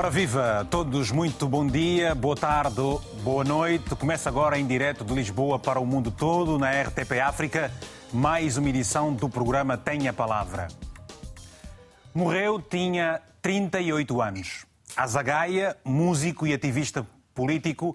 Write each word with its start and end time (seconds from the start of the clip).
Ora 0.00 0.08
viva, 0.08 0.66
todos 0.70 1.10
muito 1.10 1.46
bom 1.46 1.66
dia, 1.66 2.14
boa 2.14 2.34
tarde, 2.34 2.80
boa 3.22 3.44
noite. 3.44 3.94
Começa 3.94 4.30
agora 4.30 4.58
em 4.58 4.66
direto 4.66 5.04
de 5.04 5.12
Lisboa 5.12 5.58
para 5.58 5.78
o 5.78 5.84
mundo 5.84 6.10
todo 6.10 6.58
na 6.58 6.70
RTP 6.70 7.20
África, 7.22 7.70
mais 8.10 8.56
uma 8.56 8.70
edição 8.70 9.12
do 9.12 9.28
programa 9.28 9.76
Tenha 9.76 10.10
Palavra. 10.10 10.68
Morreu, 12.14 12.62
tinha 12.62 13.20
38 13.42 14.22
anos. 14.22 14.64
Azagaia, 14.96 15.76
músico 15.84 16.46
e 16.46 16.54
ativista 16.54 17.06
político, 17.34 17.94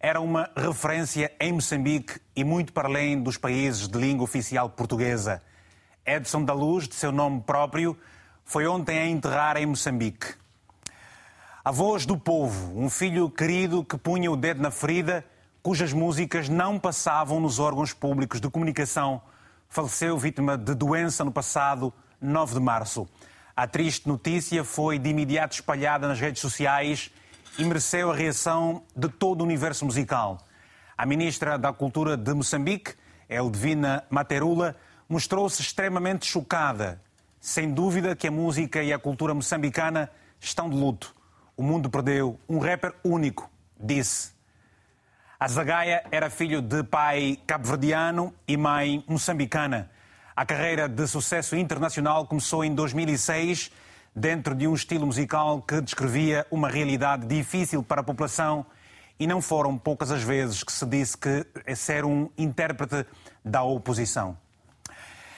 era 0.00 0.20
uma 0.20 0.50
referência 0.56 1.30
em 1.38 1.52
Moçambique 1.52 2.20
e 2.34 2.42
muito 2.42 2.72
para 2.72 2.88
além 2.88 3.22
dos 3.22 3.36
países 3.36 3.86
de 3.86 3.96
língua 3.96 4.24
oficial 4.24 4.68
portuguesa. 4.70 5.40
Edson 6.04 6.44
da 6.44 6.52
Luz, 6.52 6.88
de 6.88 6.96
seu 6.96 7.12
nome 7.12 7.42
próprio, 7.42 7.96
foi 8.44 8.66
ontem 8.66 8.98
a 8.98 9.06
enterrar 9.06 9.56
em 9.56 9.66
Moçambique. 9.66 10.42
A 11.66 11.70
voz 11.70 12.04
do 12.04 12.18
povo, 12.18 12.78
um 12.78 12.90
filho 12.90 13.30
querido 13.30 13.82
que 13.82 13.96
punha 13.96 14.30
o 14.30 14.36
dedo 14.36 14.60
na 14.60 14.70
ferida, 14.70 15.24
cujas 15.62 15.94
músicas 15.94 16.46
não 16.46 16.78
passavam 16.78 17.40
nos 17.40 17.58
órgãos 17.58 17.94
públicos 17.94 18.38
de 18.38 18.50
comunicação, 18.50 19.22
faleceu 19.70 20.18
vítima 20.18 20.58
de 20.58 20.74
doença 20.74 21.24
no 21.24 21.32
passado 21.32 21.90
9 22.20 22.52
de 22.52 22.60
março. 22.60 23.08
A 23.56 23.66
triste 23.66 24.06
notícia 24.06 24.62
foi 24.62 24.98
de 24.98 25.08
imediato 25.08 25.54
espalhada 25.54 26.06
nas 26.06 26.20
redes 26.20 26.42
sociais 26.42 27.10
e 27.56 27.64
mereceu 27.64 28.10
a 28.10 28.14
reação 28.14 28.82
de 28.94 29.08
todo 29.08 29.40
o 29.40 29.44
universo 29.44 29.86
musical. 29.86 30.46
A 30.98 31.06
ministra 31.06 31.56
da 31.56 31.72
Cultura 31.72 32.14
de 32.14 32.34
Moçambique, 32.34 32.92
Eldvina 33.26 34.04
Materula, 34.10 34.76
mostrou-se 35.08 35.62
extremamente 35.62 36.26
chocada. 36.26 37.00
Sem 37.40 37.72
dúvida 37.72 38.14
que 38.14 38.28
a 38.28 38.30
música 38.30 38.82
e 38.82 38.92
a 38.92 38.98
cultura 38.98 39.32
moçambicana 39.32 40.10
estão 40.38 40.68
de 40.68 40.76
luto. 40.76 41.13
O 41.56 41.62
mundo 41.62 41.88
perdeu 41.88 42.38
um 42.48 42.58
rapper 42.58 42.92
único, 43.04 43.48
disse. 43.78 44.32
Azagaia 45.38 46.04
era 46.10 46.30
filho 46.30 46.60
de 46.60 46.82
pai 46.82 47.38
cabo-verdiano 47.46 48.34
e 48.48 48.56
mãe 48.56 49.04
moçambicana. 49.06 49.90
A 50.34 50.44
carreira 50.44 50.88
de 50.88 51.06
sucesso 51.06 51.54
internacional 51.54 52.26
começou 52.26 52.64
em 52.64 52.74
2006, 52.74 53.70
dentro 54.16 54.54
de 54.54 54.66
um 54.66 54.74
estilo 54.74 55.06
musical 55.06 55.62
que 55.62 55.80
descrevia 55.80 56.46
uma 56.50 56.68
realidade 56.68 57.26
difícil 57.26 57.82
para 57.82 58.00
a 58.00 58.04
população 58.04 58.66
e 59.18 59.26
não 59.26 59.40
foram 59.40 59.78
poucas 59.78 60.10
as 60.10 60.22
vezes 60.22 60.64
que 60.64 60.72
se 60.72 60.84
disse 60.86 61.16
que 61.16 61.46
ser 61.76 62.04
um 62.04 62.28
intérprete 62.36 63.06
da 63.44 63.62
oposição. 63.62 64.36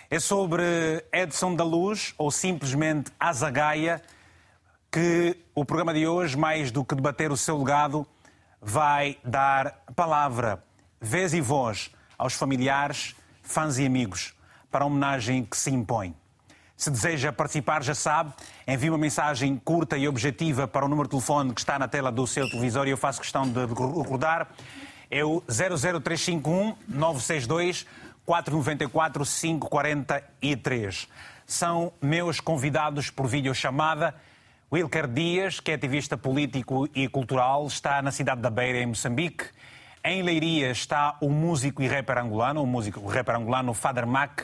É 0.09 0.19
sobre 0.19 0.63
Edson 1.13 1.55
da 1.55 1.65
Luz, 1.65 2.15
ou 2.17 2.31
simplesmente 2.31 3.11
Azagaia, 3.19 4.01
que 4.91 5.37
o 5.57 5.65
programa 5.65 5.95
de 5.95 6.07
hoje, 6.07 6.37
mais 6.37 6.71
do 6.71 6.85
que 6.85 6.95
debater 6.95 7.33
o 7.33 7.37
seu 7.37 7.57
legado, 7.57 8.07
vai 8.61 9.17
dar 9.25 9.83
palavra, 9.97 10.63
vez 11.01 11.33
e 11.33 11.41
voz 11.41 11.91
aos 12.19 12.35
familiares, 12.35 13.17
fãs 13.43 13.79
e 13.79 13.87
amigos, 13.87 14.35
para 14.71 14.85
a 14.85 14.87
homenagem 14.87 15.47
que 15.47 15.57
se 15.57 15.71
impõe. 15.71 16.15
Se 16.77 16.91
deseja 16.91 17.33
participar, 17.33 17.83
já 17.83 17.95
sabe, 17.95 18.35
envie 18.69 18.91
uma 18.91 18.99
mensagem 18.99 19.57
curta 19.57 19.97
e 19.97 20.07
objetiva 20.07 20.69
para 20.69 20.85
o 20.85 20.89
número 20.89 21.09
de 21.09 21.13
telefone 21.13 21.55
que 21.55 21.61
está 21.61 21.79
na 21.79 21.89
tela 21.89 22.13
do 22.13 22.27
seu 22.27 22.47
televisor 22.51 22.87
e 22.87 22.91
eu 22.91 22.99
faço 22.99 23.19
questão 23.19 23.49
de 23.49 23.65
recordar. 23.65 24.49
É 25.11 25.25
o 25.25 25.43
00351 25.49 26.77
962 26.87 27.87
494 28.27 29.25
543. 29.25 31.09
São 31.47 31.95
meus 32.03 32.41
convidados 32.41 33.09
por 33.09 33.27
videochamada 33.27 34.15
Wilker 34.73 35.07
Dias, 35.07 35.61
que 35.61 35.71
é 35.71 35.75
ativista 35.75 36.17
político 36.17 36.89
e 36.93 37.07
cultural, 37.07 37.65
está 37.69 38.03
na 38.03 38.11
cidade 38.11 38.41
da 38.41 38.51
Beira, 38.51 38.79
em 38.79 38.87
Moçambique. 38.87 39.45
Em 40.05 40.23
Leiria 40.25 40.73
está 40.73 41.17
o 41.21 41.31
músico 41.31 41.85
e 41.85 41.87
rapper 41.87 42.19
angolano, 42.19 42.65
o 42.65 42.67
músico 42.67 42.99
o 42.99 43.07
rapper 43.07 43.37
angolano 43.37 43.73
Father 43.73 44.05
Mac. 44.05 44.41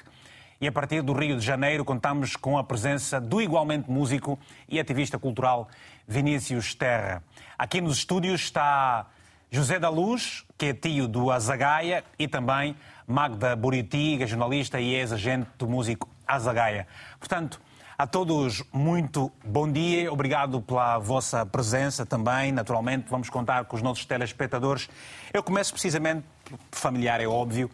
E 0.60 0.68
a 0.68 0.70
partir 0.70 1.02
do 1.02 1.12
Rio 1.12 1.36
de 1.36 1.44
Janeiro 1.44 1.84
contamos 1.84 2.36
com 2.36 2.56
a 2.56 2.62
presença 2.62 3.20
do 3.20 3.42
igualmente 3.42 3.90
músico 3.90 4.38
e 4.68 4.78
ativista 4.78 5.18
cultural 5.18 5.68
Vinícius 6.06 6.72
Terra. 6.72 7.20
Aqui 7.58 7.80
nos 7.80 7.98
estúdios 7.98 8.42
está 8.42 9.08
José 9.50 9.80
da 9.80 9.88
Luz, 9.88 10.44
que 10.56 10.66
é 10.66 10.72
tio 10.72 11.08
do 11.08 11.32
Azagaia, 11.32 12.04
e 12.16 12.28
também 12.28 12.76
Magda 13.08 13.56
Buriti, 13.56 14.24
jornalista 14.24 14.80
e 14.80 14.94
ex-agente 14.94 15.48
do 15.58 15.68
músico 15.68 16.08
Azagaia. 16.24 16.86
Portanto, 17.18 17.60
a 18.02 18.06
todos, 18.06 18.64
muito 18.72 19.30
bom 19.44 19.70
dia. 19.70 20.12
Obrigado 20.12 20.60
pela 20.60 20.98
vossa 20.98 21.46
presença 21.46 22.04
também. 22.04 22.50
Naturalmente, 22.50 23.08
vamos 23.08 23.30
contar 23.30 23.64
com 23.66 23.76
os 23.76 23.82
nossos 23.82 24.04
telespectadores. 24.04 24.90
Eu 25.32 25.40
começo 25.40 25.72
precisamente, 25.72 26.26
familiar 26.72 27.20
é 27.20 27.28
óbvio, 27.28 27.70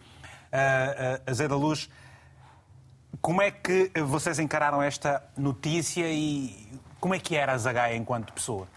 a 1.25 1.33
Zé 1.33 1.47
da 1.47 1.55
Luz. 1.55 1.89
Como 3.19 3.41
é 3.41 3.49
que 3.49 3.91
vocês 4.05 4.37
encararam 4.37 4.83
esta 4.83 5.23
notícia 5.35 6.05
e 6.07 6.55
como 6.99 7.15
é 7.15 7.19
que 7.19 7.35
era 7.35 7.53
a 7.53 7.57
Zagaia 7.57 7.95
enquanto 7.95 8.31
pessoa? 8.31 8.67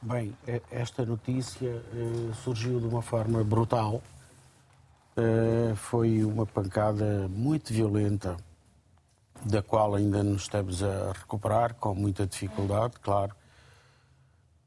Bem, 0.00 0.34
esta 0.70 1.04
notícia 1.04 1.68
uh, 1.92 2.34
surgiu 2.36 2.80
de 2.80 2.86
uma 2.86 3.02
forma 3.02 3.44
brutal. 3.44 4.02
Uh, 5.14 5.76
foi 5.76 6.24
uma 6.24 6.46
pancada 6.46 7.28
muito 7.28 7.70
violenta 7.70 8.47
da 9.44 9.62
qual 9.62 9.94
ainda 9.94 10.22
nos 10.22 10.42
estamos 10.42 10.82
a 10.82 11.12
recuperar, 11.12 11.74
com 11.74 11.94
muita 11.94 12.26
dificuldade, 12.26 12.94
claro. 13.02 13.34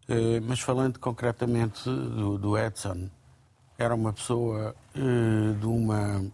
Eh, 0.08 0.40
mas 0.42 0.60
falando 0.60 1.00
concretamente 1.00 1.86
do, 1.86 2.38
do 2.38 2.58
Edson, 2.58 3.10
era 3.78 3.96
uma 3.96 4.12
pessoa 4.12 4.76
eh, 4.96 5.54
de 5.60 5.66
uma. 5.66 6.26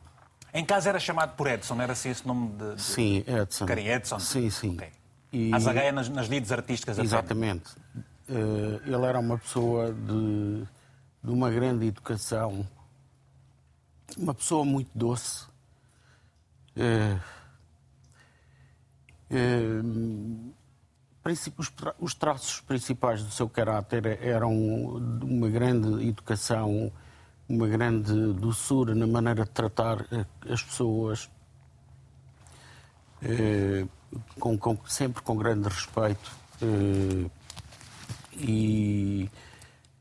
Em 0.54 0.66
casa 0.66 0.90
era 0.90 1.00
chamado 1.00 1.36
por 1.36 1.48
Edson, 1.48 1.80
era 1.82 1.94
assim 1.94 2.10
esse 2.10 2.26
nome 2.26 2.50
de. 2.50 2.76
de... 2.76 2.82
Sim, 2.82 3.24
Edson. 3.28 3.66
Carinho, 3.66 3.92
Edson? 3.92 4.20
Sim, 4.20 4.50
sim. 4.50 4.74
Okay. 4.74 4.90
E... 5.32 5.54
A 5.54 5.60
Zagaia 5.60 5.92
nas, 5.92 6.10
nas 6.10 6.28
lides 6.28 6.52
artísticas 6.52 6.98
Exatamente. 6.98 7.76
Uh, 8.30 8.82
ele 8.86 9.06
era 9.06 9.20
uma 9.20 9.38
pessoa 9.38 9.94
de, 9.94 10.66
de 11.24 11.32
uma 11.32 11.50
grande 11.50 11.86
educação, 11.86 12.68
uma 14.18 14.34
pessoa 14.34 14.66
muito 14.66 14.90
doce. 14.96 15.46
Ehm, 19.30 20.52
os 22.00 22.14
traços 22.14 22.62
principais 22.62 23.22
do 23.22 23.32
seu 23.32 23.50
caráter 23.50 24.20
eram 24.22 24.54
uma 24.54 25.50
grande 25.50 26.08
educação, 26.08 26.92
uma 27.50 27.68
grande 27.68 28.14
doçura 28.34 28.96
na 28.96 29.08
maneira 29.08 29.44
de 29.44 29.50
tratar 29.50 30.06
eh, 30.12 30.26
as 30.50 30.64
pessoas, 30.64 31.30
eh, 33.22 33.86
com, 34.40 34.58
com, 34.58 34.78
sempre 34.86 35.22
com 35.22 35.36
grande 35.36 35.68
respeito. 35.68 36.32
Eh, 36.62 37.30
e, 38.40 39.30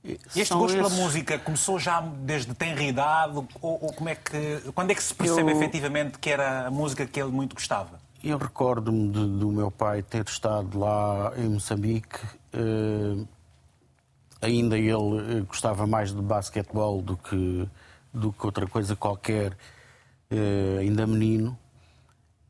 e 0.04 0.20
este 0.36 0.54
gosto 0.54 0.76
esses... 0.76 0.88
pela 0.88 0.90
música 0.90 1.38
começou 1.38 1.78
já 1.78 2.00
desde 2.00 2.54
tenra 2.54 2.82
idade? 2.82 3.36
Ou, 3.36 3.46
ou, 3.60 3.92
como 3.92 4.08
é 4.08 4.14
que, 4.14 4.60
quando 4.74 4.92
é 4.92 4.94
que 4.94 5.02
se 5.02 5.14
percebe 5.14 5.50
Eu... 5.50 5.56
efetivamente 5.56 6.18
que 6.18 6.30
era 6.30 6.68
a 6.68 6.70
música 6.70 7.04
que 7.04 7.20
ele 7.20 7.32
muito 7.32 7.54
gostava? 7.54 8.05
Eu 8.28 8.38
recordo-me 8.38 9.08
do 9.08 9.52
meu 9.52 9.70
pai 9.70 10.02
ter 10.02 10.24
estado 10.24 10.76
lá 10.76 11.32
em 11.36 11.48
Moçambique. 11.48 12.18
Uh, 12.52 13.24
ainda 14.42 14.76
ele 14.76 14.90
eh, 14.90 15.40
gostava 15.42 15.86
mais 15.86 16.12
de 16.12 16.20
basquetebol 16.20 17.00
do 17.02 17.16
que, 17.16 17.68
do 18.12 18.32
que 18.32 18.44
outra 18.44 18.66
coisa 18.66 18.96
qualquer, 18.96 19.52
uh, 19.52 20.78
ainda 20.80 21.06
menino. 21.06 21.56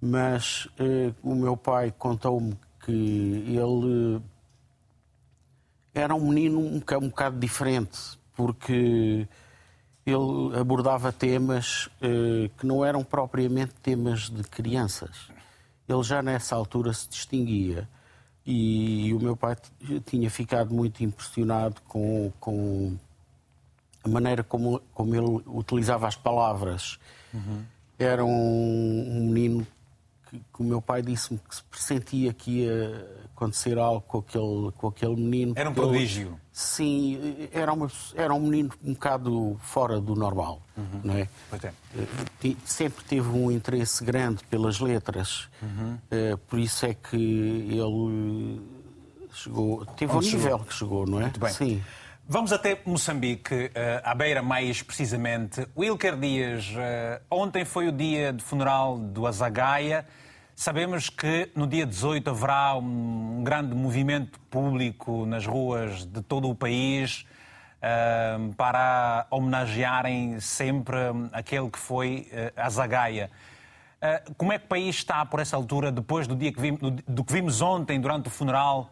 Mas 0.00 0.64
uh, 0.80 1.14
o 1.22 1.34
meu 1.34 1.58
pai 1.58 1.92
contou-me 1.98 2.56
que 2.82 3.44
ele 3.46 4.22
era 5.92 6.14
um 6.14 6.26
menino 6.26 6.58
um, 6.58 6.76
um 6.76 7.08
bocado 7.10 7.38
diferente, 7.38 8.18
porque 8.34 9.28
ele 10.06 10.58
abordava 10.58 11.12
temas 11.12 11.90
que 12.56 12.66
não 12.66 12.82
eram 12.82 13.04
propriamente 13.04 13.74
temas 13.82 14.30
de 14.30 14.42
crianças 14.44 15.35
ele 15.88 16.02
já 16.02 16.22
nessa 16.22 16.54
altura 16.54 16.92
se 16.92 17.08
distinguia. 17.08 17.88
E, 18.44 19.12
o 19.12 19.18
meu 19.18 19.36
pai 19.36 19.56
tinha 20.04 20.30
ficado 20.30 20.72
muito 20.72 21.02
impressionado 21.02 21.80
com, 21.88 22.32
com 22.38 22.96
a 24.04 24.08
maneira 24.08 24.44
como, 24.44 24.80
como 24.94 25.14
ele 25.14 25.42
utilizava 25.46 26.06
as 26.06 26.14
palavras. 26.14 26.98
Uhum. 27.34 27.64
Era 27.98 28.24
um, 28.24 28.30
um 28.30 29.30
menino 29.32 29.66
que, 30.30 30.38
que, 30.38 30.60
o 30.60 30.64
meu 30.64 30.80
pai 30.80 31.02
disse-me 31.02 31.40
que 31.40 31.56
se 31.56 31.62
pressentia 31.64 32.32
que 32.32 32.62
ia 32.62 33.25
acontecer 33.36 33.78
algo 33.78 34.00
com 34.00 34.18
aquele, 34.18 34.72
com 34.76 34.88
aquele 34.88 35.16
menino. 35.16 35.52
Era 35.56 35.70
um 35.70 35.74
prodígio. 35.74 36.28
Ele, 36.28 36.36
sim, 36.52 37.48
era, 37.52 37.72
uma, 37.72 37.90
era 38.14 38.34
um 38.34 38.40
menino 38.40 38.70
um 38.82 38.94
bocado 38.94 39.56
fora 39.60 40.00
do 40.00 40.14
normal. 40.14 40.62
Uhum. 40.76 41.00
Não 41.04 41.14
é? 41.14 41.28
é. 41.62 41.72
Eh, 42.44 42.56
sempre 42.64 43.04
teve 43.04 43.28
um 43.28 43.50
interesse 43.50 44.02
grande 44.02 44.42
pelas 44.44 44.80
letras. 44.80 45.48
Uhum. 45.62 45.98
Uh, 46.10 46.38
por 46.38 46.58
isso 46.58 46.86
é 46.86 46.94
que 46.94 47.16
ele 47.16 48.60
Chegou, 49.36 49.84
teve 49.84 50.12
o 50.12 50.20
nível 50.20 50.40
chegou. 50.40 50.58
que 50.60 50.74
chegou, 50.74 51.06
não 51.06 51.18
é? 51.18 51.22
Muito 51.22 51.38
bem. 51.40 51.50
Sim. 51.50 51.82
Vamos 52.28 52.52
até 52.52 52.80
Moçambique, 52.86 53.70
eh, 53.74 54.00
à 54.02 54.14
beira 54.14 54.42
mais 54.42 54.82
precisamente. 54.82 55.64
Wilker 55.76 56.16
Dias, 56.16 56.72
eh, 56.74 57.20
ontem 57.30 57.64
foi 57.64 57.86
o 57.86 57.92
dia 57.92 58.32
de 58.32 58.42
funeral 58.42 58.98
do 58.98 59.26
Azagaia. 59.26 60.06
Sabemos 60.58 61.10
que 61.10 61.50
no 61.54 61.66
dia 61.66 61.84
18 61.84 62.30
haverá 62.30 62.74
um 62.76 63.44
grande 63.44 63.74
movimento 63.74 64.40
público 64.50 65.26
nas 65.26 65.46
ruas 65.46 66.06
de 66.06 66.22
todo 66.22 66.48
o 66.48 66.54
país 66.54 67.26
eh, 67.82 68.38
para 68.56 69.26
homenagearem 69.30 70.40
sempre 70.40 70.96
aquele 71.30 71.68
que 71.68 71.78
foi 71.78 72.30
Azagaia. 72.56 73.30
Como 74.38 74.50
é 74.50 74.58
que 74.58 74.64
o 74.64 74.68
país 74.68 74.96
está 74.96 75.26
por 75.26 75.40
essa 75.40 75.56
altura, 75.56 75.92
depois 75.92 76.26
do, 76.26 76.34
dia 76.34 76.50
que 76.50 76.60
vimos, 76.60 76.80
do 77.06 77.22
que 77.22 77.32
vimos 77.34 77.60
ontem 77.60 78.00
durante 78.00 78.28
o 78.28 78.30
funeral? 78.30 78.90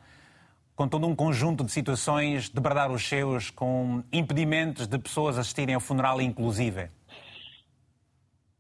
com 0.77 0.89
todo 0.89 1.07
um 1.07 1.15
conjunto 1.15 1.63
de 1.63 1.71
situações, 1.71 2.49
de 2.49 2.61
bradar 2.61 2.91
os 2.91 3.07
seus, 3.09 3.49
com 3.49 4.03
impedimentos 4.13 4.89
de 4.89 4.99
pessoas 4.99 5.39
assistirem 5.39 5.75
ao 5.75 5.81
funeral, 5.81 6.21
inclusive? 6.21 6.91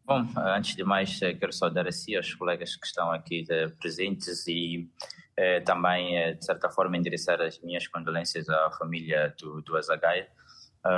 Bom, 0.06 0.22
antes 0.36 0.76
de 0.76 0.84
mais, 0.84 1.22
eh, 1.22 1.32
quero 1.32 1.50
saudar 1.50 1.88
a 1.88 1.92
si, 1.92 2.14
aos 2.14 2.34
colegas 2.34 2.76
que 2.76 2.86
estão 2.86 3.10
aqui 3.10 3.46
eh, 3.48 3.68
presentes 3.68 4.46
e 4.46 4.86
eh, 5.34 5.60
também, 5.60 6.18
eh, 6.18 6.34
de 6.34 6.44
certa 6.44 6.68
forma, 6.68 6.98
endereçar 6.98 7.40
as 7.40 7.58
minhas 7.62 7.88
condolências 7.88 8.46
à 8.50 8.70
família 8.72 9.34
do, 9.40 9.62
do 9.62 9.76
Azagaia. 9.76 10.28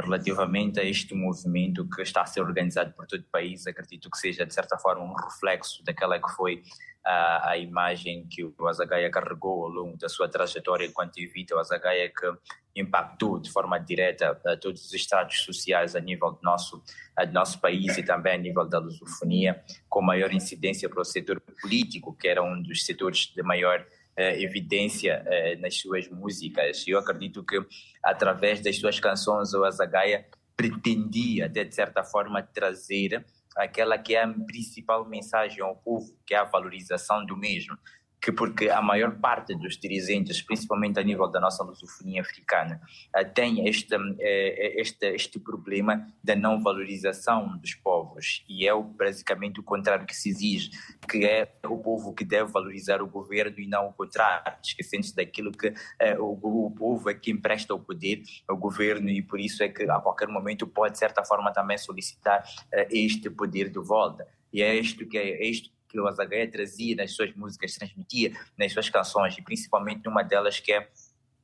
Relativamente 0.03 0.81
a 0.81 0.82
este 0.82 1.14
movimento 1.14 1.88
que 1.88 2.03
está 2.03 2.23
a 2.23 2.26
ser 2.26 2.41
organizado 2.41 2.93
por 2.94 3.06
todo 3.06 3.20
o 3.20 3.31
país, 3.31 3.69
acredito 3.69 4.11
que 4.11 4.19
seja, 4.19 4.44
de 4.44 4.53
certa 4.53 4.76
forma, 4.76 5.05
um 5.05 5.14
reflexo 5.14 5.85
daquela 5.85 6.19
que 6.20 6.29
foi 6.35 6.64
a, 7.06 7.50
a 7.50 7.56
imagem 7.56 8.26
que 8.29 8.44
o 8.44 8.67
Azagaia 8.67 9.08
carregou 9.08 9.64
ao 9.64 9.70
longo 9.70 9.97
da 9.97 10.08
sua 10.08 10.29
trajetória 10.29 10.85
enquanto 10.85 11.19
indivíduo, 11.19 11.56
o 11.56 11.61
Azagaia 11.61 12.11
que 12.11 12.26
impactou 12.75 13.38
de 13.38 13.50
forma 13.50 13.79
direta 13.79 14.38
a 14.44 14.56
todos 14.56 14.85
os 14.85 14.93
estados 14.93 15.41
sociais 15.43 15.94
a 15.94 16.00
nível 16.00 16.32
do 16.32 16.41
nosso, 16.43 16.82
do 17.17 17.32
nosso 17.32 17.61
país 17.61 17.97
e 17.97 18.03
também 18.03 18.35
a 18.35 18.38
nível 18.38 18.69
da 18.69 18.81
lusofonia, 18.81 19.62
com 19.88 20.03
maior 20.03 20.32
incidência 20.32 20.88
para 20.88 21.00
o 21.00 21.05
setor 21.05 21.41
político, 21.62 22.12
que 22.12 22.26
era 22.26 22.43
um 22.43 22.61
dos 22.61 22.85
setores 22.85 23.32
de 23.35 23.43
maior 23.43 23.87
eh, 24.17 24.43
evidência 24.43 25.23
eh, 25.26 25.56
nas 25.56 25.76
suas 25.76 26.08
músicas. 26.08 26.85
Eu 26.88 26.99
acredito 26.99 27.44
que, 27.44 27.64
através 28.03 28.61
das 28.61 28.76
suas 28.76 28.99
canções, 28.99 29.55
o 29.55 29.64
Azagaia 29.64 30.26
pretendia, 30.56 31.49
de 31.49 31.70
certa 31.70 32.03
forma, 32.03 32.43
trazer 32.43 33.25
aquela 33.56 33.99
que 33.99 34.14
é 34.14 34.23
a 34.23 34.29
principal 34.47 35.08
mensagem 35.08 35.62
ao 35.62 35.76
povo, 35.76 36.14
que 36.26 36.35
é 36.35 36.38
a 36.38 36.44
valorização 36.44 37.25
do 37.25 37.37
mesmo 37.37 37.76
que 38.20 38.32
porque 38.32 38.68
a 38.68 38.82
maior 38.82 39.18
parte 39.18 39.54
dos 39.54 39.76
dirigentes, 39.78 40.42
principalmente 40.42 40.98
a 40.98 41.02
nível 41.02 41.28
da 41.28 41.40
nossa 41.40 41.62
lusofonia 41.62 42.22
africana, 42.22 42.80
eh, 43.14 43.24
tem 43.24 43.68
este, 43.68 43.94
eh, 44.18 44.80
este, 44.80 45.14
este 45.14 45.38
problema 45.38 46.06
da 46.22 46.34
não 46.34 46.60
valorização 46.60 47.56
dos 47.58 47.74
povos 47.74 48.44
e 48.48 48.66
é 48.66 48.72
basicamente 48.74 49.60
o 49.60 49.62
contrário 49.62 50.06
que 50.06 50.16
se 50.16 50.30
exige, 50.30 50.70
que 51.08 51.24
é 51.24 51.52
o 51.66 51.78
povo 51.78 52.14
que 52.14 52.24
deve 52.24 52.50
valorizar 52.50 53.00
o 53.00 53.06
governo 53.06 53.58
e 53.58 53.66
não 53.66 53.88
o 53.88 53.92
contrário, 53.92 54.54
esquecendo-se 54.64 55.14
daquilo 55.14 55.52
que 55.52 55.72
é, 55.98 56.19
o, 56.19 56.66
o 56.66 56.70
povo 56.70 57.08
é 57.10 57.14
que 57.14 57.30
empresta 57.30 57.74
o 57.74 57.80
poder 57.80 58.22
ao 58.48 58.56
governo 58.56 59.08
e 59.08 59.22
por 59.22 59.38
isso 59.38 59.62
é 59.62 59.69
que 59.69 59.84
a 59.84 60.00
qualquer 60.00 60.28
momento 60.28 60.66
pode 60.66 60.92
de 60.92 60.98
certa 60.98 61.24
forma 61.24 61.52
também 61.52 61.78
solicitar 61.78 62.42
este 62.90 63.30
poder 63.30 63.70
de 63.70 63.78
volta. 63.78 64.26
E 64.52 64.62
é 64.62 64.74
isto 64.74 65.06
que 65.06 65.19
é, 65.19 65.42
é 65.42 65.46
isto 65.46 65.75
que 65.96 66.00
o 66.00 66.06
Azagaia 66.06 66.50
trazia 66.50 66.94
nas 66.94 67.12
suas 67.12 67.34
músicas, 67.34 67.75
transmitia 67.75 68.32
nas 68.58 68.72
suas 68.72 68.90
canções, 68.90 69.37
e 69.38 69.43
principalmente 69.43 70.04
numa 70.04 70.22
delas 70.22 70.60
que 70.60 70.72
é 70.72 70.88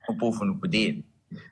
O 0.08 0.16
Povo 0.16 0.44
no 0.44 0.58
Poder. 0.58 1.02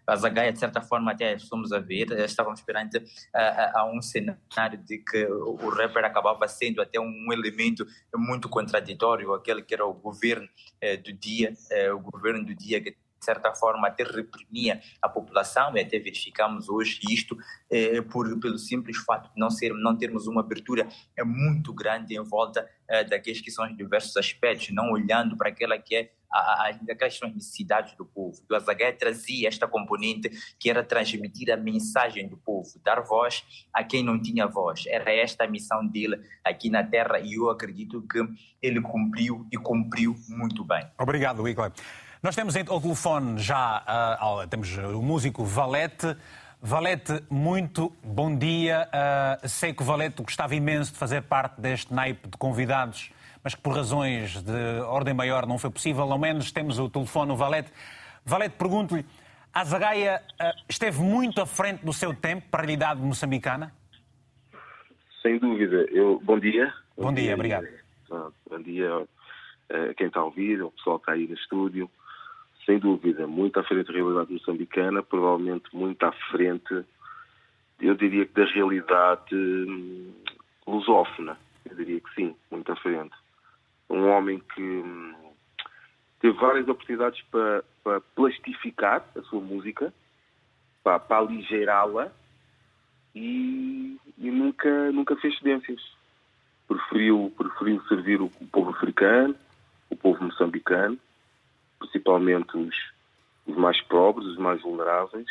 A 0.06 0.14
Zagaia, 0.14 0.52
de 0.52 0.58
certa 0.58 0.82
forma, 0.82 1.12
até 1.12 1.35
estamos 1.35 1.73
a 1.73 1.79
ver, 1.79 2.11
estávamos 2.20 2.61
perante 2.61 3.02
a, 3.32 3.41
a, 3.41 3.81
a, 3.81 3.91
um 3.91 4.02
cenário 4.02 4.76
de 4.85 4.99
que 4.99 5.25
o 5.25 5.70
rapper 5.70 6.05
acabava 6.05 6.47
sendo 6.47 6.82
até 6.82 7.00
um 7.00 7.32
elemento 7.32 7.87
muito 8.14 8.47
contraditório, 8.47 9.32
aquele 9.32 9.62
que 9.62 9.73
era 9.73 9.87
o 9.87 9.94
governo 9.94 10.47
eh, 10.82 10.99
do 10.99 11.14
dia, 11.14 11.55
eh, 11.70 11.91
o 11.91 11.99
governo 11.99 12.44
do 12.44 12.55
dia 12.55 12.79
que 12.79 12.94
de 13.20 13.25
certa 13.25 13.55
forma 13.55 13.87
até 13.87 14.02
reprimia 14.02 14.81
a 15.00 15.08
população 15.08 15.76
e 15.76 15.81
até 15.81 15.99
verificamos 15.99 16.69
hoje 16.69 16.99
isto 17.11 17.37
eh, 17.70 18.00
por, 18.00 18.40
pelo 18.40 18.58
simples 18.58 18.96
fato 18.96 19.32
de 19.32 19.38
não, 19.38 19.50
ser, 19.50 19.75
não 19.75 19.96
termos 19.96 20.26
uma 20.26 20.40
abertura 20.40 20.88
é 21.14 21.22
muito 21.22 21.72
grande 21.72 22.17
em 22.17 22.22
volta 22.25 22.67
eh, 22.88 23.05
daqueles 23.05 23.40
que 23.40 23.50
são 23.50 23.67
os 23.67 23.76
diversos 23.76 24.17
aspectos, 24.17 24.70
não 24.70 24.90
olhando 24.90 25.37
para 25.37 25.50
aquela 25.50 25.78
que 25.78 25.94
é 25.94 26.11
são 27.11 27.28
as 27.28 27.34
necessidades 27.34 27.94
do 27.96 28.05
povo. 28.05 28.40
O 28.49 28.55
Azaghal 28.55 28.93
trazia 28.93 29.49
esta 29.49 29.66
componente 29.66 30.31
que 30.61 30.70
era 30.70 30.84
transmitir 30.84 31.52
a 31.52 31.56
mensagem 31.56 32.28
do 32.28 32.37
povo, 32.37 32.69
dar 32.84 33.00
voz 33.00 33.44
a 33.73 33.82
quem 33.82 34.05
não 34.05 34.20
tinha 34.20 34.46
voz. 34.46 34.84
Era 34.87 35.12
esta 35.12 35.44
a 35.44 35.49
missão 35.49 35.84
dele 35.87 36.20
aqui 36.44 36.70
na 36.70 36.84
Terra 36.84 37.19
e 37.19 37.34
eu 37.34 37.50
acredito 37.50 38.00
que 38.06 38.20
ele 38.62 38.81
cumpriu 38.81 39.46
e 39.52 39.56
cumpriu 39.56 40.14
muito 40.28 40.64
bem. 40.64 40.87
Obrigado, 40.99 41.46
Igor. 41.49 41.73
Nós 42.22 42.37
temos 42.37 42.55
ao 42.55 42.78
telefone 42.82 43.38
já 43.38 43.82
uh, 44.43 44.46
temos 44.46 44.76
o 44.76 45.00
músico 45.00 45.43
Valete. 45.43 46.14
Valete, 46.61 47.25
muito 47.31 47.90
bom 48.05 48.37
dia. 48.37 48.87
Uh, 48.93 49.49
sei 49.49 49.72
que 49.72 49.81
o 49.81 49.87
Valete 49.87 50.22
gostava 50.22 50.55
imenso 50.55 50.93
de 50.93 50.99
fazer 50.99 51.22
parte 51.22 51.58
deste 51.58 51.94
naipe 51.94 52.28
de 52.28 52.37
convidados, 52.37 53.11
mas 53.43 53.55
que 53.55 53.62
por 53.62 53.75
razões 53.75 54.43
de 54.43 54.81
ordem 54.82 55.14
maior 55.14 55.46
não 55.46 55.56
foi 55.56 55.70
possível. 55.70 56.12
Ao 56.12 56.19
menos 56.19 56.52
temos 56.52 56.78
o 56.78 56.90
telefone, 56.90 57.32
o 57.32 57.37
Valete. 57.37 57.72
Valete, 58.23 58.55
pergunto-lhe, 58.58 59.06
a 59.50 59.64
Zagaia 59.64 60.23
uh, 60.38 60.62
esteve 60.69 61.00
muito 61.00 61.40
à 61.40 61.46
frente 61.46 61.82
do 61.87 61.93
seu 61.94 62.12
tempo 62.12 62.49
para 62.50 62.61
a 62.61 62.66
realidade 62.66 63.00
moçambicana? 63.00 63.73
Sem 65.23 65.38
dúvida. 65.38 65.87
Eu, 65.90 66.20
bom 66.23 66.38
dia. 66.38 66.66
Bom, 66.94 67.05
bom 67.05 67.14
dia, 67.14 67.25
dia, 67.25 67.34
obrigado. 67.34 67.66
Bom 68.11 68.61
dia 68.62 68.90
a 69.70 69.94
quem 69.94 70.08
está 70.08 70.20
a 70.20 70.25
ouvir, 70.25 70.61
ao 70.61 70.70
pessoal 70.73 70.99
que 70.99 71.05
está 71.05 71.12
aí 71.12 71.26
no 71.26 71.34
estúdio 71.34 71.90
sem 72.70 72.78
dúvida, 72.78 73.26
muito 73.26 73.58
à 73.58 73.64
frente 73.64 73.88
da 73.88 73.93
realidade 73.93 74.32
moçambicana, 74.32 75.02
provavelmente 75.02 75.75
muito 75.75 76.00
à 76.05 76.12
frente, 76.31 76.84
eu 77.81 77.96
diria 77.96 78.25
que 78.25 78.32
da 78.32 78.44
realidade 78.44 79.35
hum, 79.35 80.12
lusófona. 80.64 81.37
Eu 81.68 81.75
diria 81.75 82.00
que 82.00 82.14
sim, 82.14 82.37
muito 82.49 82.71
à 82.71 82.76
frente. 82.76 83.14
Um 83.88 84.06
homem 84.09 84.40
que 84.54 84.62
hum, 84.62 85.14
teve 86.21 86.38
várias 86.38 86.68
oportunidades 86.68 87.21
para, 87.23 87.64
para 87.83 88.00
plastificar 88.14 89.04
a 89.16 89.23
sua 89.23 89.40
música, 89.40 89.92
para, 90.85 91.00
para 91.00 91.18
aligeirá-la 91.18 92.12
e, 93.16 93.99
e, 94.16 94.30
nunca, 94.30 94.92
nunca 94.92 95.16
fez 95.16 95.37
cedências. 95.38 95.83
Preferiu, 96.68 97.33
preferiu 97.37 97.83
servir 97.88 98.21
o, 98.21 98.26
o 98.26 98.47
povo 98.47 98.71
africano, 98.71 99.35
o 99.90 99.97
povo 99.97 100.23
moçambicano, 100.23 100.97
principalmente 101.80 102.56
os, 102.56 102.76
os 103.46 103.56
mais 103.56 103.80
pobres, 103.82 104.28
os 104.28 104.38
mais 104.38 104.62
vulneráveis. 104.62 105.26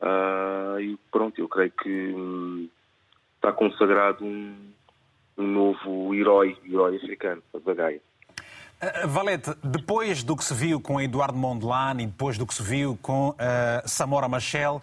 Uh, 0.00 0.80
e 0.80 0.98
pronto, 1.10 1.40
eu 1.40 1.48
creio 1.48 1.70
que 1.70 2.12
hum, 2.14 2.68
está 3.36 3.52
consagrado 3.52 4.24
um, 4.24 4.54
um 5.38 5.46
novo 5.46 6.14
herói, 6.14 6.56
herói 6.68 6.96
africano, 6.96 7.42
a 7.54 7.58
Zagaia. 7.60 8.00
Uh, 8.82 9.08
Valete, 9.08 9.54
depois 9.62 10.22
do 10.22 10.36
que 10.36 10.44
se 10.44 10.52
viu 10.52 10.80
com 10.80 11.00
Eduardo 11.00 11.38
Mondlane 11.38 12.02
e 12.02 12.06
depois 12.06 12.36
do 12.36 12.46
que 12.46 12.52
se 12.52 12.62
viu 12.62 12.98
com 13.00 13.30
uh, 13.30 13.34
Samora 13.86 14.28
Machel, 14.28 14.82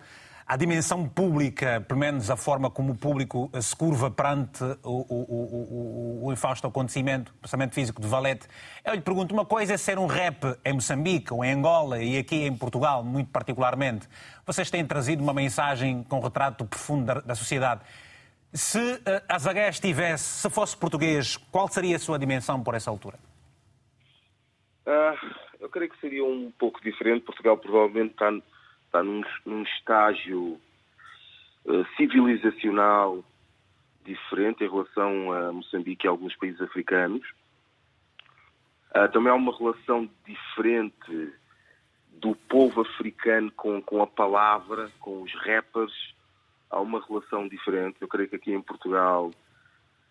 a 0.52 0.58
dimensão 0.58 1.08
pública, 1.08 1.80
pelo 1.88 1.98
menos 1.98 2.30
a 2.30 2.36
forma 2.36 2.70
como 2.70 2.92
o 2.92 2.98
público 2.98 3.50
se 3.62 3.74
curva 3.74 4.12
perante 4.12 4.62
o, 4.84 5.06
o, 5.08 6.24
o, 6.24 6.26
o 6.26 6.34
infausto 6.34 6.68
acontecimento, 6.68 7.34
o 7.40 7.44
pensamento 7.44 7.74
físico 7.74 8.02
de 8.02 8.08
Valete. 8.10 8.50
Eu 8.84 8.94
lhe 8.94 9.00
pergunto, 9.00 9.34
uma 9.34 9.46
coisa 9.46 9.76
é 9.76 9.78
ser 9.78 9.98
um 9.98 10.08
rap 10.08 10.44
em 10.66 10.74
Moçambique 10.74 11.34
ou 11.34 11.42
em 11.46 11.54
Angola 11.54 12.04
e 12.04 12.18
aqui 12.18 12.36
em 12.36 12.54
Portugal, 12.54 13.02
muito 13.02 13.32
particularmente. 13.32 14.10
Vocês 14.46 14.70
têm 14.70 14.86
trazido 14.86 15.24
uma 15.24 15.34
mensagem 15.34 16.04
com 16.04 16.18
um 16.18 16.22
retrato 16.22 16.66
profundo 16.66 17.06
da, 17.06 17.14
da 17.22 17.34
sociedade. 17.34 17.80
Se 18.52 18.78
uh, 18.78 19.02
Azaghé 19.30 19.70
estivesse, 19.70 20.42
se 20.42 20.50
fosse 20.50 20.76
português, 20.76 21.38
qual 21.50 21.70
seria 21.70 21.96
a 21.96 22.00
sua 22.00 22.20
dimensão 22.20 22.62
por 22.62 22.76
essa 22.76 22.92
altura? 22.92 23.18
Uh, 24.86 25.16
eu 25.62 25.70
creio 25.70 25.90
que 25.90 26.00
seria 26.02 26.26
um 26.26 26.52
pouco 26.60 26.84
diferente. 26.84 27.24
Portugal 27.24 27.58
provavelmente 27.58 28.12
está 28.12 28.30
está 28.92 29.02
num, 29.02 29.24
num 29.46 29.64
estágio 29.64 30.60
uh, 31.66 31.86
civilizacional 31.96 33.24
diferente 34.04 34.64
em 34.64 34.70
relação 34.70 35.32
a 35.32 35.54
Moçambique 35.54 36.06
e 36.06 36.08
a 36.08 36.12
alguns 36.12 36.36
países 36.36 36.62
africanos. 36.62 37.26
Uh, 38.94 39.08
também 39.14 39.32
há 39.32 39.36
uma 39.36 39.58
relação 39.58 40.10
diferente 40.26 41.34
do 42.12 42.36
povo 42.36 42.82
africano 42.82 43.50
com, 43.52 43.82
com 43.82 44.04
a 44.04 44.08
palavra, 44.08 44.92
com 45.00 45.22
os 45.22 45.34
rappers. 45.36 45.94
Há 46.70 46.82
uma 46.82 47.02
relação 47.08 47.48
diferente. 47.48 47.98
Eu 48.02 48.10
creio 48.10 48.28
que 48.28 48.36
aqui 48.36 48.52
em 48.52 48.62
Portugal 48.62 49.28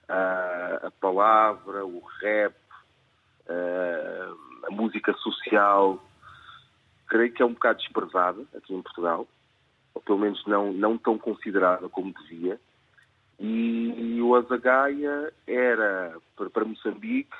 uh, 0.08 0.86
a 0.86 0.90
palavra, 0.98 1.84
o 1.84 2.00
rap, 2.22 2.54
uh, 3.46 4.66
a 4.66 4.70
música 4.70 5.12
social 5.18 6.02
creio 7.10 7.32
que 7.32 7.42
é 7.42 7.44
um 7.44 7.52
bocado 7.52 7.80
desprezada 7.80 8.42
aqui 8.56 8.72
em 8.72 8.80
Portugal, 8.80 9.26
ou 9.92 10.00
pelo 10.00 10.18
menos 10.18 10.42
não, 10.46 10.72
não 10.72 10.96
tão 10.96 11.18
considerada 11.18 11.88
como 11.88 12.14
devia. 12.14 12.58
E, 13.38 14.20
o 14.22 14.34
Azagaia 14.36 15.32
era, 15.46 16.16
para, 16.36 16.48
para 16.48 16.64
Moçambique, 16.64 17.36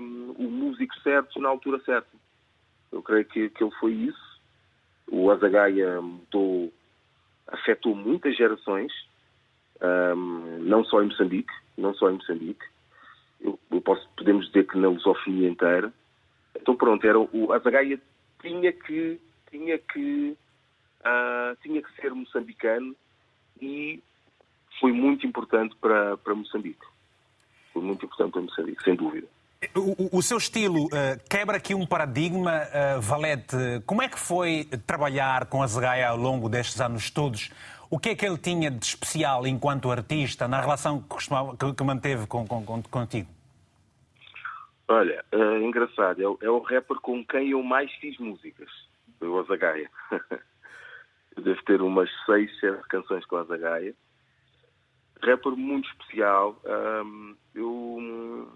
um, 0.00 0.34
o 0.38 0.44
músico 0.44 0.94
certo 1.00 1.40
na 1.40 1.48
altura 1.48 1.80
certa. 1.80 2.08
Eu 2.92 3.02
creio 3.02 3.24
que, 3.24 3.50
que 3.50 3.64
ele 3.64 3.74
foi 3.80 3.92
isso. 3.92 4.40
O 5.10 5.30
Azagaia 5.30 6.00
mudou, 6.00 6.72
afetou 7.48 7.96
muitas 7.96 8.36
gerações, 8.36 8.92
um, 9.82 10.58
não 10.60 10.84
só 10.84 11.02
em 11.02 11.06
Moçambique, 11.06 11.52
não 11.76 11.94
só 11.94 12.10
em 12.10 12.14
Moçambique. 12.14 12.64
Eu, 13.40 13.58
eu 13.72 13.80
posso, 13.80 14.08
podemos 14.16 14.46
dizer 14.46 14.66
que 14.68 14.78
na 14.78 14.88
lusofonia 14.88 15.48
inteira. 15.48 15.92
Então 16.54 16.76
pronto, 16.76 17.04
era 17.04 17.18
o 17.18 17.52
Azagaia 17.52 17.98
tinha 18.40 18.72
que 18.72 19.20
tinha 19.50 19.78
que 19.78 20.36
uh, 21.00 21.56
tinha 21.62 21.82
que 21.82 22.00
ser 22.00 22.12
moçambicano 22.12 22.94
e 23.60 24.02
foi 24.80 24.92
muito 24.92 25.26
importante 25.26 25.74
para, 25.80 26.16
para 26.18 26.34
Moçambique. 26.34 26.86
Foi 27.72 27.82
muito 27.82 28.04
importante 28.04 28.32
para 28.32 28.42
Moçambique, 28.42 28.82
sem 28.82 28.94
dúvida. 28.94 29.26
O, 29.74 30.18
o, 30.18 30.22
seu 30.22 30.38
estilo 30.38 30.86
uh, 30.86 30.88
quebra 31.28 31.56
aqui 31.56 31.74
um 31.74 31.84
paradigma, 31.84 32.62
uh, 32.62 33.00
Valete. 33.00 33.56
Como 33.84 34.00
é 34.00 34.08
que 34.08 34.18
foi 34.18 34.64
trabalhar 34.86 35.46
com 35.46 35.62
a 35.62 35.66
Zagaia 35.66 36.08
ao 36.08 36.16
longo 36.16 36.48
destes 36.48 36.80
anos 36.80 37.10
todos? 37.10 37.50
O 37.90 37.98
que 37.98 38.10
é 38.10 38.14
que 38.14 38.24
ele 38.24 38.38
tinha 38.38 38.70
de 38.70 38.84
especial 38.84 39.46
enquanto 39.46 39.90
artista 39.90 40.46
na 40.46 40.60
relação 40.60 41.00
que, 41.00 41.08
costumava, 41.08 41.56
que, 41.56 41.82
manteve 41.82 42.26
com, 42.28 42.46
com, 42.46 42.62
com, 42.62 42.82
contigo? 42.82 43.28
Olha, 44.90 45.22
é 45.30 45.58
engraçado, 45.60 46.22
é 46.22 46.26
o, 46.26 46.38
é 46.40 46.48
o 46.48 46.60
rapper 46.60 46.96
com 47.00 47.22
quem 47.22 47.50
eu 47.50 47.62
mais 47.62 47.92
fiz 47.96 48.16
músicas, 48.18 48.70
o 49.20 49.38
Azagaia. 49.38 49.90
eu 51.36 51.42
devo 51.42 51.62
ter 51.64 51.82
umas 51.82 52.10
seis, 52.24 52.58
sete 52.58 52.88
canções 52.88 53.26
com 53.26 53.36
a 53.36 53.42
Azagaia. 53.42 53.94
Rapper 55.22 55.52
muito 55.56 55.86
especial. 55.90 56.58
Um, 57.04 57.36
eu, 57.54 58.48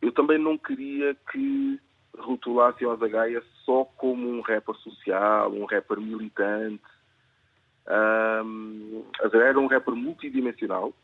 eu 0.00 0.12
também 0.12 0.38
não 0.38 0.56
queria 0.56 1.16
que 1.32 1.80
rotulassem 2.16 2.86
o 2.86 2.92
Azagaia 2.92 3.42
só 3.64 3.84
como 3.84 4.28
um 4.28 4.40
rapper 4.40 4.76
social, 4.76 5.52
um 5.52 5.64
rapper 5.64 6.00
militante. 6.00 6.84
Um, 7.88 9.04
Azagaia 9.20 9.48
era 9.48 9.58
um 9.58 9.66
rapper 9.66 9.96
multidimensional, 9.96 10.94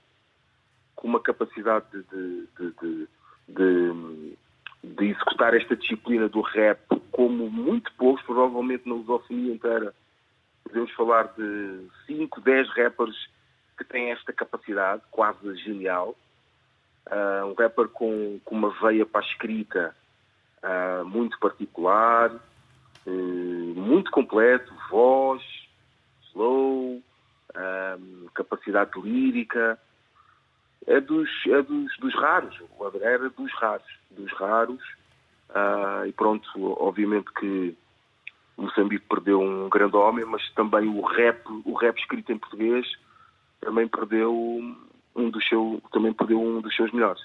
com 0.94 1.08
uma 1.08 1.20
capacidade 1.20 1.86
de, 1.90 2.02
de, 2.04 2.46
de 2.58 2.70
de, 2.80 3.08
de 3.48 5.04
executar 5.04 5.54
esta 5.54 5.76
disciplina 5.76 6.28
do 6.28 6.40
rap 6.40 6.80
como 7.10 7.50
muito 7.50 7.92
poucos, 7.94 8.22
provavelmente 8.22 8.88
na 8.88 8.94
lusofonia 8.94 9.54
inteira. 9.54 9.94
Podemos 10.62 10.92
falar 10.92 11.32
de 11.36 11.88
5, 12.06 12.40
10 12.40 12.68
rappers 12.70 13.28
que 13.76 13.84
têm 13.84 14.10
esta 14.10 14.32
capacidade 14.32 15.02
quase 15.10 15.56
genial. 15.56 16.16
Uh, 17.06 17.46
um 17.46 17.54
rapper 17.54 17.88
com, 17.88 18.38
com, 18.44 18.54
uma 18.54 18.70
veia 18.82 19.06
para 19.06 19.22
a 19.22 19.24
escrita 19.24 19.96
uh, 20.62 21.04
muito 21.06 21.38
particular, 21.38 22.30
uh, 23.06 23.10
muito 23.10 24.10
completo, 24.10 24.72
voz, 24.90 25.42
slow, 26.30 27.02
capacidade 28.34 28.90
lírica, 29.00 29.78
é 30.86 31.00
dos, 31.00 31.28
é 31.46 31.62
dos, 31.62 31.96
dos 31.98 32.14
raros. 32.14 32.56
O 32.78 32.84
André 32.84 33.04
era 33.04 33.30
dos 33.30 33.52
raros. 33.54 33.86
Dos 34.10 34.32
raros. 34.32 34.82
Uh, 35.50 36.06
e 36.06 36.12
pronto, 36.12 36.46
obviamente 36.78 37.32
que 37.38 37.76
Moçambique 38.56 39.06
perdeu 39.08 39.40
um 39.40 39.68
grande 39.68 39.96
homem, 39.96 40.24
mas 40.24 40.42
também 40.50 40.88
o 40.88 41.00
rap, 41.00 41.40
o 41.64 41.74
rap 41.74 41.98
escrito 41.98 42.32
em 42.32 42.38
português 42.38 42.86
também 43.60 43.88
perdeu 43.88 44.32
um 45.14 45.30
dos 45.30 45.46
seus, 45.48 45.80
também 45.92 46.12
perdeu 46.12 46.40
um 46.40 46.60
dos 46.60 46.74
seus 46.76 46.92
melhores. 46.92 47.22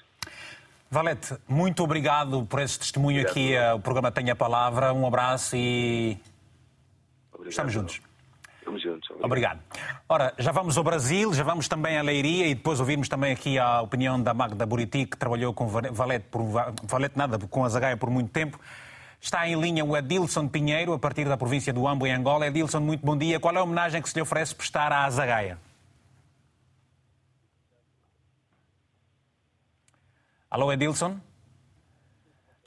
Valete, 0.90 1.36
muito 1.48 1.82
obrigado 1.82 2.44
por 2.46 2.60
esse 2.60 2.78
testemunho 2.78 3.20
obrigado. 3.20 3.64
aqui. 3.64 3.76
O 3.76 3.80
programa 3.80 4.10
tem 4.12 4.30
a 4.30 4.36
palavra. 4.36 4.92
Um 4.92 5.06
abraço 5.06 5.56
e 5.56 6.18
obrigado. 7.32 7.50
estamos 7.50 7.72
juntos. 7.72 8.13
Estamos 8.64 8.82
juntos. 8.82 9.10
Obrigado. 9.22 9.60
Ora, 10.08 10.32
já 10.38 10.50
vamos 10.50 10.78
ao 10.78 10.82
Brasil, 10.82 11.34
já 11.34 11.42
vamos 11.42 11.68
também 11.68 11.98
à 11.98 12.02
Leiria 12.02 12.46
e 12.46 12.54
depois 12.54 12.80
ouvimos 12.80 13.10
também 13.10 13.30
aqui 13.30 13.58
a 13.58 13.82
opinião 13.82 14.20
da 14.20 14.32
Magda 14.32 14.64
Buriti, 14.64 15.04
que 15.04 15.18
trabalhou 15.18 15.52
com 15.52 15.68
Valete, 15.68 16.24
por, 16.30 16.42
Valete 16.82 17.14
nada, 17.14 17.38
com 17.38 17.62
a 17.62 17.68
Zagaia 17.68 17.94
por 17.94 18.08
muito 18.08 18.30
tempo. 18.30 18.58
Está 19.20 19.46
em 19.46 19.60
linha 19.60 19.84
o 19.84 19.94
Edilson 19.94 20.48
Pinheiro, 20.48 20.94
a 20.94 20.98
partir 20.98 21.26
da 21.26 21.36
província 21.36 21.74
do 21.74 21.86
Ambo, 21.86 22.06
em 22.06 22.12
Angola. 22.14 22.46
Edilson, 22.46 22.80
muito 22.80 23.04
bom 23.04 23.18
dia. 23.18 23.38
Qual 23.38 23.54
é 23.54 23.58
a 23.58 23.62
homenagem 23.62 24.00
que 24.00 24.08
se 24.08 24.14
lhe 24.14 24.22
oferece 24.22 24.54
prestar 24.54 24.90
à 24.90 25.10
Zagaia? 25.10 25.58
Alô, 30.50 30.72
Edilson? 30.72 31.20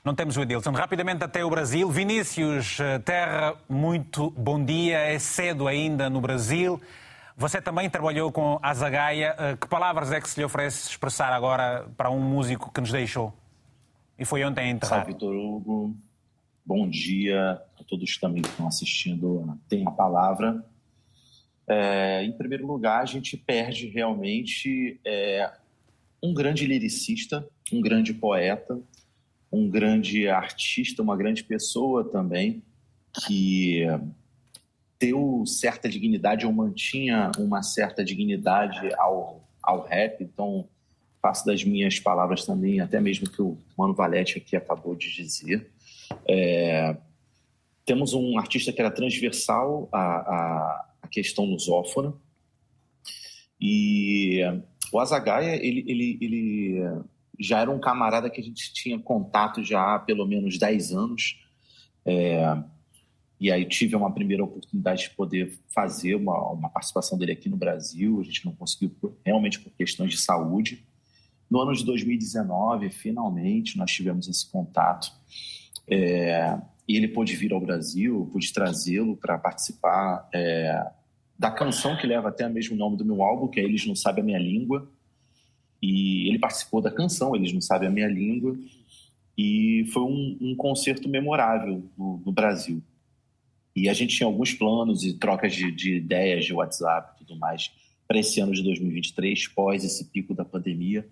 Não 0.08 0.16
temos 0.16 0.38
o 0.38 0.42
Edilson. 0.42 0.72
Rapidamente 0.72 1.22
até 1.22 1.44
o 1.44 1.50
Brasil. 1.50 1.92
Vinícius 1.92 2.80
eh, 2.80 2.98
Terra, 3.00 3.58
muito 3.68 4.32
bom 4.38 4.64
dia. 4.64 5.00
É 5.00 5.20
cedo 5.20 5.68
ainda 5.68 6.10
no 6.10 6.22
Brasil. 6.22 6.80
Você 7.36 7.62
também 7.62 7.90
trabalhou 7.90 8.32
com 8.32 8.58
a 8.62 8.74
Zagaia. 8.74 9.36
Eh, 9.38 9.58
que 9.58 9.68
palavras 9.68 10.10
é 10.14 10.22
que 10.22 10.30
se 10.30 10.40
lhe 10.40 10.46
oferece 10.46 10.92
expressar 10.92 11.34
agora 11.34 11.90
para 11.98 12.10
um 12.10 12.22
músico 12.22 12.72
que 12.72 12.80
nos 12.80 12.90
deixou? 12.90 13.34
E 14.18 14.24
foi 14.24 14.46
ontem 14.46 14.70
enterrado. 14.70 15.00
Salve, 15.00 15.12
Vitor 15.12 15.36
Hugo. 15.36 15.94
Bom 16.66 16.88
dia 16.88 17.62
a 17.78 17.84
todos 17.84 18.18
também 18.18 18.42
que 18.42 18.48
estão 18.48 18.66
assistindo. 18.66 19.60
Tem 19.68 19.86
a 19.86 19.92
palavra. 19.92 20.64
É, 21.68 22.24
em 22.24 22.32
primeiro 22.32 22.66
lugar, 22.66 23.02
a 23.02 23.06
gente 23.06 23.36
perde 23.36 23.90
realmente 23.90 25.02
é, 25.06 25.52
um 26.24 26.34
grande 26.34 26.66
lyricista, 26.66 27.46
um 27.74 27.82
grande 27.82 28.14
poeta, 28.14 28.80
um 29.58 29.70
grande 29.70 30.28
artista, 30.28 31.02
uma 31.02 31.18
grande 31.18 31.44
pessoa 31.44 32.04
também, 32.04 32.64
que 33.26 33.86
deu 35.00 35.44
certa 35.46 35.90
dignidade 35.90 36.46
ou 36.46 36.54
mantinha 36.54 37.32
uma 37.38 37.62
certa 37.64 38.04
dignidade 38.04 38.94
ao, 38.98 39.48
ao 39.62 39.84
rap. 39.84 40.24
Então, 40.24 40.68
faço 41.22 41.46
das 41.46 41.64
minhas 41.64 42.00
palavras 42.00 42.46
também, 42.46 42.80
até 42.80 43.00
mesmo 43.00 43.30
que 43.30 43.42
o 43.42 43.58
Mano 43.78 43.94
Valete 43.94 44.38
aqui 44.38 44.56
acabou 44.56 44.96
de 44.96 45.14
dizer. 45.14 45.72
É, 46.28 46.96
temos 47.86 48.14
um 48.14 48.38
artista 48.38 48.72
que 48.72 48.80
era 48.80 48.92
transversal 48.92 49.90
à, 49.92 50.00
à, 50.00 50.86
à 51.02 51.08
questão 51.08 51.46
lusófona. 51.46 52.14
E 53.60 54.42
o 54.92 55.00
Azagaia, 55.00 55.56
ele, 55.56 55.84
ele, 55.88 56.18
ele 56.22 57.02
já 57.40 57.60
era 57.60 57.72
um 57.72 57.80
camarada 57.80 58.30
que 58.30 58.42
a 58.42 58.44
gente 58.44 58.74
tinha 58.74 59.00
contato 59.00 59.64
já 59.64 59.96
há 59.96 60.00
pelo 60.00 60.26
menos 60.26 60.58
10 60.58 60.92
anos. 60.94 61.40
É, 62.06 62.58
e 63.40 63.52
aí 63.52 63.66
tive 63.66 63.96
uma 63.96 64.12
primeira 64.12 64.44
oportunidade 64.44 65.04
de 65.04 65.10
poder 65.12 65.60
fazer 65.68 66.16
uma, 66.16 66.52
uma, 66.52 66.70
participação 66.70 67.18
dele 67.18 67.34
aqui 67.34 67.48
no 67.48 67.58
Brasil. 67.58 68.20
A 68.20 68.24
gente 68.24 68.46
não 68.46 68.54
conseguiu 68.54 68.92
realmente 69.24 69.60
por 69.60 69.72
questões 69.74 70.12
de 70.12 70.18
saúde. 70.18 70.84
No 71.50 71.62
ano 71.62 71.74
de 71.74 71.86
2019, 71.86 72.90
finalmente, 72.90 73.78
nós 73.78 73.92
tivemos 73.92 74.28
esse 74.28 74.50
contato. 74.50 75.12
É, 75.88 76.60
e 76.88 76.96
ele 76.96 77.08
pôde 77.08 77.36
vir 77.36 77.54
ao 77.54 77.60
Brasil, 77.60 78.28
pude 78.32 78.52
trazê-lo 78.52 79.16
para 79.16 79.38
participar 79.38 80.28
é, 80.34 80.92
da 81.38 81.52
canção 81.52 81.96
que 81.96 82.08
leva 82.08 82.30
até 82.30 82.50
mesmo 82.50 82.76
o 82.76 82.80
nome 82.80 82.98
do 82.98 83.06
meu 83.06 83.22
álbum, 83.22 83.48
que 83.48 83.60
é 83.60 83.64
Eles 83.64 83.86
Não 83.86 83.96
Sabem 83.96 84.24
a 84.24 84.26
Minha 84.26 84.40
Língua. 84.40 84.90
E 85.82 86.28
ele 86.28 86.40
participou 86.40 86.82
da 86.82 86.92
canção, 86.92 87.36
eles 87.36 87.54
não 87.54 87.62
sabem 87.62 87.88
a 87.88 87.92
minha 87.92 88.08
língua. 88.08 88.58
E 89.38 89.86
foi 89.94 90.04
um, 90.04 90.38
um 90.42 90.56
concerto 90.56 91.08
memorável 91.08 91.84
no, 91.98 92.22
no, 92.26 92.32
Brasil. 92.32 92.82
E 93.76 93.88
a 93.88 93.94
gente 93.94 94.16
tinha 94.16 94.26
alguns 94.26 94.54
planos 94.54 95.04
e 95.04 95.14
trocas 95.14 95.54
de, 95.54 95.72
de 95.72 95.98
ideias 95.98 96.46
de 96.46 96.54
WhatsApp 96.54 97.14
e 97.14 97.26
tudo 97.26 97.38
mais 97.38 97.72
para 98.08 98.20
esse 98.20 98.40
ano 98.40 98.54
de 98.54 98.64
2023, 98.64 99.48
pós 99.50 99.84
esse 99.84 100.06
pico 100.06 100.34
da 100.34 100.46
pandemia, 100.46 101.08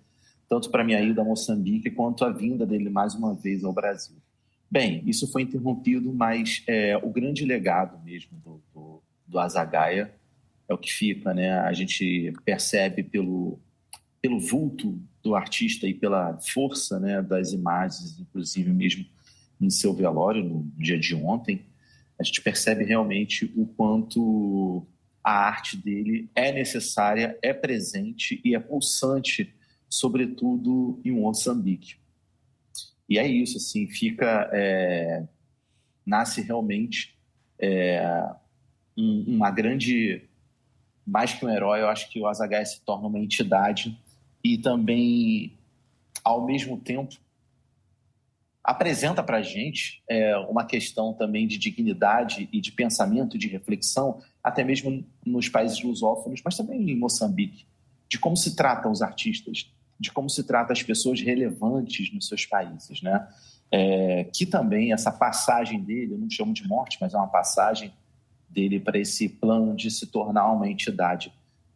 tanto 0.47 0.71
para 0.71 0.83
minha 0.83 1.01
ida 1.01 1.21
a 1.21 1.25
Moçambique 1.25 1.91
quanto 1.91 2.23
a 2.23 2.31
vinda 2.31 2.65
dele 2.65 2.89
mais 2.89 3.13
uma 3.13 3.35
vez 3.35 3.63
ao 3.63 3.73
Brasil. 3.73 4.15
Bem, 4.71 5.03
isso 5.05 5.31
foi 5.31 5.43
interrompido, 5.43 6.11
mas 6.13 6.63
é, 6.67 6.97
o 6.97 7.09
grande 7.09 7.45
legado 7.45 8.01
mesmo 8.03 8.37
do, 8.39 8.63
do, 8.73 9.03
do 9.27 9.39
Azagaia 9.39 10.13
é 10.67 10.73
o 10.73 10.77
que 10.77 10.91
fica, 10.91 11.33
né? 11.33 11.59
A 11.59 11.73
gente 11.73 12.33
percebe 12.43 13.03
pelo, 13.03 13.59
pelo 14.25 14.39
vulto 14.39 14.99
do 15.21 15.35
artista 15.35 15.85
e 15.85 15.93
pela 15.93 16.35
força 16.39 16.99
né, 16.99 17.21
das 17.21 17.53
imagens, 17.53 18.19
inclusive 18.19 18.73
mesmo 18.73 19.05
em 19.61 19.69
seu 19.69 19.93
velório, 19.93 20.43
no 20.43 20.63
dia 20.79 20.97
de 20.97 21.13
ontem, 21.13 21.63
a 22.19 22.23
gente 22.23 22.41
percebe 22.41 22.83
realmente 22.83 23.53
o 23.55 23.67
quanto 23.67 24.83
a 25.23 25.31
arte 25.31 25.77
dele 25.77 26.27
é 26.33 26.51
necessária, 26.51 27.37
é 27.39 27.53
presente 27.53 28.41
e 28.43 28.55
é 28.55 28.59
pulsante, 28.59 29.53
sobretudo 29.87 30.99
em 31.05 31.11
Moçambique. 31.11 31.97
E 33.07 33.19
é 33.19 33.27
isso, 33.27 33.57
assim, 33.57 33.85
fica 33.87 34.49
é, 34.51 35.23
nasce 36.03 36.41
realmente 36.41 37.15
é, 37.59 38.27
um, 38.97 39.35
uma 39.35 39.51
grande, 39.51 40.27
mais 41.05 41.31
que 41.31 41.45
um 41.45 41.49
herói, 41.49 41.81
eu 41.81 41.89
acho 41.89 42.09
que 42.09 42.19
o 42.19 42.25
Azagaia 42.25 42.65
se 42.65 42.81
torna 42.81 43.07
uma 43.07 43.19
entidade 43.19 43.95
e 44.45 44.59
também, 44.59 45.57
ao 46.23 46.45
mesmo 46.45 46.77
tempo, 46.77 47.15
apresenta 48.63 49.23
para 49.23 49.37
a 49.37 49.41
gente 49.41 50.03
é, 50.07 50.37
uma 50.37 50.63
questão 50.63 51.15
também 51.15 51.47
de 51.47 51.57
dignidade 51.57 52.47
e 52.53 52.61
de 52.61 52.71
pensamento, 52.71 53.39
de 53.39 53.47
reflexão, 53.47 54.21
até 54.43 54.63
mesmo 54.63 55.03
nos 55.25 55.49
países 55.49 55.81
lusófonos, 55.81 56.43
mas 56.45 56.55
também 56.55 56.91
em 56.91 56.95
Moçambique, 56.95 57.65
de 58.07 58.19
como 58.19 58.37
se 58.37 58.55
tratam 58.55 58.91
os 58.91 59.01
artistas, 59.01 59.73
de 59.99 60.11
como 60.11 60.29
se 60.29 60.43
trata 60.43 60.73
as 60.73 60.83
pessoas 60.83 61.19
relevantes 61.19 62.13
nos 62.13 62.27
seus 62.27 62.45
países, 62.45 63.01
né? 63.01 63.27
É, 63.71 64.25
que 64.25 64.45
também 64.45 64.93
essa 64.93 65.11
passagem 65.11 65.81
dele, 65.81 66.13
eu 66.13 66.19
não 66.19 66.29
chamo 66.29 66.53
de 66.53 66.67
morte, 66.67 66.99
mas 67.01 67.15
é 67.15 67.17
uma 67.17 67.29
passagem 67.29 67.91
dele 68.47 68.79
para 68.79 68.99
esse 68.99 69.27
plano 69.27 69.75
de 69.75 69.89
se 69.89 70.05
tornar 70.05 70.51
uma 70.51 70.69
entidade 70.69 71.33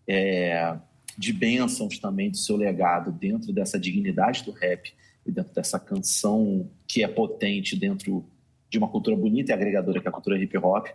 é, 0.08 0.78
de 1.20 1.34
bênçãos 1.34 2.00
também 2.00 2.32
do 2.32 2.38
seu 2.38 2.56
legado 2.56 3.12
dentro 3.12 3.52
dessa 3.52 3.78
dignidade 3.78 4.46
do 4.46 4.52
rap 4.52 4.94
e 5.26 5.32
dentro 5.34 5.54
dessa 5.54 5.78
canção 5.78 6.72
que 6.88 7.04
é 7.04 7.10
potente 7.10 7.76
dentro 7.76 8.26
de 8.70 8.78
uma 8.78 8.88
cultura 8.88 9.18
bonita 9.18 9.52
e 9.52 9.54
agregadora 9.54 10.00
que 10.00 10.08
é 10.08 10.10
a 10.10 10.14
cultura 10.14 10.42
hip 10.42 10.58
hop, 10.58 10.88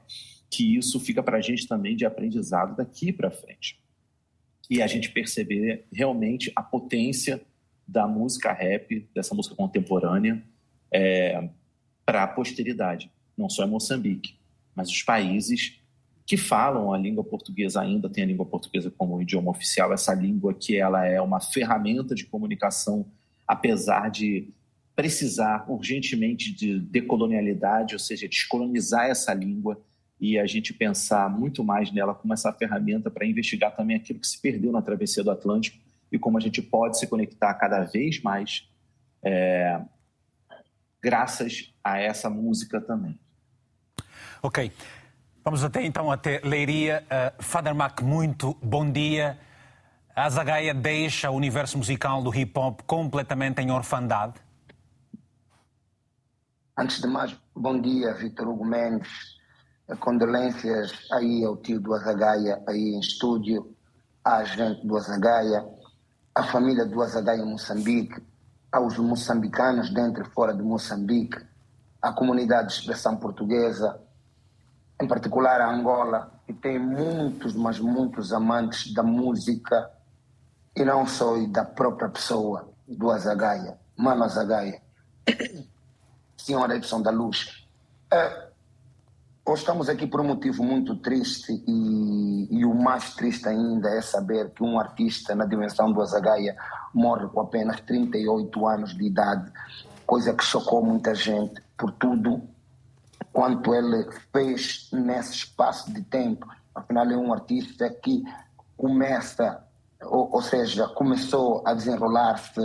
que 0.51 0.79
isso 0.79 0.99
fica 0.99 1.23
para 1.23 1.37
a 1.37 1.41
gente 1.43 1.69
também 1.69 1.95
de 1.95 2.07
aprendizado 2.07 2.75
daqui 2.75 3.13
para 3.13 3.31
frente. 3.31 3.79
E 4.71 4.81
a 4.81 4.87
gente 4.87 5.11
perceber 5.11 5.85
realmente 5.93 6.51
a 6.57 6.63
potência 6.63 7.43
da 7.87 8.09
música 8.09 8.51
rap, 8.51 9.07
dessa 9.15 9.35
música 9.35 9.55
contemporânea, 9.55 10.43
é, 10.91 11.51
para 12.07 12.23
a 12.23 12.29
posteridade, 12.29 13.11
não 13.37 13.51
só 13.51 13.67
em 13.67 13.69
Moçambique, 13.69 14.39
mas 14.75 14.89
os 14.89 15.03
países 15.03 15.84
que 16.27 16.37
falam 16.37 16.93
a 16.93 16.99
língua 16.99 17.23
portuguesa 17.23 17.83
ainda 17.83 18.09
têm 18.09 18.25
a 18.25 18.27
língua 18.27 18.47
portuguesa 18.47 18.91
como 18.91 19.21
idioma 19.21 19.51
oficial, 19.51 19.93
essa 19.93 20.15
língua 20.15 20.55
que 20.55 20.77
ela 20.77 21.07
é 21.07 21.21
uma 21.21 21.41
ferramenta 21.41 22.15
de 22.15 22.25
comunicação, 22.25 23.07
apesar 23.47 24.11
de 24.11 24.49
precisar 24.97 25.67
urgentemente 25.69 26.53
de 26.55 26.79
decolonialidade, 26.79 27.95
ou 27.95 27.99
seja, 27.99 28.29
descolonizar 28.29 29.07
essa 29.07 29.35
língua 29.35 29.81
e 30.21 30.39
a 30.39 30.47
gente 30.47 30.73
pensar 30.73 31.29
muito 31.29 31.63
mais 31.63 31.93
nela 31.93 32.15
como 32.15 32.33
essa 32.33 32.53
ferramenta 32.53 33.11
para 33.11 33.27
investigar 33.27 33.75
também 33.77 33.97
aquilo 33.97 34.21
que 34.21 34.27
se 34.27 34.41
perdeu 34.41 34.73
na 34.73 34.81
travessia 34.81 35.23
do 35.23 35.31
Atlântico 35.31 35.77
e 36.11 36.19
como 36.19 36.39
a 36.39 36.41
gente 36.41 36.63
pode 36.63 36.99
se 36.99 37.07
conectar 37.07 37.53
cada 37.55 37.83
vez 37.83 38.23
mais 38.23 38.69
é, 39.23 39.81
graças 41.03 41.75
a 41.83 41.99
essa 41.99 42.31
música 42.31 42.81
também. 42.81 43.19
Ok. 44.43 44.71
Vamos 45.45 45.63
até 45.63 45.85
então 45.85 46.11
até 46.11 46.41
Leiria. 46.43 47.05
Uh, 47.05 47.43
Father 47.43 47.75
Mac, 47.75 48.01
muito 48.01 48.57
bom 48.63 48.91
dia. 48.91 49.39
A 50.17 50.27
Zagaia 50.31 50.73
deixa 50.73 51.31
o 51.31 51.35
universo 51.35 51.77
musical 51.77 52.23
do 52.23 52.35
hip 52.35 52.59
hop 52.59 52.81
completamente 52.87 53.61
em 53.61 53.71
orfandade? 53.71 54.41
Antes 56.79 56.99
de 56.99 57.07
mais, 57.07 57.39
bom 57.55 57.79
dia, 57.79 58.15
Vitor 58.15 58.49
Hugo 58.49 58.65
Mendes, 58.65 59.07
condolências 60.01 61.07
aí 61.13 61.45
ao 61.45 61.59
tio 61.59 61.79
do 61.79 61.93
Azagaia, 61.93 62.63
aí 62.67 62.95
em 62.95 63.01
estúdio, 63.01 63.77
à 64.25 64.43
gente 64.45 64.87
do 64.87 64.97
Azagaia, 64.97 65.63
à 66.35 66.43
família 66.45 66.87
do 66.87 67.03
Azagaia 67.03 67.43
em 67.43 67.51
Moçambique, 67.51 68.19
aos 68.73 68.97
moçambicanos 68.97 69.93
dentro 69.93 70.23
e 70.23 70.31
fora 70.31 70.55
de 70.55 70.63
Moçambique, 70.63 71.37
à 72.01 72.15
comunidade 72.15 72.69
de 72.69 72.75
expressão 72.81 73.19
portuguesa, 73.19 74.01
em 75.01 75.07
particular 75.07 75.61
a 75.61 75.71
Angola, 75.71 76.33
que 76.47 76.53
tem 76.53 76.79
muitos, 76.79 77.55
mas 77.55 77.79
muitos 77.79 78.33
amantes 78.33 78.93
da 78.93 79.03
música 79.03 79.91
e 80.77 80.85
não 80.85 81.07
só 81.07 81.37
e 81.37 81.47
da 81.47 81.65
própria 81.65 82.09
pessoa 82.09 82.69
do 82.87 83.11
Azagaia, 83.11 83.79
Mano 83.97 84.25
Azagaia, 84.25 84.83
Senhora 86.37 86.77
Edson 86.77 87.01
da 87.01 87.11
Luz. 87.11 87.67
É, 88.13 88.45
Hoje 89.47 89.61
estamos 89.61 89.91
aqui 89.91 90.07
por 90.07 90.23
um 90.23 90.29
motivo 90.29 90.65
muito 90.65 90.97
triste 90.97 91.53
e, 91.69 92.49
e, 92.51 92.65
o 92.65 92.73
mais 92.73 93.15
triste 93.15 93.47
ainda 93.47 93.91
é 93.91 94.01
saber 94.01 94.49
que 94.55 94.63
um 94.63 94.81
artista 94.81 95.35
na 95.35 95.45
dimensão 95.45 95.93
do 95.93 96.01
Azagaia 96.01 96.57
morre 96.95 97.29
com 97.29 97.41
apenas 97.43 97.79
38 97.83 98.67
anos 98.67 98.97
de 98.97 99.05
idade, 99.05 99.53
coisa 100.07 100.33
que 100.33 100.43
chocou 100.43 100.83
muita 100.83 101.15
gente 101.15 101.63
por 101.77 101.93
tudo 101.93 102.41
quanto 103.33 103.75
ele 103.75 104.11
fez 104.33 104.89
nesse 104.93 105.35
espaço 105.35 105.93
de 105.93 106.03
tempo. 106.03 106.47
Afinal, 106.75 107.11
é 107.11 107.17
um 107.17 107.33
artista 107.33 107.89
que 107.91 108.23
começa, 108.77 109.65
ou, 110.03 110.33
ou 110.33 110.43
seja, 110.43 110.89
começou 110.89 111.63
a 111.67 111.75
desenrolar-se 111.75 112.61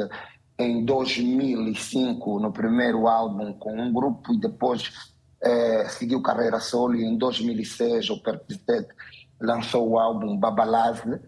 em 0.58 0.84
2005 0.84 2.39
no 2.39 2.52
primeiro 2.52 3.08
álbum 3.08 3.54
com 3.54 3.80
um 3.80 3.93
grupo 3.93 4.34
e 4.34 4.39
depois 4.39 5.13
é, 5.41 5.88
seguiu 5.88 6.22
carreira 6.22 6.60
solo 6.60 6.95
e 6.95 7.06
em 7.06 7.17
2006 7.17 8.10
o 8.10 8.22
Perpetec 8.22 8.93
lançou 9.39 9.89
o 9.89 10.00
álbum 10.00 10.38
Babalazne 10.38 11.19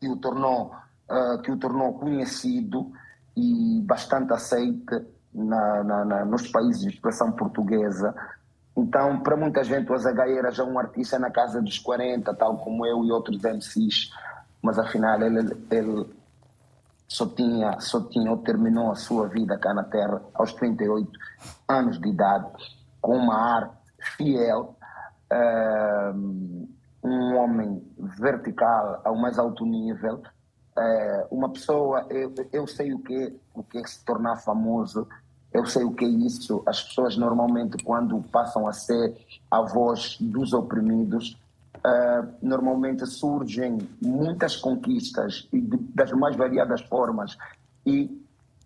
que 0.00 0.08
o 0.08 0.16
tornou 0.16 0.74
uh, 1.08 1.40
que 1.42 1.52
o 1.52 1.56
tornou 1.56 1.94
conhecido 1.94 2.90
e 3.36 3.80
bastante 3.84 4.32
aceite 4.32 5.06
na, 5.32 5.84
na, 5.84 6.04
na, 6.04 6.24
nos 6.24 6.48
países 6.48 6.82
de 6.82 6.88
expressão 6.88 7.32
portuguesa. 7.32 8.14
Então 8.76 9.20
para 9.20 9.36
muita 9.36 9.62
gente 9.64 9.90
o 9.90 9.94
Azagaia 9.94 10.38
era 10.38 10.50
já 10.50 10.64
um 10.64 10.78
artista 10.78 11.18
na 11.18 11.30
casa 11.30 11.60
dos 11.60 11.78
40 11.78 12.32
tal 12.34 12.58
como 12.58 12.86
eu 12.86 13.04
e 13.04 13.10
outros 13.12 13.42
MCs 13.42 14.10
mas 14.62 14.78
afinal 14.78 15.20
ele, 15.22 15.56
ele 15.70 16.06
só 17.08 17.26
tinha, 17.26 17.80
só 17.80 18.00
tinha 18.08 18.30
ou 18.30 18.38
terminou 18.38 18.90
a 18.92 18.94
sua 18.94 19.28
vida 19.28 19.58
cá 19.58 19.74
na 19.74 19.84
Terra 19.84 20.22
aos 20.34 20.52
38 20.54 21.10
anos 21.68 22.00
de 22.00 22.08
idade, 22.08 22.46
com 23.00 23.16
uma 23.16 23.34
arte 23.34 23.74
fiel, 24.16 24.76
uh, 25.32 26.68
um 27.02 27.36
homem 27.36 27.82
vertical 27.98 29.00
ao 29.04 29.16
mais 29.16 29.38
alto 29.38 29.64
nível, 29.64 30.22
uh, 30.76 31.34
uma 31.34 31.48
pessoa, 31.48 32.06
eu, 32.10 32.32
eu 32.52 32.66
sei 32.66 32.92
o 32.92 32.98
que, 32.98 33.34
o 33.54 33.62
que 33.62 33.78
é 33.78 33.86
se 33.86 34.04
tornar 34.04 34.36
famoso, 34.36 35.06
eu 35.52 35.66
sei 35.66 35.84
o 35.84 35.92
que 35.92 36.04
é 36.04 36.08
isso. 36.08 36.62
As 36.66 36.82
pessoas 36.82 37.16
normalmente, 37.16 37.82
quando 37.82 38.22
passam 38.30 38.66
a 38.66 38.72
ser 38.72 39.16
a 39.50 39.62
voz 39.62 40.16
dos 40.20 40.52
oprimidos, 40.52 41.36
uh, 41.78 42.28
normalmente 42.40 43.06
surgem 43.06 43.78
muitas 44.00 44.56
conquistas 44.56 45.48
e 45.52 45.60
de, 45.60 45.76
das 45.94 46.12
mais 46.12 46.36
variadas 46.36 46.80
formas 46.82 47.36
e 47.84 48.20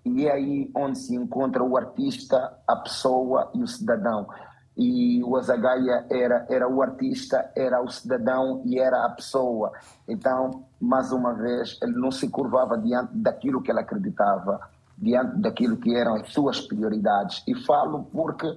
e 0.04 0.26
é 0.26 0.32
aí 0.32 0.70
onde 0.74 0.98
se 0.98 1.16
encontra 1.16 1.64
o 1.64 1.76
artista, 1.76 2.58
a 2.68 2.76
pessoa 2.76 3.50
e 3.54 3.62
o 3.62 3.66
cidadão. 3.66 4.28
E 4.76 5.22
o 5.22 5.36
Azagaia 5.36 6.04
era, 6.10 6.46
era 6.48 6.68
o 6.68 6.82
artista, 6.82 7.50
era 7.54 7.80
o 7.80 7.88
cidadão 7.88 8.62
e 8.64 8.78
era 8.78 9.04
a 9.04 9.10
pessoa. 9.10 9.72
Então, 10.08 10.64
mais 10.80 11.12
uma 11.12 11.32
vez, 11.32 11.78
ele 11.80 11.94
não 11.94 12.10
se 12.10 12.28
curvava 12.28 12.76
diante 12.76 13.14
daquilo 13.14 13.62
que 13.62 13.70
ele 13.70 13.80
acreditava, 13.80 14.60
diante 14.98 15.38
daquilo 15.38 15.76
que 15.76 15.94
eram 15.94 16.16
as 16.16 16.32
suas 16.32 16.60
prioridades. 16.60 17.42
E 17.46 17.54
falo 17.54 18.04
porque 18.12 18.52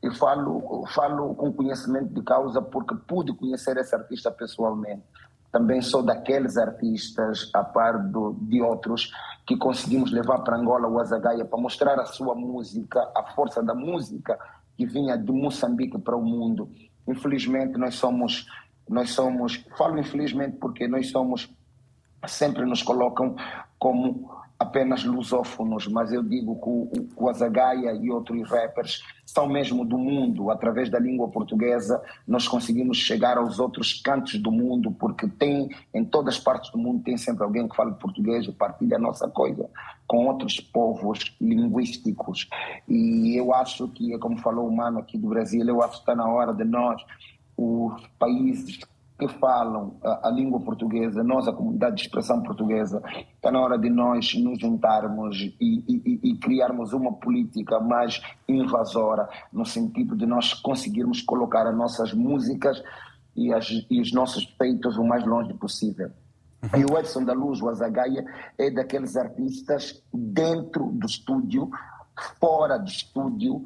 eu 0.00 0.14
falo, 0.14 0.86
falo 0.94 1.34
com 1.34 1.52
conhecimento 1.52 2.14
de 2.14 2.22
causa 2.22 2.62
porque 2.62 2.94
pude 2.94 3.32
conhecer 3.32 3.76
esse 3.78 3.94
artista 3.94 4.30
pessoalmente. 4.30 5.02
Também 5.50 5.80
sou 5.80 6.02
daqueles 6.02 6.56
artistas, 6.56 7.50
a 7.54 7.64
par 7.64 7.98
do, 7.98 8.36
de 8.42 8.62
outros, 8.62 9.10
que 9.46 9.56
conseguimos 9.56 10.12
levar 10.12 10.40
para 10.40 10.56
Angola 10.56 10.86
o 10.86 11.00
Azagaia 11.00 11.44
para 11.44 11.58
mostrar 11.58 11.98
a 11.98 12.04
sua 12.04 12.34
música, 12.34 13.00
a 13.16 13.24
força 13.34 13.62
da 13.62 13.74
música 13.74 14.38
que 14.78 14.86
vinha 14.86 15.18
de 15.18 15.32
Moçambique 15.32 15.98
para 15.98 16.16
o 16.16 16.24
mundo. 16.24 16.70
Infelizmente, 17.08 17.76
nós 17.76 17.96
somos, 17.96 18.46
nós 18.88 19.10
somos, 19.10 19.56
falo 19.76 19.98
infelizmente 19.98 20.56
porque 20.58 20.86
nós 20.86 21.10
somos, 21.10 21.52
sempre 22.28 22.64
nos 22.64 22.80
colocam 22.80 23.34
como 23.76 24.37
apenas 24.58 25.04
lusófonos, 25.04 25.86
mas 25.86 26.12
eu 26.12 26.22
digo 26.22 26.56
que 26.56 27.14
o, 27.16 27.28
Azagaia 27.28 27.92
e 27.92 28.10
outros 28.10 28.48
rappers 28.50 29.02
são 29.24 29.48
mesmo 29.48 29.84
do 29.84 29.96
mundo. 29.96 30.50
Através 30.50 30.90
da 30.90 30.98
língua 30.98 31.28
portuguesa, 31.28 32.02
nós 32.26 32.48
conseguimos 32.48 32.98
chegar 32.98 33.38
aos 33.38 33.60
outros 33.60 34.00
cantos 34.02 34.34
do 34.40 34.50
mundo, 34.50 34.90
porque 34.90 35.28
tem, 35.28 35.68
em 35.94 36.04
todas 36.04 36.34
as 36.34 36.40
partes 36.40 36.70
do 36.72 36.78
mundo, 36.78 37.04
tem 37.04 37.16
sempre 37.16 37.44
alguém 37.44 37.68
que 37.68 37.76
fala 37.76 37.92
português 37.92 38.46
e 38.46 38.52
partilha 38.52 38.96
a 38.96 39.00
nossa 39.00 39.28
coisa 39.28 39.70
com 40.08 40.26
outros 40.26 40.58
povos 40.58 41.36
linguísticos. 41.40 42.48
E 42.88 43.36
eu 43.36 43.54
acho 43.54 43.86
que, 43.88 44.18
como 44.18 44.38
falou 44.38 44.66
o 44.66 44.74
mano 44.74 44.98
aqui 44.98 45.16
do 45.16 45.28
Brasil, 45.28 45.64
eu 45.68 45.82
acho 45.82 45.94
que 45.94 46.00
está 46.00 46.16
na 46.16 46.26
hora 46.26 46.52
de 46.52 46.64
nós, 46.64 47.04
os 47.56 48.06
países 48.18 48.80
que 49.18 49.26
falam 49.26 49.96
a, 50.02 50.28
a, 50.28 50.30
língua 50.30 50.60
portuguesa, 50.60 51.24
nós, 51.24 51.48
a 51.48 51.52
comunidade 51.52 51.96
de 51.96 52.02
expressão 52.02 52.40
portuguesa, 52.40 53.02
está 53.34 53.50
na 53.50 53.60
hora 53.60 53.76
de 53.76 53.90
nós 53.90 54.32
nos 54.34 54.60
juntarmos 54.60 55.36
e, 55.36 55.56
e, 55.60 56.20
e, 56.22 56.36
criarmos 56.36 56.92
uma 56.92 57.12
política 57.12 57.80
mais 57.80 58.22
invasora, 58.48 59.28
no 59.52 59.66
sentido 59.66 60.16
de 60.16 60.24
nós 60.24 60.54
conseguirmos 60.54 61.20
colocar 61.20 61.66
as 61.66 61.76
nossas 61.76 62.14
músicas 62.14 62.80
e, 63.34 63.52
as, 63.52 63.68
e 63.90 64.00
os 64.00 64.12
nossos 64.12 64.44
peitos 64.44 64.96
o 64.96 65.04
mais 65.04 65.26
longe 65.26 65.52
possível. 65.54 66.10
E 66.76 66.84
o 66.84 66.98
Edson 66.98 67.24
da 67.24 67.32
Luz, 67.32 67.60
o 67.60 67.68
Azagaia, 67.68 68.24
é 68.56 68.70
daqueles 68.70 69.16
artistas 69.16 70.00
dentro 70.12 70.90
do 70.92 71.06
estúdio, 71.06 71.70
fora 72.40 72.78
do 72.78 72.88
estúdio, 72.88 73.64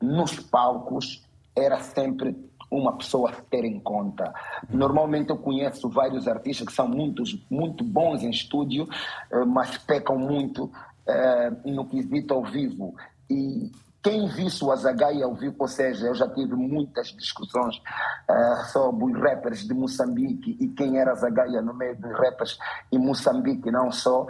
nos 0.00 0.38
palcos, 0.40 1.22
era 1.56 1.78
sempre 1.80 2.36
uma 2.76 2.96
pessoa 2.96 3.32
ter 3.50 3.64
em 3.64 3.78
conta. 3.80 4.32
Normalmente 4.68 5.30
eu 5.30 5.36
conheço 5.36 5.88
vários 5.88 6.26
artistas 6.26 6.66
que 6.66 6.72
são 6.72 6.88
muitos, 6.88 7.44
muito 7.50 7.84
bons 7.84 8.22
em 8.22 8.30
estúdio, 8.30 8.88
eh, 9.30 9.44
mas 9.44 9.78
pecam 9.78 10.18
muito 10.18 10.64
uh, 10.64 11.70
no 11.70 11.86
quesito 11.86 12.34
ao 12.34 12.44
vivo. 12.44 12.94
E 13.30 13.70
quem 14.02 14.26
visse 14.28 14.62
o 14.62 14.70
Azagai 14.70 15.22
ao 15.22 15.34
vivo, 15.34 15.56
ou 15.58 15.68
seja, 15.68 16.06
eu 16.06 16.14
já 16.14 16.28
tive 16.28 16.54
muitas 16.54 17.08
discussões 17.08 17.76
uh, 17.78 18.64
sobre 18.70 19.04
os 19.04 19.20
rappers 19.20 19.66
de 19.66 19.72
Moçambique 19.72 20.56
e 20.60 20.68
quem 20.68 20.98
era 20.98 21.12
Azagaia 21.12 21.62
no 21.62 21.72
meio 21.72 21.96
dos 21.96 22.12
rappers 22.12 22.58
em 22.92 22.98
Moçambique, 22.98 23.70
não 23.70 23.90
só 23.90 24.26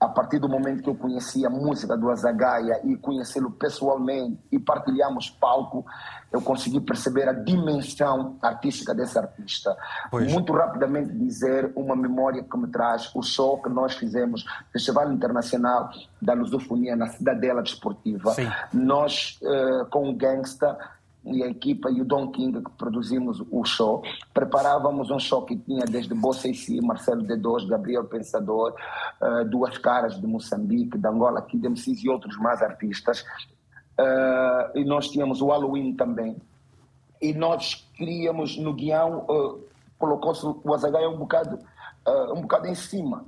a 0.00 0.08
partir 0.08 0.38
do 0.38 0.48
momento 0.48 0.82
que 0.82 0.88
eu 0.88 0.94
conheci 0.94 1.44
a 1.44 1.50
música 1.50 1.94
do 1.94 2.10
Azagaia 2.10 2.80
e 2.84 2.96
conhecê-lo 2.96 3.50
pessoalmente 3.50 4.40
e 4.50 4.58
partilhamos 4.58 5.28
palco, 5.28 5.84
eu 6.32 6.40
consegui 6.40 6.80
perceber 6.80 7.28
a 7.28 7.34
dimensão 7.34 8.38
artística 8.40 8.94
desse 8.94 9.18
artista. 9.18 9.76
Pois. 10.10 10.32
Muito 10.32 10.54
rapidamente 10.54 11.12
dizer 11.12 11.70
uma 11.76 11.94
memória 11.94 12.42
que 12.42 12.56
me 12.56 12.68
traz 12.68 13.14
o 13.14 13.22
show 13.22 13.60
que 13.60 13.68
nós 13.68 13.94
fizemos, 13.94 14.46
Festival 14.72 15.12
Internacional 15.12 15.90
da 16.22 16.32
Lusofonia 16.32 16.96
na 16.96 17.08
Cidadela 17.08 17.62
Desportiva. 17.62 18.32
Sim. 18.32 18.50
Nós, 18.72 19.38
uh, 19.42 19.84
com 19.90 20.08
o 20.08 20.14
Gangsta, 20.14 20.78
e 21.24 21.42
a 21.42 21.48
equipa 21.48 21.90
e 21.90 22.00
o 22.00 22.04
Don 22.04 22.30
King 22.30 22.62
que 22.62 22.70
produzimos 22.72 23.42
o 23.50 23.64
show, 23.64 24.02
preparávamos 24.32 25.10
um 25.10 25.18
show 25.18 25.44
que 25.44 25.56
tinha 25.56 25.84
desde 25.84 26.14
Bossa 26.14 26.48
e 26.48 26.54
Si, 26.54 26.80
Marcelo 26.80 27.22
D2, 27.22 27.66
Gabriel 27.66 28.04
Pensador, 28.04 28.74
uh, 29.20 29.44
Duas 29.44 29.76
Caras 29.78 30.18
de 30.18 30.26
Moçambique, 30.26 30.96
de 30.96 31.06
Angola, 31.06 31.42
Kid 31.42 31.68
MCs 31.68 32.02
e 32.02 32.08
outros 32.08 32.36
mais 32.38 32.62
artistas. 32.62 33.20
Uh, 33.98 34.78
e 34.78 34.84
nós 34.84 35.08
tínhamos 35.08 35.42
o 35.42 35.48
Halloween 35.48 35.94
também. 35.94 36.36
E 37.20 37.34
nós 37.34 37.86
queríamos 37.94 38.56
no 38.56 38.72
guião, 38.72 39.26
uh, 39.28 39.62
colocou-se 39.98 40.46
o 40.46 40.74
Azagai 40.74 41.06
um 41.06 41.18
bocado, 41.18 41.58
um 42.34 42.40
bocado 42.40 42.66
em 42.66 42.74
cima. 42.74 43.26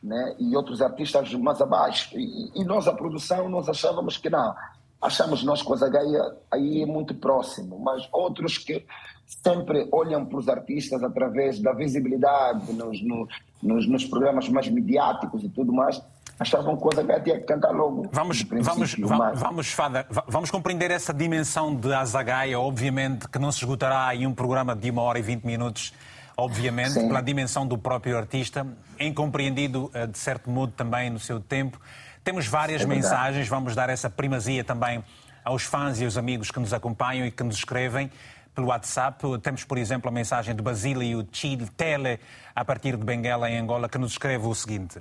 Né? 0.00 0.36
E 0.38 0.56
outros 0.56 0.80
artistas 0.80 1.32
mais 1.34 1.60
abaixo. 1.60 2.16
E, 2.16 2.52
e 2.54 2.64
nós, 2.64 2.86
a 2.86 2.92
produção, 2.92 3.48
nós 3.48 3.68
achávamos 3.68 4.16
que 4.16 4.30
não, 4.30 4.54
achamos 5.02 5.42
nós 5.42 5.60
com 5.60 5.74
a 5.74 5.76
Zagaia 5.76 6.32
aí 6.50 6.82
é 6.82 6.86
muito 6.86 7.14
próximo, 7.14 7.78
mas 7.80 8.08
outros 8.12 8.56
que 8.56 8.86
sempre 9.26 9.88
olham 9.90 10.24
para 10.24 10.38
os 10.38 10.48
artistas 10.48 11.02
através 11.02 11.60
da 11.60 11.72
visibilidade 11.72 12.72
nos, 12.72 13.02
no, 13.02 13.28
nos, 13.62 13.88
nos, 13.88 14.04
programas 14.04 14.48
mais 14.48 14.68
midiáticos 14.68 15.42
e 15.42 15.48
tudo 15.48 15.72
mais, 15.72 16.00
achavam 16.38 16.76
que 16.76 16.86
o 16.86 16.90
Zagaia 16.94 17.20
tinha 17.20 17.38
que 17.40 17.44
cantar 17.44 17.72
logo. 17.72 18.08
Vamos, 18.12 18.42
vamos, 18.42 18.96
mas... 18.96 19.40
vamos, 19.40 19.72
Fada, 19.72 20.06
vamos 20.28 20.50
compreender 20.50 20.90
essa 20.90 21.12
dimensão 21.12 21.74
de 21.74 21.92
Azagaia, 21.92 22.58
obviamente 22.60 23.28
que 23.28 23.38
não 23.38 23.50
se 23.50 23.58
esgotará 23.58 24.14
em 24.14 24.26
um 24.26 24.34
programa 24.34 24.76
de 24.76 24.90
uma 24.90 25.02
hora 25.02 25.18
e 25.18 25.22
vinte 25.22 25.44
minutos, 25.44 25.92
obviamente, 26.36 26.92
Sim. 26.92 27.08
pela 27.08 27.20
dimensão 27.20 27.66
do 27.66 27.76
próprio 27.76 28.16
artista, 28.16 28.66
incompreendido 28.98 29.90
eh, 29.94 30.06
de 30.06 30.18
certo 30.18 30.50
modo 30.50 30.72
também 30.72 31.10
no 31.10 31.18
seu 31.18 31.40
tempo. 31.40 31.80
Temos 32.24 32.46
várias 32.46 32.82
é 32.82 32.86
mensagens, 32.86 33.48
vamos 33.48 33.74
dar 33.74 33.90
essa 33.90 34.08
primazia 34.08 34.62
também 34.62 35.02
aos 35.44 35.64
fãs 35.64 36.00
e 36.00 36.04
aos 36.04 36.16
amigos 36.16 36.50
que 36.50 36.60
nos 36.60 36.72
acompanham 36.72 37.26
e 37.26 37.30
que 37.30 37.42
nos 37.42 37.56
escrevem 37.56 38.10
pelo 38.54 38.68
WhatsApp. 38.68 39.24
Temos, 39.42 39.64
por 39.64 39.78
exemplo, 39.78 40.08
a 40.08 40.12
mensagem 40.12 40.54
do 40.54 40.62
Basílio 40.62 41.26
Chile 41.32 41.68
Tele, 41.76 42.20
a 42.54 42.64
partir 42.64 42.96
de 42.96 43.04
Benguela, 43.04 43.50
em 43.50 43.58
Angola, 43.58 43.88
que 43.88 43.98
nos 43.98 44.12
escreve 44.12 44.46
o 44.46 44.54
seguinte. 44.54 45.00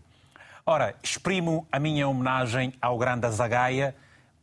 Ora, 0.66 0.96
exprimo 1.04 1.68
a 1.72 1.80
minha 1.80 2.08
homenagem 2.08 2.74
ao 2.82 2.98
grande 2.98 3.26
Azagaia 3.26 3.96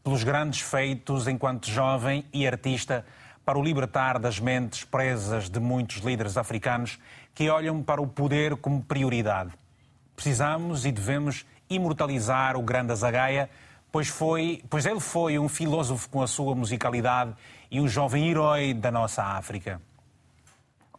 pelos 0.02 0.24
grandes 0.24 0.60
feitos 0.60 1.28
enquanto 1.28 1.70
jovem 1.70 2.24
e 2.32 2.46
artista 2.46 3.04
para 3.48 3.58
o 3.58 3.62
libertar 3.62 4.18
das 4.18 4.38
mentes 4.38 4.84
presas 4.84 5.48
de 5.48 5.58
muitos 5.58 6.02
líderes 6.02 6.36
africanos 6.36 6.98
que 7.34 7.48
olham 7.48 7.82
para 7.82 7.98
o 7.98 8.06
poder 8.06 8.54
como 8.56 8.82
prioridade. 8.82 9.54
Precisamos 10.14 10.84
e 10.84 10.92
devemos 10.92 11.46
imortalizar 11.70 12.58
o 12.58 12.62
grande 12.62 12.92
Azagaia, 12.92 13.48
pois, 13.90 14.08
foi, 14.08 14.62
pois 14.68 14.84
ele 14.84 15.00
foi 15.00 15.38
um 15.38 15.48
filósofo 15.48 16.10
com 16.10 16.20
a 16.20 16.26
sua 16.26 16.54
musicalidade 16.54 17.32
e 17.70 17.80
um 17.80 17.88
jovem 17.88 18.28
herói 18.28 18.74
da 18.74 18.90
nossa 18.90 19.24
África. 19.24 19.80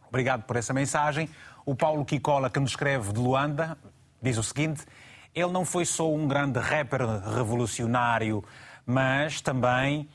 Obrigado 0.08 0.42
por 0.42 0.56
essa 0.56 0.74
mensagem. 0.74 1.30
O 1.64 1.76
Paulo 1.76 2.04
Kikola, 2.04 2.50
que 2.50 2.58
nos 2.58 2.70
escreve 2.70 3.12
de 3.12 3.20
Luanda, 3.20 3.78
diz 4.20 4.36
o 4.36 4.42
seguinte: 4.42 4.84
ele 5.32 5.52
não 5.52 5.64
foi 5.64 5.84
só 5.84 6.12
um 6.12 6.26
grande 6.26 6.58
rapper 6.58 7.02
revolucionário, 7.32 8.42
mas 8.84 9.40
também 9.40 10.08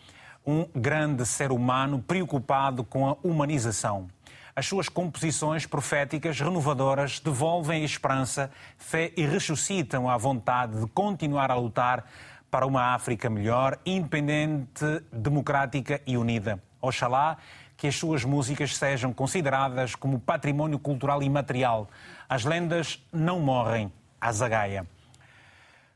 um 0.46 0.68
grande 0.76 1.26
ser 1.26 1.52
humano 1.52 2.00
preocupado 2.00 2.84
com 2.84 3.08
a 3.08 3.18
humanização. 3.24 4.08
As 4.56 4.68
suas 4.68 4.88
composições 4.88 5.66
proféticas 5.66 6.40
renovadoras 6.40 7.20
devolvem 7.20 7.84
esperança, 7.84 8.50
fé 8.78 9.12
e 9.18 9.26
ressuscitam 9.26 10.10
a 10.10 10.16
vontade 10.16 10.80
de 10.80 10.88
continuar 10.88 11.52
a 11.52 11.56
lutar 11.56 12.06
para 12.50 12.66
uma 12.66 12.94
África 12.94 13.30
melhor, 13.30 13.78
independente, 13.86 14.86
democrática 15.12 16.02
e 16.08 16.16
unida. 16.16 16.62
Oxalá 16.82 17.38
que 17.76 17.88
as 17.88 17.96
suas 17.96 18.24
músicas 18.24 18.78
sejam 18.78 19.12
consideradas 19.12 19.94
como 19.96 20.20
património 20.20 20.80
cultural 20.80 21.22
imaterial. 21.22 21.90
As 22.30 22.46
lendas 22.46 23.04
não 23.12 23.42
morrem. 23.42 23.92
Azagaia 24.22 24.88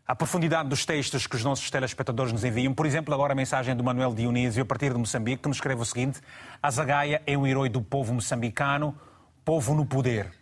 a 0.09 0.15
profundidade 0.15 0.67
dos 0.67 0.87
textos 0.87 1.27
que 1.27 1.35
os 1.35 1.43
nossos 1.43 1.69
telespectadores 1.69 2.33
nos 2.33 2.43
enviam. 2.43 2.73
Por 2.73 2.87
exemplo, 2.87 3.13
agora 3.13 3.33
a 3.33 3.35
mensagem 3.35 3.75
do 3.75 3.83
Manuel 3.83 4.11
Dionísio, 4.11 4.63
a 4.63 4.65
partir 4.65 4.91
de 4.91 4.97
Moçambique, 4.97 5.43
que 5.43 5.47
nos 5.47 5.57
escreve 5.57 5.83
o 5.83 5.85
seguinte: 5.85 6.19
Azagaia 6.63 7.21
é 7.27 7.37
um 7.37 7.45
herói 7.45 7.69
do 7.69 7.79
povo 7.79 8.11
moçambicano, 8.11 8.97
povo 9.45 9.75
no 9.75 9.85
poder. 9.85 10.33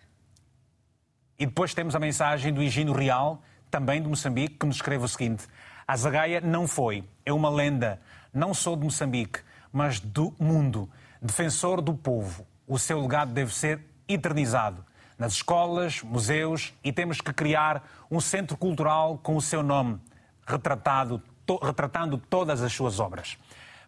E 1.38 1.46
depois 1.46 1.74
temos 1.74 1.98
a 1.98 2.00
mensagem 2.00 2.54
do 2.54 2.64
Higino 2.64 2.94
Real, 2.94 3.44
também 3.70 4.02
de 4.02 4.08
Moçambique, 4.08 4.56
que 4.58 4.66
nos 4.66 4.78
escreve 4.78 5.04
o 5.04 5.08
seguinte: 5.10 5.46
Azagaia 5.86 6.40
não 6.40 6.66
foi, 6.66 7.04
é 7.26 7.34
uma 7.34 7.50
lenda, 7.50 8.00
não 8.34 8.54
só 8.54 8.74
de 8.74 8.86
Moçambique, 8.86 9.42
mas 9.74 10.00
do 10.00 10.34
mundo, 10.40 10.90
defensor 11.22 11.82
do 11.82 11.94
povo. 11.94 12.48
O 12.66 12.80
seu 12.80 13.02
legado 13.02 13.34
deve 13.34 13.54
ser 13.54 13.82
eternizado 14.08 14.87
nas 15.18 15.34
escolas, 15.34 16.02
museus 16.04 16.74
e 16.84 16.92
temos 16.92 17.20
que 17.22 17.34
criar 17.34 17.84
um 18.10 18.20
centro 18.20 18.56
cultural 18.56 19.18
com 19.18 19.36
o 19.36 19.42
seu 19.42 19.64
nome, 19.64 20.00
retratado, 20.46 21.22
to, 21.46 21.58
retratando 21.58 22.18
todas 22.18 22.62
as 22.62 22.72
suas 22.72 23.00
obras. 23.00 23.38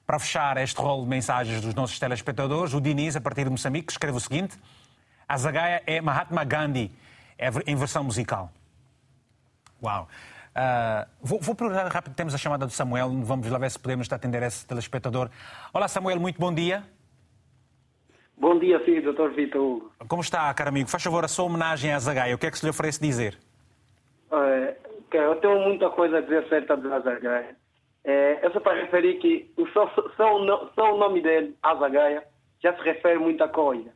Para 0.06 0.18
fechar 0.18 0.58
este 0.58 0.80
rol 0.82 1.04
de 1.04 1.08
mensagens 1.08 1.62
dos 1.62 1.76
nossos 1.76 2.00
telespectadores, 2.00 2.74
o 2.74 2.82
Diniz, 2.82 3.15
a 3.15 3.22
partir 3.22 3.44
de 3.44 3.52
Moçambique, 3.52 3.92
escreve 3.92 4.18
o 4.18 4.20
seguinte: 4.20 4.58
A 5.28 5.38
Zagaia 5.38 5.84
é 5.86 6.02
Mahatma 6.02 6.44
Gandhi, 6.44 6.92
é 7.38 7.50
em 7.68 7.76
versão 7.76 8.04
musical. 8.04 8.52
Uau! 9.84 10.08
Uh, 10.50 11.08
vou, 11.22 11.39
vou 11.39 11.54
perguntar 11.54 11.88
rápido, 11.88 12.15
temos 12.15 12.34
a 12.34 12.38
chamada 12.38 12.65
do 12.65 12.72
Samuel, 12.72 13.22
vamos 13.24 13.48
lá 13.50 13.60
ver 13.60 13.70
se 13.70 13.78
podemos 13.78 14.12
atender 14.12 14.42
esse 14.42 14.65
telespectador. 14.65 15.30
Olá, 15.72 15.88
Samuel, 15.88 16.20
muito 16.20 16.39
bom 16.39 16.52
dia. 16.52 16.84
Bom 18.39 18.58
dia, 18.58 18.80
filho, 18.80 19.12
Dr. 19.12 19.32
Vitor 19.32 19.62
Hugo. 19.62 19.91
Como 20.08 20.21
está, 20.21 20.54
caro 20.54 20.69
amigo? 20.69 20.89
Faz 20.89 21.04
favor, 21.04 21.25
a 21.25 21.28
sua 21.28 21.43
homenagem 21.43 21.91
à 21.91 21.99
Zagaia. 21.99 22.34
O 22.34 22.38
que 22.38 22.45
é 22.45 22.52
que 22.52 22.58
se 22.58 22.65
lhe 22.65 22.69
oferece 22.69 23.02
dizer? 23.02 23.38
É, 24.32 24.78
eu 25.12 25.36
tenho 25.36 25.60
muita 25.60 25.89
coisa 25.89 26.19
a 26.19 26.21
dizer 26.21 26.45
acerca 26.45 26.78
da 26.78 26.95
Azagaia. 26.95 27.58
É, 28.06 28.39
eu 28.41 28.49
só 28.52 28.62
para 28.62 28.80
referir 28.80 29.19
que 29.19 29.52
o 29.58 29.67
só, 29.67 29.91
só, 30.15 30.71
só 30.73 30.95
o 30.95 30.97
nome 30.97 31.21
dele, 31.21 31.54
Azagaia, 31.62 32.23
já 32.63 32.73
se 32.78 32.82
refere 32.82 33.19
muita 33.19 33.49
coisa. 33.49 33.91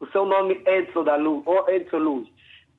O 0.00 0.06
seu 0.08 0.26
nome 0.26 0.60
é 0.64 0.78
Edson 0.78 1.04
da 1.04 1.14
Luz, 1.14 1.44
ou 1.46 1.68
Edson 1.68 1.98
Luz. 1.98 2.28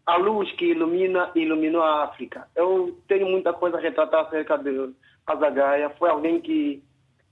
A 0.05 0.17
luz 0.17 0.51
que 0.53 0.65
ilumina 0.65 1.31
e 1.35 1.39
iluminou 1.39 1.83
a 1.83 2.03
África. 2.03 2.49
Eu 2.53 2.97
tenho 3.07 3.27
muita 3.27 3.53
coisa 3.53 3.77
a 3.77 3.81
retratar 3.81 4.25
acerca 4.25 4.57
de 4.57 4.93
Azagaia. 5.25 5.89
Foi 5.91 6.09
alguém 6.09 6.41
que 6.41 6.83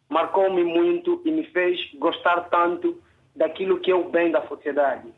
marcou-me 0.10 0.64
muito 0.64 1.22
e 1.26 1.32
me 1.32 1.44
fez 1.48 1.78
gostar 1.96 2.42
tanto 2.50 3.04
daquilo 3.36 3.80
que 3.80 3.92
é 3.92 3.96
o 3.96 4.10
bem 4.10 4.32
da 4.32 4.48
sociedade. 4.48 5.14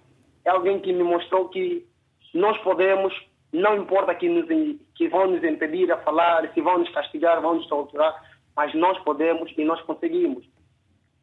É 0.46 0.50
alguém 0.50 0.80
que 0.80 0.92
me 0.94 1.04
mostrou 1.04 1.50
que 1.50 1.86
nós 2.34 2.58
podemos, 2.60 3.14
não 3.52 3.76
importa 3.78 4.16
que, 4.16 4.28
nos, 4.30 4.48
que 4.96 5.08
vão 5.08 5.28
nos 5.28 5.44
impedir 5.44 5.92
a 5.92 5.98
falar, 5.98 6.52
se 6.54 6.62
vão 6.62 6.80
nos 6.80 6.90
castigar, 6.90 7.42
vão 7.42 7.56
nos 7.56 7.68
torturar, 7.68 8.16
mas 8.56 8.74
nós 8.74 8.98
podemos 9.04 9.52
e 9.58 9.64
nós 9.64 9.82
conseguimos. 9.82 10.46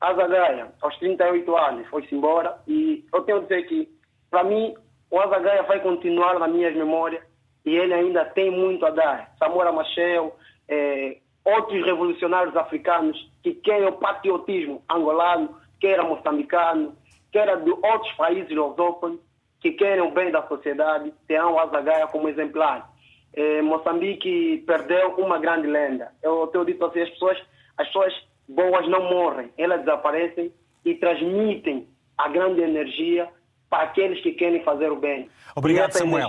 A 0.00 0.12
Zagaia, 0.14 0.72
aos 0.82 0.96
38 0.98 1.56
anos, 1.56 1.88
foi-se 1.88 2.14
embora 2.14 2.58
e 2.68 3.04
eu 3.12 3.22
tenho 3.22 3.38
a 3.38 3.40
dizer 3.42 3.62
que 3.66 3.88
para 4.34 4.42
mim, 4.42 4.74
o 5.12 5.20
Azagaia 5.20 5.62
vai 5.62 5.78
continuar 5.78 6.40
nas 6.40 6.50
minhas 6.50 6.74
memórias 6.74 7.22
e 7.64 7.70
ele 7.70 7.94
ainda 7.94 8.24
tem 8.24 8.50
muito 8.50 8.84
a 8.84 8.90
dar. 8.90 9.32
Samora 9.38 9.70
Machel, 9.70 10.34
eh, 10.66 11.18
outros 11.44 11.84
revolucionários 11.84 12.56
africanos 12.56 13.16
que 13.44 13.54
querem 13.54 13.86
o 13.86 13.92
patriotismo 13.92 14.82
angolano, 14.90 15.56
quer 15.80 16.02
moçambicano, 16.02 16.96
quer 17.32 17.56
de 17.62 17.70
outros 17.70 18.12
países 18.12 18.50
lusófonos, 18.54 19.20
que 19.60 19.72
querem 19.72 20.02
o 20.02 20.10
bem 20.10 20.30
da 20.30 20.46
sociedade, 20.46 21.12
terão 21.26 21.54
o 21.54 21.58
Azagaia 21.58 22.06
como 22.06 22.28
exemplar. 22.28 22.92
Eh, 23.32 23.62
Moçambique 23.62 24.62
perdeu 24.66 25.14
uma 25.16 25.38
grande 25.38 25.66
lenda. 25.66 26.12
Eu 26.22 26.46
tenho 26.48 26.64
dito 26.64 26.84
assim, 26.84 27.00
as 27.00 27.10
pessoas, 27.10 27.38
as 27.78 27.86
pessoas 27.86 28.12
boas 28.48 28.88
não 28.88 29.10
morrem, 29.10 29.50
elas 29.56 29.80
desaparecem 29.80 30.52
e 30.84 30.94
transmitem 30.94 31.88
a 32.16 32.28
grande 32.28 32.60
energia 32.60 33.28
para 33.68 33.84
aqueles 33.84 34.22
que 34.22 34.32
querem 34.32 34.62
fazer 34.62 34.92
o 34.92 34.96
bem. 34.96 35.28
Obrigado, 35.56 35.92
Samuel. 35.92 36.28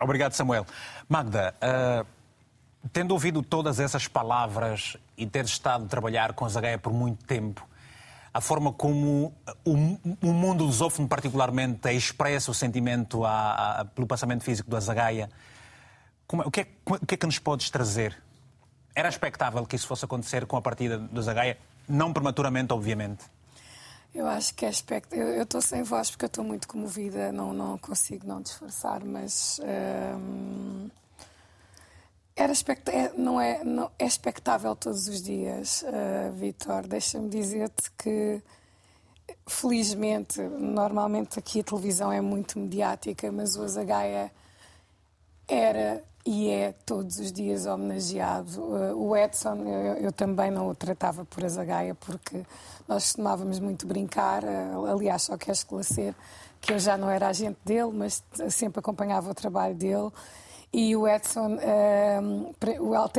Obrigado, 0.00 0.32
Samuel. 0.32 0.64
Magda, 1.08 1.54
uh, 1.56 2.06
tendo 2.92 3.12
ouvido 3.12 3.42
todas 3.42 3.80
essas 3.80 4.06
palavras 4.06 4.96
e 5.16 5.26
ter 5.26 5.44
estado 5.44 5.84
a 5.84 5.88
trabalhar 5.88 6.34
com 6.34 6.44
a 6.44 6.48
Zagaia 6.48 6.78
por 6.78 6.92
muito 6.92 7.24
tempo, 7.24 7.66
a 8.34 8.40
forma 8.40 8.72
como 8.72 9.32
o, 9.64 9.72
o 10.20 10.32
mundo 10.32 10.64
lusófono 10.64 11.06
particularmente 11.06 11.88
expressa 11.90 12.50
o 12.50 12.54
sentimento 12.54 13.24
a, 13.24 13.80
a, 13.80 13.84
pelo 13.84 14.08
passamento 14.08 14.42
físico 14.42 14.68
do 14.68 14.76
Azagaia, 14.76 15.30
como, 16.26 16.42
o, 16.42 16.50
que 16.50 16.62
é, 16.62 16.66
o 16.84 17.06
que 17.06 17.14
é 17.14 17.16
que 17.16 17.26
nos 17.26 17.38
podes 17.38 17.70
trazer? 17.70 18.20
Era 18.92 19.08
expectável 19.08 19.64
que 19.64 19.76
isso 19.76 19.86
fosse 19.86 20.04
acontecer 20.04 20.46
com 20.46 20.56
a 20.56 20.62
partida 20.62 20.98
do 20.98 21.22
Zagaia? 21.22 21.56
Não 21.88 22.12
prematuramente, 22.12 22.72
obviamente. 22.72 23.24
Eu 24.12 24.26
acho 24.26 24.52
que 24.54 24.66
é 24.66 24.70
expect... 24.70 25.16
Eu 25.16 25.42
estou 25.42 25.60
sem 25.60 25.84
voz 25.84 26.10
porque 26.10 26.26
estou 26.26 26.42
muito 26.42 26.66
comovida, 26.66 27.30
não, 27.30 27.52
não 27.52 27.78
consigo 27.78 28.26
não 28.26 28.40
disfarçar, 28.42 29.04
mas. 29.04 29.60
Hum, 29.62 30.88
era 32.36 32.52
expect... 32.52 32.90
é, 32.90 33.12
não 33.16 33.40
é, 33.40 33.62
não, 33.62 33.90
é 33.98 34.04
expectável 34.04 34.74
todos 34.74 35.08
os 35.08 35.22
dias, 35.22 35.82
uh, 35.82 36.32
Vitor. 36.32 36.86
Deixa-me 36.86 37.28
dizer-te 37.28 37.90
que, 37.92 38.42
felizmente, 39.46 40.40
normalmente 40.40 41.38
aqui 41.38 41.60
a 41.60 41.64
televisão 41.64 42.12
é 42.12 42.20
muito 42.20 42.58
mediática, 42.58 43.30
mas 43.30 43.56
o 43.56 43.62
Azagaia 43.62 44.32
era 45.46 46.02
e 46.26 46.48
é 46.48 46.72
todos 46.72 47.18
os 47.18 47.30
dias 47.30 47.66
homenageado. 47.66 48.60
Uh, 48.60 49.08
o 49.08 49.16
Edson, 49.16 49.56
eu, 49.64 49.94
eu, 49.96 50.12
também 50.12 50.50
não 50.50 50.68
o 50.68 50.74
tratava 50.74 51.24
por 51.24 51.44
Azagaia, 51.44 51.94
porque 51.94 52.44
nós 52.88 53.04
costumávamos 53.04 53.60
muito 53.60 53.86
brincar. 53.86 54.42
Uh, 54.42 54.86
aliás, 54.86 55.22
só 55.22 55.36
quero 55.36 55.52
esclarecer 55.52 56.14
que 56.60 56.72
eu 56.72 56.78
já 56.78 56.96
não 56.96 57.10
era 57.10 57.28
agente 57.28 57.58
dele, 57.64 57.92
mas 57.92 58.24
sempre 58.48 58.80
acompanhava 58.80 59.30
o 59.30 59.34
trabalho 59.34 59.74
dele. 59.74 60.10
E 60.76 60.96
o 60.96 61.06
Edson, 61.06 61.56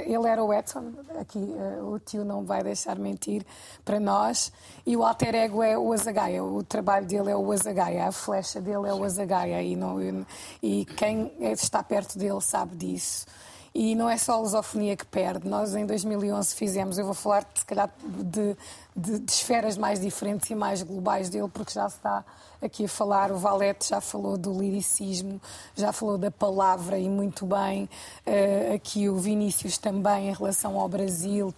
ele 0.06 0.28
era 0.28 0.44
o 0.44 0.54
Edson, 0.54 0.92
aqui 1.18 1.40
uh, 1.40 1.86
o 1.90 1.98
tio 2.00 2.26
não 2.26 2.44
vai 2.44 2.62
deixar 2.62 3.00
mentir 3.00 3.46
para 3.86 3.98
nós, 3.98 4.52
e 4.86 4.98
o 4.98 5.06
alter 5.06 5.34
ego 5.34 5.64
é 5.64 5.78
o 5.78 5.94
Azagaia, 5.94 6.44
o 6.44 6.62
trabalho 6.62 7.06
dele 7.06 7.32
é 7.32 7.36
o 7.38 7.50
Azagaia, 7.54 8.10
a 8.10 8.12
flecha 8.12 8.60
dele 8.60 8.90
é 8.90 8.94
o 8.94 9.02
Azagaia, 9.06 9.62
e, 9.64 9.74
não, 9.74 9.96
e 10.62 10.84
quem 10.84 11.32
está 11.40 11.82
perto 11.82 12.20
dele 12.20 12.42
sabe 12.42 12.76
disso. 12.76 13.26
E 13.74 13.94
não 13.94 14.10
é 14.10 14.18
só 14.18 14.34
a 14.34 14.38
lusofonia 14.38 14.96
que 14.96 15.06
perde. 15.06 15.50
Nós, 15.50 15.76
em 15.76 15.86
2011, 15.86 16.56
fizemos, 16.56 16.98
eu 16.98 17.04
vou 17.04 17.14
falar, 17.14 17.46
se 17.54 17.66
calhar, 17.66 17.90
de, 18.06 18.56
de, 18.96 19.20
de, 19.20 19.32
esferas 19.32 19.78
mais 19.78 20.00
diferentes 20.00 20.50
e 20.50 20.56
mais 20.56 20.82
globais 20.82 21.30
dele, 21.30 21.50
porque 21.54 21.74
já 21.74 21.90
se 21.90 21.98
está 21.98 22.24
aqui 22.66 22.86
a 22.86 22.88
falar. 22.88 23.32
O 23.32 23.38
Valete 23.38 23.90
já 23.90 24.02
falou 24.02 24.38
do 24.38 24.54
liricismo, 24.60 25.42
já 25.76 25.92
falou 25.92 26.18
da 26.18 26.32
palavra 26.32 26.98
e 26.98 27.10
muito 27.10 27.46
bem. 27.46 27.90
Uh, 28.26 28.76
aqui 28.76 29.08
o 29.08 29.18
Vinícius 29.18 29.78
também, 29.78 30.30
em 30.30 30.34
relação 30.34 30.80
ao 30.80 30.90
Brasil. 30.90 31.54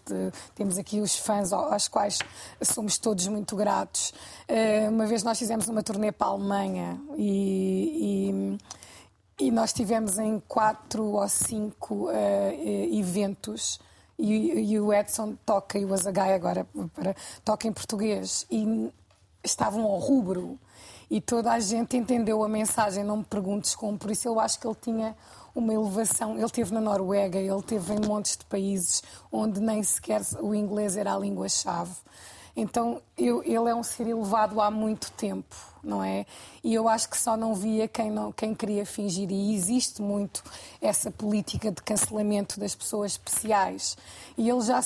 Temos 0.55 0.77
aqui 0.77 0.99
os 0.99 1.15
fãs 1.15 1.51
aos 1.51 1.87
quais 1.87 2.19
somos 2.61 2.97
todos 2.97 3.27
muito 3.27 3.55
gratos. 3.55 4.13
Uh, 4.49 4.89
uma 4.89 5.05
vez 5.05 5.23
nós 5.23 5.39
fizemos 5.39 5.67
uma 5.67 5.81
turnê 5.81 6.11
para 6.11 6.27
a 6.27 6.29
Alemanha 6.31 6.99
e, 7.17 8.29
e 8.29 8.57
e 9.39 9.51
nós 9.51 9.71
tivemos 9.71 10.17
em 10.17 10.39
quatro 10.47 11.03
ou 11.03 11.29
cinco 11.29 12.09
uh, 12.09 12.91
eventos 12.91 13.79
e, 14.17 14.73
e, 14.73 14.79
o 14.79 14.91
Edson 14.91 15.35
toca 15.45 15.77
e 15.77 15.85
o 15.85 15.93
Azagai 15.93 16.33
agora 16.33 16.65
para, 16.93 17.15
toca 17.45 17.67
em 17.67 17.71
português 17.71 18.47
e 18.49 18.91
estavam 19.43 19.83
ao 19.83 19.99
rubro 19.99 20.59
e 21.09 21.21
toda 21.21 21.53
a 21.53 21.59
gente 21.59 21.95
entendeu 21.95 22.43
a 22.43 22.49
mensagem, 22.49 23.03
não 23.03 23.17
me 23.17 23.23
perguntes 23.23 23.75
como, 23.75 23.97
por 23.97 24.11
isso 24.11 24.27
eu 24.27 24.39
acho 24.39 24.59
que 24.59 24.67
ele 24.67 24.75
tinha 24.81 25.15
uma 25.55 25.73
elevação. 25.73 26.37
Ele 26.37 26.49
teve 26.49 26.73
na 26.73 26.81
Noruega, 26.81 27.39
ele 27.39 27.61
teve 27.63 27.93
em 27.93 28.05
montes 28.05 28.37
de 28.37 28.45
países 28.45 29.01
onde 29.31 29.59
nem 29.59 29.81
sequer 29.83 30.21
o 30.39 30.53
inglês 30.53 30.95
era 30.97 31.13
a 31.13 31.19
língua-chave. 31.19 31.95
Então 32.55 33.01
eu, 33.17 33.41
ele 33.43 33.69
é 33.69 33.75
um 33.75 33.83
ser 33.83 34.07
elevado 34.07 34.61
há 34.61 34.69
muito 34.69 35.11
tempo 35.11 35.55
não 35.87 36.03
é? 36.03 36.25
E 36.63 36.73
eu 36.73 36.87
acho 36.87 37.09
que 37.09 37.17
só 37.17 37.37
não 37.37 37.55
via 37.55 37.87
quem, 37.87 38.11
não, 38.11 38.31
quem 38.31 38.53
queria 38.53 38.85
fingir. 38.85 39.31
E 39.31 39.55
existe 39.55 40.01
muito 40.01 40.43
essa 40.81 41.09
política 41.09 41.71
de 41.71 41.81
cancelamento 41.81 42.59
das 42.59 42.75
pessoas 42.75 43.13
especiais. 43.13 43.97
E 44.37 44.49
ele 44.49 44.61
já 44.61 44.81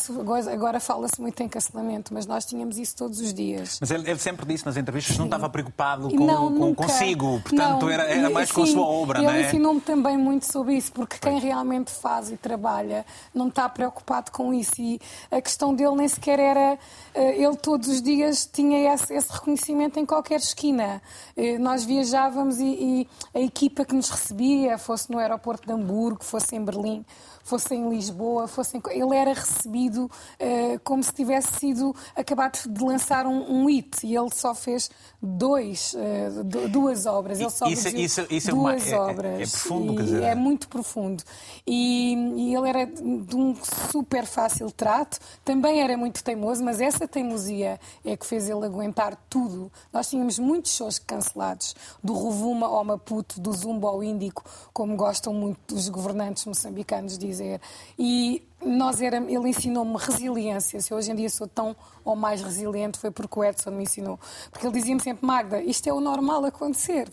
agora 0.54 0.80
fala-se 0.80 1.20
muito 1.20 1.41
em 1.41 1.50
cancelamento, 1.50 2.13
mas 2.13 2.26
nós 2.26 2.46
tínhamos 2.46 2.78
isso 2.78 2.96
todos 2.96 3.20
os 3.20 3.34
dias. 3.34 3.80
Mas 3.82 3.89
ele, 3.89 4.10
ele 4.10 4.20
sempre 4.20 4.46
disse 4.46 4.65
nas 4.65 4.78
entrevistas 4.78 5.13
que 5.13 5.17
não 5.17 5.26
estava 5.26 5.50
preocupado 5.50 6.10
com, 6.10 6.26
não, 6.26 6.56
com 6.56 6.76
consigo, 6.76 7.41
portanto 7.41 7.82
não. 7.82 7.89
Era, 7.89 8.04
era, 8.04 8.30
mais 8.30 8.50
sim, 8.50 8.56
com 8.56 8.63
a 8.63 8.67
sua 8.67 8.86
obra. 8.86 9.20
Ele 9.20 9.28
não 9.28 9.34
é? 9.34 9.41
ensinou-me 9.41 9.82
também 9.82 10.17
muito 10.17 10.46
sobre 10.46 10.76
isso, 10.76 10.91
porque 10.91 11.17
quem 11.17 11.39
realmente 11.39 11.91
faz 11.91 12.30
e 12.30 12.38
trabalha 12.38 13.06
não 13.34 13.48
está 13.48 13.67
preocupado 13.67 14.32
com 14.32 14.54
isso. 14.54 14.80
E 14.80 15.02
a 15.32 15.41
questão 15.41 15.74
dele 15.74 15.96
nem 15.96 16.08
sequer 16.08 16.39
era. 16.39 16.78
Eh, 17.13 17.44
ele 17.44 17.58
todos 17.58 17.89
os 17.89 18.02
dias 18.02 18.21
tinha 18.52 18.94
esse, 18.94 19.14
esse 19.14 19.32
reconhecimento 19.32 20.00
em 20.00 20.06
qualquer 20.06 20.40
esquina. 20.40 21.02
Eh, 21.36 21.58
nós 21.58 21.84
viajávamos 21.84 22.60
e, 22.60 22.66
e 22.66 23.10
a 23.34 23.40
equipa 23.40 23.86
que 23.86 23.96
nos 23.96 24.10
recebia, 24.10 24.78
fosse 24.78 25.12
no 25.12 25.20
aeroporto 25.20 25.66
de 25.66 25.74
Hamburgo, 25.74 26.24
fosse 26.24 26.56
em 26.56 26.64
Berlim, 26.64 27.06
fosse 27.44 27.76
em 27.76 27.90
Lisboa, 27.90 28.48
fosse 28.48 28.78
em... 28.78 28.82
ele 28.90 29.16
era 29.16 29.34
recebido 29.34 30.06
uh, 30.06 30.80
como 30.84 31.04
se 31.04 31.14
tivesse 31.14 31.60
sido 31.60 31.96
acabado 32.16 32.60
de 32.68 32.84
lançar 32.84 33.26
um, 33.26 33.64
um 33.64 33.66
hit 33.68 34.06
e 34.06 34.16
ele 34.16 34.30
só 34.34 34.54
fez 34.54 34.90
dois, 35.22 35.94
uh, 35.94 36.44
duas 36.70 37.06
obras. 37.06 37.40
Ele 37.40 37.50
só 37.50 37.68
isso, 37.68 37.88
isso, 37.90 38.26
isso 38.30 38.52
duas 38.52 38.92
é, 38.92 38.96
uma, 38.96 39.12
obras. 39.12 39.40
É, 39.40 39.44
é, 39.44 39.48
profundo, 39.48 39.96
quer 39.96 40.04
dizer... 40.04 40.24
É 40.24 40.36
muito 40.36 40.68
profundo. 40.68 41.24
E, 41.66 42.14
e, 42.38 42.56
ele 42.56 42.70
era 42.70 42.86
de 42.86 43.36
um 43.36 43.56
super 43.92 44.26
fácil 44.26 44.72
trato, 44.72 45.20
também 45.44 45.82
era 45.82 45.98
muito 45.98 46.24
teimoso, 46.24 46.64
mas 46.64 46.82
essa 46.82 47.08
teimosia 47.08 47.80
é 48.06 48.18
que 48.18 48.26
fez 48.26 48.50
ele 48.50 48.66
aguentar 48.66 49.16
tudo. 49.30 49.72
Nós 49.92 50.10
tínhamos 50.10 50.40
muitos 50.40 50.76
shows 50.76 51.00
cancelados, 51.00 51.76
do 52.04 52.14
Rovuma 52.14 52.68
ao 52.68 52.84
Maputo, 52.84 53.40
do 53.40 53.52
Zumba 53.54 53.90
ao 53.90 54.04
Índico, 54.04 54.44
como 54.74 54.96
gostam 54.96 55.34
muito 55.34 55.76
os 55.76 55.90
governantes 55.90 56.46
moçambicanos 56.46 57.18
de 57.18 57.28
dizer. 57.32 57.62
E 57.98 58.44
nós 58.63 59.02
era, 59.02 59.17
ele 59.17 59.50
ensinou-me 59.50 59.98
resiliência. 59.98 60.80
Se 60.82 60.94
hoje 60.94 61.12
em 61.12 61.15
dia 61.15 61.30
sou 61.30 61.48
tão 61.48 61.76
ou 62.04 62.15
mais 62.15 62.41
resiliente, 62.41 62.98
foi 63.00 63.12
porque 63.12 63.39
o 63.39 63.44
Edson 63.44 63.72
me 63.72 63.84
ensinou. 63.84 64.20
Porque 64.52 64.65
ele 64.65 64.74
dizia-me 64.74 65.02
sempre, 65.02 65.26
Magda, 65.26 65.62
isto 65.62 65.88
é 65.88 65.94
o 65.94 66.00
normal 66.00 66.46
acontecer. 66.46 67.08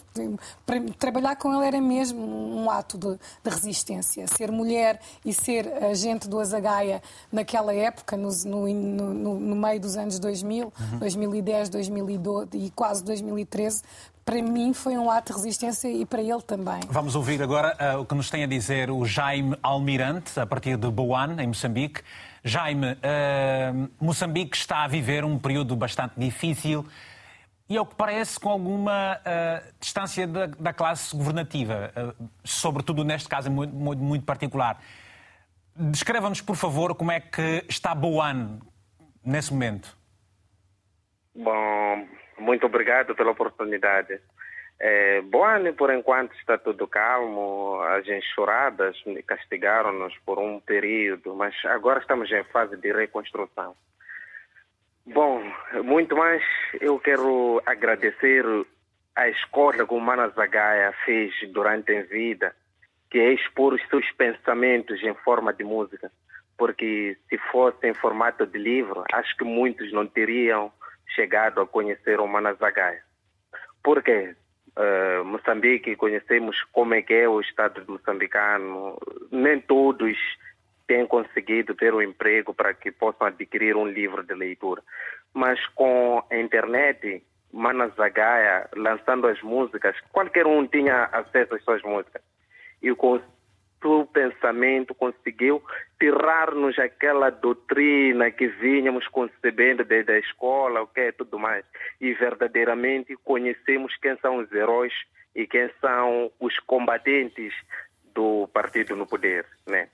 Para 0.66 0.81
trabalhar 0.98 1.37
com 1.37 1.54
ele 1.54 1.66
era 1.66 1.81
mesmo 1.81 2.20
um 2.20 2.70
ato 2.70 2.98
de, 2.98 3.18
de 3.42 3.50
resistência. 3.50 4.26
Ser 4.26 4.50
mulher 4.50 5.00
e 5.24 5.33
ser 5.33 5.72
agente 5.85 6.28
do 6.28 6.38
Azagaia 6.38 7.02
naquela 7.33 7.74
época, 7.74 8.16
no, 8.16 8.31
no, 8.44 8.68
no, 8.68 9.40
no 9.40 9.57
meio 9.57 9.81
dos 9.81 9.96
anos 9.96 10.18
2000, 10.18 10.66
uhum. 10.66 10.98
2010, 10.98 11.68
2012 11.70 12.48
e 12.54 12.70
quase 12.70 13.02
2013, 13.04 13.83
para 14.29 14.43
mim 14.43 14.75
foi 14.75 14.99
um 14.99 15.11
ato 15.11 15.33
de 15.33 15.38
resistência 15.38 15.88
e 15.88 16.05
para 16.05 16.21
ele 16.21 16.43
também. 16.43 16.81
Vamos 16.91 17.14
ouvir 17.14 17.43
agora 17.43 17.75
uh, 17.81 18.01
o 18.01 18.05
que 18.05 18.14
nos 18.14 18.29
tem 18.29 18.45
a 18.45 18.47
dizer 18.47 18.91
o 18.91 19.03
Jaime 19.07 19.57
Almirante, 19.62 20.38
a 20.38 20.47
partir 20.47 20.77
de 20.77 20.91
Boan, 20.91 21.41
em 21.41 21.47
Moçambique. 21.47 22.03
Jaime, 22.45 22.93
uh, 22.93 23.91
Moçambique 23.99 24.55
está 24.55 24.85
a 24.85 24.87
viver 24.87 25.25
um 25.25 25.38
período 25.38 25.75
bastante 25.75 26.12
difícil 26.19 26.87
e, 27.71 27.79
ao 27.79 27.87
que 27.87 27.95
parece, 27.95 28.38
com 28.38 28.51
alguma 28.51 29.17
uh, 29.17 29.73
distância 29.81 30.27
da, 30.27 30.45
da, 30.45 30.75
classe 30.75 31.17
governativa, 31.17 31.91
sobretudo 32.45 33.05
neste 33.05 33.31
caso 33.31 33.51
muito, 33.51 33.75
muito, 33.75 34.03
muito 34.03 34.27
particular. 34.27 34.79
Descreva-nos, 35.75 36.43
por 36.43 36.57
favor, 36.57 36.95
como 36.95 37.11
é 37.11 37.19
que 37.19 37.64
está 37.67 37.95
Boan 37.95 38.59
nesse 39.25 39.55
momento. 39.55 39.97
Bom, 41.35 42.07
muito 42.38 42.66
obrigado 42.66 43.14
pela 43.14 43.31
oportunidade. 43.31 44.20
É, 44.81 45.20
Boane, 45.22 45.72
por 45.72 45.92
enquanto, 45.92 46.35
está 46.37 46.57
tudo 46.57 46.87
calmo. 46.87 47.81
As 47.83 48.07
enxurradas 48.07 48.96
castigaram-nos 49.27 50.16
por 50.18 50.38
um 50.38 50.61
período, 50.61 51.35
mas 51.35 51.55
agora 51.64 52.01
estamos 52.01 52.31
em 52.31 52.44
fase 52.44 52.77
de 52.77 52.92
reconstrução. 52.92 53.74
Bom, 55.05 55.42
muito 55.85 56.16
mais 56.16 56.42
eu 56.81 56.98
quero 57.01 57.62
agradecer 57.66 58.44
a 59.16 59.29
escolha 59.29 59.87
que 59.87 59.94
o 59.94 59.98
Mana 59.98 60.29
Zagaia 60.29 60.92
fez 61.05 61.33
durante 61.51 61.96
a 61.96 62.03
vida, 62.03 62.55
que 63.11 63.18
é 63.18 63.33
expor 63.33 63.72
os 63.72 63.88
seus 63.88 64.09
pensamentos 64.12 65.03
em 65.03 65.14
forma 65.14 65.53
de 65.53 65.64
música. 65.64 66.12
Porque 66.57 67.16
se 67.29 67.38
fosse 67.51 67.88
em 67.88 67.94
formato 67.94 68.46
de 68.46 68.59
livro, 68.59 69.03
acho 69.12 69.37
que 69.37 69.44
muitos 69.44 69.92
não 69.92 70.07
teriam 70.07 70.70
chegado 71.18 71.61
a 71.61 71.66
conhecer 71.66 72.20
o 72.20 72.28
Mana 72.28 72.54
Zagaia. 72.54 73.02
Porque 73.83 74.37
uh, 74.76 75.24
Moçambique, 75.24 75.96
conhecemos 75.96 76.62
como 76.72 76.94
é 76.94 77.02
que 77.02 77.12
é 77.12 77.28
o 77.28 77.40
Estado 77.40 77.83
moçambicano, 77.88 78.96
nem 79.33 79.61
todos 79.61 80.16
têm 80.87 81.04
conseguido 81.07 81.74
ter 81.74 81.92
um 81.92 82.00
emprego 82.00 82.54
para 82.54 82.72
que 82.72 82.92
possam 82.92 83.26
adquirir 83.26 83.76
um 83.76 83.87
livro 83.87 84.22
de 84.22 84.33
leitura. 84.33 84.81
Mas 85.35 85.59
com 85.74 86.22
a 86.31 86.37
internet, 86.37 87.22
Mana 87.52 87.88
Zagaia 87.88 88.68
lançando 88.76 89.26
as 89.26 89.42
músicas, 89.42 89.96
qualquer 90.12 90.46
um 90.46 90.66
tinha 90.68 91.04
acesso 91.07 91.57
às 91.57 91.64
suas 91.64 91.83
músicas. 91.83 92.22
E 92.81 92.94
com 92.94 93.20
o 93.87 94.07
pensamento 94.07 94.95
conseguiu 94.95 95.62
tirar-nos 95.99 96.79
aquela 96.79 97.31
doutrina 97.31 98.31
que 98.31 98.47
vínhamos 98.49 99.07
concebendo 99.09 99.85
desde 99.85 100.12
a 100.12 100.19
escola, 100.19 100.83
o 100.83 100.87
que 100.87 101.01
é 101.01 101.12
tudo 101.12 101.38
mais. 101.38 101.64
E 102.01 102.12
verdadeiramente 102.14 103.17
conhecemos 103.25 103.97
quem 103.97 104.17
são 104.19 104.38
os 104.38 104.51
heróis 104.53 104.93
e 105.35 105.47
quem 105.47 105.71
são 105.81 106.31
os 106.41 106.59
combatentes 106.61 107.55
do 108.14 108.49
partido 108.53 108.97
no 108.97 109.07
poder, 109.07 109.47
né? 109.67 109.88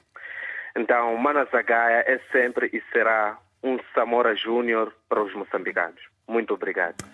Então, 0.76 1.16
Mana 1.16 1.44
Zagaia 1.44 2.04
é 2.06 2.18
sempre 2.32 2.68
e 2.72 2.82
será 2.92 3.38
um 3.62 3.78
Samora 3.94 4.34
Júnior 4.34 4.92
para 5.08 5.22
os 5.22 5.32
moçambicanos. 5.34 6.00
Muito 6.26 6.52
obrigado. 6.54 7.04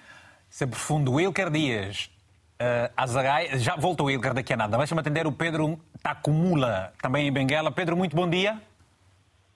Isso 0.48 0.64
é 0.64 0.66
profundo. 0.66 1.12
Wilker 1.12 1.50
Dias, 1.50 2.10
uh, 2.60 2.92
Azagaia, 2.96 3.58
já 3.58 3.74
voltou 3.76 4.06
o 4.06 4.08
Wilker 4.08 4.34
daqui 4.34 4.52
a 4.52 4.56
nada. 4.56 4.76
Deixa-me 4.76 5.00
atender 5.00 5.26
o 5.26 5.32
Pedro 5.32 5.80
Tacumula, 6.02 6.92
também 7.00 7.26
em 7.26 7.32
Benguela. 7.32 7.72
Pedro, 7.72 7.96
muito 7.96 8.14
bom 8.14 8.28
dia. 8.28 8.60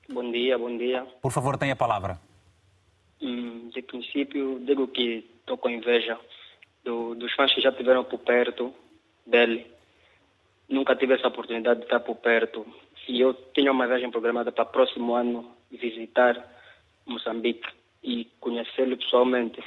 Bom 0.09 0.31
dia, 0.33 0.59
bom 0.59 0.77
dia. 0.77 1.07
Por 1.21 1.31
favor, 1.31 1.57
tenha 1.57 1.75
a 1.75 1.77
palavra. 1.77 2.19
Hum, 3.21 3.71
de 3.73 3.83
princípio, 3.83 4.61
digo 4.65 4.89
que 4.89 5.25
estou 5.41 5.57
com 5.57 5.71
inveja 5.71 6.19
do, 6.83 7.15
dos 7.15 7.33
fãs 7.35 7.53
que 7.55 7.61
já 7.61 7.71
estiveram 7.71 8.05
por 8.05 8.19
perto 8.19 8.75
dele. 9.27 9.67
Nunca 10.69 10.97
tive 10.97 11.15
essa 11.15 11.29
oportunidade 11.29 11.81
de 11.81 11.87
estar 11.87 12.01
por 12.01 12.17
perto 12.17 12.67
e 13.07 13.21
eu 13.21 13.35
tenho 13.35 13.73
uma 13.73 13.87
viagem 13.87 14.11
programada 14.11 14.51
para 14.51 14.65
próximo 14.65 15.15
ano 15.15 15.55
visitar 15.71 16.53
Moçambique 17.07 17.69
e 18.03 18.27
conhecê-lo 18.41 18.97
pessoalmente. 18.97 19.63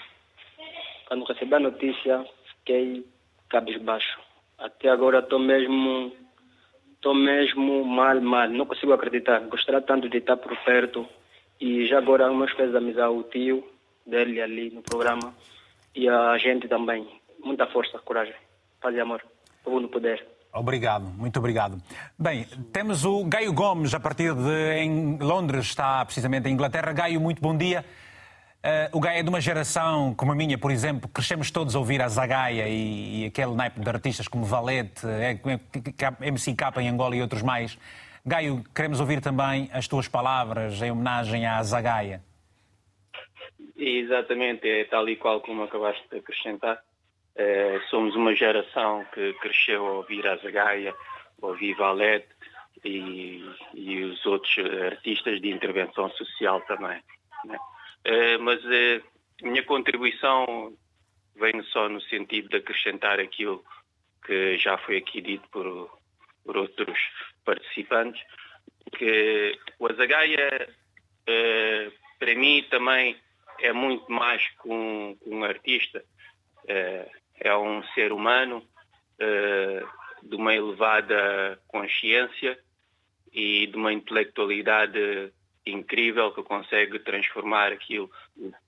Quando 1.08 1.26
recebi 1.26 1.54
a 1.54 1.60
notícia, 1.60 2.26
fiquei 2.50 3.06
cabisbaixo. 3.50 4.20
Até 4.58 4.90
agora 4.90 5.20
estou 5.20 5.40
mesmo, 5.40 6.12
estou 6.96 7.14
mesmo 7.14 7.86
mal, 7.86 8.20
mal. 8.22 8.50
Não 8.50 8.66
consigo 8.66 8.94
acreditar. 8.94 9.40
Gostaria 9.42 9.82
tanto 9.82 10.10
de 10.10 10.18
estar 10.18 10.38
por 10.38 10.56
perto. 10.64 11.08
E 11.60 11.86
já 11.88 11.98
agora 11.98 12.32
umas 12.32 12.54
vezes 12.56 12.76
amizade 12.76 13.14
o 13.14 13.24
tio 13.24 13.64
dele 14.06 14.42
ali 14.42 14.70
no 14.70 14.82
programa 14.82 15.34
e 15.96 16.08
a 16.08 16.38
gente 16.38 16.68
também. 16.68 17.08
Muita 17.44 17.68
força, 17.68 17.98
coragem, 18.00 18.36
paz 18.82 18.96
e 18.96 19.00
amor. 19.00 19.22
Povo 19.64 19.80
no 19.80 19.90
poder. 19.90 20.26
Obrigado, 20.54 21.06
muito 21.06 21.38
obrigado. 21.38 21.78
Bem, 22.18 22.46
temos 22.72 23.06
o 23.06 23.24
Gaio 23.26 23.54
Gomes 23.54 23.94
a 23.94 24.00
partir 24.00 24.34
de 24.34 24.74
em 24.80 25.18
Londres, 25.18 25.66
está 25.66 26.04
precisamente 26.06 26.48
em 26.48 26.54
Inglaterra. 26.54 26.94
Gaio, 26.94 27.20
muito 27.20 27.42
bom 27.42 27.56
dia. 27.56 27.84
Uh, 28.67 28.97
o 28.97 28.99
Gaio 28.99 29.19
é 29.19 29.23
de 29.23 29.30
uma 29.30 29.39
geração 29.39 30.13
como 30.13 30.34
a 30.34 30.36
minha, 30.36 30.58
por 30.58 30.71
exemplo, 30.71 31.08
crescemos 31.08 31.49
todos 31.49 31.73
a 31.73 31.80
ouvir 31.80 32.01
a 32.01 32.10
Zagaia 32.10 32.67
e, 32.67 33.21
e 33.21 33.25
aquele 33.25 33.56
naipe 33.56 33.80
de 33.80 33.89
artistas 33.89 34.27
como 34.27 34.43
Valete, 34.43 35.08
MCK 36.19 36.82
em 36.82 36.89
Angola 36.89 37.15
e 37.15 37.21
outros 37.21 37.41
mais. 37.41 37.80
Gaio, 38.25 38.62
queremos 38.75 38.99
ouvir 38.99 39.21
também 39.21 39.69
as 39.71 39.88
tuas 39.88 40.10
palavras 40.10 40.82
em 40.82 40.91
homenagem 40.91 41.45
à 41.45 41.63
Zagaia. 41.63 42.21
Exatamente, 43.77 44.67
é 44.67 44.84
tal 44.84 45.08
e 45.08 45.15
qual 45.15 45.39
como 45.39 45.63
acabaste 45.63 46.03
de 46.12 46.17
acrescentar. 46.17 46.77
Eh, 47.38 47.80
somos 47.89 48.17
uma 48.17 48.36
geração 48.36 49.06
que 49.13 49.32
cresceu 49.36 49.88
a 49.88 49.91
ouvir 49.93 50.27
a 50.27 50.36
Zagaia, 50.36 50.93
a 51.41 51.45
ouvir 51.45 51.73
Valete 51.75 52.27
e, 52.84 53.49
e, 53.73 54.03
os 54.03 54.25
outros 54.25 54.58
artistas 54.91 55.39
de 55.39 55.51
intervenção 55.51 56.10
social 56.10 56.60
também. 56.67 56.99
Né? 57.45 57.58
Uh, 58.08 58.41
mas 58.41 58.63
uh, 58.63 59.04
a 59.43 59.48
minha 59.48 59.63
contribuição 59.63 60.74
vem 61.36 61.62
só 61.63 61.89
no 61.89 62.00
sentido 62.02 62.48
de 62.48 62.56
acrescentar 62.56 63.20
aquilo 63.20 63.62
que 64.26 64.58
já 64.58 64.78
foi 64.78 64.98
aqui 64.98 65.20
dito 65.20 65.48
por, 65.50 66.00
por 66.46 66.56
outros 66.56 66.98
participantes, 67.43 68.22
que 68.98 69.60
o 69.78 69.88
Azagaia, 69.88 70.74
para 72.17 72.36
mim, 72.36 72.65
também 72.70 73.17
é 73.60 73.72
muito 73.74 74.10
mais 74.12 74.41
que 74.62 74.70
um, 74.70 75.15
que 75.22 75.30
um 75.30 75.43
artista. 75.43 76.04
É 76.65 77.56
um 77.56 77.84
ser 77.93 78.12
humano 78.12 78.65
de 80.24 80.36
uma 80.36 80.56
elevada 80.56 81.60
consciência 81.67 82.58
e 83.32 83.67
de 83.67 83.76
uma 83.76 83.93
intelectualidade 83.93 85.32
incrível 85.71 86.32
que 86.32 86.43
consegue 86.43 86.99
transformar 86.99 87.71
aquilo 87.71 88.10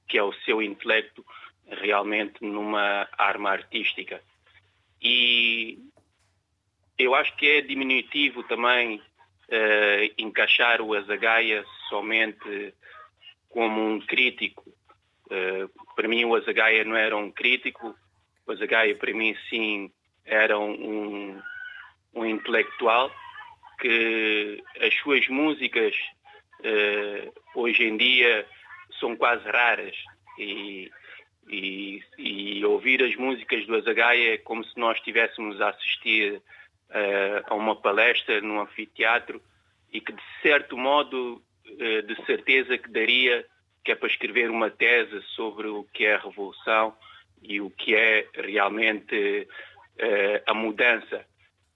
que 0.07 0.17
é 0.17 0.23
o 0.23 0.33
seu 0.45 0.61
intelecto 0.61 1.25
realmente 1.67 2.43
numa 2.43 3.07
arma 3.17 3.51
artística. 3.51 4.21
E 5.01 5.79
eu 6.97 7.15
acho 7.15 7.35
que 7.37 7.47
é 7.47 7.61
diminutivo 7.61 8.43
também 8.43 8.97
uh, 8.97 10.13
encaixar 10.17 10.81
o 10.81 10.93
Azagaia 10.93 11.63
somente 11.87 12.73
como 13.49 13.81
um 13.81 13.99
crítico. 13.99 14.69
Uh, 15.27 15.69
para 15.95 16.07
mim, 16.07 16.25
o 16.25 16.35
Azagaia 16.35 16.83
não 16.83 16.95
era 16.95 17.15
um 17.15 17.31
crítico, 17.31 17.95
o 18.45 18.55
Zagaia, 18.55 18.95
para 18.95 19.13
mim, 19.13 19.35
sim, 19.49 19.91
era 20.25 20.57
um, 20.57 21.39
um 22.13 22.25
intelectual 22.25 23.11
que 23.79 24.61
as 24.81 24.93
suas 24.95 25.27
músicas 25.29 25.95
hoje 27.55 27.83
em 27.83 27.97
dia 27.97 28.45
são 28.99 29.15
quase 29.15 29.43
raras 29.49 29.95
e, 30.37 30.91
e, 31.47 32.01
e, 32.17 32.65
ouvir 32.65 33.03
as 33.03 33.15
músicas 33.15 33.65
do 33.65 33.75
Azagaia 33.75 34.35
é 34.35 34.37
como 34.37 34.63
se 34.63 34.77
nós 34.77 34.97
estivéssemos 34.97 35.59
a 35.61 35.69
assistir 35.69 36.35
uh, 36.89 37.43
a 37.45 37.55
uma 37.55 37.75
palestra 37.75 38.41
num 38.41 38.59
anfiteatro 38.59 39.41
e 39.91 39.99
que 39.99 40.13
de 40.13 40.21
certo 40.41 40.77
modo 40.77 41.41
uh, 41.65 42.01
de 42.03 42.25
certeza 42.25 42.77
que 42.77 42.89
daria 42.89 43.45
que 43.83 43.91
é 43.91 43.95
para 43.95 44.09
escrever 44.09 44.49
uma 44.49 44.69
tese 44.69 45.21
sobre 45.35 45.67
o 45.67 45.83
que 45.93 46.05
é 46.05 46.15
a 46.15 46.19
revolução 46.19 46.95
e 47.41 47.61
o 47.61 47.69
que 47.69 47.95
é 47.95 48.27
realmente 48.33 49.47
a 50.45 50.53
mudança. 50.53 51.25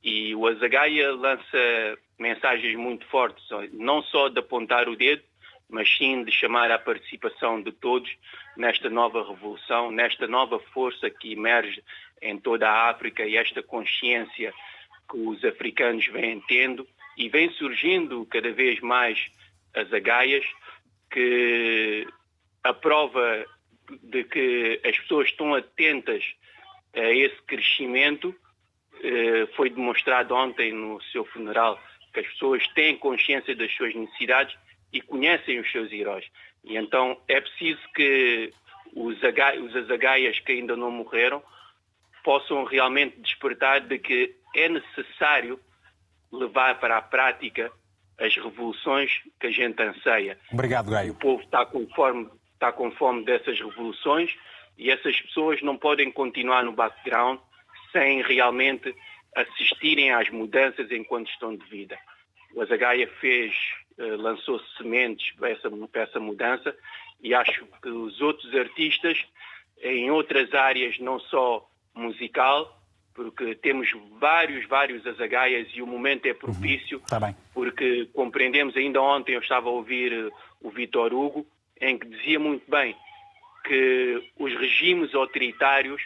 E 0.03 0.35
o 0.35 0.45
Azagaia 0.47 1.11
lança 1.13 1.97
mensagens 2.17 2.75
muito 2.75 3.05
fortes, 3.07 3.43
não 3.71 4.01
só 4.03 4.29
de 4.29 4.39
apontar 4.39 4.87
o 4.87 4.95
dedo, 4.95 5.23
mas 5.69 5.89
sim 5.97 6.23
de 6.23 6.31
chamar 6.31 6.71
a 6.71 6.77
participação 6.77 7.61
de 7.61 7.71
todos 7.71 8.09
nesta 8.55 8.89
nova 8.89 9.27
revolução, 9.27 9.91
nesta 9.91 10.27
nova 10.27 10.59
força 10.59 11.09
que 11.09 11.33
emerge 11.33 11.83
em 12.21 12.37
toda 12.37 12.69
a 12.69 12.89
África 12.89 13.25
e 13.25 13.35
esta 13.35 13.63
consciência 13.63 14.53
que 15.09 15.17
os 15.17 15.43
africanos 15.43 16.05
vêm 16.07 16.41
tendo 16.47 16.87
e 17.17 17.27
vem 17.27 17.49
surgindo 17.51 18.25
cada 18.27 18.51
vez 18.51 18.79
mais 18.81 19.19
as 19.73 19.91
agaias 19.91 20.45
que 21.11 22.07
a 22.63 22.73
prova 22.73 23.45
de 24.01 24.23
que 24.23 24.79
as 24.85 24.97
pessoas 24.99 25.27
estão 25.27 25.53
atentas 25.53 26.23
a 26.93 27.11
esse 27.11 27.41
crescimento 27.43 28.33
eh, 29.03 29.47
foi 29.55 29.69
demonstrado 29.69 30.33
ontem 30.33 30.71
no 30.71 31.01
seu 31.11 31.25
funeral 31.25 31.79
que 32.13 32.19
as 32.19 32.27
pessoas 32.27 32.67
têm 32.69 32.97
consciência 32.97 33.55
das 33.55 33.73
suas 33.75 33.93
necessidades 33.95 34.55
e 34.91 35.01
conhecem 35.01 35.59
os 35.59 35.71
seus 35.71 35.91
heróis. 35.91 36.25
E 36.63 36.77
então 36.77 37.19
é 37.27 37.41
preciso 37.41 37.81
que 37.95 38.53
os, 38.95 39.17
os 39.17 39.75
azagaias 39.75 40.39
que 40.39 40.51
ainda 40.51 40.75
não 40.75 40.91
morreram 40.91 41.41
possam 42.23 42.63
realmente 42.63 43.19
despertar 43.19 43.81
de 43.81 43.97
que 43.97 44.35
é 44.55 44.69
necessário 44.69 45.59
levar 46.31 46.79
para 46.79 46.97
a 46.97 47.01
prática 47.01 47.71
as 48.19 48.35
revoluções 48.35 49.11
que 49.39 49.47
a 49.47 49.51
gente 49.51 49.81
anseia. 49.81 50.37
Obrigado, 50.51 50.91
Gaio. 50.91 51.13
O 51.13 51.15
povo 51.15 51.43
está 51.43 51.65
conforme 51.65 52.29
está 52.53 52.71
com 52.71 52.89
fome 52.91 53.25
dessas 53.25 53.59
revoluções 53.59 54.33
e 54.77 54.89
essas 54.89 55.19
pessoas 55.19 55.61
não 55.61 55.77
podem 55.77 56.09
continuar 56.09 56.63
no 56.63 56.71
background 56.71 57.37
sem 57.91 58.21
realmente 58.21 58.95
assistirem 59.35 60.11
às 60.11 60.29
mudanças 60.29 60.91
enquanto 60.91 61.29
estão 61.29 61.55
de 61.55 61.65
vida. 61.65 61.97
O 62.53 62.61
Azagaia 62.61 63.07
fez, 63.19 63.53
eh, 63.97 64.15
lançou 64.17 64.59
sementes 64.77 65.31
para 65.35 65.49
essa, 65.49 65.69
para 65.69 66.01
essa 66.01 66.19
mudança 66.19 66.75
e 67.21 67.33
acho 67.33 67.65
que 67.81 67.89
os 67.89 68.21
outros 68.21 68.53
artistas 68.55 69.17
em 69.81 70.09
outras 70.09 70.53
áreas, 70.53 70.97
não 70.99 71.19
só 71.19 71.67
musical, 71.93 72.79
porque 73.13 73.53
temos 73.55 73.89
vários, 74.19 74.67
vários 74.67 75.05
azagaias 75.05 75.67
e 75.73 75.81
o 75.81 75.87
momento 75.87 76.25
é 76.25 76.33
propício, 76.33 76.97
Está 76.97 77.19
bem. 77.19 77.35
porque 77.53 78.07
compreendemos, 78.13 78.75
ainda 78.75 79.01
ontem 79.01 79.33
eu 79.33 79.41
estava 79.41 79.67
a 79.69 79.71
ouvir 79.71 80.11
eh, 80.11 80.29
o 80.61 80.69
Vitor 80.69 81.13
Hugo, 81.13 81.45
em 81.79 81.97
que 81.97 82.07
dizia 82.07 82.39
muito 82.39 82.69
bem 82.69 82.95
que 83.65 84.31
os 84.37 84.53
regimes 84.55 85.13
autoritários, 85.13 86.01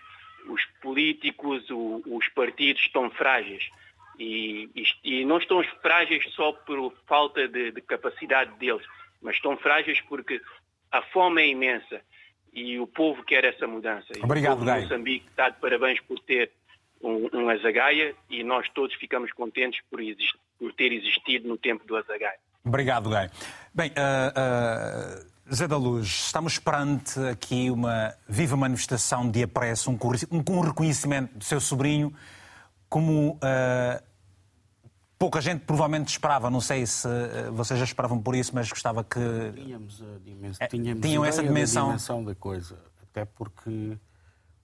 os 0.49 0.63
políticos, 0.81 1.69
o- 1.69 2.01
os 2.05 2.27
partidos 2.29 2.81
estão 2.83 3.09
frágeis. 3.09 3.63
E, 4.19 4.69
e- 4.75 5.21
e 5.21 5.25
não 5.25 5.37
estão 5.37 5.63
frágeis 5.81 6.23
só 6.33 6.51
por 6.51 6.93
falta 7.07 7.47
de, 7.47 7.71
de 7.71 7.81
capacidade 7.81 8.51
deles, 8.57 8.85
mas 9.21 9.35
estão 9.35 9.55
frágeis 9.57 10.01
porque 10.01 10.41
a 10.91 11.01
fome 11.03 11.41
é 11.43 11.47
imensa 11.49 12.01
e 12.53 12.79
o 12.79 12.87
povo 12.87 13.23
quer 13.23 13.45
essa 13.45 13.67
mudança. 13.67 14.07
E 14.17 14.23
Obrigado, 14.23 14.53
o 14.53 14.55
povo 14.57 14.65
Gai. 14.65 14.77
de 14.79 14.83
Moçambique 14.85 15.27
está 15.29 15.49
de 15.49 15.59
parabéns 15.59 15.99
por 16.01 16.19
ter 16.21 16.51
um, 17.01 17.29
um 17.31 17.49
azagaia 17.49 18.15
e 18.29 18.43
nós 18.43 18.67
todos 18.69 18.95
ficamos 18.95 19.31
contentes 19.33 19.81
por, 19.89 20.01
exist- 20.01 20.35
por 20.57 20.73
ter 20.73 20.91
existido 20.91 21.47
no 21.47 21.57
tempo 21.57 21.85
do 21.85 21.95
azagaia. 21.95 22.39
Obrigado, 22.65 23.09
Gai. 23.11 23.29
Bem, 23.73 23.91
ah, 23.95 24.33
ah, 24.35 25.25
Zé 25.53 25.67
da 25.67 25.77
Luz, 25.77 26.07
estamos 26.25 26.59
perante 26.59 27.19
aqui 27.21 27.71
uma 27.71 28.13
viva 28.27 28.57
manifestação 28.57 29.29
de 29.29 29.43
apreço, 29.43 29.89
um, 29.89 29.97
um- 30.31 30.59
reconhecimento 30.59 31.37
do 31.37 31.43
seu 31.43 31.61
sobrinho, 31.61 32.13
como 32.89 33.37
ah, 33.41 34.01
pouca 35.17 35.39
gente 35.39 35.61
provavelmente 35.61 36.09
esperava. 36.09 36.49
Não 36.49 36.59
sei 36.59 36.85
se 36.85 37.07
ah, 37.07 37.49
vocês 37.51 37.79
já 37.79 37.85
esperavam 37.85 38.21
por 38.21 38.35
isso, 38.35 38.51
mas 38.53 38.69
gostava 38.69 39.03
que. 39.05 39.19
Tínhamos 39.55 40.01
a 40.01 40.19
dimensão, 40.19 40.65
É, 40.65 40.67
tínhamos 40.67 41.01
tinham 41.01 41.23
essa 41.23 41.41
da 41.41 41.47
dimensão. 41.47 41.85
dimensão 41.87 42.23
da 42.25 42.35
coisa. 42.35 42.77
Até 43.09 43.23
porque 43.23 43.97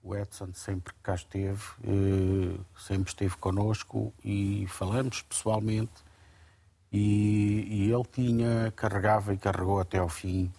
o 0.02 0.14
Edson 0.14 0.48
sempre 0.52 0.92
cá 1.02 1.14
esteve, 1.14 1.62
eh, 1.82 2.60
sempre 2.78 3.08
esteve 3.08 3.36
connosco 3.38 4.12
e 4.22 4.66
falamos 4.68 5.22
pessoalmente. 5.22 5.92
E, 6.92 7.66
e 7.68 7.90
ele 7.90 8.04
tinha, 8.12 8.70
carregava 8.76 9.32
e 9.34 9.38
carregou 9.38 9.80
até 9.80 9.98
ao 9.98 10.08
fim 10.08 10.52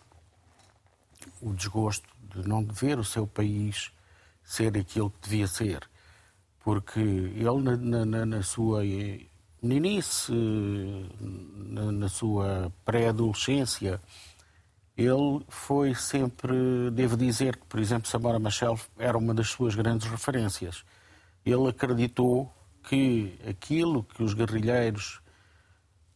o 1.46 1.54
desgosto 1.54 2.08
de 2.34 2.48
não 2.48 2.66
ver 2.66 2.98
o 2.98 3.04
seu 3.04 3.28
país 3.28 3.92
ser 4.44 4.76
aquilo 4.78 5.10
que 5.12 5.30
devia 5.30 5.48
ser. 5.48 5.88
Porque 6.64 7.00
ele, 7.00 7.62
na, 7.62 8.06
na- 8.06 8.26
na- 8.26 8.42
sua 8.44 8.84
eh, 8.86 9.22
meninice, 9.62 10.32
na, 11.22 11.92
na 11.92 12.10
sua 12.10 12.72
pré-adolescência, 12.84 14.02
ele 14.98 15.46
foi 15.48 15.94
sempre, 15.94 16.90
devo 16.92 17.16
dizer 17.16 17.58
que, 17.58 17.66
por 17.68 17.80
exemplo, 17.80 18.10
Samora 18.10 18.40
Machel 18.40 18.80
era 18.98 19.18
uma 19.18 19.34
das 19.34 19.50
suas 19.50 19.76
grandes 19.76 20.08
referências. 20.10 20.84
Ele 21.46 21.68
acreditou 21.70 22.52
que 22.82 23.38
aquilo 23.48 24.04
que 24.04 24.24
os 24.24 24.34
guerrilheiros 24.34 25.20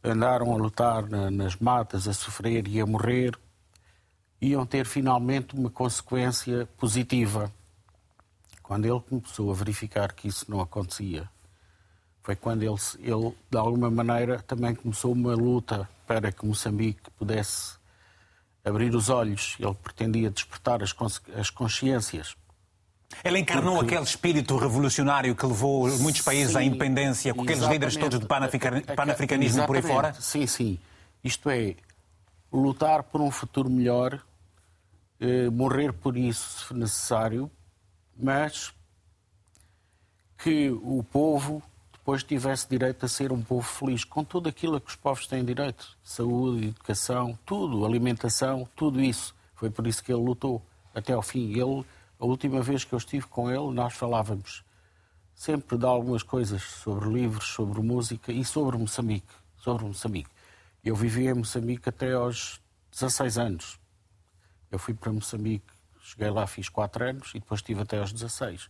andaram 0.04 0.52
a 0.54 0.58
lutar 0.58 1.08
na- 1.08 1.30
nas 1.30 1.56
matas, 1.58 2.08
a 2.08 2.14
sofrer 2.14 2.68
e 2.68 2.80
a 2.82 2.86
morrer, 2.86 3.38
iam 4.42 4.66
ter 4.66 4.86
finalmente 4.86 5.56
uma 5.56 5.70
consequência 5.70 6.68
positiva. 6.78 7.52
Quando 8.64 8.86
ele 8.86 9.00
começou 9.00 9.52
a 9.52 9.54
verificar 9.56 10.14
que 10.14 10.28
isso 10.28 10.46
não 10.50 10.62
acontecia, 10.62 11.28
foi 12.22 12.36
quando 12.36 12.62
ele, 12.64 12.76
ele, 13.00 13.34
de 13.50 13.58
alguma 13.58 13.90
maneira, 13.90 14.40
também 14.44 14.76
começou 14.76 15.12
uma 15.12 15.34
luta 15.34 15.90
para 16.06 16.32
que 16.32 16.46
Moçambique 16.46 17.10
pudesse 17.18 17.78
abrir 18.64 18.94
os 18.94 19.10
olhos. 19.10 19.56
Ele 19.60 19.74
pretendia 19.74 20.30
despertar 20.30 20.84
as, 20.84 20.96
as 21.36 21.50
consciências. 21.50 22.36
Ele 23.24 23.40
encarnou 23.40 23.78
Porque- 23.78 23.96
aquele 23.96 24.08
espírito 24.08 24.56
revolucionário 24.58 25.36
que 25.36 25.46
levou 25.46 25.90
muitos 25.98 26.22
países 26.22 26.56
à 26.56 26.60
Sim, 26.60 26.68
independência, 26.68 27.34
com 27.34 27.42
aqueles 27.42 27.64
líderes 27.68 27.96
todos 27.98 28.20
do 28.20 28.28
panafricanismo 28.28 29.66
por 29.66 29.76
aí 29.76 29.82
fora. 29.82 30.14
Sim, 30.14 30.46
sim. 30.46 30.78
Isto 31.24 31.50
é, 31.50 31.76
lutar 32.54 33.02
por 33.02 33.20
um 33.20 33.32
futuro 33.32 33.68
melhor, 33.70 34.22
eh, 35.20 35.50
morrer 35.50 35.94
por 35.94 36.16
isso, 36.18 36.68
se 36.68 36.74
necessário, 36.74 37.52
mas 38.18 38.74
que 40.38 40.70
o 40.70 41.04
povo 41.04 41.62
depois 41.92 42.24
tivesse 42.24 42.68
direito 42.68 43.06
a 43.06 43.10
ser 43.10 43.32
um 43.32 43.42
povo 43.42 43.68
feliz, 43.68 44.04
com 44.04 44.24
tudo 44.24 44.50
aquilo 44.50 44.78
a 44.78 44.82
que 44.82 44.90
os 44.90 44.96
povos 44.96 45.28
têm 45.28 45.44
direito. 45.44 45.98
Saúde, 46.02 46.70
educação, 46.70 47.38
tudo, 47.46 47.86
alimentação, 47.86 48.68
tudo 48.76 49.02
isso. 49.02 49.36
Foi 49.54 49.70
por 49.70 49.86
isso 49.86 50.04
que 50.04 50.12
ele 50.12 50.22
lutou 50.22 50.62
até 50.96 51.14
ao 51.14 51.22
fim. 51.22 51.52
Ele, 51.52 51.86
a 52.20 52.26
última 52.26 52.62
vez 52.62 52.84
que 52.84 52.94
eu 52.94 52.98
estive 52.98 53.28
com 53.28 53.52
ele, 53.52 53.72
nós 53.72 53.94
falávamos 53.94 54.64
sempre 55.36 55.78
de 55.78 55.86
algumas 55.86 56.24
coisas 56.24 56.64
sobre 56.64 57.08
livros, 57.10 57.46
sobre 57.50 57.82
música 57.82 58.32
e 58.32 58.44
sobre 58.44 58.78
Moçambique. 58.78 59.28
Sobre 59.58 59.86
Moçambique. 59.86 60.30
Eu 60.84 60.96
vivi 60.96 61.28
em 61.28 61.34
Moçambique 61.34 61.88
até 61.88 62.14
aos 62.14 62.60
16 62.92 63.38
anos. 63.38 63.80
Eu 64.72 64.80
fui 64.80 64.94
para 64.94 65.12
Moçambique, 65.12 65.66
cheguei 66.02 66.30
lá, 66.30 66.46
fiz 66.48 66.70
4 66.70 67.04
anos 67.04 67.30
e 67.36 67.40
depois 67.40 67.60
estive 67.60 67.82
até 67.82 68.00
aos 68.00 68.12
16. 68.14 68.70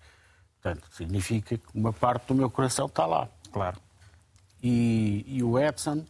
Portanto, 0.61 0.87
significa 0.91 1.57
que 1.57 1.65
uma 1.73 1.93
parte 1.93 2.27
do 2.27 2.35
meu 2.35 2.49
coração 2.49 2.87
está 2.87 3.05
lá. 3.05 3.29
Claro. 3.51 3.77
E, 4.61 5.23
e 5.27 5.43
o 5.43 5.57
Edson 5.57 6.05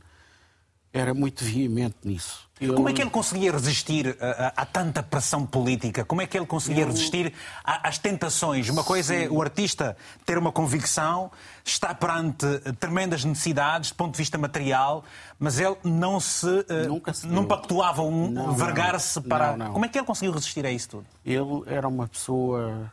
era 0.91 1.13
muito 1.13 1.43
veemente 1.43 1.95
nisso. 2.03 2.47
Como 2.75 2.89
é 2.89 2.93
que 2.93 3.01
ele 3.01 3.09
conseguia 3.09 3.53
resistir 3.53 4.17
a, 4.19 4.47
a- 4.47 4.53
a 4.57 4.65
tanta 4.65 5.01
pressão 5.01 5.45
política? 5.45 6.03
Como 6.03 6.21
é 6.21 6.27
que 6.27 6.35
ele 6.37 6.45
conseguia 6.45 6.85
resistir 6.85 7.31
a- 7.63 7.87
às 7.87 7.97
tentações? 7.97 8.67
Uma 8.67 8.83
coisa 8.83 9.15
é 9.15 9.29
o 9.29 9.41
artista 9.41 9.95
ter 10.25 10.37
uma 10.37 10.51
convicção, 10.51 11.31
está 11.63 11.95
perante 11.95 12.45
tremendas 12.77 13.23
necessidades 13.23 13.91
do 13.91 13.95
ponto 13.95 14.11
de 14.11 14.17
vista 14.17 14.37
material, 14.37 15.05
mas 15.39 15.57
ele 15.57 15.77
não 15.85 16.19
se, 16.19 16.65
eh, 16.67 16.87
Nunca 16.87 17.13
se 17.13 17.27
não 17.27 17.45
pactuava 17.45 18.01
um 18.01 18.51
vergar-se 18.53 19.21
para. 19.21 19.51
Não, 19.55 19.67
não. 19.67 19.73
Como 19.73 19.85
é 19.85 19.87
que 19.87 19.97
ele 19.97 20.05
conseguiu 20.05 20.33
resistir 20.33 20.65
a 20.65 20.71
isso 20.71 20.89
tudo? 20.89 21.05
Ele 21.25 21.63
era 21.67 21.87
uma 21.87 22.07
pessoa. 22.09 22.91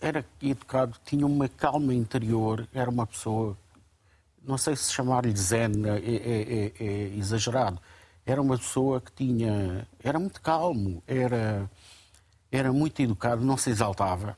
Era 0.00 0.24
educado, 0.42 0.94
tinha 1.04 1.26
uma 1.26 1.48
calma 1.48 1.92
interior, 1.92 2.66
era 2.72 2.88
uma 2.88 3.06
pessoa. 3.06 3.56
Não 4.46 4.56
sei 4.58 4.76
se 4.76 4.92
chamar-lhe 4.92 5.36
zen 5.36 5.72
é, 5.86 5.98
é- 5.98 6.72
é- 6.78 6.84
é 6.86 7.16
exagerado. 7.18 7.80
Era 8.24 8.40
uma 8.40 8.56
pessoa 8.56 9.00
que 9.00 9.12
tinha. 9.12 9.86
Era 10.02 10.18
muito 10.18 10.40
calmo, 10.40 11.02
era, 11.06 11.70
era 12.50 12.72
muito 12.72 13.00
educado, 13.02 13.44
não 13.44 13.56
se 13.56 13.70
exaltava, 13.70 14.36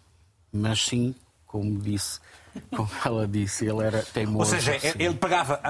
mas 0.53 0.85
sim, 0.85 1.15
como 1.47 1.79
disse, 1.79 2.21
como 2.77 2.89
ela 3.05 3.27
disse, 3.27 3.67
ele 3.67 3.83
era 3.83 3.99
Ou 3.99 4.05
teimoso. 4.05 4.51
seja, 4.51 4.79
sim. 4.79 4.93
ele 4.99 5.15
pegava, 5.15 5.61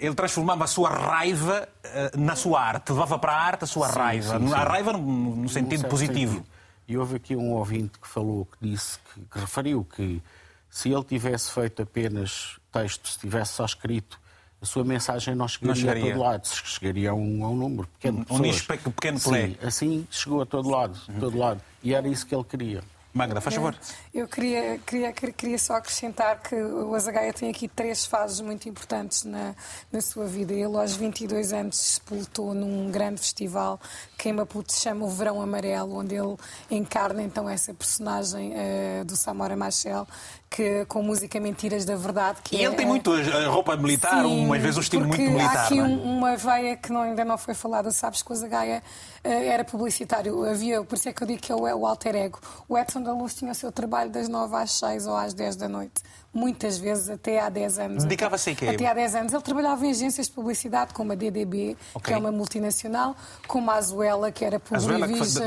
ele 0.00 0.14
transformava 0.14 0.64
a 0.64 0.66
sua 0.66 0.90
raiva 0.90 1.66
eh, 1.84 2.10
na 2.16 2.36
sua 2.36 2.60
arte, 2.60 2.92
levava 2.92 3.18
para 3.18 3.32
a 3.32 3.40
arte 3.40 3.64
a 3.64 3.66
sua 3.66 3.88
Sim, 3.88 3.98
raiva, 3.98 4.38
sim, 4.38 4.48
sim. 4.48 4.54
a 4.54 4.64
raiva 4.64 4.92
no, 4.92 5.48
sentido 5.48 5.88
positivo. 5.88 6.32
sentido. 6.36 6.46
E 6.88 6.98
houve 6.98 7.16
aqui 7.16 7.34
um 7.36 7.52
ouvinte 7.52 7.98
que 7.98 8.06
falou, 8.08 8.44
que 8.46 8.68
disse, 8.68 8.98
que, 9.14 9.20
que 9.22 9.38
referiu 9.38 9.82
que 9.84 10.20
se 10.68 10.90
ele 10.92 11.04
tivesse 11.04 11.50
feito 11.52 11.80
apenas 11.82 12.58
texto, 12.72 13.08
se 13.08 13.18
tivesse 13.18 13.52
só 13.52 13.64
escrito, 13.64 14.18
a 14.60 14.64
sua 14.66 14.84
mensagem 14.84 15.34
não 15.34 15.46
chegaria, 15.48 15.74
chegaria. 15.82 16.02
a 16.04 16.06
todo 16.14 16.20
lado, 16.22 16.46
chegaria 16.46 17.10
a 17.10 17.14
um, 17.14 17.44
a 17.44 17.48
um 17.50 17.56
número 17.56 17.88
pequeno 17.98 18.24
Um 18.30 18.38
nicho 18.38 18.64
pe- 18.66 18.78
pequeno 18.78 19.18
Uhum. 19.18 19.22
plé. 19.32 19.46
Sim, 19.48 19.56
assim 19.62 20.06
chegou 20.10 20.40
a 20.42 20.46
todo 20.46 20.68
lado, 20.70 20.98
todo 21.20 21.36
lado. 21.36 21.60
E 21.82 21.94
era 21.94 22.06
isso 22.08 22.24
que 22.26 22.34
ele 22.34 22.44
queria. 22.44 22.82
Magda, 23.14 23.40
faz 23.42 23.54
favor. 23.56 23.76
Eu 24.14 24.26
queria, 24.26 24.78
queria, 24.86 25.12
queria 25.12 25.58
só 25.58 25.74
acrescentar 25.74 26.40
que 26.40 26.54
o 26.54 26.94
Azagaia 26.94 27.32
tem 27.32 27.50
aqui 27.50 27.68
três 27.68 28.06
fases 28.06 28.40
muito 28.40 28.68
importantes 28.68 29.24
na, 29.24 29.54
na 29.92 30.00
sua 30.00 30.24
vida. 30.26 30.52
Ele, 30.54 30.76
aos 30.76 30.94
22 30.96 31.52
anos, 31.52 31.76
sepultou 31.76 32.54
num 32.54 32.90
grande 32.90 33.20
festival 33.20 33.78
que 34.16 34.28
em 34.28 34.32
Maputo 34.32 34.72
se 34.72 34.80
chama 34.80 35.04
o 35.04 35.08
Verão 35.10 35.42
Amarelo, 35.42 35.96
onde 35.98 36.14
ele 36.14 36.36
encarna 36.70 37.22
então 37.22 37.48
essa 37.48 37.74
personagem 37.74 38.52
eh, 38.54 39.02
do 39.04 39.16
Samora 39.16 39.56
Machel, 39.56 40.06
que, 40.48 40.84
com 40.86 41.02
música 41.02 41.40
Mentiras 41.40 41.84
da 41.84 41.96
Verdade. 41.96 42.38
Que 42.44 42.56
E 42.56 42.64
ele 42.64 42.74
é- 42.74 42.76
tem 42.76 42.86
muito 42.86 43.12
a 43.12 43.48
roupa 43.48 43.76
militar, 43.76 44.22
Sim, 44.22 44.46
umas 44.46 44.62
vezes 44.62 44.76
um 44.78 44.80
estilo 44.80 45.06
muito 45.06 45.20
militar. 45.20 45.56
Há 45.56 45.64
aqui 45.64 45.78
é? 45.78 45.82
um- 45.82 46.18
uma 46.18 46.36
veia 46.36 46.76
que 46.76 46.92
não- 46.92 47.02
ainda 47.02 47.24
não 47.24 47.36
foi 47.36 47.52
falada, 47.52 47.90
sabes 47.90 48.22
que 48.22 48.32
o 48.32 48.34
Zagaia 48.36 48.82
eh, 49.24 49.46
era 49.48 49.64
publicitário, 49.64 50.44
havia, 50.48 50.82
por 50.84 50.94
isso 50.96 51.08
é 51.08 51.12
que 51.12 51.22
eu 51.22 51.26
digo 51.26 51.40
que 51.42 51.50
é 51.50 51.54
o, 51.54 51.62
o 51.62 51.86
alter 51.86 52.14
ego. 52.14 52.38
O 52.68 52.78
Edson 52.78 53.01
da 53.02 53.12
Luz 53.12 53.34
tinha 53.34 53.52
o 53.52 53.54
seu 53.54 53.72
trabalho 53.72 54.10
das 54.10 54.28
9 54.28 54.56
às 54.56 54.72
6 54.72 55.06
ou 55.06 55.16
às 55.16 55.34
10 55.34 55.56
da 55.56 55.68
noite, 55.68 56.02
muitas 56.34 56.78
vezes 56.78 57.10
até 57.10 57.40
há 57.40 57.48
10 57.48 57.78
anos. 57.78 58.04
Dedicava-se 58.04 58.50
a 58.50 58.54
quê? 58.54 58.66
Até 58.68 58.86
há 58.86 58.94
10 58.94 59.14
anos. 59.14 59.32
Ele 59.32 59.42
trabalhava 59.42 59.86
em 59.86 59.90
agências 59.90 60.26
de 60.28 60.32
publicidade, 60.32 60.94
como 60.94 61.12
a 61.12 61.14
DDB, 61.14 61.76
que 61.76 61.98
Ok. 61.98 62.14
é 62.14 62.18
uma 62.18 62.32
multinacional, 62.32 63.14
como 63.46 63.70
a 63.70 63.74
Azuela, 63.74 64.32
que 64.32 64.44
era 64.44 64.58
que 64.58 64.68
Publivision. 64.70 65.46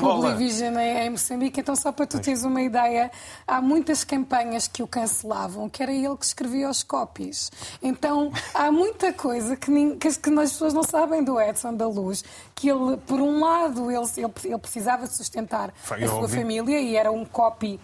Publivision 0.00 0.78
em, 0.78 1.06
em 1.06 1.10
Moçambique. 1.10 1.60
Então, 1.60 1.74
só 1.74 1.92
para 1.92 2.06
tu 2.06 2.18
teres 2.20 2.42
uma 2.44 2.60
ideia, 2.60 3.10
há 3.46 3.60
muitas 3.60 4.04
campanhas 4.04 4.68
que 4.68 4.82
o 4.82 4.86
cancelavam, 4.86 5.68
que 5.68 5.82
era 5.82 5.92
ele 5.92 6.16
que 6.16 6.24
escrevia 6.24 6.68
os 6.68 6.82
copies. 6.82 7.50
Então, 7.82 8.32
há 8.54 8.70
muita 8.70 9.12
coisa 9.12 9.56
que, 9.56 9.70
nin- 9.70 9.96
que 9.96 10.08
as, 10.08 10.16
que 10.16 10.30
as 10.30 10.52
pessoas 10.52 10.74
não 10.74 10.82
sabem 10.82 11.22
do 11.24 11.40
Edson 11.40 11.74
da 11.74 11.86
Luz, 11.88 12.24
que 12.54 12.68
ele, 12.68 12.96
por 13.06 13.20
um 13.20 13.40
lado, 13.40 13.90
ele, 13.90 14.04
ele, 14.16 14.32
ele 14.44 14.58
precisava 14.58 15.06
de 15.06 15.14
sustentar 15.14 15.72
Foi 15.82 16.02
a 16.02 16.08
sua 16.08 16.18
óbvio. 16.18 16.40
família 16.40 16.78
e 16.80 16.96
era 16.96 17.10
um 17.10 17.24
copy 17.24 17.80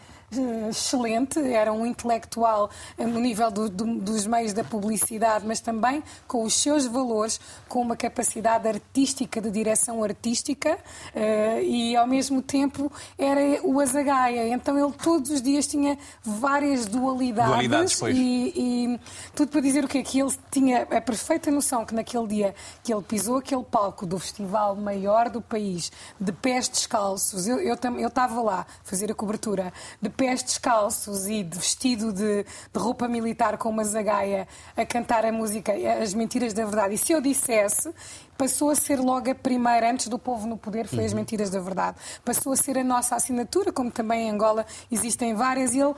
excelente, 0.69 1.39
era 1.41 1.73
um 1.73 1.87
intelectual 1.87 2.71
eh, 2.97 3.07
no 3.07 3.21
nível 3.21 3.51
do, 3.51 3.69
do, 3.69 3.99
dos 3.99 4.27
meios 4.27 4.53
da 4.53 4.65
publicidade, 4.65 5.47
mas 5.47 5.61
também 5.61 6.03
com 6.27 6.43
os 6.45 6.55
seus 6.55 6.87
valores, 6.87 7.41
com 7.69 7.81
uma 7.81 7.97
capacidade 7.97 8.69
artística, 8.69 9.41
de 9.41 9.51
direção 9.51 10.03
artística, 10.03 10.79
uh, 11.15 11.61
e 11.63 11.97
ao 11.97 12.07
mesmo 12.07 12.43
tempo 12.43 12.91
era 13.19 13.41
o 13.63 13.81
Azagaia. 13.81 14.49
Então 14.49 14.79
ele 14.79 14.93
todos 14.93 15.31
os 15.31 15.43
dias 15.43 15.67
tinha 15.67 15.99
várias 16.23 16.87
dualidades, 16.87 17.53
dualidades 17.53 18.03
e, 18.03 18.53
e, 18.57 19.01
tudo 19.35 19.51
para 19.51 19.61
dizer 19.61 19.85
o 19.85 19.89
quê? 19.89 20.03
Que 20.03 20.21
ele 20.21 20.33
tinha 20.51 20.83
a 20.83 21.01
perfeita 21.01 21.51
noção 21.51 21.85
que 21.85 21.95
naquele 21.95 22.27
dia 22.27 22.55
que 22.83 22.93
ele 22.93 23.03
pisou 23.03 23.39
aquele 23.39 23.65
palco 23.65 24.07
do 24.07 24.19
festival 24.19 24.77
maior 24.77 25.29
do 25.29 25.41
país, 25.41 25.91
de 26.21 26.33
pés 26.33 26.69
descalços, 26.69 27.47
eu 27.47 27.75
estava 27.75 28.01
eu, 28.01 28.11
eu 28.37 28.43
lá 28.43 28.67
fazer 28.85 29.11
a 29.11 29.15
cobertura, 29.15 29.73
de 30.01 30.09
pés 30.23 30.41
descalços 30.41 31.27
e 31.27 31.43
de 31.43 31.59
vestido 31.59 32.13
de, 32.13 32.45
de 32.45 32.79
roupa 32.79 33.09
militar 33.09 33.59
com 33.59 33.69
uma 33.69 33.83
zagaia 33.83 34.47
a 34.77 34.87
cantar 34.87 35.25
a 35.25 35.33
música 35.33 35.73
As 36.01 36.15
Mentiras 36.15 36.53
da 36.53 36.65
Verdade. 36.65 36.95
E 36.95 36.99
se 36.99 37.11
eu 37.11 37.21
dissesse, 37.21 37.93
passou 38.43 38.71
a 38.71 38.75
ser 38.75 38.99
logo 38.99 39.31
a 39.31 39.37
primeira, 39.37 39.89
antes 39.89 40.09
do 40.09 40.19
povo 40.19 40.49
no 40.49 40.57
poder, 40.57 40.89
foi 40.89 41.05
as 41.05 41.13
uhum. 41.13 41.19
mentiras 41.19 41.49
da 41.49 41.61
verdade. 41.61 41.97
Passou 42.25 42.53
a 42.53 42.57
ser 42.57 42.77
a 42.77 42.83
nossa 42.83 43.15
assinatura, 43.15 43.71
como 43.71 43.89
também 43.89 44.27
em 44.27 44.31
Angola 44.33 44.67
existem 44.91 45.33
várias, 45.33 45.75
e 45.75 45.79
ele, 45.79 45.91
uh, 45.91 45.97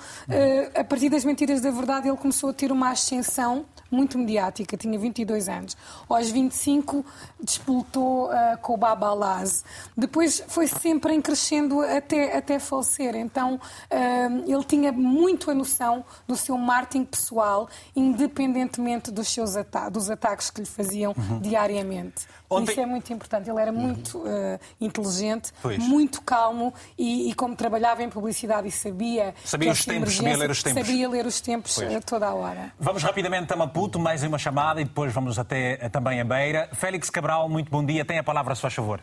a 0.78 0.84
partir 0.84 1.08
das 1.08 1.24
mentiras 1.24 1.62
da 1.62 1.70
verdade, 1.70 2.06
ele 2.06 2.18
começou 2.18 2.50
a 2.50 2.52
ter 2.52 2.70
uma 2.70 2.90
ascensão 2.90 3.64
muito 3.90 4.18
mediática, 4.18 4.76
tinha 4.76 4.98
22 4.98 5.48
anos. 5.48 5.76
Aos 6.08 6.30
25 6.30 7.04
despoltou 7.40 8.26
uh, 8.26 8.58
com 8.60 8.74
o 8.74 8.76
Baba 8.76 9.08
Alaz. 9.08 9.64
Depois 9.96 10.42
foi 10.48 10.66
sempre 10.66 11.14
em 11.14 11.22
crescendo 11.22 11.80
até, 11.80 12.36
até 12.36 12.58
falecer. 12.58 13.14
Então 13.14 13.54
uh, 13.54 14.50
ele 14.52 14.64
tinha 14.64 14.92
muito 14.92 15.50
a 15.50 15.54
noção 15.54 16.04
do 16.26 16.36
seu 16.36 16.58
marketing 16.58 17.04
pessoal, 17.04 17.68
independentemente 17.94 19.10
dos 19.10 19.28
seus 19.28 19.56
ata 19.56 19.88
dos 19.88 20.10
ataques 20.10 20.50
que 20.50 20.60
lhe 20.60 20.66
faziam 20.66 21.14
uhum. 21.16 21.40
diariamente. 21.40 22.26
Ontem... 22.48 22.72
Isso 22.72 22.80
é 22.80 22.86
muito 22.86 23.12
importante. 23.12 23.50
Ele 23.50 23.60
era 23.60 23.72
uhum. 23.72 23.78
muito 23.78 24.18
uh, 24.18 24.58
inteligente, 24.80 25.52
pois. 25.62 25.78
muito 25.78 26.22
calmo 26.22 26.72
e, 26.98 27.30
e, 27.30 27.34
como 27.34 27.56
trabalhava 27.56 28.02
em 28.02 28.08
publicidade 28.08 28.68
e 28.68 28.70
sabia. 28.70 29.34
Sabia 29.44 29.72
os 29.72 29.84
tempos, 29.84 30.16
sabia 30.16 30.36
ler 30.36 30.50
os 30.50 30.62
tempos. 30.62 30.86
Sabia 30.86 31.08
ler 31.08 31.26
os 31.26 31.40
tempos 31.40 31.74
pois. 31.76 32.04
toda 32.04 32.26
a 32.26 32.34
hora. 32.34 32.72
Vamos 32.78 33.02
rapidamente 33.02 33.52
a 33.52 33.56
Maputo, 33.56 33.98
mais 33.98 34.22
uma 34.22 34.38
chamada 34.38 34.80
e 34.80 34.84
depois 34.84 35.12
vamos 35.12 35.38
até 35.38 35.78
eh, 35.80 35.88
também 35.88 36.20
a 36.20 36.24
Beira. 36.24 36.68
Félix 36.72 37.10
Cabral, 37.10 37.48
muito 37.48 37.70
bom 37.70 37.84
dia. 37.84 38.04
Tem 38.04 38.18
a 38.18 38.24
palavra, 38.24 38.54
se 38.54 38.60
faz 38.60 38.74
favor. 38.74 39.00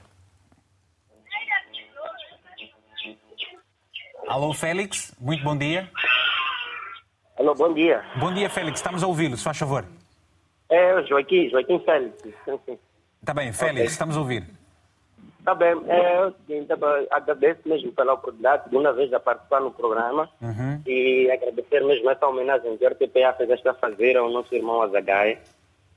Alô, 4.27 4.53
Félix, 4.53 5.13
muito 5.19 5.43
bom 5.43 5.57
dia. 5.57 5.91
Alô, 7.37 7.53
bom 7.53 7.73
dia. 7.73 8.01
Bom 8.17 8.33
dia, 8.33 8.49
Félix. 8.49 8.79
Estamos 8.79 9.03
a 9.03 9.07
ouvi-lo, 9.07 9.35
se 9.35 9.43
faz 9.43 9.57
favor. 9.57 9.83
É 10.69 11.03
Joaquim, 11.03 11.49
Joaquim 11.49 11.79
Félix. 11.79 12.15
Sim, 12.45 12.59
sim. 12.65 12.79
Está 13.21 13.35
bem, 13.35 13.53
Félix, 13.53 13.75
okay. 13.75 13.85
estamos 13.85 14.17
a 14.17 14.19
ouvir. 14.19 14.43
Está 15.37 15.53
bem, 15.53 15.73
é, 15.87 16.17
eu 16.17 17.07
agradeço 17.11 17.61
mesmo 17.65 17.91
pela 17.91 18.13
oportunidade, 18.13 18.63
segunda 18.63 18.91
vez 18.93 19.13
a 19.13 19.19
participar 19.19 19.61
no 19.61 19.71
programa 19.71 20.27
uhum. 20.41 20.81
e 20.87 21.29
agradecer 21.31 21.83
mesmo 21.83 22.09
essa 22.09 22.27
homenagem 22.27 22.77
que 22.77 22.85
a 22.85 22.89
RTPA 22.89 23.33
fez 23.37 23.49
esta 23.51 23.75
fazer 23.75 24.17
ao 24.17 24.29
nosso 24.29 24.53
irmão 24.53 24.81
Azagai. 24.81 25.39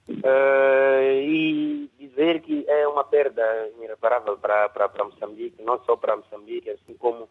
Uh, 0.06 1.22
e 1.22 1.90
dizer 1.98 2.40
que 2.42 2.62
é 2.68 2.86
uma 2.86 3.04
perda 3.04 3.42
irreparável 3.82 4.36
para, 4.36 4.90
Moçambique, 5.02 5.62
não 5.62 5.82
só 5.84 5.96
para 5.96 6.16
Moçambique, 6.16 6.68
assim 6.68 6.94
como 6.94 7.26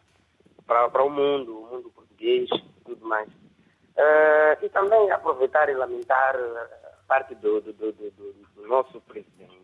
para, 0.66 1.04
o 1.04 1.10
mundo, 1.10 1.56
o 1.56 1.66
mundo 1.70 1.92
português 1.94 2.48
e 2.52 2.84
tudo 2.84 3.06
mais. 3.06 3.28
Uh, 3.28 4.58
e 4.60 4.68
também 4.70 5.08
aproveitar 5.12 5.68
e 5.68 5.74
lamentar 5.74 6.36
parte 7.06 7.36
do, 7.36 7.60
do, 7.60 7.72
do, 7.72 7.92
do 7.92 8.66
nosso 8.66 9.00
presidente 9.02 9.63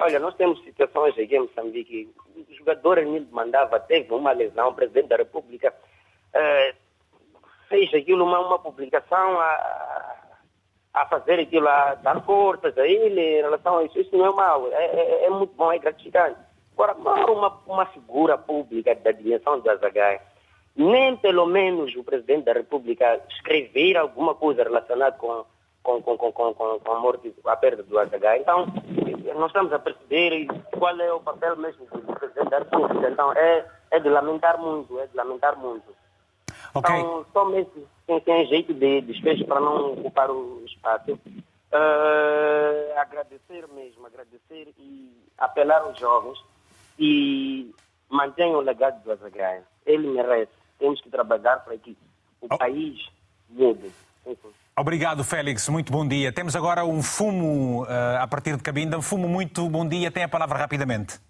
Olha, 0.00 0.18
nós 0.18 0.34
temos 0.34 0.58
situações 0.64 1.12
aqui 1.18 1.36
em 1.36 1.40
Moçambique. 1.40 2.14
O 2.34 2.54
jogador 2.54 2.96
Enildo 2.96 3.28
mandava, 3.30 3.78
teve 3.78 4.12
uma 4.14 4.32
lesão, 4.32 4.70
o 4.70 4.74
presidente 4.74 5.08
da 5.08 5.16
República 5.16 5.74
eh, 6.32 6.74
fez 7.68 7.92
aquilo, 7.92 8.24
uma, 8.24 8.40
uma 8.40 8.58
publicação 8.58 9.38
a, 9.38 10.16
a 10.94 11.06
fazer 11.06 11.40
aquilo, 11.40 11.68
a 11.68 11.96
dar 11.96 12.24
forças 12.24 12.76
a 12.78 12.86
ele 12.86 13.20
em 13.20 13.42
relação 13.42 13.76
a 13.76 13.84
isso. 13.84 14.00
Isso 14.00 14.16
não 14.16 14.26
é 14.26 14.32
mal, 14.32 14.72
é, 14.72 14.86
é, 14.86 15.24
é 15.26 15.30
muito 15.30 15.54
bom, 15.54 15.70
é 15.70 15.78
gratificante. 15.78 16.38
Agora, 16.72 16.94
uma, 16.94 17.60
uma 17.66 17.84
figura 17.86 18.38
pública 18.38 18.94
da 18.94 19.12
dimensão 19.12 19.60
do 19.60 19.70
Azagai, 19.70 20.18
nem 20.74 21.14
pelo 21.18 21.44
menos 21.44 21.94
o 21.94 22.02
presidente 22.02 22.44
da 22.44 22.54
República 22.54 23.20
escrever 23.28 23.98
alguma 23.98 24.34
coisa 24.34 24.62
relacionada 24.62 25.18
com 25.18 25.44
com, 25.82 26.02
com, 26.02 26.16
com, 26.16 26.32
com, 26.32 26.54
com 26.54 26.92
a 26.92 26.98
morte, 26.98 27.34
a 27.44 27.56
perda 27.56 27.82
do 27.82 27.98
AH. 27.98 28.38
Então, 28.38 28.66
nós 29.34 29.46
estamos 29.46 29.72
a 29.72 29.78
perceber 29.78 30.46
qual 30.78 30.98
é 31.00 31.12
o 31.12 31.20
papel 31.20 31.56
mesmo 31.56 31.86
do 31.86 32.14
Presidente 32.14 32.50
da 32.50 32.58
República. 32.58 33.10
Então, 33.10 33.32
é, 33.32 33.66
é 33.90 33.98
de 33.98 34.08
lamentar 34.08 34.58
muito, 34.58 34.98
é 34.98 35.06
de 35.06 35.16
lamentar 35.16 35.58
muito. 35.58 35.94
Okay. 36.74 36.96
Então, 36.96 37.26
somente 37.32 37.86
quem 38.06 38.20
tem 38.20 38.46
jeito 38.46 38.74
de 38.74 39.00
desfecho 39.02 39.44
para 39.46 39.60
não 39.60 39.94
ocupar 39.94 40.30
o 40.30 40.62
espaço. 40.66 41.18
Uh, 41.72 42.98
agradecer 42.98 43.66
mesmo, 43.68 44.06
agradecer 44.06 44.74
e 44.76 45.12
apelar 45.38 45.82
aos 45.82 45.98
jovens 45.98 46.38
e 46.98 47.72
mantenham 48.08 48.58
o 48.58 48.62
legado 48.62 49.02
do 49.02 49.12
Azagraia. 49.12 49.64
Ele 49.86 50.08
merece. 50.08 50.52
Temos 50.78 51.00
que 51.00 51.10
trabalhar 51.10 51.64
para 51.64 51.76
que 51.78 51.96
o 52.40 52.46
oh. 52.50 52.58
país 52.58 53.08
mude. 53.48 53.92
Obrigado, 54.80 55.22
Félix. 55.22 55.68
Muito 55.68 55.92
bom 55.92 56.08
dia. 56.08 56.32
Temos 56.32 56.56
agora 56.56 56.86
um 56.86 57.02
fumo 57.02 57.82
uh, 57.82 57.86
a 58.18 58.26
partir 58.26 58.56
de 58.56 58.62
Cabinda. 58.62 58.96
Um 58.96 59.02
fumo 59.02 59.28
muito 59.28 59.68
bom 59.68 59.86
dia. 59.86 60.10
Tem 60.10 60.22
a 60.22 60.28
palavra 60.28 60.56
rapidamente. 60.56 61.20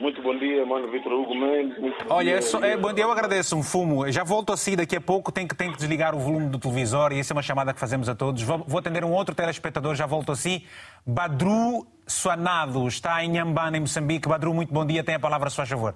Muito 0.00 0.20
bom 0.20 0.36
dia, 0.36 0.66
mano 0.66 0.90
Vitor 0.90 1.12
Hugo 1.12 1.32
Mendes. 1.32 1.76
Olha, 2.08 2.32
é, 2.32 2.40
só, 2.40 2.58
é, 2.58 2.76
bom 2.76 2.92
dia, 2.92 3.04
eu 3.04 3.12
agradeço 3.12 3.56
um 3.56 3.62
fumo. 3.62 4.10
Já 4.10 4.24
volto 4.24 4.52
assim 4.52 4.74
daqui 4.74 4.96
a 4.96 5.00
pouco, 5.00 5.30
tenho 5.30 5.46
que, 5.46 5.54
tenho 5.54 5.70
que 5.70 5.78
desligar 5.78 6.12
o 6.12 6.18
volume 6.18 6.48
do 6.48 6.58
televisor 6.58 7.12
e 7.12 7.20
essa 7.20 7.32
é 7.32 7.36
uma 7.36 7.42
chamada 7.42 7.72
que 7.72 7.78
fazemos 7.78 8.08
a 8.08 8.16
todos. 8.16 8.42
Vou, 8.42 8.64
vou 8.66 8.80
atender 8.80 9.04
um 9.04 9.12
outro 9.12 9.32
telespectador, 9.32 9.94
já 9.94 10.06
volto 10.06 10.32
assim. 10.32 10.64
Badru 11.06 11.86
Suanado 12.04 12.88
está 12.88 13.22
em 13.22 13.30
Nhambana, 13.30 13.76
em 13.76 13.80
Moçambique. 13.80 14.28
Badru, 14.28 14.52
muito 14.52 14.74
bom 14.74 14.84
dia, 14.84 15.04
tem 15.04 15.14
a 15.14 15.20
palavra, 15.20 15.48
se 15.50 15.56
faz 15.56 15.68
favor. 15.68 15.94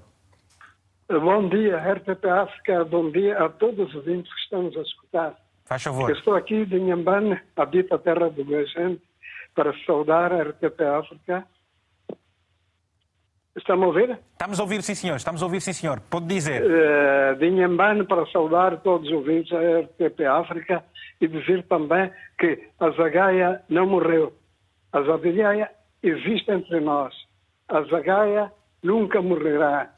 Bom 1.09 1.49
dia, 1.49 1.79
RTP 1.79 2.25
África, 2.27 2.85
bom 2.85 3.11
dia 3.11 3.45
a 3.45 3.49
todos 3.49 3.89
os 3.89 3.95
ouvintes 3.97 4.33
que 4.33 4.41
estamos 4.41 4.77
a 4.77 4.83
escutar. 4.83 5.44
Faz 5.65 5.83
favor. 5.83 6.11
Eu 6.11 6.17
estou 6.17 6.35
aqui 6.35 6.65
de 6.67 6.79
Nhambane, 6.79 7.41
habito 7.57 7.95
a 7.95 7.99
terra 7.99 8.29
do 8.29 8.45
meu 8.45 8.67
gente, 8.67 9.03
para 9.55 9.73
saudar 9.87 10.33
a 10.33 10.43
RTP 10.43 10.81
África. 10.83 11.47
Estão 13.57 13.83
a 13.83 13.87
ouvir? 13.87 14.19
Estamos 14.33 14.59
a 14.59 14.63
ouvir, 14.63 14.83
sim, 14.83 14.95
senhor. 14.95 15.17
Estamos 15.17 15.43
a 15.43 15.47
ouvir, 15.47 15.61
sim, 15.61 15.73
senhor. 15.73 16.01
Pode 16.01 16.27
dizer. 16.27 16.63
Uh, 16.63 17.39
de 17.39 17.51
Nhambane 17.51 18.05
para 18.05 18.27
saudar 18.27 18.79
todos 18.83 19.07
os 19.07 19.15
ouvintes 19.15 19.51
da 19.51 19.81
RTP 19.81 20.25
África 20.25 20.85
e 21.21 21.29
dizer 21.29 21.63
também 21.69 22.11
que 22.39 22.69
a 22.81 22.91
Zagaia 22.91 23.63
não 23.69 23.87
morreu. 23.87 24.33
A 24.93 25.03
Zagaia 25.03 25.71
existe 26.03 26.51
entre 26.51 26.81
nós. 26.81 27.15
A 27.69 27.83
Zagaia 27.83 28.53
nunca 28.83 29.23
morrerá. 29.23 29.91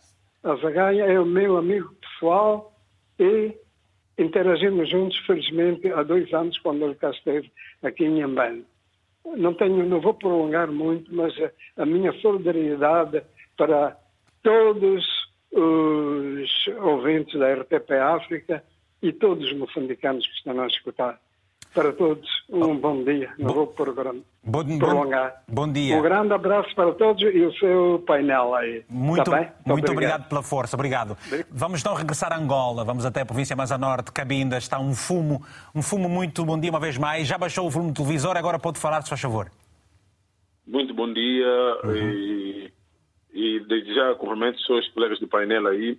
A 0.44 0.54
Zagaia 0.56 1.04
é 1.04 1.18
o 1.18 1.24
meu 1.24 1.56
amigo 1.56 1.92
pessoal 1.94 2.72
e 3.18 3.56
interagimos 4.18 4.88
juntos, 4.88 5.18
felizmente, 5.26 5.90
há 5.92 6.02
dois 6.02 6.32
anos, 6.32 6.58
quando 6.58 6.84
ele 6.84 6.94
cá 6.94 7.10
esteve 7.10 7.50
aqui 7.82 8.04
em 8.04 8.20
Nhambane. 8.20 8.64
Não, 9.36 9.54
tenho, 9.54 9.84
não 9.86 10.00
vou 10.00 10.14
prolongar 10.14 10.70
muito, 10.70 11.14
mas 11.14 11.34
a, 11.40 11.82
a 11.82 11.86
minha 11.86 12.12
solidariedade 12.20 13.22
para 13.56 13.96
todos 14.42 15.04
os 15.52 16.66
ouvintes 16.80 17.38
da 17.38 17.54
RTP 17.54 17.90
África 17.92 18.62
e 19.02 19.12
todos 19.12 19.46
os 19.46 19.56
moçambicanos 19.56 20.26
que 20.26 20.34
estão 20.34 20.60
a 20.60 20.66
escutar 20.66 21.20
para 21.76 21.92
todos. 21.92 22.26
Um 22.48 22.74
bom 22.74 23.04
dia. 23.04 23.30
Não 23.38 23.52
vou 23.52 23.66
bom, 23.66 24.78
prolongar. 24.78 25.42
Bom, 25.46 25.66
bom, 25.66 25.72
dia. 25.72 25.96
Um 25.96 26.02
grande 26.02 26.32
abraço 26.32 26.74
para 26.74 26.92
todos 26.92 27.22
e 27.22 27.44
o 27.44 27.52
seu 27.58 28.02
painel 28.06 28.54
aí. 28.54 28.82
Muito, 28.88 29.30
tá 29.30 29.36
muito, 29.36 29.52
muito 29.68 29.92
obrigado. 29.92 30.26
pela 30.26 30.42
força. 30.42 30.74
Obrigado. 30.74 31.18
Vamos 31.50 31.80
então 31.80 31.94
regressar 31.94 32.32
a 32.32 32.38
Angola. 32.38 32.82
Vamos 32.82 33.04
até 33.04 33.20
a 33.20 33.26
província 33.26 33.54
mais 33.54 33.70
a 33.70 33.76
norte, 33.76 34.10
Cabinda. 34.10 34.56
Está 34.56 34.78
um 34.78 34.94
fumo, 34.94 35.44
um 35.74 35.82
fumo 35.82 36.08
muito 36.08 36.44
bom 36.46 36.58
dia 36.58 36.70
uma 36.70 36.80
vez 36.80 36.96
mais. 36.96 37.28
Já 37.28 37.36
baixou 37.36 37.66
o 37.66 37.70
volume 37.70 37.92
do 37.92 37.96
televisor, 37.96 38.38
agora 38.38 38.58
pode 38.58 38.80
falar, 38.80 39.02
se 39.02 39.10
faz 39.10 39.20
favor. 39.20 39.50
Muito 40.66 40.94
bom 40.94 41.12
dia 41.12 41.46
uhum. 41.84 41.94
e, 41.94 42.72
e 43.34 43.60
desde 43.68 43.94
já 43.94 44.14
cumprimento 44.14 44.56
os 44.56 44.64
seus 44.64 44.88
colegas 44.88 45.20
do 45.20 45.28
painel 45.28 45.66
aí. 45.66 45.98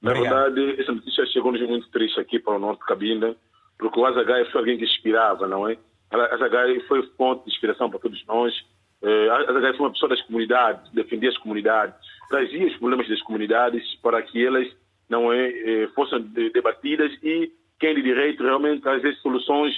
Na 0.00 0.12
Obrigado. 0.12 0.54
verdade, 0.54 0.80
essa 0.80 0.92
notícia 0.92 1.26
chegou-nos 1.26 1.60
muito 1.68 1.90
triste 1.90 2.20
aqui 2.20 2.38
para 2.38 2.54
o 2.54 2.58
norte 2.60 2.78
de 2.78 2.86
Cabinda 2.86 3.36
porque 3.78 3.98
o 3.98 4.06
Azagai 4.06 4.44
foi 4.46 4.60
alguém 4.60 4.78
que 4.78 4.84
inspirava, 4.84 5.46
não 5.46 5.68
é? 5.68 5.76
Azagai 6.10 6.80
foi 6.80 7.02
fonte 7.16 7.44
de 7.44 7.50
inspiração 7.50 7.90
para 7.90 7.98
todos 7.98 8.24
nós. 8.26 8.54
Eh, 9.02 9.28
Azagai 9.48 9.74
foi 9.74 9.86
uma 9.86 9.92
pessoa 9.92 10.08
das 10.08 10.22
comunidades, 10.22 10.90
defendia 10.92 11.28
as 11.28 11.38
comunidades, 11.38 11.94
trazia 12.28 12.66
os 12.66 12.76
problemas 12.76 13.08
das 13.08 13.22
comunidades 13.22 13.94
para 14.02 14.20
que 14.22 14.44
elas 14.44 14.66
não 15.08 15.32
é, 15.32 15.48
eh, 15.48 15.88
fossem 15.94 16.20
debatidas 16.52 17.12
e 17.22 17.52
quem 17.78 17.94
de 17.94 18.02
direito 18.02 18.42
realmente 18.42 18.82
trazer 18.82 19.14
soluções 19.16 19.74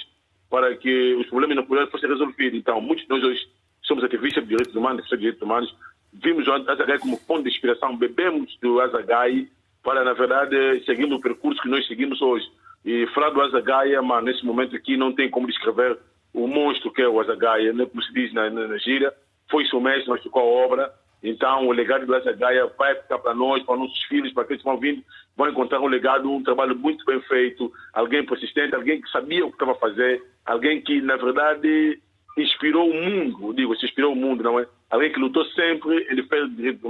para 0.49 0.75
que 0.75 1.13
os 1.15 1.27
problemas 1.27 1.55
na 1.55 1.63
comunidade 1.63 1.91
fossem 1.91 2.09
resolvidos. 2.09 2.59
Então, 2.59 2.81
muitos 2.81 3.05
de 3.05 3.09
nós 3.09 3.23
hoje 3.23 3.47
somos 3.83 4.03
ativistas 4.03 4.43
de 4.43 4.49
direitos 4.49 4.75
humanos, 4.75 5.07
de 5.07 5.17
direitos 5.17 5.41
humanos, 5.41 5.75
vimos 6.13 6.47
o 6.47 6.51
Azagai 6.51 6.99
como 6.99 7.17
fonte 7.17 7.43
de 7.43 7.49
inspiração, 7.49 7.95
bebemos 7.95 8.57
do 8.61 8.81
Azagai 8.81 9.47
para, 9.83 10.03
na 10.03 10.13
verdade, 10.13 10.83
seguir 10.85 11.11
o 11.11 11.21
percurso 11.21 11.61
que 11.61 11.69
nós 11.69 11.85
seguimos 11.87 12.21
hoje. 12.21 12.45
E 12.83 13.05
falar 13.07 13.29
do 13.29 13.41
Azagaia, 13.41 14.01
mas 14.01 14.23
nesse 14.23 14.45
momento 14.45 14.75
aqui 14.75 14.97
não 14.97 15.13
tem 15.13 15.29
como 15.29 15.47
descrever 15.47 15.99
o 16.33 16.47
monstro 16.47 16.91
que 16.91 17.01
é 17.01 17.07
o 17.07 17.19
Azagaia, 17.19 17.73
né? 17.73 17.85
como 17.85 18.01
se 18.01 18.13
diz 18.13 18.33
na, 18.33 18.49
na, 18.49 18.67
na 18.67 18.77
gíria, 18.77 19.13
foi 19.49 19.65
seu 19.65 19.79
mestre, 19.79 20.09
mas 20.09 20.23
ficou 20.23 20.41
a 20.41 20.65
obra. 20.65 20.93
Então, 21.23 21.67
o 21.67 21.71
legado 21.71 22.05
do 22.05 22.15
Azagaia 22.15 22.65
vai 22.77 22.95
ficar 22.95 23.19
para 23.19 23.35
nós, 23.35 23.63
para 23.63 23.77
nossos 23.77 24.01
filhos, 24.05 24.33
para 24.33 24.43
aqueles 24.43 24.63
que 24.63 24.67
vão 24.67 24.79
vindo, 24.79 25.03
vão 25.37 25.49
encontrar 25.49 25.79
um 25.79 25.87
legado, 25.87 26.31
um 26.31 26.41
trabalho 26.41 26.75
muito 26.75 27.05
bem 27.05 27.21
feito, 27.21 27.71
alguém 27.93 28.25
persistente, 28.25 28.73
alguém 28.73 28.99
que 28.99 29.09
sabia 29.11 29.45
o 29.45 29.49
que 29.49 29.55
estava 29.55 29.73
a 29.73 29.75
fazer, 29.75 30.23
alguém 30.43 30.81
que, 30.81 30.99
na 31.01 31.17
verdade, 31.17 31.99
inspirou 32.37 32.89
o 32.89 32.93
mundo, 32.93 33.53
digo, 33.53 33.75
se 33.75 33.85
inspirou 33.85 34.13
o 34.13 34.15
mundo, 34.15 34.43
não 34.43 34.59
é? 34.59 34.65
Alguém 34.89 35.11
que 35.11 35.19
lutou 35.19 35.45
sempre 35.45 36.07
em 36.11 36.15
defesa 36.15 36.47
dos 36.47 36.55
direitos 36.55 36.81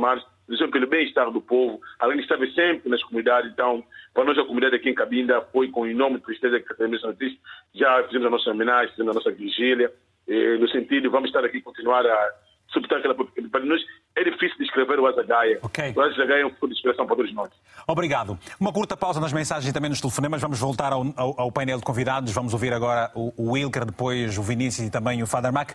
sempre 0.58 0.80
pelo 0.80 0.88
bem-estar 0.88 1.32
do 1.32 1.42
povo, 1.42 1.80
alguém 2.00 2.18
que 2.18 2.24
esteve 2.24 2.52
sempre 2.54 2.90
nas 2.90 3.04
comunidades. 3.04 3.52
Então, 3.52 3.84
para 4.14 4.26
nós, 4.26 4.38
a 4.38 4.44
comunidade 4.44 4.76
aqui 4.76 4.90
em 4.90 4.96
Cabinda 4.96 5.42
foi 5.52 5.70
com 5.70 5.88
enorme 5.88 6.20
tristeza 6.20 6.60
que 6.60 6.68
recebemos 6.68 6.98
essa 6.98 7.08
notícia. 7.08 7.38
Já 7.74 8.04
fizemos 8.04 8.28
a 8.28 8.30
nossa 8.30 8.52
homenagem, 8.52 8.92
fizemos 8.92 9.12
a 9.12 9.20
nossa 9.20 9.32
vigília, 9.32 9.92
no 10.60 10.68
sentido 10.70 11.04
de 11.04 11.08
vamos 11.08 11.30
estar 11.30 11.44
aqui 11.44 11.62
continuar 11.62 12.06
a 12.06 12.30
aquela 12.96 13.16
para 13.16 13.66
nós 13.66 13.82
é 14.16 14.24
difícil 14.24 14.58
descrever 14.60 15.00
o 15.00 15.08
Azagaia. 15.08 15.60
Okay. 15.62 15.94
O 15.96 16.02
Azagaia 16.02 16.42
é 16.42 16.46
um 16.46 16.50
ponto 16.50 16.68
de 16.68 16.74
inspiração 16.74 17.06
para 17.06 17.16
todos 17.16 17.34
nós. 17.34 17.50
Obrigado. 17.88 18.38
Uma 18.60 18.72
curta 18.72 18.96
pausa 18.98 19.20
nas 19.20 19.34
mensagens 19.34 19.70
e 19.70 19.74
também 19.74 19.90
nos 19.90 20.02
telefonemas. 20.02 20.42
Vamos 20.42 20.60
voltar 20.60 20.94
ao, 20.94 21.06
ao, 21.16 21.42
ao 21.42 21.52
painel 21.52 21.78
de 21.78 21.84
convidados. 21.84 22.32
Vamos 22.34 22.54
ouvir 22.54 22.74
agora 22.74 23.12
o, 23.16 23.34
o 23.38 23.52
Wilker, 23.52 23.86
depois 23.86 24.38
o 24.38 24.44
Vinícius 24.44 24.88
e 24.88 24.92
também 24.92 25.22
o 25.24 25.28
Father 25.28 25.52
Mac. 25.52 25.72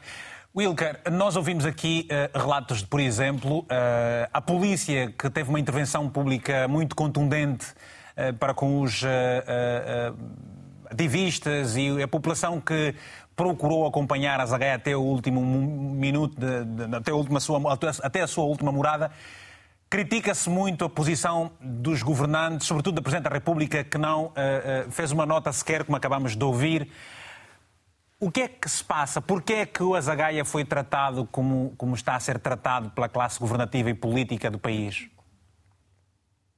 Wilker, 0.57 1.01
nós 1.13 1.37
ouvimos 1.37 1.67
aqui 1.67 2.09
uh, 2.11 2.39
relatos 2.39 2.79
de, 2.79 2.87
por 2.87 2.99
exemplo, 2.99 3.59
uh, 3.59 3.67
a 4.33 4.41
polícia 4.41 5.13
que 5.19 5.29
teve 5.29 5.51
uma 5.51 5.61
intervenção 5.61 6.09
pública 6.09 6.67
muito 6.67 6.97
contundente 6.97 7.67
uh, 8.17 8.33
para 8.39 8.55
com 8.55 8.81
os 8.81 9.05
ativistas 10.91 11.77
e 11.77 12.03
a 12.03 12.09
população 12.09 12.61
que 12.61 12.95
procurou 13.37 13.87
acompanhar 13.87 14.41
a 14.41 14.47
Zagaia 14.47 14.75
até 14.75 14.97
o 14.97 15.01
último 15.01 15.41
minuto, 15.41 16.35
de, 16.41 16.65
de, 16.65 16.97
até, 16.97 17.13
a 17.13 17.15
última 17.15 17.39
sua, 17.39 17.61
até 18.03 18.23
a 18.23 18.27
sua 18.27 18.45
última 18.45 18.73
morada. 18.73 19.13
Critica-se 19.89 20.51
muito 20.51 20.85
a 20.85 20.89
posição 20.89 21.53
dos 21.61 22.03
governantes, 22.03 22.67
sobretudo 22.67 22.97
da 22.97 23.03
Presidente 23.03 23.25
da 23.25 23.31
República, 23.31 23.85
que 23.85 23.99
não 23.99 24.33
fez 24.91 25.13
uma 25.13 25.25
nota 25.25 25.53
sequer, 25.53 25.85
como 25.85 25.97
acabamos 25.97 26.35
de 26.35 26.43
ouvir, 26.43 26.91
o 28.19 28.31
que 28.31 28.41
é 28.41 28.49
que 28.49 28.69
se 28.69 28.83
passa? 28.83 29.21
Porquê 29.21 29.53
é 29.53 29.67
que 29.67 29.83
o 29.83 29.95
Azagaia 29.95 30.45
foi 30.45 30.65
tratado 30.65 31.27
como, 31.27 31.75
como 31.77 31.95
está 31.95 32.17
a 32.17 32.21
ser 32.21 32.39
tratado 32.41 32.91
pela 32.91 33.09
classe 33.09 33.39
governativa 33.39 33.91
e 33.91 33.95
política 33.95 34.51
do 34.51 34.59
país? 34.59 35.09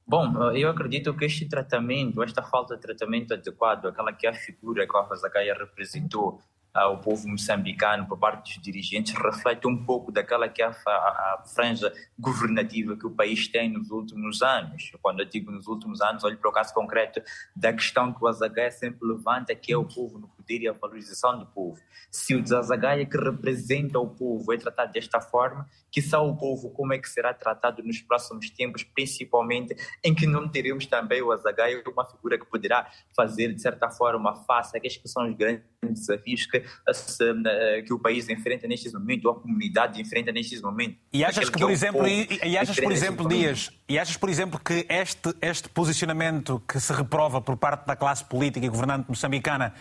Bom, 0.07 0.51
eu 0.53 0.69
acredito 0.69 1.13
que 1.15 1.25
este 1.25 1.47
tratamento, 1.47 2.23
esta 2.23 2.41
falta 2.41 2.75
de 2.75 2.81
tratamento 2.81 3.33
adequado, 3.33 3.87
aquela 3.87 4.11
que 4.11 4.25
é 4.25 4.29
a 4.29 4.33
figura 4.33 4.87
que 4.87 4.95
o 4.95 4.97
Azagaia 4.97 5.53
representou 5.53 6.39
ao 6.73 6.99
povo 6.99 7.27
moçambicano 7.27 8.07
por 8.07 8.17
parte 8.17 8.55
dos 8.55 8.63
dirigentes, 8.63 9.13
reflete 9.13 9.67
um 9.67 9.85
pouco 9.85 10.11
daquela 10.11 10.47
que 10.47 10.61
é 10.61 10.65
a, 10.65 10.69
a, 10.69 10.91
a 10.91 11.43
franja 11.45 11.91
governativa 12.17 12.95
que 12.95 13.07
o 13.07 13.11
país 13.11 13.47
tem 13.47 13.69
nos 13.69 13.89
últimos 13.89 14.41
anos. 14.41 14.91
Quando 15.01 15.21
eu 15.21 15.25
digo 15.25 15.51
nos 15.51 15.67
últimos 15.67 16.01
anos, 16.01 16.23
olho 16.23 16.37
para 16.37 16.49
o 16.49 16.53
caso 16.53 16.73
concreto 16.73 17.21
da 17.55 17.73
questão 17.73 18.13
que 18.13 18.23
o 18.23 18.27
Azagaia 18.27 18.71
sempre 18.71 19.07
levanta, 19.07 19.55
que 19.55 19.73
é 19.73 19.77
o 19.77 19.85
povo 19.85 20.19
no 20.19 20.27
poder 20.49 20.63
e 20.63 20.67
a 20.67 20.73
valorização 20.73 21.37
do 21.37 21.45
povo. 21.45 21.79
Se 22.09 22.35
o 22.35 22.45
Zazagaia, 22.45 23.05
que 23.05 23.17
representa 23.17 23.99
o 23.99 24.07
povo, 24.07 24.51
é 24.51 24.57
tratado 24.57 24.91
desta 24.91 25.21
forma, 25.21 25.69
que 25.91 26.01
só 26.01 26.27
o 26.27 26.35
povo 26.35 26.71
como 26.71 26.93
é 26.93 26.97
que 26.97 27.07
será 27.07 27.33
tratado 27.33 27.83
nos 27.83 28.01
próximos 28.01 28.49
tempos, 28.49 28.83
principalmente 28.83 29.75
em 30.03 30.13
que 30.13 30.25
não 30.25 30.47
teremos 30.49 30.85
também 30.87 31.21
o 31.21 31.31
Azagaia, 31.31 31.81
uma 31.87 32.05
figura 32.05 32.37
que 32.37 32.45
poderá 32.45 32.89
fazer, 33.15 33.53
de 33.53 33.61
certa 33.61 33.89
forma, 33.89 34.35
face 34.45 34.77
a 34.77 34.79
que 34.79 34.89
são 35.07 35.29
os 35.29 35.35
grandes 35.35 35.63
desafios 35.81 36.45
que, 36.45 36.57
eh, 36.57 37.81
que 37.83 37.93
o 37.93 37.99
país 37.99 38.27
enfrenta 38.29 38.67
neste 38.67 38.91
momento, 38.91 39.25
ou 39.25 39.31
a 39.31 39.39
comunidade 39.39 40.01
enfrenta 40.01 40.31
neste 40.31 40.59
momento. 40.61 40.97
E 41.13 41.23
achas 41.23 41.49
que, 41.49 41.55
que 41.55 41.59
por 41.59 41.69
é 41.69 41.73
exemplo, 41.73 42.07
e, 42.07 42.27
e 42.43 42.57
achas, 42.57 42.79
por 42.79 42.91
exemplo, 42.91 43.27
Dias, 43.27 43.71
e 43.87 43.97
achas, 43.97 44.17
por 44.17 44.29
exemplo, 44.29 44.59
que 44.59 44.85
este, 44.89 45.33
este 45.41 45.69
posicionamento 45.69 46.61
que 46.67 46.79
se 46.79 46.93
reprova 46.93 47.41
por 47.41 47.57
parte 47.57 47.85
da 47.85 47.95
classe 47.95 48.23
política 48.23 48.65
e 48.65 48.69
governante 48.69 49.09
moçambicana 49.09 49.73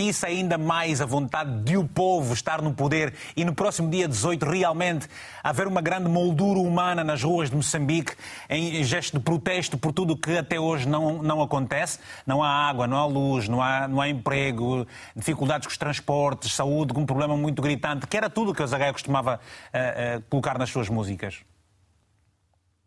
atiça 0.00 0.28
ainda 0.28 0.56
mais 0.56 1.02
a 1.02 1.06
vontade 1.06 1.62
de 1.62 1.76
o 1.76 1.86
povo 1.86 2.32
estar 2.32 2.62
no 2.62 2.72
poder 2.72 3.12
e 3.36 3.44
no 3.44 3.54
próximo 3.54 3.90
dia 3.90 4.08
18 4.08 4.46
realmente 4.46 5.06
haver 5.44 5.66
uma 5.66 5.82
grande 5.82 6.08
moldura 6.08 6.58
humana 6.58 7.04
nas 7.04 7.22
ruas 7.22 7.50
de 7.50 7.56
Moçambique 7.56 8.14
em 8.48 8.82
gesto 8.82 9.18
de 9.18 9.22
protesto 9.22 9.76
por 9.76 9.92
tudo 9.92 10.16
que 10.16 10.38
até 10.38 10.58
hoje 10.58 10.88
não, 10.88 11.22
não 11.22 11.42
acontece? 11.42 11.98
Não 12.26 12.42
há 12.42 12.48
água, 12.48 12.86
não 12.86 12.96
há 12.96 13.04
luz, 13.04 13.46
não 13.46 13.60
há, 13.60 13.86
não 13.86 14.00
há 14.00 14.08
emprego, 14.08 14.86
dificuldades 15.14 15.66
com 15.66 15.70
os 15.70 15.76
transportes, 15.76 16.54
saúde, 16.54 16.94
um 16.96 17.04
problema 17.04 17.36
muito 17.36 17.60
gritante, 17.60 18.06
que 18.06 18.16
era 18.16 18.30
tudo 18.30 18.54
que 18.54 18.62
o 18.62 18.66
Zagaia 18.66 18.94
costumava 18.94 19.38
uh, 19.38 20.18
uh, 20.18 20.22
colocar 20.30 20.58
nas 20.58 20.70
suas 20.70 20.88
músicas. 20.88 21.42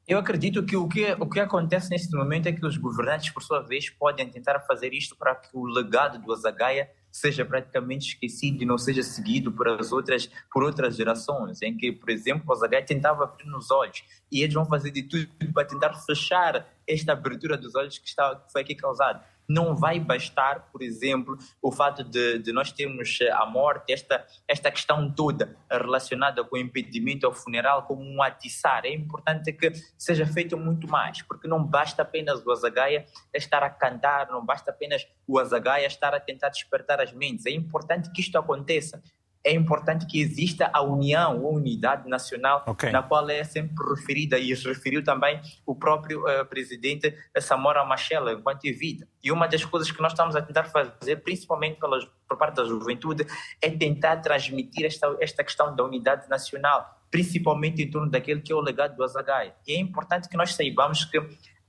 Eu 0.08 0.18
acredito 0.18 0.66
que 0.66 0.76
o, 0.76 0.88
que 0.88 1.14
o 1.14 1.30
que 1.30 1.40
acontece 1.40 1.92
neste 1.92 2.14
momento 2.16 2.48
é 2.48 2.52
que 2.52 2.66
os 2.66 2.76
governantes, 2.76 3.30
por 3.30 3.44
sua 3.44 3.62
vez, 3.62 3.90
podem 3.90 4.28
tentar 4.30 4.60
fazer 4.62 4.94
isto 4.94 5.16
para 5.16 5.36
que 5.36 5.50
o 5.54 5.64
legado 5.64 6.18
do 6.18 6.34
Azagaia 6.34 6.90
seja 7.14 7.46
praticamente 7.46 8.08
esquecido 8.08 8.64
e 8.64 8.66
não 8.66 8.78
seja 8.78 9.04
seguido 9.04 9.52
por 9.52 9.68
as 9.68 9.92
outras 9.92 10.28
por 10.52 10.64
outras 10.64 10.96
gerações, 10.96 11.62
em 11.62 11.78
que, 11.78 11.92
por 11.92 12.10
exemplo, 12.10 12.44
o 12.48 12.54
Azagaia 12.54 12.84
tentava 12.84 13.24
abrir 13.24 13.46
nos 13.46 13.70
olhos 13.70 14.04
e 14.32 14.42
eles 14.42 14.54
vão 14.54 14.66
fazer 14.66 14.90
de 14.90 15.04
tudo 15.04 15.28
para 15.54 15.64
tentar 15.64 15.94
fechar 15.94 16.68
esta 16.88 17.14
abertura 17.14 17.56
dos 17.56 17.76
olhos 17.76 18.00
que, 18.00 18.08
está, 18.08 18.36
que 18.36 18.52
foi 18.52 18.62
aqui 18.62 18.74
causada 18.74 19.24
não 19.48 19.76
vai 19.76 20.00
bastar, 20.00 20.70
por 20.72 20.82
exemplo, 20.82 21.38
o 21.62 21.72
fato 21.72 22.04
de, 22.04 22.40
de, 22.40 22.52
nós 22.52 22.72
termos 22.72 23.20
a 23.34 23.46
morte, 23.46 23.92
esta, 23.92 24.26
esta 24.48 24.72
questão 24.72 25.12
toda 25.12 25.56
relacionada 25.70 26.44
com 26.44 26.56
o 26.56 26.60
impedimento 26.60 27.26
ao 27.26 27.34
funeral 27.34 27.84
como 27.84 28.04
um 28.04 28.22
atiçar. 28.22 28.86
É 28.86 28.94
importante 28.94 29.52
que 29.52 29.72
seja 29.98 30.26
feito 30.26 30.58
muito 30.58 30.88
mais, 30.88 31.22
porque 31.22 31.48
não 31.48 31.64
basta 31.64 32.02
apenas 32.02 32.46
o 32.46 32.52
Azagaia 32.52 33.06
estar 33.34 33.64
a 33.64 33.70
cantar, 33.70 34.30
não 34.30 34.46
basta 34.46 34.72
apenas 34.72 35.08
o 35.28 35.40
Azagaia 35.40 35.88
estar 35.88 36.14
a 36.14 36.20
tentar 36.20 36.50
despertar 36.50 37.02
as 37.02 37.12
mentes. 37.12 37.46
É 37.46 37.52
importante 37.52 38.12
que 38.12 38.22
isto 38.22 38.38
aconteça 38.38 39.02
é 39.46 39.54
importante 39.54 40.06
que 40.06 40.22
exista 40.22 40.70
a 40.74 40.82
união, 40.82 41.32
a 41.32 41.50
unidade 41.50 42.08
nacional, 42.08 42.64
okay. 42.66 42.92
na 42.92 43.04
qual 43.04 43.30
é 43.30 43.44
sempre 43.44 43.84
referida 43.90 44.40
e 44.40 44.54
referiu 44.54 45.04
também 45.04 45.42
o 45.66 45.76
próprio 45.76 46.22
uh, 46.22 46.46
presidente 46.46 47.14
Samora 47.42 47.84
Machel 47.84 48.30
enquanto 48.30 48.64
vida. 48.64 49.08
E 49.22 49.32
uma 49.32 49.48
das 49.48 49.66
coisas 49.66 49.92
que 49.92 50.02
nós 50.02 50.14
estamos 50.14 50.36
a 50.36 50.42
tentar 50.42 50.64
fazer, 50.66 51.18
principalmente 51.18 51.80
pelas, 51.80 52.06
por 52.28 52.38
parte 52.38 52.56
da 52.56 52.66
juventude, 52.66 53.28
é 53.62 53.70
tentar 53.70 54.18
transmitir 54.18 54.86
esta, 54.86 55.16
esta 55.20 55.44
questão 55.44 55.76
da 55.76 55.84
unidade 55.84 56.30
nacional, 56.30 57.02
principalmente 57.12 57.82
em 57.82 57.92
torno 57.92 58.10
daquele 58.10 58.40
que 58.40 58.54
é 58.54 58.56
o 58.56 58.62
legado 58.62 58.96
do 58.96 59.04
Azagai. 59.04 59.54
E 59.68 59.74
é 59.74 59.80
importante 59.80 60.30
que 60.30 60.38
nós 60.38 60.56
saibamos 60.56 61.04
que 61.04 61.18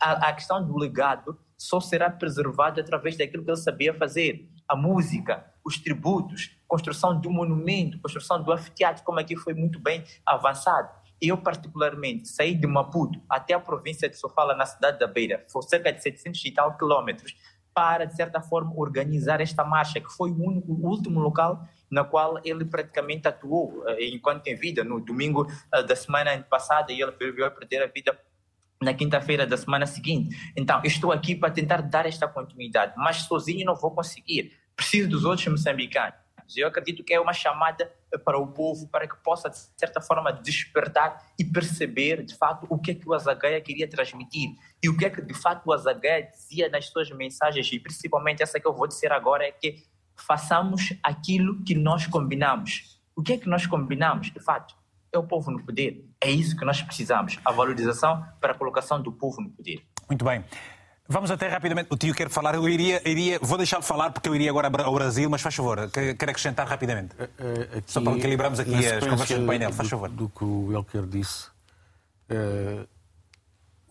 a, 0.01 0.29
a 0.29 0.33
questão 0.33 0.65
do 0.65 0.79
legado 0.79 1.37
só 1.59 1.81
será 1.81 2.09
preservada 2.11 2.81
através 2.81 3.17
daquilo 3.17 3.45
que 3.45 3.51
ele 3.51 3.57
sabia 3.57 3.95
fazer, 3.95 4.49
a 4.69 4.77
música, 4.77 5.45
os 5.65 5.79
tributos, 5.79 6.57
construção 6.75 7.21
do 7.21 7.31
monumento, 7.31 8.01
construção 8.01 8.43
do 8.43 8.51
anfiteatro, 8.51 9.05
como 9.05 9.21
aqui 9.21 9.37
foi 9.37 9.55
muito 9.55 9.79
bem 9.79 10.03
avançado. 10.27 10.89
Eu, 11.23 11.39
particularmente, 11.39 12.27
saí 12.27 12.53
de 12.53 12.67
Maputo 12.67 13.23
até 13.31 13.55
a 13.55 13.61
província 13.61 14.09
de 14.09 14.17
Sofala, 14.19 14.57
na 14.57 14.67
cidade 14.67 14.99
da 14.99 15.07
Beira, 15.07 15.45
foi 15.49 15.63
cerca 15.63 15.93
de 15.93 16.03
700 16.03 16.45
e 16.45 16.51
tal 16.51 16.77
quilômetros, 16.77 17.37
para, 17.73 18.07
de 18.07 18.17
certa 18.17 18.41
forma, 18.41 18.73
organizar 18.77 19.41
esta 19.41 19.63
marcha, 19.63 20.01
que 20.01 20.13
foi 20.13 20.33
o, 20.33 20.43
único, 20.43 20.73
o 20.73 20.85
último 20.85 21.21
local 21.21 21.65
na 21.89 22.03
qual 22.03 22.41
ele 22.45 22.65
praticamente 22.65 23.29
atuou 23.29 23.85
eh, 23.87 24.09
enquanto 24.09 24.43
tem 24.43 24.57
vida. 24.57 24.83
No 24.83 24.99
domingo 24.99 25.47
eh, 25.73 25.83
da 25.85 25.95
semana 25.95 26.37
passada, 26.43 26.93
ele 26.93 27.13
veio 27.13 27.47
a 27.47 27.51
perder 27.53 27.85
a 27.85 27.87
vida 27.87 28.19
na 28.83 28.93
quinta-feira 28.93 29.47
da 29.47 29.57
semana 29.57 29.87
seguinte. 29.87 30.37
Então, 30.57 30.81
estou 30.83 31.13
aqui 31.13 31.37
para 31.37 31.53
tentar 31.53 31.83
dar 31.83 32.05
esta 32.05 32.27
continuidade, 32.27 32.95
mas 32.97 33.19
sozinho 33.19 33.65
não 33.65 33.77
vou 33.77 33.93
conseguir 33.93 34.53
preciso 34.75 35.09
dos 35.09 35.25
outros 35.25 35.47
moçambicanos. 35.47 36.24
Eu 36.57 36.69
acredito 36.69 37.03
que 37.03 37.15
é 37.15 37.21
uma 37.21 37.33
chamada 37.33 37.91
para 38.25 38.39
o 38.39 38.47
povo 38.47 38.89
para 38.89 39.09
que 39.09 39.17
possa, 39.23 39.49
de 39.49 39.59
certa 39.77 40.01
forma, 40.01 40.33
despertar 40.33 41.25
e 41.39 41.45
perceber, 41.45 42.23
de 42.25 42.37
fato, 42.37 42.67
o 42.69 42.79
que 42.79 42.93
é 42.93 42.95
que 42.95 43.09
o 43.09 43.15
Azagaia 43.15 43.61
queria 43.61 43.89
transmitir 43.89 44.51
e 44.83 44.89
o 44.89 44.97
que 44.97 45.05
é 45.05 45.11
que, 45.11 45.23
de 45.23 45.35
fato, 45.35 45.67
o 45.67 45.73
Azagaia 45.73 46.29
dizia 46.31 46.69
nas 46.69 46.87
suas 46.87 47.11
mensagens 47.11 47.71
e, 47.73 47.79
principalmente, 47.79 48.43
essa 48.43 48.61
que 48.61 48.67
eu 48.67 48.75
vou 48.75 48.87
dizer 48.87 49.13
agora 49.13 49.45
é 49.45 49.53
que 49.53 49.83
façamos 50.17 50.95
aquilo 51.03 51.63
que 51.65 51.75
nós 51.75 52.07
combinamos. 52.07 53.01
O 53.17 53.23
que 53.23 53.33
é 53.33 53.39
que 53.39 53.49
nós 53.49 53.67
combinamos, 53.67 54.31
de 54.31 54.41
fato? 54.41 54.75
É 55.13 55.19
o 55.19 55.23
povo 55.23 55.51
no 55.51 55.65
poder. 55.65 56.05
É 56.21 56.31
isso 56.31 56.57
que 56.57 56.65
nós 56.65 56.83
precisamos, 56.83 57.39
a 57.45 57.53
valorização 57.53 58.25
para 58.41 58.53
a 58.53 58.55
colocação 58.57 59.01
do 59.01 59.13
povo 59.13 59.41
no 59.41 59.51
poder. 59.51 59.85
Muito 60.09 60.25
bem. 60.25 60.45
Vamos 61.07 61.31
até 61.31 61.49
rapidamente. 61.49 61.89
O 61.91 61.97
tio 61.97 62.15
quer 62.15 62.31
falar. 62.31 62.55
Eu 62.55 62.67
iria, 62.69 63.07
iria 63.09 63.39
vou 63.43 63.59
deixá-lo 63.59 63.83
falar 63.83 64.11
porque 64.11 64.29
eu 64.29 64.35
iria 64.35 64.51
agora 64.51 64.71
ao 64.83 64.95
Brasil, 64.95 65.29
mas 65.29 65.43
faz 65.43 65.55
favor, 65.55 65.91
quero 65.91 66.31
acrescentar 66.31 66.67
rapidamente. 66.67 67.15
Aqui, 67.21 67.85
Só 67.87 68.01
para 68.01 68.17
equilibrarmos 68.17 68.59
aqui 68.59 68.75
as 68.75 69.05
conversas 69.05 69.39
do 69.39 69.47
painel, 69.47 69.73
faz 69.73 69.89
favor. 69.89 70.09
Do, 70.09 70.17
do 70.17 70.29
que 70.31 70.45
o 70.45 70.73
Elker 70.73 71.07
disse, 71.07 71.49
uh, 72.31 72.89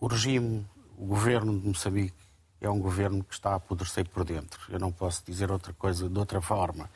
o 0.00 0.06
regime, 0.08 0.66
o 0.98 1.06
governo 1.06 1.58
de 1.58 1.68
Moçambique 1.68 2.14
é 2.60 2.68
um 2.68 2.80
governo 2.80 3.22
que 3.22 3.34
está 3.34 3.50
a 3.50 3.54
apodrecer 3.56 4.08
por 4.08 4.24
dentro. 4.24 4.60
Eu 4.68 4.80
não 4.80 4.90
posso 4.90 5.22
dizer 5.24 5.52
outra 5.52 5.72
coisa 5.72 6.08
de 6.08 6.18
outra 6.18 6.40
forma. 6.40 6.90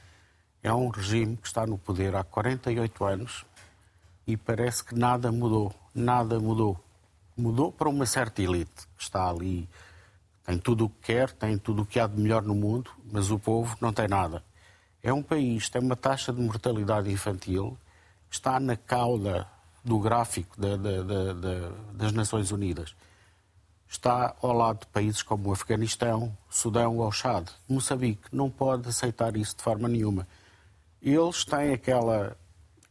É 0.63 0.73
um 0.73 0.89
regime 0.89 1.37
que 1.37 1.47
está 1.47 1.65
no 1.67 1.79
poder 1.79 2.17
há 2.17 2.25
48 2.25 3.05
anos 3.05 3.45
e 4.27 4.37
parece 4.37 4.83
que 4.83 4.95
nada 4.95 5.31
mudou. 5.31 5.73
Nada 5.95 6.41
mudou. 6.41 6.83
Mudou 7.37 7.71
para 7.71 7.89
uma 7.89 8.05
certa 8.05 8.43
elite 8.43 8.89
que 8.97 9.03
está 9.03 9.29
ali, 9.29 9.69
tem 10.49 10.59
tudo 10.59 10.87
o 10.87 10.89
que 10.89 11.13
quer, 11.13 11.31
tem 11.31 11.59
tudo 11.59 11.83
o 11.83 11.87
que 11.87 12.01
há 12.01 12.07
de 12.07 12.19
melhor 12.19 12.43
no 12.43 12.55
mundo, 12.55 12.91
mas 13.13 13.31
o 13.31 13.39
povo 13.39 13.77
não 13.81 13.93
tem 13.93 14.09
nada. 14.09 14.43
É 15.03 15.13
um 15.13 15.23
país, 15.23 15.69
tem 15.69 15.83
uma 15.83 15.95
taxa 15.95 16.33
de 16.33 16.41
mortalidade 16.41 17.13
infantil, 17.13 17.77
está 18.31 18.59
na 18.59 18.77
cauda 18.77 19.47
do 19.85 19.99
gráfico 19.99 20.59
da, 20.59 20.77
da, 20.77 21.03
da, 21.03 21.73
das 21.93 22.13
Nações 22.13 22.51
Unidas 22.51 22.95
está 23.89 24.37
ao 24.43 24.53
lado 24.53 24.81
de 24.81 24.87
países 24.89 25.23
como 25.23 25.49
o 25.49 25.53
Afeganistão, 25.53 26.37
Sudão 26.49 26.99
ou 26.99 27.11
Chad. 27.11 27.49
Moçambique 27.69 28.29
não 28.31 28.51
pode 28.51 28.89
aceitar 28.89 29.35
isso 29.37 29.57
de 29.57 29.63
forma 29.63 29.89
nenhuma. 29.89 30.29
Eles 31.01 31.45
têm 31.45 31.73
aquela, 31.73 32.37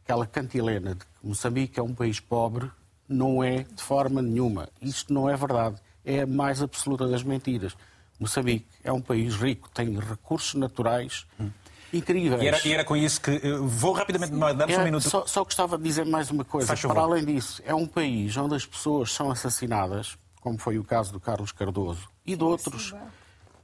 aquela 0.02 0.26
cantilena 0.26 0.94
de 0.94 1.04
que 1.04 1.06
Moçambique 1.22 1.78
é 1.78 1.82
um 1.82 1.94
país 1.94 2.18
pobre, 2.18 2.70
não 3.08 3.42
é 3.42 3.62
de 3.62 3.82
forma 3.82 4.20
nenhuma. 4.20 4.68
Isto 4.82 5.12
não 5.12 5.28
é 5.28 5.36
verdade. 5.36 5.80
É 6.04 6.22
a 6.22 6.26
mais 6.26 6.62
absoluta 6.62 7.06
das 7.06 7.22
mentiras. 7.22 7.76
Moçambique 8.18 8.66
é 8.82 8.92
um 8.92 9.00
país 9.00 9.34
rico, 9.34 9.68
tem 9.70 9.98
recursos 9.98 10.54
naturais 10.54 11.26
hum. 11.38 11.50
incríveis. 11.92 12.42
E 12.42 12.46
era, 12.46 12.60
e 12.66 12.72
era, 12.72 12.84
com 12.84 12.96
isso 12.96 13.20
que. 13.20 13.38
Vou 13.62 13.92
rapidamente, 13.92 14.32
é, 14.72 14.78
um 14.78 14.84
minuto. 14.84 15.08
Só, 15.08 15.26
só 15.26 15.44
gostava 15.44 15.76
de 15.76 15.84
dizer 15.84 16.04
mais 16.04 16.30
uma 16.30 16.44
coisa. 16.44 16.74
Para 16.76 17.00
além 17.00 17.24
disso, 17.24 17.62
é 17.64 17.74
um 17.74 17.86
país 17.86 18.36
onde 18.36 18.54
as 18.54 18.66
pessoas 18.66 19.12
são 19.12 19.30
assassinadas 19.30 20.18
como 20.40 20.58
foi 20.58 20.78
o 20.78 20.84
caso 20.84 21.12
do 21.12 21.20
Carlos 21.20 21.52
Cardoso, 21.52 22.08
e 22.24 22.36
de 22.36 22.42
outros. 22.42 22.94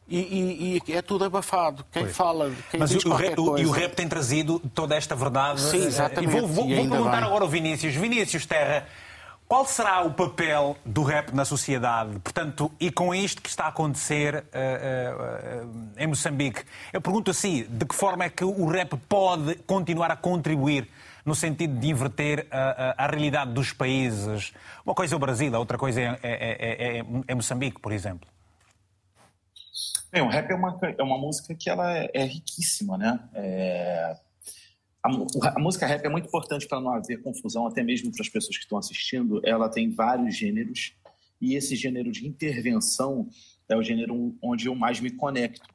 E, 0.07 0.19
e, 0.19 0.83
e, 0.87 0.93
é 0.93 1.01
tudo 1.01 1.25
abafado. 1.25 1.83
Quem 1.91 2.03
pois. 2.03 2.15
fala, 2.15 2.53
quem 2.71 2.79
Mas 2.79 2.91
diz 2.91 3.03
o, 3.03 3.09
qualquer 3.09 3.33
o, 3.39 3.45
coisa... 3.47 3.65
E 3.65 3.67
o 3.67 3.71
rap 3.71 3.95
tem 3.95 4.07
trazido 4.07 4.61
toda 4.75 4.95
esta 4.95 5.17
verdade. 5.17 5.63
Sim, 5.63 5.79
exatamente. 5.79 6.37
E 6.37 6.41
vou, 6.41 6.47
vou, 6.47 6.69
vou 6.69 6.77
perguntar 6.77 7.17
bem. 7.17 7.25
agora 7.25 7.45
ao 7.45 7.49
Vinícius. 7.49 7.95
Vinícius 7.95 8.45
Terra, 8.45 8.87
qual 9.55 9.65
será 9.65 10.03
o 10.03 10.13
papel 10.13 10.77
do 10.85 11.05
rap 11.05 11.33
na 11.33 11.45
sociedade? 11.45 12.19
Portanto, 12.19 12.73
e 12.81 12.91
com 12.91 13.15
isto 13.15 13.41
que 13.41 13.49
está 13.49 13.67
a 13.67 13.69
acontecer 13.69 14.35
uh, 14.35 14.41
uh, 14.43 15.65
uh, 15.65 15.93
em 15.97 16.09
Moçambique, 16.09 16.65
eu 16.93 17.01
pergunto 17.01 17.31
assim, 17.31 17.63
de 17.63 17.85
que 17.85 17.95
forma 17.95 18.25
é 18.25 18.29
que 18.29 18.45
o 18.45 18.67
rap 18.67 18.97
pode 19.09 19.55
continuar 19.59 20.11
a 20.11 20.17
contribuir 20.17 20.89
no 21.25 21.37
sentido 21.37 21.79
de 21.79 21.89
inverter 21.89 22.49
a, 22.51 22.95
a, 22.99 23.05
a 23.05 23.07
realidade 23.07 23.53
dos 23.53 23.73
países. 23.73 24.53
Uma 24.85 24.93
coisa 24.93 25.15
é 25.15 25.17
o 25.17 25.21
Brasil, 25.21 25.55
a 25.55 25.59
outra 25.61 25.79
coisa 25.79 26.01
é, 26.01 26.05
é, 26.05 26.19
é, 26.25 26.99
é, 26.99 27.05
é 27.29 27.35
Moçambique, 27.37 27.81
por 27.81 27.93
exemplo. 27.93 28.29
Bem, 30.11 30.21
o 30.21 30.29
rap 30.29 30.51
é 30.51 30.55
uma, 30.57 30.77
é 30.99 31.03
uma 31.05 31.17
música 31.17 31.55
que 31.55 31.71
ela 31.71 31.97
é, 31.97 32.11
é 32.13 32.25
riquíssima, 32.25 32.99
né? 32.99 33.21
A, 35.05 35.11
a, 35.57 35.61
música 35.61 35.87
rap 35.87 36.03
é 36.03 36.09
muito 36.09 36.29
importante 36.29 36.67
para 36.67 36.81
não 36.81 36.91
haver 36.91 37.21
confusão, 37.21 37.67
até 37.67 37.83
mesmo 37.83 38.11
para 38.11 38.23
as 38.23 38.29
pessoas 38.29 38.57
que 38.57 38.63
estão 38.63 38.79
assistindo. 38.79 39.39
Ela 39.45 39.69
tem 39.69 39.91
vários 39.91 40.35
gêneros 40.35 40.97
e 41.41 41.55
esse 41.57 41.77
gênero 41.77 42.11
de 42.11 42.27
intervenção 42.27 43.29
é 43.69 43.77
o 43.77 43.83
gênero 43.83 44.35
onde 44.43 44.67
eu 44.67 44.75
mais 44.75 45.01
me 45.01 45.11
conecto. 45.11 45.69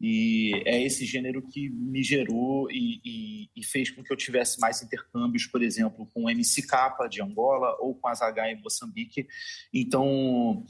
E 0.00 0.52
é 0.64 0.82
esse 0.82 1.04
gênero 1.04 1.42
que 1.42 1.68
me 1.68 2.02
gerou 2.02 2.70
e, 2.70 3.00
e, 3.04 3.50
e, 3.54 3.64
fez 3.64 3.90
com 3.90 4.02
que 4.02 4.10
eu 4.10 4.16
tivesse 4.16 4.58
mais 4.58 4.82
intercâmbios, 4.82 5.46
por 5.46 5.62
exemplo, 5.62 6.08
com 6.14 6.24
o 6.24 6.30
MC 6.30 6.66
Capa 6.66 7.06
de 7.06 7.20
Angola 7.20 7.76
ou 7.80 7.94
com 7.94 8.08
a 8.08 8.14
Zagai 8.14 8.52
em 8.52 8.62
Moçambique. 8.62 9.26
Então, 9.74 10.64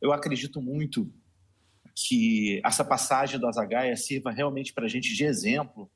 eu 0.00 0.12
acredito 0.12 0.60
muito 0.60 1.12
que 1.96 2.60
essa 2.64 2.84
passagem 2.84 3.40
do 3.40 3.48
Azagaia 3.48 3.96
sirva 3.96 4.30
realmente 4.30 4.72
para 4.72 4.84
a 4.84 4.88
gente 4.88 5.12
de 5.12 5.24
exemplo, 5.24 5.90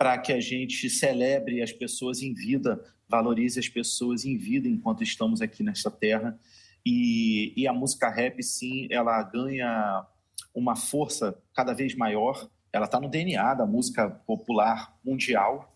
para 0.00 0.16
que 0.16 0.32
a 0.32 0.40
gente 0.40 0.88
celebre 0.88 1.60
as 1.60 1.72
pessoas 1.72 2.22
em 2.22 2.32
vida, 2.32 2.82
valorize 3.06 3.60
as 3.60 3.68
pessoas 3.68 4.24
em 4.24 4.34
vida 4.38 4.66
enquanto 4.66 5.02
estamos 5.02 5.42
aqui 5.42 5.62
nesta 5.62 5.90
terra. 5.90 6.40
E, 6.86 7.52
e 7.54 7.68
a 7.68 7.72
música 7.74 8.08
rap, 8.08 8.42
sim, 8.42 8.88
ela 8.90 9.22
ganha 9.22 10.06
uma 10.54 10.74
força 10.74 11.38
cada 11.52 11.74
vez 11.74 11.94
maior. 11.94 12.48
Ela 12.72 12.86
está 12.86 12.98
no 12.98 13.10
DNA 13.10 13.52
da 13.52 13.66
música 13.66 14.08
popular 14.08 14.98
mundial. 15.04 15.70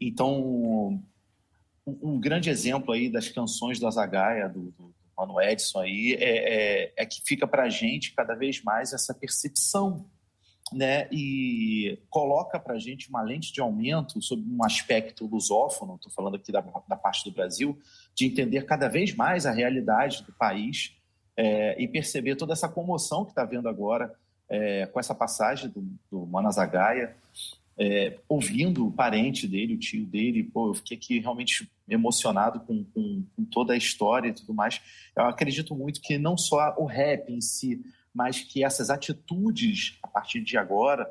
Então, 0.00 1.02
um, 1.84 2.20
grande 2.20 2.48
exemplo 2.48 2.92
aí 2.92 3.10
das 3.10 3.28
canções 3.28 3.80
do 3.80 3.88
Azagaia, 3.88 4.48
do, 4.48 4.70
do, 4.78 4.94
Mano 5.18 5.40
Edson 5.40 5.80
aí, 5.80 6.16
é, 6.20 6.84
é, 6.84 6.92
é 6.98 7.04
que 7.04 7.20
fica 7.26 7.48
para 7.48 7.64
a 7.64 7.68
gente 7.68 8.14
cada 8.14 8.36
vez 8.36 8.62
mais 8.62 8.92
essa 8.92 9.12
percepção 9.12 10.08
né, 10.72 11.08
e 11.12 11.98
coloca 12.10 12.58
para 12.58 12.74
a 12.74 12.78
gente 12.78 13.08
uma 13.08 13.22
lente 13.22 13.52
de 13.52 13.60
aumento 13.60 14.20
sobre 14.20 14.44
um 14.48 14.64
aspecto 14.64 15.26
lusófono, 15.26 15.94
estou 15.94 16.10
falando 16.10 16.36
aqui 16.36 16.50
da, 16.50 16.60
da, 16.60 16.96
parte 16.96 17.24
do 17.24 17.34
Brasil, 17.34 17.78
de 18.14 18.26
entender 18.26 18.64
cada 18.64 18.88
vez 18.88 19.14
mais 19.14 19.46
a 19.46 19.52
realidade 19.52 20.24
do 20.24 20.32
país 20.32 20.92
é, 21.36 21.80
e 21.80 21.86
perceber 21.86 22.34
toda 22.34 22.52
essa 22.52 22.68
comoção 22.68 23.24
que 23.24 23.30
está 23.30 23.44
vendo 23.44 23.68
agora 23.68 24.12
é, 24.48 24.86
com 24.86 24.98
essa 24.98 25.14
passagem 25.14 25.70
do, 25.70 25.82
do 26.10 26.26
Manazagaia, 26.26 27.16
é, 27.78 28.18
ouvindo 28.28 28.86
o 28.86 28.92
parente 28.92 29.46
dele, 29.46 29.74
o 29.74 29.78
tio 29.78 30.06
dele, 30.06 30.42
pô, 30.42 30.68
eu 30.68 30.74
fiquei 30.74 30.96
aqui 30.96 31.18
realmente 31.18 31.70
emocionado 31.88 32.60
com, 32.60 32.82
com, 32.84 33.22
com, 33.36 33.44
toda 33.44 33.74
a 33.74 33.76
história 33.76 34.28
e 34.28 34.32
tudo 34.32 34.54
mais. 34.54 34.80
Eu 35.14 35.24
acredito 35.24 35.74
muito 35.74 36.00
que 36.00 36.16
não 36.16 36.38
só 36.38 36.74
o 36.78 36.86
rap 36.86 37.30
em 37.30 37.40
si, 37.40 37.84
mas 38.16 38.40
que 38.40 38.64
essas 38.64 38.88
atitudes, 38.88 39.98
a 40.02 40.08
partir 40.08 40.40
de 40.40 40.56
agora, 40.56 41.06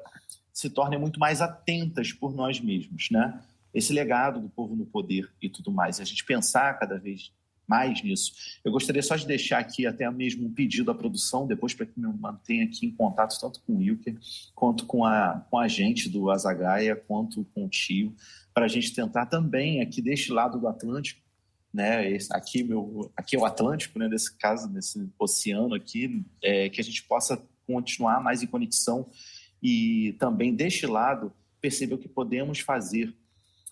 se 0.51 0.71
tornem 0.71 0.99
muito 0.99 1.19
mais 1.19 1.39
atentas 1.39 2.11
por 2.11 2.33
nós 2.33 2.59
mesmos, 2.59 3.09
né? 3.11 3.39
Esse 3.71 3.93
legado 3.93 4.39
do 4.39 4.49
povo 4.49 4.75
no 4.75 4.87
poder 4.87 5.31
e 5.39 5.47
tudo 5.47 5.71
mais. 5.71 5.99
A 5.99 6.03
gente 6.03 6.25
pensar 6.25 6.79
cada 6.79 6.97
vez 6.97 7.31
mais 7.67 8.01
nisso. 8.01 8.31
Eu 8.63 8.71
gostaria 8.71 9.03
só 9.03 9.15
de 9.15 9.27
deixar 9.27 9.59
aqui 9.59 9.85
até 9.85 10.09
mesmo 10.09 10.47
um 10.47 10.53
pedido 10.53 10.89
à 10.89 10.95
produção, 10.95 11.45
depois 11.45 11.73
para 11.73 11.85
que 11.85 11.99
me 11.99 12.07
mantenha 12.07 12.65
aqui 12.65 12.87
em 12.87 12.91
contato 12.91 13.39
tanto 13.39 13.61
com 13.61 13.73
o 13.73 13.77
Wilker, 13.77 14.17
quanto 14.55 14.85
com 14.85 15.05
a, 15.05 15.45
com 15.49 15.59
a 15.59 15.67
gente 15.67 16.09
do 16.09 16.31
Azagaia, 16.31 16.95
quanto 16.95 17.45
com 17.53 17.65
o 17.65 17.69
Tio, 17.69 18.15
para 18.53 18.65
a 18.65 18.69
gente 18.69 18.93
tentar 18.93 19.27
também 19.27 19.81
aqui 19.81 20.01
deste 20.01 20.31
lado 20.31 20.59
do 20.59 20.67
Atlântico, 20.67 21.21
né, 21.75 22.09
esse, 22.09 22.33
aqui, 22.33 22.63
meu, 22.63 23.11
aqui 23.15 23.35
é 23.35 23.39
o 23.39 23.45
Atlântico, 23.45 23.99
né, 23.99 24.07
nesse 24.07 24.35
caso, 24.37 24.67
nesse 24.69 25.09
oceano 25.19 25.75
aqui, 25.75 26.25
é, 26.41 26.69
que 26.69 26.79
a 26.79 26.83
gente 26.83 27.03
possa 27.03 27.41
continuar 27.67 28.21
mais 28.21 28.41
em 28.41 28.47
conexão 28.47 29.09
e 29.61 30.15
também 30.19 30.55
deste 30.55 30.87
lado 30.87 31.33
perceber 31.59 31.95
o 31.95 31.97
que 31.97 32.07
podemos 32.07 32.59
fazer 32.59 33.13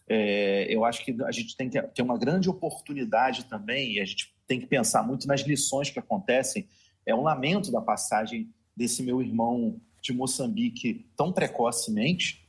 é, 0.07 0.65
eu 0.69 0.83
acho 0.83 1.03
que 1.03 1.15
a 1.23 1.31
gente 1.31 1.55
tem 1.55 1.69
que 1.69 1.81
ter 1.81 2.01
uma 2.01 2.17
grande 2.17 2.49
oportunidade 2.49 3.45
também, 3.45 3.93
e 3.93 4.01
a 4.01 4.05
gente 4.05 4.33
tem 4.47 4.59
que 4.59 4.65
pensar 4.65 5.03
muito 5.03 5.27
nas 5.27 5.41
lições 5.41 5.89
que 5.89 5.99
acontecem. 5.99 6.67
É 7.05 7.15
um 7.15 7.21
lamento 7.21 7.71
da 7.71 7.81
passagem 7.81 8.53
desse 8.75 9.01
meu 9.03 9.21
irmão 9.21 9.79
de 10.01 10.13
Moçambique 10.13 11.05
tão 11.15 11.31
precocemente. 11.31 12.42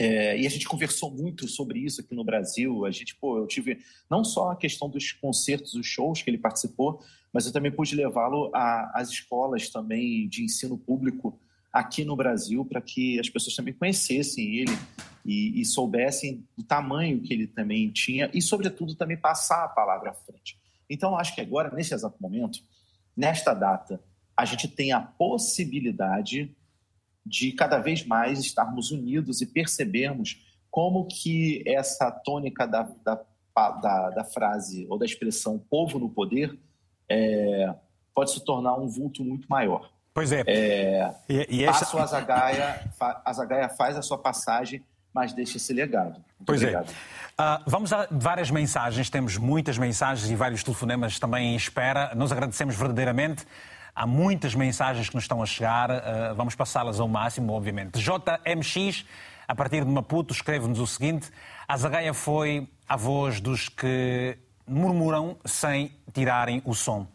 É, 0.00 0.38
e 0.40 0.46
a 0.46 0.48
gente 0.48 0.68
conversou 0.68 1.10
muito 1.10 1.48
sobre 1.48 1.80
isso 1.80 2.00
aqui 2.00 2.14
no 2.14 2.22
Brasil. 2.22 2.86
A 2.86 2.90
gente, 2.92 3.16
pô, 3.16 3.36
eu 3.36 3.48
tive 3.48 3.80
não 4.08 4.22
só 4.22 4.52
a 4.52 4.56
questão 4.56 4.88
dos 4.88 5.10
concertos, 5.10 5.74
os 5.74 5.84
shows 5.84 6.22
que 6.22 6.30
ele 6.30 6.38
participou, 6.38 7.02
mas 7.32 7.46
eu 7.46 7.52
também 7.52 7.72
pude 7.72 7.96
levá-lo 7.96 8.48
às 8.54 9.08
escolas 9.08 9.68
também 9.70 10.28
de 10.28 10.44
ensino 10.44 10.78
público 10.78 11.36
aqui 11.72 12.04
no 12.04 12.14
Brasil 12.14 12.64
para 12.64 12.80
que 12.80 13.18
as 13.18 13.28
pessoas 13.28 13.56
também 13.56 13.74
conhecessem 13.74 14.58
ele 14.58 14.78
e, 15.26 15.60
e, 15.60 15.64
soubessem 15.64 16.46
do 16.56 16.62
tamanho 16.62 17.20
que 17.20 17.34
ele 17.34 17.48
também 17.48 17.90
tinha 17.90 18.30
e, 18.32 18.40
sobretudo, 18.40 18.94
também 18.94 19.16
passar 19.16 19.64
a 19.64 19.68
palavra 19.68 20.10
à 20.10 20.14
frente. 20.14 20.56
Então, 20.88 21.18
acho 21.18 21.34
que 21.34 21.40
agora, 21.40 21.74
nesse 21.74 21.92
exato 21.92 22.16
momento, 22.20 22.60
nesta 23.16 23.52
data, 23.52 24.00
a 24.36 24.44
gente 24.44 24.68
tem 24.68 24.92
a 24.92 25.00
possibilidade 25.00 26.56
de 27.28 27.52
cada 27.52 27.78
vez 27.78 28.04
mais 28.04 28.40
estarmos 28.40 28.90
unidos 28.90 29.40
e 29.40 29.46
percebermos 29.46 30.44
como 30.70 31.06
que 31.06 31.62
essa 31.66 32.10
tônica 32.10 32.66
da, 32.66 32.88
da, 33.04 33.20
da, 33.54 34.10
da 34.10 34.24
frase 34.24 34.86
ou 34.88 34.98
da 34.98 35.04
expressão 35.04 35.58
povo 35.58 35.98
no 35.98 36.08
poder 36.08 36.58
é, 37.08 37.74
pode 38.14 38.32
se 38.32 38.44
tornar 38.44 38.76
um 38.76 38.88
vulto 38.88 39.24
muito 39.24 39.48
maior. 39.48 39.90
Pois 40.12 40.32
é. 40.32 40.42
é 40.46 41.14
e, 41.28 41.58
e 41.58 41.64
essa... 41.64 41.80
Passo 41.80 41.98
a 41.98 42.06
Zagaia, 42.06 42.90
a 43.24 43.32
Zagaia 43.32 43.68
faz 43.68 43.96
a 43.96 44.02
sua 44.02 44.18
passagem, 44.18 44.82
mas 45.14 45.32
deixa 45.32 45.56
esse 45.56 45.72
legado. 45.72 46.14
Muito 46.14 46.44
pois 46.44 46.62
é. 46.62 46.66
obrigado. 46.66 46.90
é. 46.90 47.18
Uh, 47.40 47.62
vamos 47.66 47.92
a 47.92 48.08
várias 48.10 48.50
mensagens, 48.50 49.08
temos 49.08 49.36
muitas 49.36 49.78
mensagens 49.78 50.28
e 50.28 50.34
vários 50.34 50.64
telefonemas 50.64 51.18
também 51.18 51.52
em 51.52 51.56
espera. 51.56 52.12
Nós 52.16 52.32
agradecemos 52.32 52.74
verdadeiramente 52.74 53.46
Há 54.00 54.06
muitas 54.06 54.54
mensagens 54.54 55.08
que 55.08 55.16
nos 55.16 55.24
estão 55.24 55.42
a 55.42 55.46
chegar, 55.46 55.90
uh, 55.90 56.32
vamos 56.36 56.54
passá-las 56.54 57.00
ao 57.00 57.08
máximo, 57.08 57.52
obviamente. 57.52 57.98
JMX, 57.98 59.04
a 59.48 59.56
partir 59.56 59.84
de 59.84 59.90
Maputo, 59.90 60.32
escreve-nos 60.32 60.78
o 60.78 60.86
seguinte: 60.86 61.32
A 61.66 61.76
Zagaia 61.76 62.14
foi 62.14 62.68
a 62.88 62.96
voz 62.96 63.40
dos 63.40 63.68
que 63.68 64.38
murmuram 64.64 65.36
sem 65.44 65.90
tirarem 66.14 66.62
o 66.64 66.76
som. 66.76 67.08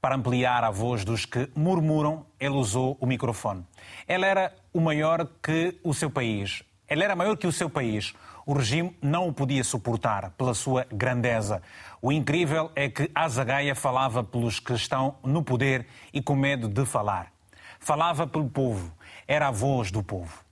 Para 0.00 0.14
ampliar 0.14 0.62
a 0.62 0.70
voz 0.70 1.04
dos 1.04 1.24
que 1.24 1.50
murmuram, 1.56 2.24
ele 2.38 2.54
usou 2.54 2.96
o 3.00 3.06
microfone. 3.06 3.66
Ele 4.06 4.24
era 4.24 4.54
o 4.72 4.80
maior 4.80 5.26
que 5.42 5.76
o 5.82 5.92
seu 5.92 6.08
país. 6.08 6.62
Ele 6.88 7.02
era 7.02 7.16
maior 7.16 7.36
que 7.36 7.48
o 7.48 7.52
seu 7.52 7.68
país. 7.68 8.14
O 8.44 8.54
regime 8.54 8.96
não 9.00 9.28
o 9.28 9.32
podia 9.32 9.62
suportar 9.62 10.30
pela 10.30 10.54
sua 10.54 10.86
grandeza. 10.90 11.62
O 12.00 12.10
incrível 12.10 12.70
é 12.74 12.88
que 12.88 13.10
Azagaia 13.14 13.74
falava 13.74 14.24
pelos 14.24 14.58
que 14.58 14.72
estão 14.72 15.14
no 15.22 15.42
poder 15.42 15.86
e 16.12 16.20
com 16.20 16.34
medo 16.34 16.68
de 16.68 16.84
falar. 16.84 17.32
Falava 17.78 18.26
pelo 18.26 18.48
povo. 18.48 18.92
Era 19.28 19.48
a 19.48 19.50
voz 19.50 19.90
do 19.90 20.02
povo. 20.02 20.44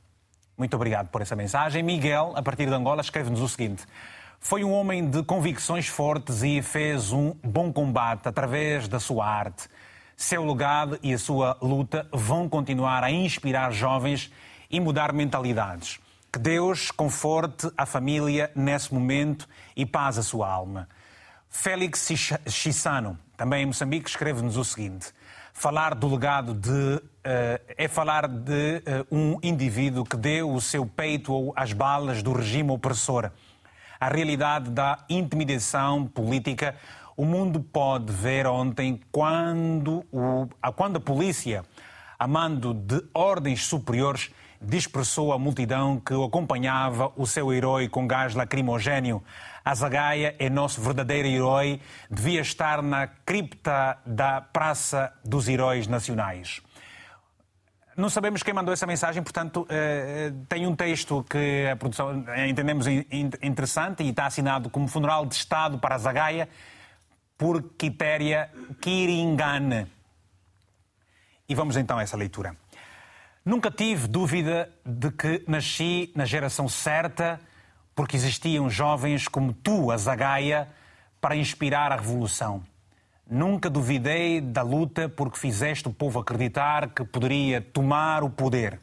Muito 0.57 0.75
obrigado 0.77 1.09
por 1.09 1.23
essa 1.23 1.35
mensagem. 1.35 1.83
Miguel, 1.83 2.33
a 2.37 2.43
partir 2.43 2.67
de 2.67 2.75
Angola, 2.75 3.01
escreve-nos 3.01 3.41
o 3.41 3.49
seguinte. 3.49 3.85
Foi 4.39 4.63
um 4.63 4.73
homem 4.73 5.09
de 5.09 5.23
convicções 5.23 5.87
fortes 5.87 6.43
e 6.43 6.63
fez 6.63 7.13
um 7.13 7.35
bom 7.43 7.73
combate 7.73 8.29
através 8.29 8.87
da 8.87 9.01
sua 9.01 9.27
arte. 9.27 9.69
Seu 10.17 10.45
legado 10.45 10.99
e 11.03 11.13
a 11.13 11.19
sua 11.19 11.57
luta 11.61 12.07
vão 12.13 12.49
continuar 12.49 13.03
a 13.03 13.11
inspirar 13.11 13.73
jovens 13.73 14.31
e 14.71 14.79
mudar 14.79 15.13
mentalidades. 15.13 15.99
Que 16.33 16.39
Deus 16.39 16.93
conforte 16.93 17.69
a 17.77 17.85
família 17.85 18.53
nesse 18.55 18.95
momento 18.95 19.49
e 19.75 19.85
paz 19.85 20.17
a 20.17 20.23
sua 20.23 20.49
alma. 20.49 20.89
Félix 21.49 22.09
Chissano, 22.47 23.19
também 23.37 23.65
em 23.65 23.67
Moçambique, 23.67 24.09
escreve-nos 24.09 24.57
o 24.57 24.65
seguinte: 24.65 25.13
Falar 25.53 25.95
do 25.95 26.09
legado 26.09 26.55
de. 26.55 26.71
Uh, 26.71 27.61
é 27.77 27.89
falar 27.89 28.29
de 28.29 28.77
uh, 28.79 29.15
um 29.15 29.39
indivíduo 29.43 30.05
que 30.05 30.17
deu 30.17 30.55
o 30.55 30.61
seu 30.61 30.87
peito 30.87 31.53
às 31.57 31.73
balas 31.73 32.23
do 32.23 32.33
regime 32.33 32.71
opressor. 32.71 33.31
A 33.99 34.09
realidade 34.09 34.71
da 34.71 35.05
intimidação 35.11 36.07
política 36.07 36.77
o 37.17 37.25
mundo 37.25 37.61
pode 37.61 38.11
ver 38.13 38.47
ontem 38.47 39.01
quando, 39.13 40.05
o, 40.11 40.49
quando 40.75 40.97
a 40.97 41.01
polícia, 41.01 41.63
a 42.19 42.27
mando 42.27 42.73
de 42.73 43.05
ordens 43.13 43.67
superiores, 43.67 44.31
dispersou 44.61 45.33
a 45.33 45.39
multidão 45.39 45.99
que 45.99 46.13
acompanhava 46.13 47.13
o 47.17 47.27
seu 47.27 47.53
herói 47.53 47.89
com 47.89 48.07
gás 48.07 48.35
lacrimogéneo. 48.35 49.23
Azagaia 49.65 50.35
é 50.39 50.51
nosso 50.51 50.81
verdadeiro 50.81 51.29
herói, 51.29 51.81
devia 52.11 52.41
estar 52.41 52.83
na 52.83 53.07
cripta 53.07 53.99
da 54.05 54.41
Praça 54.41 55.13
dos 55.25 55.49
Heróis 55.49 55.87
Nacionais. 55.87 56.61
Não 57.97 58.09
sabemos 58.09 58.43
quem 58.43 58.55
mandou 58.55 58.73
essa 58.73 58.87
mensagem, 58.87 59.23
portanto, 59.23 59.67
eh, 59.69 60.33
tem 60.49 60.67
um 60.67 60.75
texto 60.75 61.25
que 61.29 61.67
a 61.71 61.77
produção 61.77 62.25
entendemos 62.49 62.87
interessante 62.87 64.03
e 64.03 64.09
está 64.09 64.27
assinado 64.27 64.71
como 64.71 64.89
Funeral 64.89 65.27
de 65.27 65.35
Estado 65.35 65.79
para 65.79 65.97
Azagaia 65.97 66.49
por 67.37 67.63
Quitéria 67.77 68.51
Kiringane. 68.81 69.87
E 71.49 71.55
vamos 71.55 71.77
então 71.77 71.99
a 71.99 72.03
essa 72.03 72.17
leitura. 72.17 72.57
Nunca 73.51 73.69
tive 73.69 74.07
dúvida 74.07 74.71
de 74.87 75.11
que 75.11 75.43
nasci 75.49 76.13
na 76.15 76.25
geração 76.25 76.69
certa, 76.69 77.41
porque 77.97 78.15
existiam 78.15 78.71
jovens 78.71 79.27
como 79.27 79.53
tu, 79.53 79.91
a 79.91 79.97
Zagaia, 79.97 80.69
para 81.21 81.35
inspirar 81.35 81.91
a 81.91 81.97
revolução. 81.97 82.63
Nunca 83.29 83.69
duvidei 83.69 84.41
da 84.41 84.63
luta 84.63 85.09
porque 85.09 85.37
fizeste 85.37 85.89
o 85.89 85.93
povo 85.93 86.21
acreditar 86.21 86.91
que 86.91 87.03
poderia 87.03 87.61
tomar 87.61 88.23
o 88.23 88.31
poder. 88.31 88.79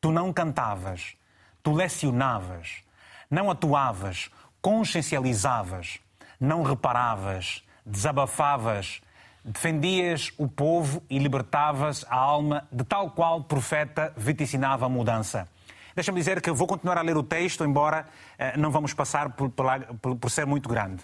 Tu 0.00 0.10
não 0.10 0.32
cantavas, 0.32 1.14
tu 1.62 1.70
lecionavas, 1.74 2.82
não 3.30 3.50
atuavas, 3.50 4.30
consciencializavas, 4.62 5.98
não 6.40 6.62
reparavas, 6.62 7.62
desabafavas, 7.84 9.02
defendias 9.46 10.32
o 10.36 10.48
povo 10.48 11.00
e 11.08 11.20
libertavas 11.20 12.04
a 12.10 12.16
alma 12.16 12.66
de 12.72 12.82
tal 12.82 13.12
qual 13.12 13.44
profeta 13.44 14.12
vaticinava 14.16 14.86
a 14.86 14.88
mudança. 14.88 15.48
Deixa-me 15.94 16.18
dizer 16.18 16.42
que 16.42 16.50
vou 16.50 16.66
continuar 16.66 16.98
a 16.98 17.02
ler 17.02 17.16
o 17.16 17.22
texto, 17.22 17.64
embora 17.64 18.06
eh, 18.36 18.56
não 18.56 18.72
vamos 18.72 18.92
passar 18.92 19.30
por, 19.30 19.48
por, 19.48 20.16
por 20.16 20.30
ser 20.30 20.44
muito 20.46 20.68
grande. 20.68 21.02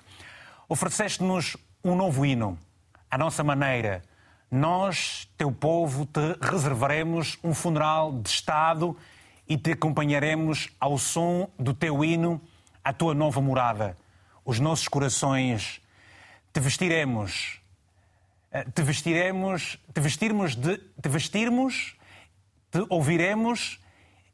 Ofereceste-nos 0.68 1.56
um 1.84 1.94
novo 1.94 2.26
hino, 2.26 2.58
a 3.08 3.16
nossa 3.16 3.44
maneira. 3.44 4.02
Nós, 4.50 5.30
teu 5.38 5.52
povo, 5.52 6.04
te 6.04 6.36
reservaremos 6.42 7.38
um 7.44 7.54
funeral 7.54 8.12
de 8.20 8.28
Estado 8.28 8.96
e 9.48 9.56
te 9.56 9.72
acompanharemos 9.72 10.68
ao 10.80 10.98
som 10.98 11.48
do 11.58 11.72
teu 11.72 12.04
hino, 12.04 12.40
a 12.84 12.92
tua 12.92 13.14
nova 13.14 13.40
morada. 13.40 13.96
Os 14.44 14.58
nossos 14.58 14.88
corações 14.88 15.80
te 16.52 16.60
vestiremos 16.60 17.61
te 18.74 18.82
vestiremos, 18.82 19.78
te 19.92 20.00
vestirmos 20.00 20.54
de, 20.54 20.78
te 21.00 21.08
vestirmos, 21.08 21.96
te 22.70 22.84
ouviremos 22.88 23.80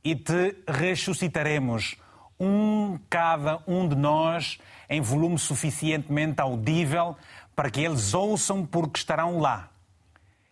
e 0.02 0.16
te 0.16 0.56
ressuscitaremos, 0.66 1.96
um 2.38 2.98
cada 3.08 3.62
um 3.66 3.88
de 3.88 3.94
nós 3.94 4.58
em 4.88 5.00
volume 5.00 5.38
suficientemente 5.38 6.40
audível 6.40 7.16
para 7.54 7.70
que 7.70 7.80
eles 7.80 8.14
ouçam 8.14 8.64
porque 8.64 8.98
estarão 8.98 9.38
lá. 9.38 9.70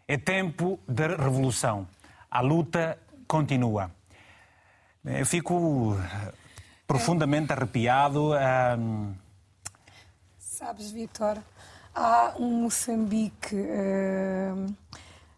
É 0.06 0.16
tempo 0.16 0.78
de 0.86 1.08
revolução. 1.08 1.88
A 2.30 2.40
luta 2.40 2.98
continua. 3.26 3.90
Eu 5.04 5.26
fico 5.26 5.96
profundamente 6.86 7.52
arrepiado. 7.52 8.32
Um... 8.78 9.14
Sabes, 10.38 10.90
Vitor, 10.90 11.38
há 11.96 12.34
um 12.38 12.62
Moçambique 12.62 13.56
uh, 13.56 14.74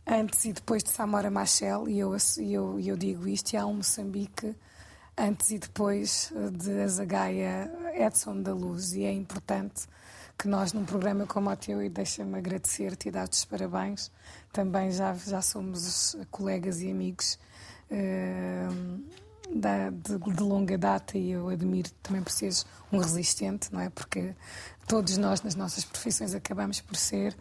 antes 0.05 0.45
e 0.45 0.53
depois 0.53 0.83
de 0.83 0.91
Samora 0.91 1.31
Machel, 1.31 1.89
e 1.89 2.01
eu, 2.01 2.17
eu, 2.39 2.81
eu 2.81 2.97
digo 2.97 3.29
isto, 3.29 3.53
e 3.53 3.57
há 3.57 3.65
um 3.65 3.75
Moçambique 3.75 4.55
antes 5.17 5.51
e 5.51 5.59
depois 5.59 6.33
de 6.53 6.81
Azagaia 6.83 7.71
Edson 7.95 8.43
da 8.43 8.53
Luz, 8.53 8.93
e 8.93 9.05
é 9.05 9.13
importante 9.13 9.87
que 10.37 10.49
nós, 10.49 10.73
num 10.73 10.85
programa 10.85 11.27
como 11.27 11.51
o 11.51 11.57
teu, 11.57 11.83
e 11.83 11.89
deixa-me 11.89 12.39
agradecer-te 12.39 13.09
e 13.09 13.11
dar-te 13.13 13.35
os 13.35 13.45
parabéns, 13.45 14.11
também 14.53 14.91
já, 14.91 15.15
já 15.15 15.41
somos 15.41 16.17
colegas 16.31 16.81
e 16.81 16.91
amigos. 16.91 17.39
Uh, 17.91 19.29
da, 19.51 19.89
de, 19.91 20.19
de, 20.19 20.43
longa 20.43 20.77
data 20.77 21.17
e 21.17 21.31
eu 21.31 21.49
admiro 21.49 21.91
também 22.03 22.23
por 22.23 22.31
seres 22.31 22.67
um 22.93 22.99
resistente, 22.99 23.73
não 23.73 23.81
é? 23.81 23.89
Porque 23.89 24.35
todos 24.89 25.17
nós 25.19 25.43
nas 25.43 25.55
nossas 25.55 25.85
profissões 25.85 26.35
acabamos 26.35 26.81
por 26.81 26.97
ser 26.97 27.37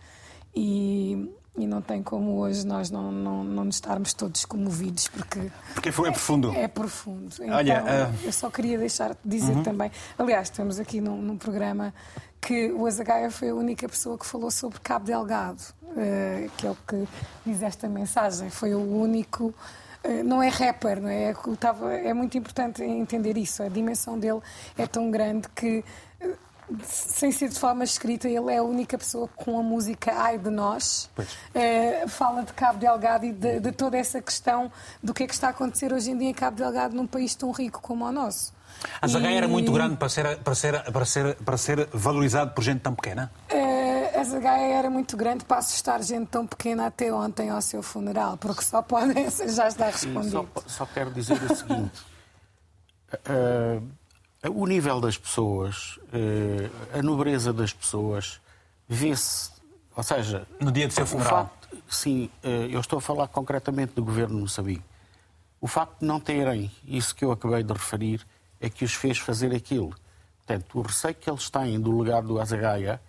e, 0.54 1.32
e 1.58 1.66
não 1.66 1.82
tem 1.82 2.04
como 2.04 2.38
hoje 2.38 2.68
nós 2.68 2.92
não, 2.92 3.12
não, 3.12 3.44
não 3.44 3.64
nos 3.64 3.76
estarmos 3.76 4.14
todos 4.14 4.44
comovidos 4.44 5.08
porque 5.08 5.50
porque 5.74 5.92
foi 5.92 6.10
é, 6.10 6.12
profundo 6.12 6.54
é 6.54 6.68
profundo 6.68 7.34
então, 7.40 7.56
Olha, 7.56 7.84
uh... 7.84 8.26
eu 8.26 8.34
só 8.34 8.50
queria 8.50 8.78
deixar 8.78 9.12
de 9.12 9.18
dizer 9.24 9.56
uhum. 9.56 9.64
também 9.64 9.90
aliás 10.18 10.50
estamos 10.50 10.78
aqui 10.80 11.00
num, 11.00 11.22
num, 11.22 11.38
programa 11.38 11.94
que 12.42 12.72
o 12.72 12.86
Azagaia 12.86 13.32
foi 13.32 13.50
a 13.50 13.56
única 13.56 13.88
pessoa 13.88 14.18
que 14.18 14.26
falou 14.26 14.52
sobre 14.52 14.80
Cabo 14.82 15.06
Delgado 15.06 15.62
uh, 15.84 16.52
que 16.58 16.68
é 16.68 16.72
o 16.72 16.78
que 16.88 17.08
diz 17.46 17.62
esta 17.62 17.88
mensagem 17.88 18.50
foi 18.50 18.76
o 18.76 18.80
único 18.80 19.54
eh, 20.04 20.24
não 20.24 20.42
é 20.42 20.48
rapper, 20.48 21.02
não 21.02 21.10
é? 21.10 21.32
É, 21.32 22.10
é 22.10 22.14
muito 22.14 22.38
importante 22.38 22.84
entender 22.84 23.38
isso. 23.38 23.62
A 23.64 23.68
dimensão 23.68 24.18
dele 24.18 24.40
é 24.78 24.86
tão 24.86 25.10
grande 25.12 25.50
que 25.50 25.84
sem 26.84 27.32
ser 27.32 27.50
de 27.50 27.60
forma 27.60 27.84
escrita, 27.84 28.28
ele 28.28 28.52
é 28.52 28.58
a 28.58 28.64
única 28.64 28.98
pessoa 28.98 29.28
com 29.36 29.60
a 29.60 29.64
música 29.64 30.14
Ai 30.14 30.38
de 30.38 30.50
Nós. 30.50 31.10
Uh, 31.18 32.08
fala 32.08 32.44
de 32.44 32.54
Cabo 32.54 32.80
Delgado 32.80 33.26
e 33.26 33.32
de, 33.32 33.60
de, 33.60 33.72
toda 33.72 33.98
essa 33.98 34.22
questão 34.22 34.72
do 35.02 35.14
que 35.14 35.24
é 35.24 35.28
que 35.28 35.34
está 35.34 35.48
a 35.48 35.50
acontecer 35.52 35.94
hoje 35.94 36.12
em 36.12 36.18
dia 36.18 36.30
em 36.30 36.34
Cabo 36.34 36.58
Delgado, 36.58 36.96
num 36.96 37.08
país 37.08 37.36
tão 37.36 37.52
rico 37.52 37.82
como 37.82 38.06
o 38.06 38.12
nosso. 38.12 38.54
A 39.02 39.08
Zagaia 39.08 39.34
e... 39.34 39.38
era 39.38 39.48
muito 39.48 39.72
grande 39.72 39.96
para 39.96 40.10
ser, 40.10 40.38
para, 40.40 40.56
ser, 40.56 40.84
para, 40.92 41.06
ser, 41.06 41.36
para 41.36 41.58
ser 41.58 41.88
valorizado 41.92 42.52
por 42.52 42.64
gente 42.64 42.82
tão 42.82 42.94
pequena? 42.94 43.32
Uh, 43.52 44.20
a 44.20 44.24
Zagaia 44.24 44.74
era 44.74 44.90
muito 44.90 45.16
grande 45.16 45.46
para 45.46 45.58
assustar 45.58 46.02
gente 46.04 46.28
tão 46.28 46.46
pequena 46.46 46.88
até 46.88 47.12
ontem 47.12 47.50
ao 47.50 47.62
seu 47.62 47.82
funeral, 47.82 48.38
porque 48.38 48.62
só 48.62 48.82
pode 48.82 49.14
já 49.48 49.68
está 49.68 49.86
respondido. 49.88 50.48
Só, 50.54 50.64
só, 50.68 50.86
quero 50.86 51.12
dizer 51.12 51.42
o 51.42 51.56
seguinte: 51.56 52.02
uh, 53.14 53.88
o 54.44 54.66
nível 54.66 55.00
das 55.00 55.18
pessoas, 55.18 55.98
uh, 56.14 56.98
a 56.98 57.02
nobreza 57.02 57.52
das 57.52 57.74
pessoas, 57.74 58.40
vê-se, 58.88 59.52
ou 59.96 60.04
seja, 60.04 60.48
no 60.60 60.72
dia 60.72 60.88
do 60.88 60.94
seu 60.94 61.06
funeral. 61.06 61.46
Facto, 61.46 61.84
sim, 61.90 62.30
uh, 62.44 62.48
eu 62.70 62.80
estou 62.80 63.00
a 63.00 63.02
falar 63.02 63.28
concretamente 63.28 63.94
do 63.94 64.04
governo 64.04 64.36
de 64.36 64.42
Moçambique. 64.42 64.84
O 65.60 65.68
facto 65.68 66.00
de 66.00 66.06
não 66.06 66.20
terem 66.20 66.72
isso 66.86 67.16
que 67.16 67.26
eu 67.26 67.32
acabei 67.32 67.64
de 67.64 67.74
referir 67.74 68.26
é 68.62 68.70
que 68.70 68.86
os 68.86 68.94
fez 68.94 69.18
fazer 69.18 69.54
aquilo. 69.56 69.94
Portanto, 70.38 70.80
o 70.80 70.82
receio 70.82 71.16
que 71.16 71.30
eles 71.30 71.50
têm 71.50 71.80
do 71.80 72.00
legado 72.00 72.28
do 72.28 72.40
Azagaia 72.40 73.02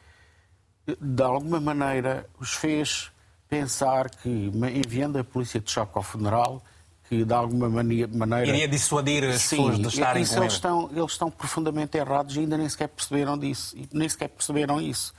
de 1.01 1.23
alguma 1.23 1.61
maneira, 1.61 2.27
os 2.39 2.55
fez 2.55 3.11
pensar 3.49 4.09
que, 4.11 4.51
enviando 4.75 5.19
a 5.19 5.25
polícia 5.25 5.61
de 5.61 5.71
choque 5.71 5.93
ao 5.95 6.03
funeral, 6.03 6.63
que 7.09 7.25
de 7.25 7.33
alguma 7.33 7.69
maneira. 7.69 8.47
Iria 8.47 8.69
dissuadir 8.69 9.25
as 9.25 9.43
Sim, 9.43 9.57
pessoas 9.57 9.79
de 9.79 9.89
estarem 9.89 10.25
com 10.25 10.31
eles 10.33 10.37
ele. 10.37 10.47
estão, 10.47 10.91
eles 10.95 11.13
estão 11.13 11.31
profundamente 11.31 11.97
errados 11.97 12.37
e 12.37 12.41
ainda 12.41 12.57
nem 12.59 12.69
sequer 12.69 12.89
perceberam 12.89 13.39
disso. 13.39 13.77
E 13.77 13.89
nem 13.93 14.09
sequer 14.09 14.29
perceberam 14.29 14.81
isso. 14.81 15.15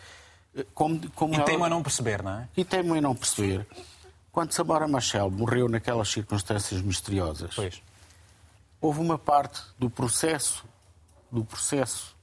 Como, 0.73 1.09
como 1.11 1.33
E 1.33 1.37
ela- 1.37 1.45
teimam 1.45 1.65
a 1.65 1.69
não 1.69 1.81
perceber, 1.83 2.21
não 2.23 2.31
é? 2.31 2.47
E 2.55 2.63
teimam 2.65 2.95
em 2.97 3.01
não 3.01 3.15
perceber. 3.15 3.65
Quando 4.31 4.51
Samara 4.51 4.87
Machel 4.87 5.29
morreu 5.31 5.67
naquelas 5.67 6.09
circunstâncias 6.09 6.81
misteriosas, 6.81 7.55
houve 8.79 8.99
uma 8.99 9.17
parte 9.17 9.61
do 9.77 9.89
processo, 9.89 10.63
do 11.31 11.43
processo 11.43 12.15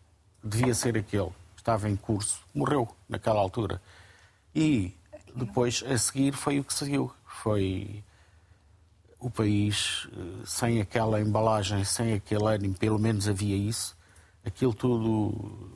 que 0.43 0.49
devia 0.49 0.75
ser 0.75 0.97
aquele, 0.97 1.31
que 1.55 1.61
estava 1.61 1.89
em 1.89 1.97
curso, 1.97 2.41
morreu 2.55 2.89
naquela 3.09 3.41
altura. 3.41 3.81
E 4.55 4.95
depois, 5.35 5.83
a 5.87 5.99
seguir, 5.99 6.33
foi 6.35 6.61
o 6.61 6.65
que 6.65 6.73
seguiu. 6.73 7.13
Foi 7.27 8.03
o 9.27 9.31
país 9.31 10.07
eh, 10.13 10.43
sem 10.45 10.81
aquela 10.81 11.21
embalagem, 11.21 11.83
sem 11.85 12.15
aquele 12.15 12.45
ânimo, 12.45 12.79
pelo 12.79 12.99
menos 12.99 13.29
havia 13.29 13.57
isso, 13.57 13.97
aquilo 14.45 14.73
tudo 14.73 15.69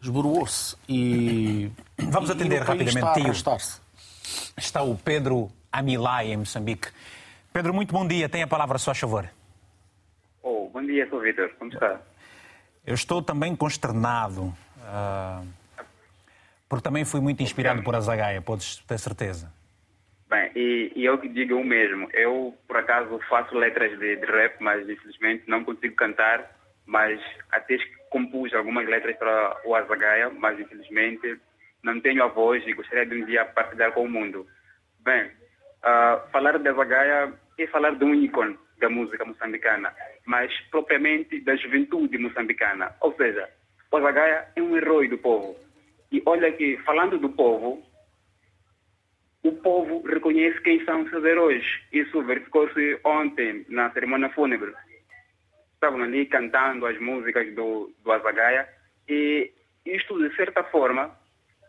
esboroou-se 0.00 0.76
e 0.88 1.72
Vamos 1.98 2.30
atender 2.30 2.60
e 2.60 2.62
o 2.62 2.66
país 2.66 2.94
rapidamente, 2.94 3.30
está. 3.30 3.56
Está 4.56 4.82
o 4.82 4.96
Pedro 4.96 5.50
Amilai, 5.72 6.32
em 6.32 6.36
Moçambique. 6.36 6.88
Pedro, 7.52 7.74
muito 7.74 7.92
bom 7.92 8.06
dia. 8.06 8.28
Tem 8.28 8.42
a 8.42 8.46
palavra, 8.46 8.78
só 8.78 8.92
a 8.92 8.94
favor. 8.94 9.28
Oh, 10.42 10.68
bom 10.72 10.82
dia, 10.82 11.08
sou 11.08 11.20
Vitor. 11.20 11.50
Como 11.58 11.72
está? 11.72 12.00
Eu 12.86 12.94
estou 12.94 13.22
também 13.22 13.56
consternado, 13.56 14.54
ah, 14.82 15.42
porque 16.68 16.82
também 16.82 17.04
fui 17.04 17.20
muito 17.20 17.42
inspirado 17.42 17.82
por 17.82 17.94
Azagaia, 17.96 18.42
podes 18.42 18.76
ter 18.86 18.98
certeza. 18.98 19.52
Bem, 20.34 20.50
e, 20.56 20.92
e 20.96 21.04
eu 21.04 21.16
que 21.16 21.28
digo 21.28 21.54
o 21.54 21.64
mesmo. 21.64 22.08
Eu, 22.12 22.52
por 22.66 22.76
acaso, 22.76 23.20
faço 23.28 23.56
letras 23.56 23.96
de, 24.00 24.16
de 24.16 24.26
rap, 24.26 24.56
mas 24.58 24.88
infelizmente 24.88 25.44
não 25.46 25.62
consigo 25.62 25.94
cantar. 25.94 26.50
Mas 26.84 27.20
até 27.52 27.78
compus 28.10 28.52
algumas 28.52 28.84
letras 28.88 29.16
para 29.16 29.60
o 29.64 29.76
Azagaia, 29.76 30.30
mas 30.30 30.58
infelizmente 30.58 31.38
não 31.84 32.00
tenho 32.00 32.24
a 32.24 32.26
voz 32.26 32.66
e 32.66 32.72
gostaria 32.72 33.06
de 33.06 33.22
um 33.22 33.24
dia 33.24 33.44
partilhar 33.44 33.92
com 33.92 34.02
o 34.02 34.10
mundo. 34.10 34.44
Bem, 35.04 35.30
ah, 35.84 36.26
falar 36.32 36.58
de 36.58 36.68
Azagaia 36.68 37.32
é 37.56 37.66
falar 37.68 37.94
de 37.94 38.04
um 38.04 38.12
ícone 38.12 38.58
da 38.80 38.90
música 38.90 39.24
moçambicana, 39.24 39.94
mas 40.26 40.52
propriamente 40.70 41.40
da 41.42 41.54
juventude 41.54 42.18
moçambicana. 42.18 42.92
Ou 43.00 43.14
seja, 43.14 43.48
o 43.88 43.96
Azagaia 43.98 44.48
é 44.56 44.60
um 44.60 44.76
herói 44.76 45.06
do 45.06 45.16
povo. 45.16 45.56
E 46.10 46.20
olha 46.26 46.50
que, 46.52 46.76
falando 46.78 47.18
do 47.18 47.28
povo, 47.28 47.82
o 49.44 49.52
povo 49.52 50.02
reconhece 50.06 50.60
quem 50.62 50.82
são 50.84 51.08
seus 51.10 51.22
heróis. 51.22 51.64
Isso 51.92 52.22
verificou-se 52.22 52.98
ontem 53.04 53.64
na 53.68 53.90
cerimônia 53.90 54.30
fúnebre. 54.30 54.72
Estavam 55.74 56.02
ali 56.02 56.24
cantando 56.26 56.86
as 56.86 56.98
músicas 56.98 57.54
do, 57.54 57.92
do 58.02 58.10
Azagaia 58.10 58.66
e 59.06 59.52
isto, 59.84 60.18
de 60.18 60.34
certa 60.34 60.64
forma, 60.64 61.14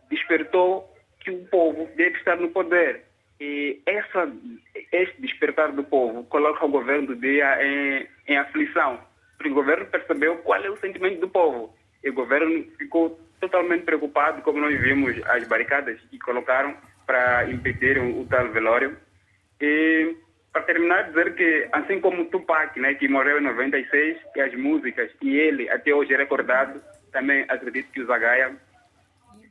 despertou 0.10 0.90
que 1.20 1.32
o 1.32 1.46
povo 1.48 1.90
deve 1.98 2.18
estar 2.18 2.38
no 2.38 2.50
poder. 2.50 3.04
E 3.42 3.82
essa, 3.86 4.32
este 4.94 5.22
despertar 5.22 5.74
do 5.74 5.84
povo 5.84 6.24
coloca 6.24 6.66
o 6.66 6.70
governo 6.70 7.08
do 7.08 7.16
dia 7.18 7.62
em, 7.62 8.08
em 8.30 8.38
aflição, 8.38 9.02
porque 9.36 9.52
o 9.52 9.56
governo 9.56 9.86
percebeu 9.88 10.38
qual 10.38 10.64
é 10.64 10.70
o 10.70 10.78
sentimento 10.78 11.20
do 11.20 11.28
povo. 11.28 11.76
E 12.02 12.10
o 12.10 12.14
governo 12.14 12.64
ficou 12.78 13.20
totalmente 13.42 13.84
preocupado, 13.84 14.42
como 14.44 14.62
nós 14.62 14.80
vimos 14.80 15.22
as 15.26 15.46
barricadas 15.46 16.00
que 16.10 16.18
colocaram 16.20 16.78
para 17.06 17.50
impedir 17.50 17.98
o, 17.98 18.26
tal 18.26 18.50
velório. 18.52 18.98
E 19.62 20.16
para 20.52 20.64
terminar, 20.64 21.10
dizer 21.10 21.36
que, 21.36 21.68
assim 21.72 22.00
como 22.00 22.26
Tupac, 22.26 22.80
né, 22.80 22.94
que 22.94 23.08
morreu 23.08 23.40
em 23.40 23.44
96, 23.44 24.18
e 24.36 24.42
as 24.42 24.54
músicas, 24.56 25.12
e 25.22 25.36
ele 25.36 25.70
até 25.70 25.94
hoje 25.94 26.14
é 26.14 26.18
recordado, 26.18 26.82
também 27.12 27.46
acredito 27.50 27.92
que 27.92 28.02
o 28.02 28.06
Zagaia 28.06 28.56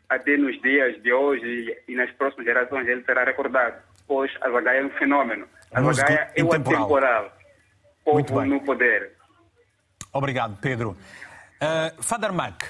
até 0.09 0.37
nos 0.37 0.61
dias 0.63 1.03
de 1.03 1.13
hoje 1.13 1.77
e 1.89 1.95
nas 1.95 2.11
próximas 2.13 2.47
gerações 2.47 2.87
ele 2.87 3.03
será 3.05 3.25
recordado, 3.25 3.83
pois 4.07 4.31
a 4.41 4.51
Zagaia 4.51 4.81
é 4.81 4.85
um 4.85 4.91
fenômeno. 4.91 5.47
A 5.73 5.81
Músico 5.81 6.09
Zagaia 6.09 6.31
é 6.35 6.45
o 6.45 6.53
atemporal. 6.53 7.33
Povo 8.05 8.45
no 8.45 8.61
poder. 8.61 9.13
Obrigado, 10.13 10.59
Pedro. 10.61 10.91
Uh, 10.91 12.03
Father 12.03 12.33
Mac, 12.33 12.63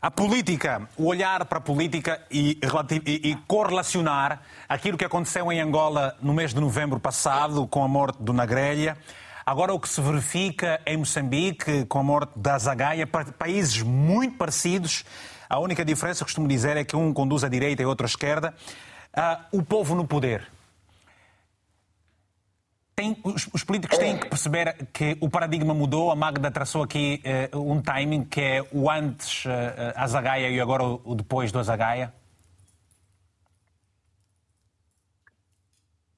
a 0.00 0.10
política, 0.10 0.88
o 0.96 1.06
olhar 1.06 1.44
para 1.46 1.58
a 1.58 1.60
política 1.60 2.20
e, 2.30 2.58
e- 3.06 3.30
e 3.30 3.36
correlacionar 3.46 4.40
aquilo 4.68 4.96
que 4.96 5.04
aconteceu 5.04 5.50
em 5.50 5.60
Angola 5.60 6.16
no 6.22 6.32
mês 6.32 6.52
de 6.54 6.60
novembro 6.60 7.00
passado, 7.00 7.66
com 7.66 7.82
a 7.82 7.88
morte 7.88 8.18
do 8.22 8.32
Nagrelha, 8.32 8.96
agora 9.44 9.72
o 9.72 9.80
que 9.80 9.88
se 9.88 10.00
verifica 10.00 10.80
em 10.86 10.96
Moçambique, 10.98 11.84
com 11.86 11.98
a 11.98 12.02
morte 12.02 12.32
da 12.36 12.58
Zagaia, 12.58 13.06
pa- 13.06 13.24
países 13.24 13.82
muito 13.82 14.36
parecidos. 14.36 15.04
A 15.48 15.58
única 15.58 15.84
diferença, 15.84 16.24
costumo 16.24 16.46
dizer, 16.46 16.76
é 16.76 16.84
que 16.84 16.94
um 16.96 17.12
conduz 17.12 17.42
à 17.42 17.48
direita 17.48 17.82
e 17.82 17.86
outro 17.86 18.04
à 18.04 18.08
esquerda. 18.08 18.54
Ah, 19.14 19.46
o 19.50 19.62
povo 19.62 19.94
no 19.94 20.06
poder. 20.06 20.46
Tem- 22.96 23.20
os, 23.22 23.46
os 23.52 23.62
políticos 23.62 23.98
têm 23.98 24.18
que 24.18 24.26
perceber 24.26 24.86
que 24.90 25.18
o 25.20 25.28
paradigma 25.28 25.74
mudou. 25.74 26.10
A 26.10 26.16
Magda 26.16 26.50
traçou 26.50 26.82
aqui 26.82 27.20
eh, 27.22 27.50
um 27.54 27.82
timing 27.82 28.24
que 28.24 28.40
é 28.40 28.62
o 28.72 28.90
antes 28.90 29.44
eh, 29.46 29.92
Azagaia 29.94 30.48
e 30.48 30.58
agora 30.58 30.82
o, 30.82 31.02
o 31.04 31.14
depois 31.14 31.52
do 31.52 31.58
Azagaia. 31.58 32.10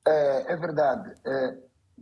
É, 0.07 0.53
é 0.53 0.57
verdade. 0.57 1.12
É, 1.26 1.57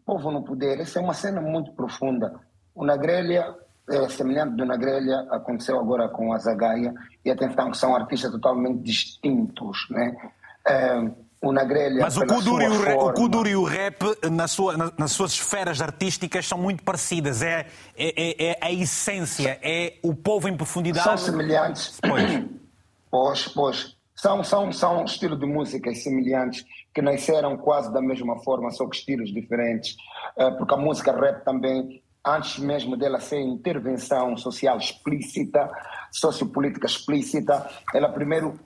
povo 0.05 0.31
no 0.31 0.45
poder, 0.45 0.79
essa 0.79 0.99
é 0.99 1.03
uma 1.03 1.15
cena 1.15 1.41
muito 1.41 1.73
profunda. 1.73 2.39
O 2.75 2.85
Nagrelha, 2.85 3.57
é, 3.91 4.09
semelhante 4.11 4.57
do 4.57 4.67
Nagrelha, 4.67 5.27
aconteceu 5.31 5.81
agora 5.81 6.09
com 6.11 6.35
a 6.35 6.39
Zagaia, 6.39 6.93
e 7.25 7.31
atenção, 7.31 7.73
são 7.73 7.97
artistas 7.97 8.31
totalmente 8.31 8.83
distintos. 8.83 9.89
Né? 9.91 10.15
É, 10.69 11.26
o 11.43 11.53
Nagrelha, 11.53 12.01
Mas 12.01 12.17
o 12.17 12.27
Kuduro, 12.27 12.63
e 12.63 12.67
o, 12.69 12.81
re- 12.81 12.95
o 12.95 13.13
Kuduro 13.13 13.49
e 13.49 13.57
o 13.57 13.65
rap, 13.65 13.97
na 14.31 14.49
sua- 14.49 14.77
na- 14.77 14.93
nas 14.99 15.13
suas 15.13 15.33
esferas 15.33 15.81
artísticas, 15.81 16.47
são 16.47 16.59
muito 16.59 16.83
parecidas. 16.83 17.43
É, 17.43 17.67
é- 17.97 18.43
é- 18.43 18.47
é 18.53 18.59
a 18.61 18.73
essência, 18.73 19.59
é 19.63 19.95
o 20.03 20.15
povo 20.15 20.49
em 20.49 20.57
profundidade. 20.57 21.05
São 21.07 21.17
semelhantes. 21.19 21.99
Pois. 22.01 22.23
Pois, 23.09 23.49
pois. 23.49 23.97
São, 24.15 24.43
são, 24.43 24.73
são 24.73 25.05
estilos 25.05 25.39
de 25.39 25.47
músicas 25.47 26.03
semelhantes 26.03 26.65
que 26.93 27.01
nasceram 27.01 27.57
quase 27.57 27.91
da 27.93 28.03
mesma 28.03 28.37
forma, 28.43 28.71
só 28.71 28.87
que 28.89 28.97
estilos 28.97 29.33
diferentes. 29.33 29.97
Eh, 30.37 30.51
Porque 30.53 30.75
a 30.75 30.77
música 30.77 31.13
rap 31.13 31.43
também, 31.45 32.03
antes 32.27 32.59
mesmo 32.59 32.97
dela 32.97 33.21
ser 33.21 33.41
intervenção 33.41 34.37
social 34.37 34.77
explícita, 34.77 35.71
sociopolítica 36.11 36.87
explícita, 36.87 37.67
ela 37.95 38.09
primeiro 38.09 38.59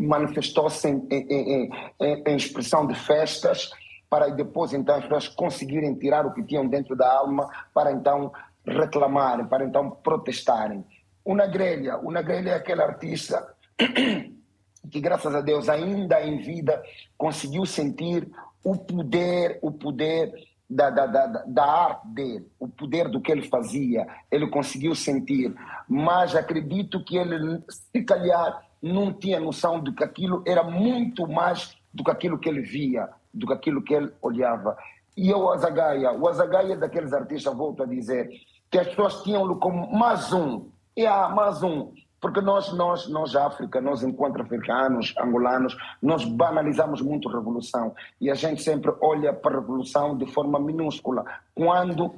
manifestou-se 0.00 0.88
em, 0.88 1.06
em- 1.10 1.70
em- 2.00 2.22
em- 2.26 2.36
expressão 2.36 2.86
de 2.86 2.94
festas, 2.94 3.70
para 4.08 4.28
depois 4.28 4.72
então 4.72 4.96
as 4.96 5.02
pessoas 5.04 5.28
conseguirem 5.28 5.94
tirar 5.94 6.26
o 6.26 6.32
que 6.32 6.42
tinham 6.42 6.66
dentro 6.66 6.96
da 6.96 7.12
alma, 7.12 7.48
para 7.72 7.92
então 7.92 8.32
reclamarem, 8.66 9.46
para 9.46 9.64
então 9.64 9.90
protestarem. 9.90 10.84
O 11.24 11.34
Nagrelha, 11.34 11.98
o 11.98 12.10
Nagrelha 12.10 12.50
é 12.50 12.54
aquele 12.54 12.82
artista 12.82 13.54
que 14.90 15.00
graças 15.00 15.34
a 15.34 15.40
Deus 15.40 15.68
ainda 15.68 16.20
em 16.22 16.38
vida 16.38 16.82
conseguiu 17.16 17.64
sentir 17.66 18.28
o 18.64 18.76
poder, 18.76 19.58
o 19.62 19.70
poder 19.70 20.32
da, 20.68 20.88
da, 20.88 21.06
da, 21.06 21.26
da 21.46 21.64
arte 21.64 22.06
dele, 22.08 22.46
o 22.58 22.68
poder 22.68 23.08
do 23.08 23.20
que 23.20 23.32
ele 23.32 23.48
fazia, 23.48 24.06
ele 24.30 24.48
conseguiu 24.48 24.94
sentir, 24.94 25.52
mas 25.88 26.34
acredito 26.36 27.02
que 27.04 27.16
ele, 27.16 27.60
se 27.68 28.02
calhar, 28.04 28.62
não 28.82 29.12
tinha 29.12 29.40
noção 29.40 29.80
de 29.80 29.92
que 29.92 30.04
aquilo 30.04 30.42
era 30.46 30.62
muito 30.62 31.26
mais 31.28 31.76
do 31.92 32.04
que 32.04 32.10
aquilo 32.10 32.38
que 32.38 32.48
ele 32.48 32.62
via, 32.62 33.08
do 33.32 33.46
que 33.46 33.52
aquilo 33.52 33.82
que 33.82 33.94
ele 33.94 34.12
olhava. 34.22 34.76
E 35.16 35.32
o 35.32 35.50
Azagaia, 35.50 36.12
o 36.12 36.28
Azagaia 36.28 36.74
é 36.74 36.76
daqueles 36.76 37.12
artistas, 37.12 37.54
volto 37.54 37.82
a 37.82 37.86
dizer, 37.86 38.30
que 38.70 38.78
as 38.78 38.88
pessoas 38.88 39.22
tinham-lo 39.22 39.56
como 39.56 39.92
mais 39.92 40.32
um, 40.32 40.68
e 40.96 41.04
há 41.04 41.28
mais 41.28 41.62
um, 41.62 41.92
porque 42.20 42.40
nós, 42.40 42.72
nós, 42.74 43.08
nós, 43.08 43.34
África, 43.34 43.80
nós 43.80 44.02
enquanto 44.02 44.40
africanos, 44.40 45.14
angolanos, 45.18 45.76
nós 46.02 46.24
banalizamos 46.24 47.00
muito 47.00 47.28
a 47.28 47.32
revolução. 47.32 47.94
E 48.20 48.30
a 48.30 48.34
gente 48.34 48.62
sempre 48.62 48.92
olha 49.00 49.32
para 49.32 49.56
a 49.56 49.60
revolução 49.60 50.16
de 50.16 50.26
forma 50.26 50.60
minúscula, 50.60 51.24
quando 51.54 52.14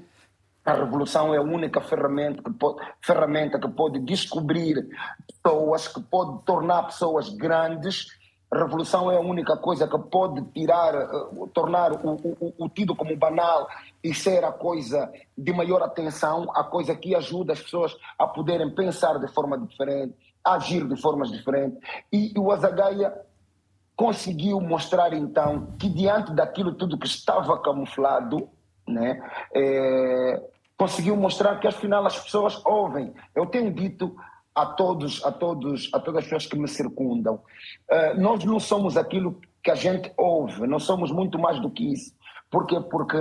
a 0.64 0.72
revolução 0.74 1.34
é 1.34 1.38
a 1.38 1.42
única 1.42 1.80
ferramenta 1.80 2.42
que 2.42 2.52
pode, 2.52 2.80
ferramenta 3.00 3.58
que 3.58 3.68
pode 3.68 3.98
descobrir 4.00 4.88
pessoas, 5.42 5.88
que 5.88 6.00
pode 6.00 6.42
tornar 6.44 6.84
pessoas 6.84 7.28
grandes. 7.30 8.06
A 8.50 8.58
revolução 8.58 9.10
é 9.10 9.16
a 9.16 9.20
única 9.20 9.56
coisa 9.56 9.88
que 9.88 9.98
pode 9.98 10.42
tirar, 10.52 10.94
eh, 10.94 11.08
tornar 11.54 11.92
o, 11.92 12.14
o- 12.14 12.54
o 12.58 12.68
tido 12.68 12.94
como 12.94 13.16
banal 13.16 13.66
e 14.04 14.14
ser 14.14 14.44
a 14.44 14.52
coisa 14.52 15.10
de 15.36 15.52
maior 15.52 15.82
atenção, 15.82 16.50
a 16.54 16.62
coisa 16.62 16.94
que 16.94 17.14
ajuda 17.14 17.54
as 17.54 17.60
pessoas 17.62 17.96
a 18.18 18.26
poderem 18.26 18.70
pensar 18.74 19.18
de 19.18 19.26
forma 19.32 19.58
diferente, 19.58 20.14
agir 20.44 20.86
de 20.86 21.00
formas 21.00 21.30
diferentes. 21.30 21.78
E 22.12 22.32
o 22.38 22.52
Azagaia 22.52 23.12
conseguiu 23.96 24.60
mostrar 24.60 25.12
então 25.12 25.68
que 25.78 25.88
diante 25.88 26.32
daquilo 26.32 26.74
tudo 26.74 26.98
que 26.98 27.06
estava 27.06 27.58
camuflado, 27.60 28.48
né, 28.86 29.22
é, 29.54 30.42
conseguiu 30.76 31.16
mostrar 31.16 31.58
que 31.60 31.68
afinal 31.68 32.04
as 32.06 32.18
pessoas 32.18 32.60
ouvem. 32.64 33.12
Eu 33.34 33.46
tenho 33.46 33.72
dito 33.72 34.16
a 34.54 34.66
todos, 34.66 35.24
a 35.24 35.32
todos, 35.32 35.88
a 35.92 36.00
todas 36.00 36.18
as 36.18 36.24
pessoas 36.24 36.46
que 36.46 36.58
me 36.58 36.68
circundam, 36.68 37.36
uh, 37.36 38.20
nós 38.20 38.44
não 38.44 38.60
somos 38.60 38.96
aquilo 38.96 39.40
que 39.62 39.70
a 39.70 39.74
gente 39.74 40.12
ouve, 40.16 40.66
nós 40.66 40.82
somos 40.82 41.10
muito 41.10 41.38
mais 41.38 41.60
do 41.60 41.70
que 41.70 41.92
isso. 41.92 42.12
Por 42.50 42.66
quê? 42.66 42.78
Porque 42.80 43.18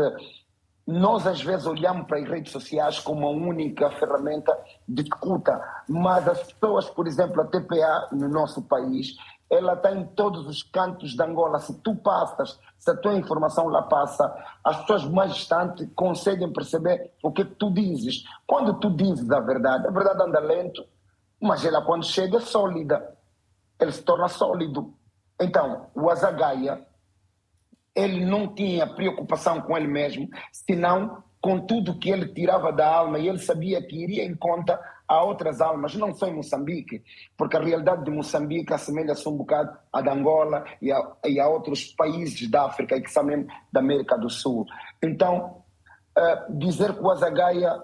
nós 0.86 1.26
às 1.26 1.41
vezes 1.41 1.66
olhamos 1.66 2.05
para 2.07 2.18
as 2.18 2.28
redes 2.28 2.51
sociais 2.51 2.99
como 2.99 3.30
uma 3.30 3.47
única 3.47 3.89
ferramenta 3.91 4.57
de 4.88 5.03
escuta, 5.03 5.62
mas 5.88 6.28
as 6.28 6.51
pessoas, 6.51 6.89
por 6.89 7.07
exemplo, 7.07 7.41
a 7.41 7.45
TPA 7.45 8.09
no 8.12 8.28
nosso 8.28 8.62
país, 8.64 9.16
ela 9.51 9.73
está 9.73 9.91
em 9.91 10.05
todos 10.05 10.47
os 10.47 10.63
cantos 10.63 11.11
de 11.11 11.21
Angola. 11.21 11.59
Se 11.59 11.77
tu 11.81 11.93
passas, 11.93 12.57
se 12.79 12.89
a 12.89 12.95
tua 12.95 13.15
informação 13.15 13.67
lá 13.67 13.81
passa, 13.81 14.33
as 14.63 14.79
pessoas 14.79 15.03
mais 15.03 15.35
distantes 15.35 15.89
conseguem 15.93 16.53
perceber 16.53 17.11
o 17.21 17.33
que 17.33 17.43
tu 17.43 17.69
dizes. 17.69 18.23
Quando 18.47 18.79
tu 18.79 18.89
dizes 18.89 19.29
a 19.29 19.41
verdade, 19.41 19.85
a 19.85 19.91
verdade 19.91 20.23
anda 20.23 20.39
lento, 20.39 20.85
mas 21.39 21.65
ela 21.65 21.81
quando 21.81 22.05
chega 22.05 22.37
é 22.37 22.39
sólida. 22.39 23.17
Ele 23.77 23.91
se 23.91 24.01
torna 24.03 24.29
sólido. 24.29 24.93
Então, 25.39 25.87
o 25.93 26.09
Azagaia, 26.09 26.87
ele 27.93 28.23
não 28.23 28.55
tinha 28.55 28.87
preocupação 28.87 29.59
com 29.59 29.75
ele 29.75 29.87
mesmo, 29.87 30.29
senão 30.53 31.23
com 31.41 31.59
tudo 31.59 31.99
que 31.99 32.09
ele 32.09 32.27
tirava 32.27 32.71
da 32.71 32.87
alma 32.87 33.19
e 33.19 33.27
ele 33.27 33.39
sabia 33.39 33.81
que 33.85 34.01
iria 34.01 34.23
em 34.23 34.35
conta 34.35 34.79
a 35.12 35.22
outras 35.26 35.59
almas, 35.59 35.93
não 35.93 36.14
só 36.14 36.26
em 36.26 36.34
Moçambique, 36.34 37.03
porque 37.38 37.57
a 37.57 37.59
realidade 37.59 38.05
de 38.05 38.12
Moçambique 38.12 38.74
assemelha-se 38.74 39.28
um 39.28 39.36
bocado 39.36 39.78
à 39.91 40.01
de 40.01 40.09
Angola 40.09 40.64
e 40.82 40.89
a, 40.89 41.12
e 41.26 41.38
a, 41.38 41.49
outros 41.49 41.88
países 41.88 42.49
da 42.49 42.64
África 42.64 42.95
e 42.95 43.01
que 43.01 43.12
são 43.12 43.26
mesmo 43.26 43.45
da 43.74 43.82
América 43.82 44.18
do 44.18 44.30
Sul. 44.30 44.66
Então, 45.03 45.64
uh, 46.18 46.57
dizer 46.57 46.93
que 46.93 47.01
o 47.01 47.12
Azagaia, 47.12 47.84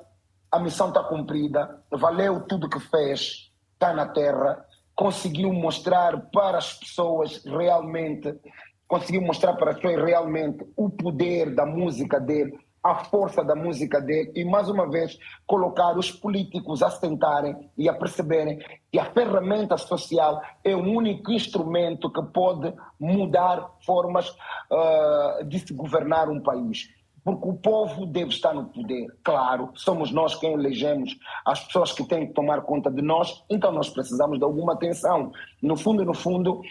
a 0.49 0.57
missão 0.57 0.87
está 0.87 1.03
cumprida, 1.03 1.83
valeu 1.91 2.47
tudo 2.47 2.69
que 2.69 2.79
fez, 2.79 3.51
está 3.73 3.93
na 3.93 4.07
terra, 4.07 4.65
conseguiu 4.95 5.51
mostrar 5.51 6.17
para 6.31 6.59
as 6.59 6.75
pessoas 6.75 7.43
realmente, 7.43 8.39
conseguiu 8.87 9.21
mostrar 9.21 9.53
para 9.55 9.71
as 9.71 9.75
pessoas 9.75 10.01
realmente 10.01 10.65
o 10.77 10.89
poder 10.89 11.53
da 11.53 11.65
música 11.65 12.21
dele, 12.21 12.57
a 12.83 13.03
força 13.05 13.43
da 13.43 13.55
música 13.55 13.99
dele 13.99 14.31
e, 14.35 14.45
mais 14.45 14.69
uma 14.69 14.89
vez, 14.89 15.17
colocar 15.45 15.97
os 15.97 16.11
políticos 16.11 16.81
a 16.81 16.89
sentarem 16.89 17.55
e 17.77 17.89
a 17.89 17.93
perceberem 17.93 18.59
que 18.91 18.99
a 18.99 19.05
ferramenta 19.05 19.77
social 19.77 20.41
é 20.63 20.75
o 20.75 20.79
único 20.79 21.31
instrumento 21.31 22.11
que 22.11 22.21
pode 22.31 22.73
mudar 22.99 23.69
formas 23.85 24.29
uh, 24.29 25.43
de 25.45 25.59
se 25.59 25.73
governar 25.73 26.29
um 26.29 26.41
país. 26.41 26.89
Porque 27.23 27.49
o 27.49 27.55
povo 27.55 28.05
deve 28.05 28.29
estar 28.29 28.53
no 28.53 28.67
poder. 28.67 29.07
Claro, 29.21 29.71
somos 29.75 30.11
nós 30.13 30.35
quem 30.35 30.53
elegemos 30.53 31.17
as 31.45 31.61
pessoas 31.65 31.91
que 31.91 32.07
têm 32.07 32.27
que 32.27 32.33
tomar 32.33 32.61
conta 32.61 32.89
de 32.89 33.01
nós, 33.01 33.43
então 33.49 33.71
nós 33.71 33.89
precisamos 33.89 34.37
de 34.37 34.45
alguma 34.45 34.73
atenção. 34.73 35.33
No 35.61 35.75
fundo, 35.75 36.05
no 36.05 36.13
fundo, 36.13 36.61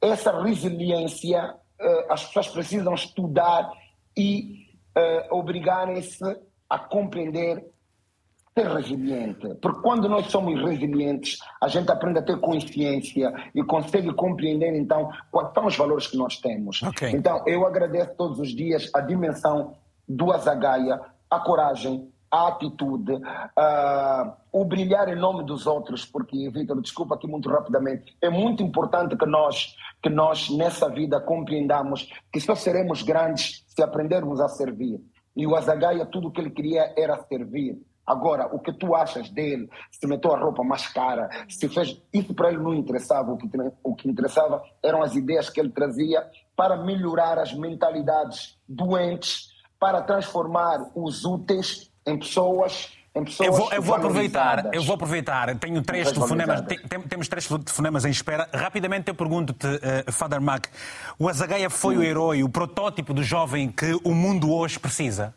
essa 0.00 0.40
resiliência, 0.42 1.54
uh, 1.78 2.12
as 2.12 2.24
pessoas 2.24 2.48
precisam 2.48 2.94
estudar 2.94 3.70
e 4.16 4.67
uh, 4.98 5.36
obrigarem-se 5.36 6.24
a 6.68 6.78
compreender 6.78 7.64
ser 8.58 8.66
resiliente. 8.66 9.54
Porque 9.62 9.80
quando 9.80 10.08
nós 10.08 10.26
somos 10.26 10.60
resilientes, 10.60 11.38
a 11.62 11.68
gente 11.68 11.90
aprende 11.90 12.18
a 12.18 12.22
ter 12.22 12.38
consciência 12.40 13.32
e 13.54 13.62
consegue 13.62 14.12
compreender, 14.12 14.74
então, 14.74 15.10
quais 15.30 15.52
são 15.54 15.66
os 15.66 15.76
valores 15.76 16.08
que 16.08 16.16
nós 16.16 16.38
temos. 16.38 16.82
Okay. 16.82 17.10
Então, 17.10 17.42
eu 17.46 17.64
agradeço 17.64 18.10
todos 18.16 18.40
os 18.40 18.48
dias 18.48 18.90
a 18.94 19.00
dimensão 19.00 19.76
do 20.08 20.32
Azagaia, 20.32 21.00
a 21.30 21.38
coragem, 21.38 22.10
a 22.30 22.48
atitude, 22.48 23.12
uh, 23.12 24.32
o 24.52 24.64
brilhar 24.64 25.08
em 25.08 25.16
nome 25.16 25.44
dos 25.44 25.66
outros, 25.66 26.04
porque, 26.04 26.48
Vitor, 26.50 26.80
desculpa 26.80 27.14
aqui 27.14 27.26
muito 27.26 27.48
rapidamente, 27.48 28.16
é 28.20 28.28
muito 28.28 28.62
importante 28.62 29.16
que 29.16 29.26
nós, 29.26 29.76
que 30.02 30.10
nós 30.10 30.50
nessa 30.50 30.88
vida 30.88 31.20
compreendamos 31.20 32.10
que 32.32 32.40
só 32.40 32.54
seremos 32.54 33.02
grandes 33.02 33.64
se 33.66 33.82
aprendermos 33.82 34.40
a 34.40 34.48
servir. 34.48 35.00
E 35.36 35.46
o 35.46 35.54
Azagaia, 35.54 36.04
tudo 36.04 36.28
o 36.28 36.30
que 36.30 36.40
ele 36.40 36.50
queria 36.50 36.92
era 36.96 37.16
servir. 37.24 37.80
Agora, 38.08 38.48
o 38.54 38.58
que 38.58 38.72
tu 38.72 38.94
achas 38.94 39.28
dele, 39.28 39.68
se 39.90 40.06
meteu 40.06 40.34
a 40.34 40.38
roupa 40.38 40.64
mais 40.64 40.86
cara, 40.88 41.28
se 41.46 41.68
fez. 41.68 42.02
Isso 42.10 42.34
para 42.34 42.48
ele 42.48 42.58
não 42.58 42.74
interessava. 42.74 43.32
O 43.32 43.36
que, 43.36 43.46
o 43.84 43.94
que 43.94 44.08
interessava 44.08 44.62
eram 44.82 45.02
as 45.02 45.14
ideias 45.14 45.50
que 45.50 45.60
ele 45.60 45.68
trazia 45.68 46.26
para 46.56 46.76
melhorar 46.78 47.38
as 47.38 47.52
mentalidades 47.52 48.58
doentes, 48.66 49.50
para 49.78 50.00
transformar 50.02 50.90
os 50.94 51.24
úteis 51.24 51.87
em 52.08 52.18
pessoas 52.18 52.90
eu 53.40 53.52
vou, 53.52 53.72
eu 53.72 53.82
vou 53.82 53.96
aproveitar, 53.96 54.72
eu 54.72 54.82
vou 54.82 54.94
aproveitar. 54.94 55.54
Tenho 55.56 55.82
três 55.82 56.12
telefonemas, 56.12 56.60
tem, 56.62 56.78
temos 57.02 57.28
três 57.28 57.46
telefonemas 57.46 58.04
em 58.04 58.10
espera. 58.10 58.48
Rapidamente 58.52 59.08
eu 59.08 59.14
pergunto-te, 59.14 59.66
uh, 59.66 60.12
Father 60.12 60.40
Mac, 60.40 60.66
o 61.18 61.28
Azagaia 61.28 61.68
foi 61.68 61.94
Sim. 61.94 62.00
o 62.00 62.04
herói, 62.04 62.42
o 62.42 62.48
protótipo 62.48 63.12
do 63.12 63.22
jovem 63.22 63.70
que 63.70 63.98
o 64.04 64.14
mundo 64.14 64.52
hoje 64.52 64.78
precisa? 64.78 65.34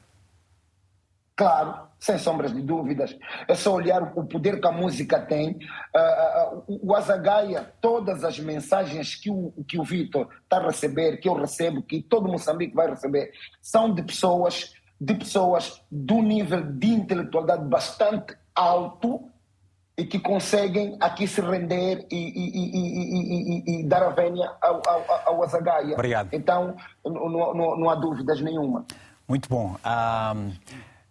Claro, 1.36 1.88
sem 2.00 2.20
sombras 2.20 2.54
de 2.54 2.62
dúvidas. 2.62 3.18
É 3.48 3.56
só 3.56 3.74
olhar 3.74 4.04
o 4.16 4.26
poder 4.26 4.60
que 4.60 4.68
a 4.68 4.72
música 4.72 5.20
tem. 5.20 5.58
Uh, 5.96 6.64
uh, 6.72 6.80
o 6.84 6.96
Azagaia, 6.96 7.74
todas 7.82 8.24
as 8.24 8.38
mensagens 8.38 9.16
que 9.16 9.32
o, 9.32 9.52
que 9.68 9.80
o 9.80 9.84
Vitor 9.84 10.28
está 10.44 10.58
a 10.58 10.68
receber, 10.68 11.18
que 11.18 11.28
eu 11.28 11.34
recebo, 11.34 11.82
que 11.82 12.02
todo 12.02 12.30
Moçambique 12.30 12.76
vai 12.76 12.90
receber, 12.90 13.32
são 13.60 13.92
de 13.92 14.04
pessoas 14.04 14.74
de 15.02 15.16
pessoas 15.16 15.82
do 15.92 16.22
nível 16.22 16.62
de 16.62 16.90
intelectualidade 16.90 17.66
bastante 17.66 18.36
alto 18.54 19.28
e 19.98 20.06
que 20.06 20.20
conseguem 20.20 20.96
aqui 21.00 21.28
se 21.28 21.42
render 21.42 22.06
e, 22.12 22.16
e, 22.16 23.78
e, 23.78 23.82
e 23.82 23.84
dar 23.88 24.04
a 24.04 24.10
vénia 24.10 24.52
ao, 24.62 24.80
ao, 24.88 25.22
ao 25.26 25.44
Azagaia. 25.44 25.96
Obrigado. 25.96 26.30
Então, 26.32 26.76
não, 27.04 27.30
não, 27.30 27.78
não, 27.78 27.90
há 27.90 27.96
dúvidas 27.96 28.40
nenhuma. 28.42 28.86
Muito 29.28 29.50
bom. 29.50 29.76
Um, 29.76 30.52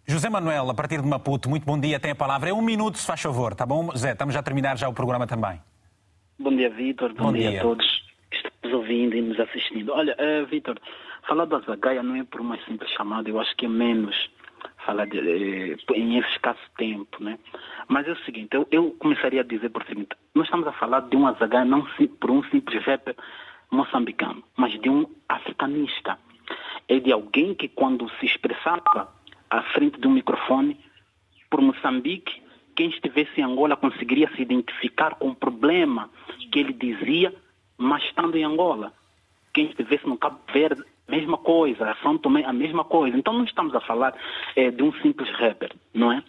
José 0.07 0.29
Manuel, 0.29 0.69
a 0.69 0.73
partir 0.73 1.01
de 1.01 1.07
Maputo, 1.07 1.49
muito 1.49 1.65
bom 1.65 1.77
dia, 1.77 1.99
tem 1.99 2.11
a 2.11 2.15
palavra. 2.15 2.49
É 2.49 2.53
um 2.53 2.61
minuto, 2.61 2.97
se 2.97 3.05
faz 3.05 3.21
favor, 3.21 3.53
tá 3.53 3.65
bom? 3.65 3.93
Zé, 3.95 4.13
estamos 4.13 4.33
já 4.33 4.39
a 4.39 4.43
terminar 4.43 4.77
já 4.77 4.87
o 4.87 4.93
programa 4.93 5.27
também. 5.27 5.61
Bom 6.39 6.55
dia, 6.55 6.69
Vitor. 6.69 7.13
Bom, 7.13 7.25
bom 7.25 7.33
dia. 7.33 7.49
dia. 7.49 7.59
a 7.59 7.63
todos 7.63 7.85
que 8.29 8.37
estamos 8.37 8.77
ouvindo 8.77 9.15
e 9.15 9.21
nos 9.21 9.39
assistindo. 9.39 9.91
Olha, 9.91 10.15
uh, 10.15 10.45
Vitor, 10.47 10.77
Falar 11.27 11.45
do 11.45 11.55
Azagaia 11.55 12.03
não 12.03 12.15
é 12.15 12.23
por 12.23 12.41
uma 12.41 12.57
simples 12.65 12.91
chamada, 12.91 13.29
eu 13.29 13.39
acho 13.39 13.55
que 13.55 13.65
é 13.65 13.69
menos 13.69 14.29
falar 14.85 15.05
de, 15.05 15.17
eh, 15.19 15.77
em 15.95 16.17
escasso 16.19 16.61
tempo, 16.77 17.23
né? 17.23 17.37
Mas 17.87 18.07
é 18.07 18.11
o 18.11 18.23
seguinte, 18.23 18.55
eu, 18.55 18.67
eu, 18.71 18.91
começaria 18.99 19.41
a 19.41 19.43
dizer 19.43 19.69
por 19.69 19.83
seguinte, 19.85 20.15
nós 20.33 20.45
estamos 20.45 20.67
a 20.67 20.71
falar 20.73 21.01
de 21.01 21.15
um 21.15 21.27
Azagaia 21.27 21.65
não 21.65 21.85
por 22.19 22.31
um 22.31 22.43
simples 22.45 22.83
rapper 22.83 23.15
moçambicano, 23.69 24.43
mas 24.57 24.79
de 24.79 24.89
um 24.89 25.05
africanista. 25.29 26.17
É 26.87 26.99
de 26.99 27.11
alguém 27.11 27.53
que 27.53 27.69
quando 27.69 28.09
se 28.19 28.25
expressava 28.25 29.13
à 29.49 29.61
frente 29.73 29.99
de 29.99 30.07
um 30.07 30.11
microfone 30.11 30.77
por 31.49 31.61
Moçambique, 31.61 32.41
quem 32.75 32.89
estivesse 32.89 33.39
em 33.39 33.43
Angola 33.43 33.75
conseguiria 33.75 34.29
se 34.35 34.41
identificar 34.41 35.15
com 35.15 35.29
o 35.29 35.35
problema 35.35 36.09
que 36.51 36.59
ele 36.59 36.73
dizia, 36.73 37.33
mas 37.77 38.03
estando 38.03 38.37
em 38.37 38.43
Angola. 38.43 38.93
Quem 39.53 39.65
estivesse 39.65 40.07
no 40.07 40.17
Cabo 40.17 40.39
Verde 40.51 40.83
mesma 41.11 41.37
coisa, 41.37 41.95
São 42.01 42.17
Tomé, 42.17 42.43
a 42.45 42.53
mesma 42.53 42.83
coisa. 42.83 43.17
Então 43.17 43.33
não 43.33 43.43
estamos 43.43 43.75
a 43.75 43.81
falar 43.81 44.13
é, 44.55 44.71
de 44.71 44.81
um 44.81 44.93
simples 45.01 45.29
rapper, 45.31 45.71
não 45.93 46.11
é? 46.11 46.23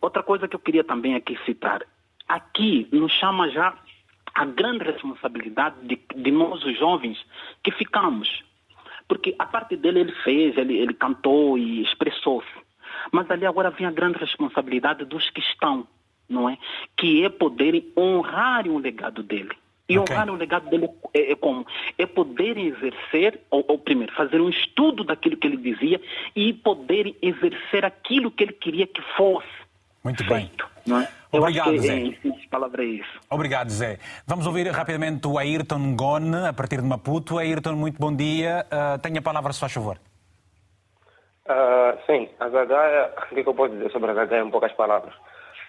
Outra 0.00 0.22
coisa 0.22 0.46
que 0.46 0.54
eu 0.54 0.60
queria 0.60 0.84
também 0.84 1.14
aqui 1.14 1.36
citar, 1.44 1.82
aqui 2.28 2.86
nos 2.92 3.12
chama 3.12 3.48
já 3.48 3.74
a 4.34 4.44
grande 4.44 4.84
responsabilidade 4.84 5.76
de, 5.82 5.98
de 6.14 6.30
nós, 6.30 6.62
os 6.64 6.78
jovens, 6.78 7.18
que 7.64 7.72
ficamos. 7.72 8.44
Porque 9.08 9.34
a 9.38 9.46
parte 9.46 9.76
dele 9.76 10.00
ele 10.00 10.12
fez, 10.22 10.56
ele, 10.56 10.76
ele 10.76 10.94
cantou 10.94 11.56
e 11.58 11.82
expressou-se. 11.82 12.46
Mas 13.10 13.30
ali 13.30 13.46
agora 13.46 13.70
vem 13.70 13.86
a 13.86 13.90
grande 13.90 14.18
responsabilidade 14.18 15.04
dos 15.06 15.28
que 15.30 15.40
estão, 15.40 15.88
não 16.28 16.48
é? 16.48 16.58
Que 16.96 17.24
é 17.24 17.28
poderem 17.28 17.90
honrar 17.96 18.68
o 18.68 18.78
legado 18.78 19.22
dele. 19.22 19.56
E 19.88 19.98
okay. 19.98 20.14
honrar 20.14 20.30
o 20.30 20.36
legado 20.36 20.68
dele 20.68 20.90
é, 21.14 21.32
é, 21.32 21.36
como? 21.36 21.66
É 21.96 22.06
poder 22.06 22.58
exercer, 22.58 23.40
ou, 23.50 23.64
ou, 23.68 23.78
primeiro, 23.78 24.12
fazer 24.14 24.40
um 24.40 24.50
estudo 24.50 25.02
daquilo 25.02 25.36
que 25.36 25.46
ele 25.46 25.56
dizia 25.56 26.00
e 26.36 26.52
poder 26.52 27.16
exercer 27.22 27.84
aquilo 27.84 28.30
que 28.30 28.44
ele 28.44 28.52
queria 28.52 28.86
que 28.86 29.00
fosse 29.16 29.48
Muito 30.04 30.24
feito. 30.24 30.64
Bem. 30.64 30.78
Não 30.86 31.00
é? 31.00 31.08
Obrigado, 31.32 31.70
que, 31.70 31.78
Zé. 31.80 32.18
Palavras 32.50 32.86
é 32.86 32.88
isso. 32.88 33.20
Obrigado, 33.30 33.70
Zé. 33.70 33.98
Vamos 34.26 34.46
ouvir 34.46 34.66
rapidamente 34.68 35.26
o 35.26 35.38
Ayrton 35.38 35.94
Gone, 35.94 36.46
a 36.48 36.52
partir 36.52 36.80
de 36.80 36.86
Maputo. 36.86 37.38
Ayrton, 37.38 37.72
muito 37.72 37.98
bom 37.98 38.14
dia. 38.14 38.66
Uh, 38.66 38.98
tenha 39.00 39.20
a 39.20 39.22
palavra, 39.22 39.52
se 39.52 39.60
faz 39.60 39.72
favor. 39.72 39.98
Uh, 41.46 41.96
sim, 42.06 42.28
a 42.40 42.48
Zagaia, 42.48 43.10
o 43.30 43.34
que 43.34 43.40
eu 43.40 43.54
posso 43.54 43.74
dizer 43.74 43.90
sobre 43.90 44.10
a 44.10 44.14
Zagaia 44.14 44.42
em 44.42 44.50
poucas 44.50 44.72
palavras? 44.72 45.14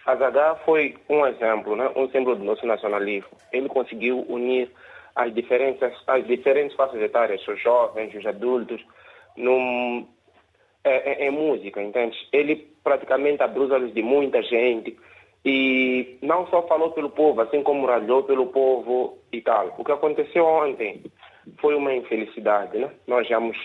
A 0.10 0.16
Zaga 0.16 0.56
foi 0.66 0.96
um 1.08 1.24
exemplo, 1.28 1.76
né? 1.76 1.92
um 1.96 2.10
símbolo 2.10 2.36
do 2.36 2.44
nosso 2.44 2.66
nacionalismo. 2.66 3.30
Ele 3.54 3.70
conseguiu 3.70 4.26
unir 4.28 4.68
as 5.16 5.32
diferenças, 5.32 5.94
as 6.08 6.26
diferentes 6.26 6.76
faixas 6.76 7.00
etárias, 7.00 7.48
os 7.48 7.62
jovens, 7.62 8.16
os 8.16 8.26
adultos, 8.26 8.84
num, 9.38 10.08
é, 10.84 11.28
é, 11.28 11.30
música, 11.30 11.80
entende? 11.80 12.18
Ele 12.34 12.56
praticamente 12.84 13.44
abriu 13.44 13.66
os 13.66 13.72
olhos 13.72 13.94
de 13.94 14.02
muita 14.02 14.42
gente 14.42 14.98
e 15.46 16.18
não 16.24 16.48
só 16.48 16.64
falou 16.64 16.90
pelo 16.92 17.12
povo, 17.12 17.42
assim 17.42 17.62
como 17.62 17.86
ralhou 17.86 18.24
pelo 18.24 18.48
povo 18.48 19.20
e 19.32 19.42
tal. 19.42 19.76
O 19.78 19.84
que 19.84 19.92
aconteceu 19.92 20.44
ontem 20.44 21.04
foi 21.62 21.76
uma 21.76 21.94
infelicidade, 21.94 22.80
né? 22.80 22.90
Nós 23.06 23.30
vamos 23.30 23.58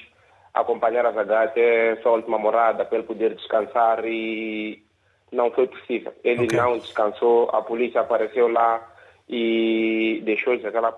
acompanhar 0.53 1.07
a 1.07 1.13
Zaga 1.13 1.45
até 1.45 1.97
sua 2.03 2.13
última 2.13 2.39
morada 2.39 2.85
para 2.85 2.99
ele 2.99 3.07
poder 3.07 3.35
descansar 3.35 4.05
e 4.05 4.84
não 5.33 5.51
foi 5.51 5.67
possível. 5.67 6.13
Ele 6.23 6.45
okay. 6.45 6.59
não 6.59 6.79
descansou, 6.79 7.51
a 7.51 7.63
polícia 7.63 8.01
apareceu 8.01 8.49
lá 8.49 8.87
e 9.29 10.21
deixou 10.25 10.55
aquela, 10.55 10.97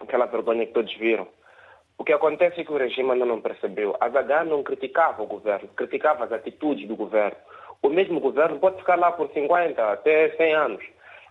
aquela 0.00 0.26
vergonha 0.26 0.66
que 0.66 0.72
todos 0.72 0.94
viram. 0.96 1.26
O 1.98 2.04
que 2.04 2.12
acontece 2.12 2.60
é 2.60 2.64
que 2.64 2.72
o 2.72 2.78
regime 2.78 3.10
ainda 3.10 3.26
não 3.26 3.42
percebeu. 3.42 3.94
A 4.00 4.08
Zaga 4.08 4.42
não 4.42 4.62
criticava 4.62 5.22
o 5.22 5.26
governo, 5.26 5.68
criticava 5.76 6.24
as 6.24 6.32
atitudes 6.32 6.88
do 6.88 6.96
governo. 6.96 7.36
O 7.82 7.90
mesmo 7.90 8.20
governo 8.20 8.58
pode 8.58 8.78
ficar 8.78 8.96
lá 8.96 9.12
por 9.12 9.30
50 9.30 9.92
até 9.92 10.30
100 10.30 10.54
anos, 10.54 10.84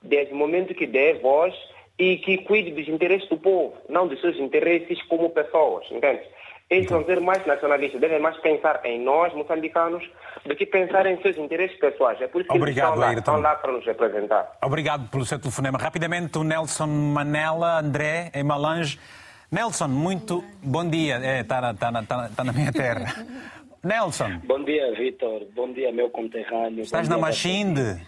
desde 0.03 0.33
o 0.33 0.37
momento 0.37 0.75
que 0.75 0.85
der 0.85 1.19
voz 1.21 1.55
e 1.97 2.17
que 2.17 2.37
cuide 2.39 2.71
dos 2.71 2.87
interesses 2.87 3.27
do 3.29 3.37
povo, 3.37 3.75
não 3.89 4.07
dos 4.07 4.21
seus 4.21 4.37
interesses 4.37 5.01
como 5.07 5.29
pessoas, 5.31 5.89
entende? 5.91 6.23
Eles 6.69 6.87
vão 6.87 7.03
ser 7.03 7.19
mais 7.19 7.43
nacionalistas, 7.47 7.99
devem 7.99 8.19
mais 8.19 8.37
pensar 8.37 8.79
em 8.85 9.03
nós, 9.03 9.33
moçambicanos, 9.33 10.07
do 10.45 10.55
que 10.55 10.67
pensar 10.67 11.07
em 11.07 11.19
seus 11.19 11.35
interesses 11.37 11.75
pessoais. 11.79 12.21
É 12.21 12.27
por 12.27 12.41
isso 12.41 12.49
que 12.51 12.57
Obrigado, 12.57 13.01
eles 13.01 13.17
estão 13.17 13.35
lá, 13.35 13.39
estão 13.39 13.41
lá, 13.41 13.55
para 13.55 13.71
nos 13.71 13.85
representar. 13.85 14.51
Obrigado 14.63 15.09
pelo 15.09 15.25
seu 15.25 15.39
telefonema. 15.39 15.79
Rapidamente, 15.79 16.37
o 16.37 16.43
Nelson 16.43 16.85
Manela 16.85 17.79
André, 17.79 18.31
em 18.35 18.43
Malange. 18.43 18.99
Nelson, 19.51 19.87
muito 19.87 20.43
bom 20.61 20.87
dia. 20.87 21.15
Está 21.39 21.57
é, 21.57 21.61
tá, 21.73 21.73
tá, 21.73 22.03
tá, 22.03 22.29
tá 22.35 22.43
na 22.43 22.53
minha 22.53 22.71
terra. 22.71 23.25
Nelson. 23.83 24.39
Bom 24.43 24.63
dia, 24.63 24.93
Vitor. 24.93 25.47
Bom 25.55 25.73
dia, 25.73 25.91
meu 25.91 26.09
conterrâneo. 26.11 26.83
Estás 26.83 27.09
na 27.09 27.17
Machinde? 27.17 27.99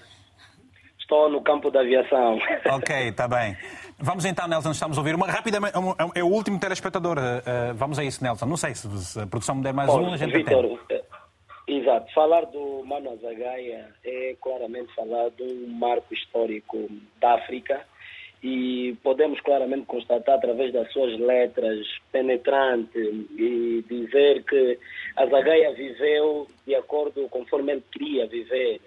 Estou 0.99 1.29
no 1.29 1.41
campo 1.41 1.71
da 1.71 1.81
aviação. 1.81 2.37
Ok, 2.69 2.95
está 3.07 3.27
bem. 3.27 3.57
Vamos 4.03 4.25
então, 4.25 4.47
Nelson, 4.47 4.71
estamos 4.71 4.97
a 4.97 5.01
ouvir. 5.01 5.13
Uma, 5.13 5.27
rapidamente, 5.27 5.73
é 6.15 6.23
o 6.23 6.27
último 6.27 6.59
telespectador. 6.59 7.17
Uh, 7.19 7.73
vamos 7.75 7.99
a 7.99 8.03
isso, 8.03 8.23
Nelson. 8.23 8.47
Não 8.47 8.57
sei 8.57 8.73
se, 8.73 8.87
a 9.19 9.27
produção 9.27 9.55
me 9.55 9.63
der 9.63 9.73
mais 9.73 9.89
Bom, 9.89 10.01
um, 10.01 10.13
a 10.13 10.17
gente 10.17 10.33
Victor, 10.33 10.79
eh, 10.89 11.03
Exato. 11.67 12.11
Falar 12.13 12.45
do 12.45 12.83
Mano 12.83 13.11
Azagaia 13.11 13.87
é 14.03 14.35
claramente 14.41 14.93
falar 14.95 15.29
de 15.29 15.43
um 15.43 15.67
marco 15.67 16.13
histórico 16.13 16.89
da 17.19 17.35
África 17.35 17.85
e 18.43 18.97
podemos 19.03 19.39
claramente 19.41 19.85
constatar 19.85 20.35
através 20.35 20.73
das 20.73 20.91
suas 20.91 21.19
letras 21.19 21.85
penetrantes 22.11 23.07
e 23.37 23.85
dizer 23.87 24.43
que 24.45 24.79
Azagaia 25.15 25.73
viveu 25.73 26.47
de 26.65 26.73
acordo 26.73 27.29
conforme 27.29 27.73
ele 27.73 27.83
queria 27.91 28.25
viver. 28.25 28.81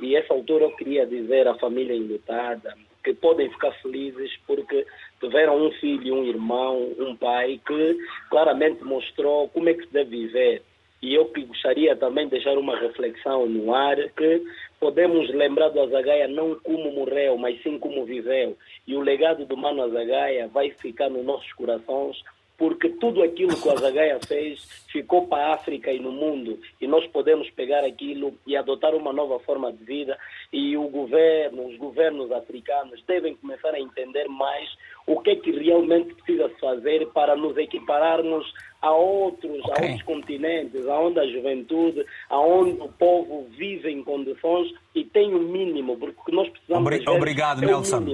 E 0.00 0.14
essa 0.16 0.32
altura 0.32 0.66
eu 0.66 0.76
queria 0.76 1.04
dizer 1.04 1.48
à 1.48 1.56
família 1.56 1.94
enlutada, 1.94 2.74
que 3.02 3.14
podem 3.14 3.50
ficar 3.50 3.72
felizes 3.82 4.36
porque 4.46 4.86
tiveram 5.20 5.66
um 5.66 5.70
filho, 5.72 6.14
um 6.14 6.24
irmão, 6.24 6.92
um 6.98 7.16
pai 7.16 7.60
que 7.66 7.98
claramente 8.30 8.82
mostrou 8.84 9.48
como 9.48 9.68
é 9.68 9.74
que 9.74 9.86
se 9.86 9.92
deve 9.92 10.10
viver. 10.10 10.62
E 11.02 11.14
eu 11.14 11.26
que 11.26 11.42
gostaria 11.44 11.96
também 11.96 12.26
de 12.26 12.32
deixar 12.32 12.58
uma 12.58 12.78
reflexão 12.78 13.46
no 13.46 13.74
ar 13.74 13.96
que 14.10 14.42
podemos 14.78 15.30
lembrar 15.30 15.70
do 15.70 15.80
Azagaia 15.80 16.28
não 16.28 16.54
como 16.56 16.92
morreu, 16.92 17.38
mas 17.38 17.62
sim 17.62 17.78
como 17.78 18.04
viveu. 18.04 18.56
E 18.86 18.94
o 18.94 19.00
legado 19.00 19.46
do 19.46 19.56
Mano 19.56 19.82
Azagaia 19.82 20.46
vai 20.48 20.70
ficar 20.70 21.08
nos 21.08 21.24
nossos 21.24 21.50
corações 21.54 22.22
porque 22.60 22.90
tudo 22.90 23.22
aquilo 23.22 23.56
que 23.56 23.66
o 23.66 23.72
Azagaia 23.72 24.20
fez 24.28 24.60
ficou 24.92 25.26
para 25.26 25.46
a 25.46 25.54
África 25.54 25.90
e 25.90 25.98
no 25.98 26.12
mundo, 26.12 26.58
e 26.78 26.86
nós 26.86 27.06
podemos 27.06 27.48
pegar 27.52 27.82
aquilo 27.82 28.34
e 28.46 28.54
adotar 28.54 28.94
uma 28.94 29.14
nova 29.14 29.38
forma 29.40 29.72
de 29.72 29.82
vida, 29.82 30.18
e 30.52 30.76
o 30.76 30.86
governo, 30.88 31.68
os 31.68 31.78
governos 31.78 32.30
africanos 32.30 33.02
devem 33.08 33.34
começar 33.36 33.70
a 33.70 33.80
entender 33.80 34.28
mais 34.28 34.68
o 35.06 35.18
que 35.22 35.30
é 35.30 35.36
que 35.36 35.52
realmente 35.52 36.14
precisa 36.16 36.50
fazer 36.60 37.06
para 37.14 37.34
nos 37.34 37.56
equipararmos 37.56 38.44
a 38.82 38.92
outros, 38.92 39.64
okay. 39.64 39.72
a 39.72 39.86
outros 39.86 40.02
continentes, 40.02 40.86
aonde 40.86 41.18
a 41.18 41.26
juventude, 41.28 42.04
aonde 42.28 42.72
o 42.72 42.88
povo 42.88 43.46
vive 43.56 43.90
em 43.90 44.04
condições 44.04 44.70
e 44.94 45.02
tem 45.02 45.32
o 45.32 45.38
um 45.38 45.48
mínimo, 45.48 45.96
porque 45.96 46.30
nós 46.30 46.50
precisamos 46.50 46.84
Obri 46.84 47.08
Obrigado, 47.08 47.62
é 47.62 47.66
Nelson. 47.66 48.04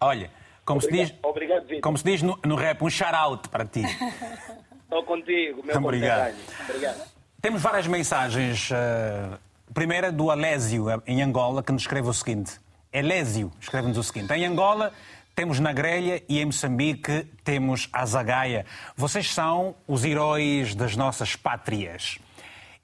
Olha, 0.00 0.30
como 0.70 0.80
obrigado, 0.80 1.06
se 1.06 1.12
diz, 1.12 1.18
obrigado, 1.22 1.66
Vitor. 1.66 1.80
como 1.80 1.98
se 1.98 2.04
diz 2.04 2.22
no, 2.22 2.38
no 2.44 2.54
rap, 2.54 2.82
um 2.82 2.90
shout-out 2.90 3.48
para 3.48 3.64
ti. 3.64 3.82
Estou 4.84 5.04
contigo, 5.04 5.62
meu 5.64 5.76
Obrigado. 5.76 6.34
Obrigado. 6.68 7.08
Temos 7.40 7.62
várias 7.62 7.86
mensagens. 7.86 8.70
Uh, 8.70 9.38
primeira 9.72 10.10
do 10.10 10.30
Alésio, 10.30 10.86
em 11.06 11.22
Angola, 11.22 11.62
que 11.62 11.70
nos 11.72 11.82
escreve 11.82 12.08
o 12.08 12.12
seguinte. 12.12 12.60
Elésio 12.92 13.52
escreve-nos 13.60 13.98
o 13.98 14.02
seguinte. 14.02 14.32
Em 14.32 14.44
Angola 14.44 14.92
temos 15.34 15.60
na 15.60 15.72
grelha 15.72 16.22
e 16.28 16.40
em 16.40 16.44
Moçambique 16.44 17.24
temos 17.44 17.88
a 17.92 18.04
zagaia. 18.04 18.66
Vocês 18.96 19.32
são 19.32 19.76
os 19.86 20.04
heróis 20.04 20.74
das 20.74 20.96
nossas 20.96 21.36
pátrias. 21.36 22.18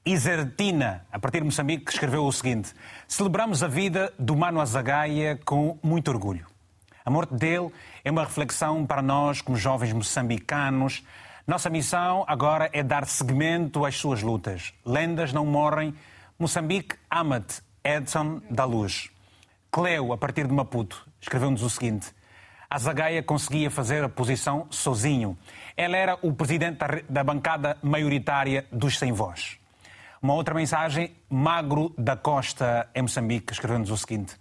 Isertina, 0.05 1.05
a 1.11 1.19
partir 1.19 1.41
de 1.41 1.47
Moçambique, 1.47 1.91
escreveu 1.91 2.25
o 2.25 2.33
seguinte: 2.33 2.73
Celebramos 3.09 3.65
a 3.65 3.69
vida 3.69 4.13
do 4.17 4.37
Mano 4.37 4.61
Azagaia 4.61 5.39
com 5.45 5.77
muito 5.83 6.09
orgulho. 6.09 6.47
A 7.07 7.11
morte 7.11 7.35
dele 7.35 7.71
é 8.05 8.11
uma 8.11 8.25
reflexão 8.25 8.85
para 8.85 9.01
nós, 9.01 9.41
como 9.41 9.57
jovens 9.57 9.93
moçambicanos. 9.93 11.05
Nossa 11.47 11.71
missão 11.71 12.25
agora 12.27 12.69
é 12.73 12.83
dar 12.83 13.07
seguimento 13.07 13.85
às 13.85 13.97
suas 13.97 14.23
lutas. 14.23 14.75
Lendas 14.85 15.33
não 15.33 15.47
morrem. 15.47 15.95
Moçambique 16.37 16.97
ama-te, 17.09 17.63
Edson 17.85 18.43
da 18.51 18.65
Luz. 18.65 19.09
Cleo, 19.71 20.13
a 20.13 20.19
partir 20.19 20.49
de 20.49 20.53
Maputo, 20.53 21.07
escreveu-nos 21.21 21.63
o 21.63 21.71
seguinte: 21.71 22.09
A 22.69 22.77
Zagaia 22.77 23.23
conseguia 23.23 23.71
fazer 23.71 24.03
a 24.03 24.09
posição 24.09 24.67
sozinho. 24.69 25.39
Ela 25.77 25.97
era 25.97 26.19
o 26.23 26.33
presidente 26.35 26.81
da 27.09 27.23
bancada 27.23 27.79
maioritária 27.85 28.67
dos 28.73 28.99
sem 28.99 29.13
voz. 29.13 29.59
Uma 30.21 30.35
outra 30.35 30.57
mensagem, 30.57 31.15
Magro 31.31 31.95
da 31.97 32.17
Costa, 32.17 32.89
em 32.93 33.03
Moçambique, 33.03 33.53
escreveu-nos 33.53 33.93
o 33.93 33.97
seguinte: 33.97 34.35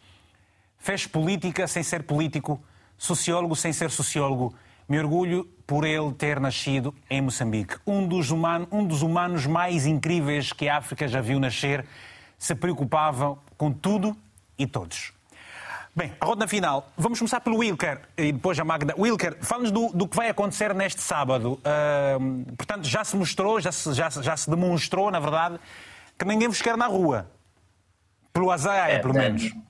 Fez 0.85 1.07
política 1.07 1.67
sem 1.67 1.81
ser 1.81 2.03
político, 2.03 2.63
sociólogo 2.95 3.55
sem 3.55 3.73
ser 3.73 3.89
sociólogo. 3.89 4.53
Me 4.87 4.99
orgulho 4.99 5.45
por 5.65 5.83
ele 5.83 6.13
ter 6.13 6.39
nascido 6.39 6.93
em 7.09 7.23
Moçambique. 7.23 7.77
Um 7.87 8.07
dos, 8.07 8.29
humanos, 8.29 8.67
um 8.71 8.85
dos 8.85 9.01
humanos 9.01 9.47
mais 9.47 9.87
incríveis 9.87 10.53
que 10.53 10.69
a 10.69 10.77
África 10.77 11.07
já 11.07 11.21
viu 11.21 11.39
nascer. 11.39 11.83
Se 12.37 12.53
preocupava 12.53 13.35
com 13.57 13.71
tudo 13.71 14.15
e 14.59 14.67
todos. 14.67 15.11
Bem, 15.95 16.13
a 16.21 16.23
roda 16.23 16.47
final. 16.47 16.87
Vamos 16.95 17.17
começar 17.17 17.39
pelo 17.39 17.57
Wilker 17.57 18.01
e 18.15 18.31
depois 18.31 18.59
a 18.59 18.63
Magda. 18.63 18.93
Wilker, 18.95 19.39
fala-nos 19.41 19.71
do, 19.71 19.89
do, 19.91 20.07
que 20.07 20.15
vai 20.15 20.29
acontecer 20.29 20.71
neste 20.75 21.01
sábado. 21.01 21.59
Uh, 21.63 22.53
portanto, 22.55 22.87
já 22.87 23.03
se 23.03 23.17
mostrou, 23.17 23.59
já 23.59 23.71
se, 23.71 23.91
já, 23.91 24.07
já 24.11 24.37
se 24.37 24.47
demonstrou, 24.47 25.09
na 25.09 25.19
verdade, 25.19 25.59
que 26.15 26.25
ninguém 26.25 26.47
vos 26.47 26.61
quer 26.61 26.77
na 26.77 26.85
rua. 26.85 27.27
Pelo 28.31 28.51
Azaia, 28.51 28.91
é, 28.91 28.99
pelo 28.99 29.15
menos. 29.15 29.45
É, 29.45 29.64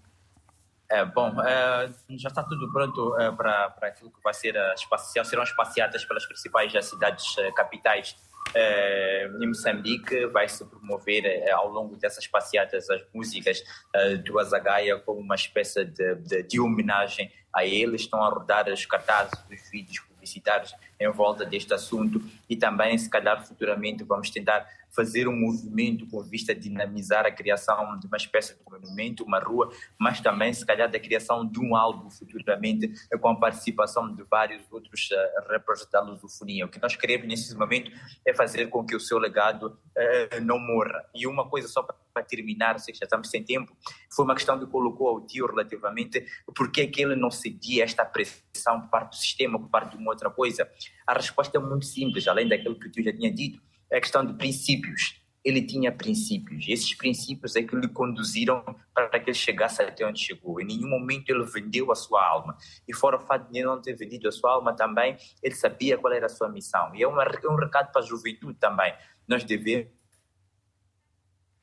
bom, 1.04 1.42
é, 1.42 1.90
já 2.12 2.30
está 2.30 2.44
tudo 2.44 2.72
pronto 2.72 3.20
é, 3.20 3.32
para 3.32 3.74
aquilo 3.82 4.12
que 4.12 4.22
vai 4.24 4.34
ser 4.34 4.58
as 4.58 4.86
serão 5.28 5.44
as 5.44 5.52
passeatas 5.52 6.06
pelas 6.06 6.26
principais 6.26 6.72
cidades 6.86 7.38
é, 7.40 7.52
capitais 7.52 8.16
é, 8.54 9.28
em 9.42 9.48
Moçambique. 9.48 10.28
Vai 10.28 10.48
se 10.48 10.64
promover 10.66 11.26
é, 11.26 11.52
ao 11.52 11.70
longo 11.70 11.98
dessas 11.98 12.28
passeatas 12.28 12.90
as 12.90 13.02
músicas 13.14 13.64
é, 13.94 14.16
do 14.16 14.40
Azagaia 14.40 15.00
como 15.00 15.20
uma 15.20 15.36
espécie 15.36 15.84
de, 15.84 16.16
de, 16.16 16.44
de 16.44 16.60
homenagem 16.60 17.32
a 17.54 17.66
ele. 17.66 17.96
Estão 17.96 18.24
a 18.24 18.30
rodar 18.30 18.70
os 18.70 18.86
cartazes 18.86 19.38
dos 19.50 19.70
vídeos 19.72 20.00
publicitários 20.00 20.74
em 21.00 21.10
volta 21.12 21.46
deste 21.46 21.74
assunto 21.74 22.22
e 22.50 22.56
também, 22.56 22.98
se 22.98 23.10
calhar, 23.10 23.46
futuramente 23.46 24.04
vamos 24.04 24.30
tentar 24.30 24.68
fazer 24.96 25.28
um 25.28 25.36
movimento 25.36 26.08
com 26.08 26.24
vista 26.24 26.54
a 26.54 26.56
dinamizar 26.56 27.26
a 27.26 27.32
criação 27.32 28.00
de 28.00 28.08
uma 28.08 28.18
espécie 28.18 28.56
de 28.56 28.62
monumento, 28.70 29.24
uma 29.24 29.40
rua, 29.40 29.70
mas 30.00 30.22
também, 30.22 30.54
se 30.54 30.66
calhar, 30.66 30.90
da 30.90 31.00
criação 31.00 31.46
de 31.46 31.60
um 31.60 31.76
álbum 31.76 32.10
futuramente 32.10 32.92
com 33.20 33.30
a 33.30 33.36
participação 33.36 34.14
de 34.14 34.24
vários 34.24 34.64
outros 34.72 35.10
uh, 35.12 35.52
rappers 35.52 35.86
da 35.92 36.02
lusofonia. 36.02 36.66
O 36.66 36.70
que 36.70 36.82
nós 36.82 36.96
queremos 36.96 37.28
nesse 37.28 37.56
momento 37.56 37.92
é 38.26 38.34
fazer 38.34 38.68
com 38.68 38.86
que 38.86 38.96
o 38.96 39.00
seu 39.00 39.18
legado 39.18 39.68
uh, 39.68 40.42
não 40.42 40.58
morra. 40.60 41.04
E 41.14 41.28
uma 41.28 41.48
coisa 41.50 41.68
só 41.68 41.84
para 41.84 42.24
terminar, 42.24 42.80
sei 42.80 42.94
que 42.94 43.00
já 43.00 43.06
estamos 43.06 43.30
sem 43.30 43.44
tempo, 43.44 43.76
foi 44.14 44.24
uma 44.24 44.36
questão 44.36 44.58
que 44.58 44.66
colocou 44.66 45.10
ao 45.10 45.26
tio 45.26 45.48
relativamente 45.48 46.26
porque 46.56 46.82
é 46.82 46.88
que 46.88 47.02
ele 47.02 47.16
não 47.16 47.30
cedia 47.30 47.84
esta 47.84 48.06
pressão 48.06 48.82
por 48.82 48.90
parte 48.90 49.10
do 49.10 49.16
sistema, 49.18 49.60
por 49.60 49.70
parte 49.70 49.92
de 49.92 49.98
uma 49.98 50.12
outra 50.12 50.30
coisa. 50.30 50.70
A 51.06 51.14
resposta 51.14 51.58
é 51.58 51.62
muito 51.62 51.86
simples, 51.86 52.28
além 52.28 52.48
daquilo 52.48 52.80
que 52.80 52.88
o 52.88 52.92
tio 52.92 53.04
já 53.04 53.12
tinha 53.12 53.32
dito 53.32 53.62
é 53.92 54.00
questão 54.00 54.26
de 54.26 54.34
princípios. 54.34 55.22
ele 55.44 55.62
tinha 55.62 55.92
princípios. 55.92 56.68
E 56.68 56.72
esses 56.72 56.92
princípios 56.96 57.56
é 57.56 57.62
que 57.62 57.76
lhe 57.76 57.88
conduziram 57.88 58.64
para 58.92 59.20
que 59.20 59.30
ele 59.30 59.38
chegasse 59.38 59.80
até 59.80 60.04
onde 60.04 60.20
chegou. 60.20 60.60
Em 60.60 60.66
nenhum 60.66 60.90
momento 60.90 61.30
ele 61.30 61.44
vendeu 61.44 61.92
a 61.92 61.96
sua 61.96 62.26
alma. 62.26 62.58
E 62.88 62.96
fora 62.96 63.18
o 63.18 63.20
fato 63.20 63.52
de 63.52 63.62
não 63.62 63.80
ter 63.80 63.96
vendido 63.96 64.28
a 64.28 64.32
sua 64.32 64.54
alma 64.54 64.76
também, 64.76 65.16
ele 65.44 65.54
sabia 65.54 66.00
qual 66.00 66.12
era 66.12 66.26
a 66.26 66.30
sua 66.30 66.50
missão. 66.50 66.96
E 66.96 67.04
é 67.04 67.06
é 67.06 67.08
um 67.08 67.56
recado 67.56 67.92
para 67.92 68.02
a 68.02 68.06
juventude 68.06 68.58
também. 68.58 68.92
Nós 69.28 69.44
devemos 69.44 69.88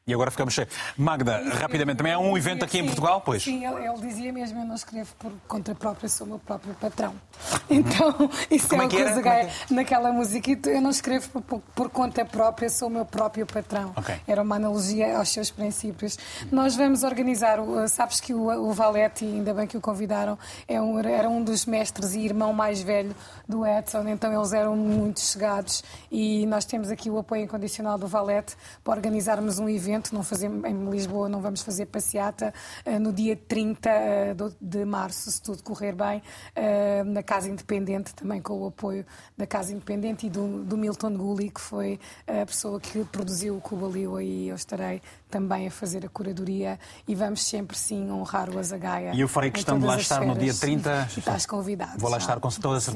e 0.06 0.12
agora 0.12 0.30
ficamos 0.30 0.52
cheios. 0.54 0.70
Magda, 0.96 1.40
rapidamente, 1.60 1.98
também 1.98 2.12
há 2.12 2.18
um 2.18 2.36
evento 2.36 2.64
aqui 2.64 2.78
sim, 2.78 2.84
em 2.84 2.86
Portugal, 2.86 3.20
pois? 3.24 3.42
Sim, 3.42 3.64
ele, 3.66 3.86
ele, 3.86 3.98
dizia 4.00 4.32
mesmo, 4.32 4.60
eu 4.60 4.64
não 4.64 4.74
escrevo 4.74 5.14
por 5.18 5.32
conta 5.46 5.74
própria, 5.74 6.08
sou 6.08 6.26
o 6.26 6.30
meu 6.30 6.38
próprio 6.38 6.74
patrão. 6.74 7.14
Então, 7.70 8.28
isso 8.50 8.68
Como 8.68 8.82
é 8.82 8.84
é 8.84 8.88
uma 8.88 8.90
que 8.90 8.96
era? 8.96 9.12
coisa 9.14 9.20
é 9.20 9.22
gaya 9.22 9.50
naquela 9.70 10.12
música. 10.12 10.50
Eu 10.68 10.80
não 10.82 10.90
escrevo 10.90 11.40
por, 11.42 11.60
por, 11.74 11.88
conta 11.88 12.22
própria, 12.24 12.68
sou 12.68 12.88
o 12.88 12.90
meu 12.90 13.04
próprio 13.06 13.46
patrão. 13.46 13.92
Ok. 13.96 14.14
Era 14.26 14.42
uma 14.42 14.56
analogia 14.56 15.16
aos 15.16 15.30
seus 15.30 15.50
princípios. 15.50 16.18
Nós 16.50 16.76
vamos 16.76 17.02
organizar, 17.02 17.60
o- 17.60 17.88
sabes 17.88 18.20
que 18.20 18.34
o, 18.34 18.48
o 18.68 18.72
Valete, 18.72 19.24
ainda 19.24 19.54
bem 19.54 19.66
que 19.66 19.76
o 19.76 19.80
convidaram, 19.80 20.38
é 20.68 20.80
um, 20.82 20.98
era 20.98 21.28
um 21.30 21.42
dos 21.42 21.64
mestres 21.64 22.12
e 22.14 22.20
irmão 22.20 22.52
mais 22.52 22.82
velho 22.82 23.14
do 23.48 23.64
Edson, 23.66 24.06
então 24.08 24.32
eles 24.32 24.52
eram 24.52 24.76
muito 24.76 25.20
chegados 25.20 25.82
e 26.10 26.44
nós 26.46 26.64
temos 26.66 26.90
aqui 26.90 27.08
o 27.08 27.18
apoio 27.18 27.44
incondicional 27.44 27.96
do 27.96 28.06
Valete 28.06 28.54
para 28.84 28.92
organizarmos 28.94 29.58
um 29.58 29.68
evento, 29.68 29.91
não 30.12 30.22
fazemos 30.22 30.64
em 30.64 30.90
Lisboa, 30.90 31.28
não 31.28 31.40
vamos 31.40 31.62
fazer 31.62 31.86
passeata, 31.86 32.52
eh, 32.84 32.98
no 32.98 33.12
dia 33.12 33.36
30 33.36 33.90
eh, 33.90 34.34
de 34.60 34.84
março, 34.84 35.30
se 35.30 35.42
tudo 35.42 35.62
correr 35.62 35.94
bem, 35.94 36.22
eh, 36.54 37.02
na 37.04 37.22
Casa 37.22 37.48
Independente, 37.48 38.14
também 38.14 38.40
com 38.40 38.54
o 38.60 38.66
apoio 38.66 39.04
da 39.36 39.46
Casa 39.46 39.72
Independente 39.72 40.26
e 40.26 40.30
do, 40.30 40.64
do 40.64 40.76
Milton 40.76 41.16
Gulli, 41.16 41.50
que 41.50 41.60
foi 41.60 41.98
a 42.26 42.46
pessoa 42.46 42.80
que 42.80 43.04
produziu 43.04 43.56
o 43.56 43.60
Cuba 43.60 43.86
Liwa 43.86 44.22
e 44.22 44.48
eu 44.48 44.56
estarei 44.56 45.00
também 45.30 45.66
a 45.66 45.70
fazer 45.70 46.04
a 46.04 46.08
curadoria 46.08 46.78
e 47.08 47.14
vamos 47.14 47.42
sempre 47.44 47.76
sim 47.76 48.10
honrar 48.10 48.50
o 48.50 48.58
Azagaia. 48.58 49.12
E 49.14 49.20
eu 49.20 49.28
farei 49.28 49.50
questão 49.50 49.78
de 49.78 49.86
lá 49.86 49.96
estar 49.96 50.20
no 50.20 50.34
dia 50.34 50.50
esferas. 50.50 50.82
30. 50.82 51.08
E 51.16 51.18
estás 51.18 51.46
convidado. 51.46 51.98
Vou 51.98 52.10
lá 52.10 52.18
estar 52.18 52.38
com 52.38 52.48
toda 52.50 52.76
a 52.76 52.80
Sim. 52.80 52.92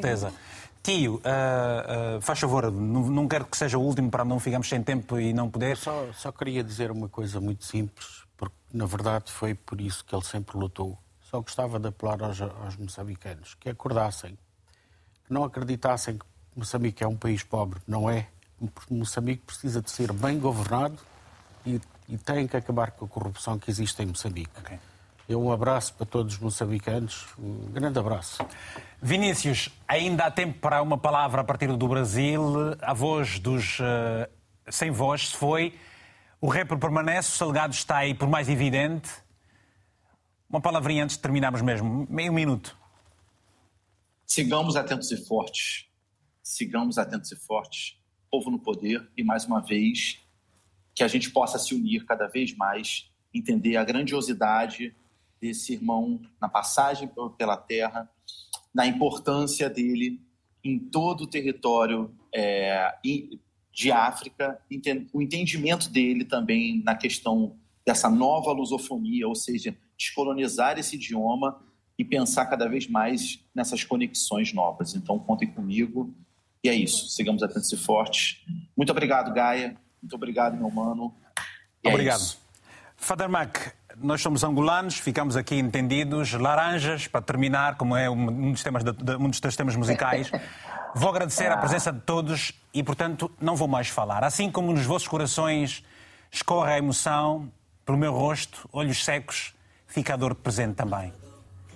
Tio, 0.87 1.21
ah, 1.25 2.17
ah, 2.17 2.21
faz 2.21 2.39
favor, 2.39 2.71
não, 2.71 3.09
não 3.09 3.27
quero 3.27 3.45
que 3.45 3.57
seja 3.57 3.77
o 3.77 3.83
último 3.83 4.09
para 4.09 4.25
não 4.25 4.39
ficarmos 4.39 4.69
sem 4.69 4.81
tempo 4.85 5.19
e 5.19 5.33
não 5.33 5.51
poder. 5.51 5.77
Só, 5.77 6.13
só 6.13 6.31
queria 6.31 6.63
dizer 6.63 6.93
uma 6.93 7.09
coisa 7.09 7.41
muito 7.41 7.65
simples, 7.65 8.23
porque 8.37 8.55
na 8.73 8.87
verdade 8.87 9.33
foi 9.33 9.53
por 9.53 9.81
isso 9.81 10.05
que 10.05 10.15
ele 10.15 10.25
sempre 10.25 10.57
lutou. 10.57 10.97
Só 11.23 11.41
gostava 11.41 11.81
de 11.81 11.89
apelar 11.89 12.23
aos, 12.23 12.41
aos 12.41 12.77
moçambicanos 12.77 13.55
que 13.55 13.69
acordassem, 13.69 14.39
que 15.25 15.35
não 15.35 15.43
acreditassem 15.43 16.19
que 16.19 16.25
Moçambique 16.55 17.03
é 17.03 17.09
um 17.09 17.17
país 17.17 17.43
pobre. 17.43 17.81
Não 17.85 18.09
é. 18.09 18.29
Moçambique 18.89 19.43
precisa 19.43 19.83
de 19.83 19.91
ser 19.91 20.13
bem 20.13 20.39
governado 20.39 21.01
e, 21.67 21.81
e 22.09 22.17
tem 22.17 22.47
que 22.47 22.57
acabar 22.57 22.93
com 22.93 23.07
a 23.07 23.09
corrupção 23.09 23.59
que 23.59 23.69
existe 23.73 24.01
em 24.05 24.07
Moçambique. 24.07 24.63
Eu 25.29 25.43
um 25.43 25.51
abraço 25.51 25.93
para 25.95 26.07
todos 26.07 26.35
os 26.35 26.41
moçambicanos, 26.41 27.27
um 27.37 27.73
grande 27.73 27.99
abraço. 27.99 28.47
Vinícius, 29.03 29.69
ainda 29.89 30.27
há 30.27 30.31
tempo 30.31 30.61
para 30.61 30.81
uma 30.81 30.97
palavra 30.97 31.41
a 31.41 31.45
partir 31.45 31.67
do 31.67 31.89
Brasil. 31.89 32.41
A 32.81 32.95
voz 32.95 33.41
dos 33.41 33.79
eh, 33.81 34.31
sem 34.69 34.93
voz 34.93 35.31
se 35.31 35.37
foi. 35.37 35.75
O 36.41 36.49
rapper 36.49 36.79
permanece, 36.79 37.31
o 37.31 37.33
Salgado 37.33 37.75
está 37.75 37.97
aí 37.97 38.15
por 38.15 38.29
mais 38.29 38.49
evidente. 38.49 39.11
Uma 40.49 40.61
palavrinha 40.61 41.03
antes 41.03 41.17
de 41.17 41.23
terminarmos 41.23 41.61
mesmo, 41.61 42.07
meio 42.09 42.33
minuto. 42.33 42.79
Sigamos 44.25 44.77
atentos 44.77 45.11
e 45.11 45.17
fortes. 45.17 45.89
Sigamos 46.41 46.99
atentos 46.99 47.33
e 47.33 47.37
fortes. 47.37 47.99
Povo 48.31 48.49
no 48.49 48.61
poder 48.61 49.11
e, 49.17 49.25
mais 49.25 49.45
uma 49.45 49.61
vez, 49.61 50.25
que 50.95 51.03
a 51.03 51.09
gente 51.09 51.31
possa 51.31 51.59
se 51.59 51.75
unir 51.75 52.05
cada 52.05 52.29
vez 52.29 52.57
mais, 52.57 53.11
entender 53.35 53.77
a 53.77 53.83
grandiosidade 53.83 54.95
desse 55.47 55.75
irmão 55.75 56.21
na 56.41 56.49
passagem 56.49 57.11
pela 57.37 57.57
terra, 57.57 58.11
na 58.75 58.87
importância 58.87 59.71
dele 59.71 60.21
em 60.63 60.79
todo 60.79 61.23
o 61.23 61.27
território 61.27 62.13
é, 62.35 62.93
de 63.73 63.93
África, 63.93 64.61
o 65.13 65.23
entendimento 65.23 65.89
dele 65.89 66.25
também 66.25 66.83
na 66.83 66.95
questão 66.95 67.57
dessa 67.87 68.11
nova 68.11 68.51
lusofonia, 68.53 69.29
ou 69.29 69.35
seja, 69.35 69.77
descolonizar 69.97 70.79
esse 70.79 70.97
idioma 70.97 71.63
e 71.99 72.05
pensar 72.05 72.47
cada 72.47 72.69
vez 72.69 72.89
mais 72.89 73.41
nessas 73.55 73.85
conexões 73.85 74.53
novas. 74.53 74.95
Então, 74.95 75.19
contem 75.19 75.51
comigo. 75.51 76.13
E 76.63 76.69
é 76.69 76.75
isso. 76.75 77.09
Sigamos 77.09 77.43
atentos 77.43 77.73
e 77.73 77.77
fortes. 77.77 78.45
Muito 78.77 78.91
obrigado, 78.91 79.33
Gaia. 79.33 79.77
Muito 80.03 80.15
obrigado, 80.17 80.57
meu 80.57 80.71
mano. 80.71 81.15
E 81.83 81.89
é 81.89 81.93
Obrigado. 81.93 82.21
isso. 82.21 82.41
Father 82.97 83.29
Mac, 83.29 83.73
nós 84.03 84.21
somos 84.21 84.45
angolanos, 84.45 84.99
ficamos 84.99 85.37
aqui 85.37 85.57
entendidos. 85.57 86.33
Laranjas, 86.33 87.07
para 87.07 87.21
terminar, 87.23 87.77
como 87.77 87.97
é 87.97 88.09
um 88.11 88.53
dos 88.53 88.63
temas, 88.63 88.85
de- 88.85 88.93
de- 88.93 89.17
um 89.17 89.29
dos 89.29 89.41
teus 89.41 89.57
temas 89.57 89.75
musicais. 89.77 90.31
Vou 90.95 91.11
agradecer 91.11 91.51
a 91.53 91.57
presença 91.59 91.93
de 91.93 92.01
todos 92.01 92.53
e, 92.73 92.83
portanto, 92.83 93.31
não 93.39 93.55
vou 93.55 93.69
mais 93.69 93.89
falar. 93.89 94.25
Assim 94.25 94.51
como 94.51 94.73
nos 94.73 94.87
vossos 94.87 95.07
corações 95.07 95.85
escorre 96.33 96.73
a 96.73 96.79
emoção, 96.79 97.53
pelo 97.85 97.99
meu 97.99 98.15
rosto, 98.15 98.67
olhos 98.73 99.05
secos, 99.05 99.53
fica 99.87 100.15
a 100.15 100.17
dor 100.17 100.35
presente 100.35 100.75
também. 100.75 101.13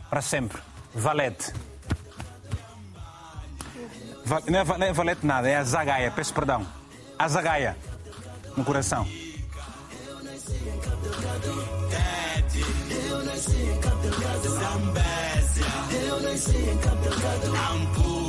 Para 0.08 0.22
sempre. 0.22 0.62
Valete. 0.94 1.52
Va- 4.24 4.42
Não 4.48 4.58
é, 4.60 4.64
não 4.64 4.86
é 4.86 4.92
valete 4.92 5.26
nada, 5.26 5.48
é 5.48 5.56
a 5.56 5.64
zagaia, 5.64 6.10
peço 6.10 6.32
perdão. 6.32 6.66
A 7.18 7.28
zagaia. 7.28 7.76
No 8.56 8.64
coração. 8.64 9.06
Eu 16.48 18.19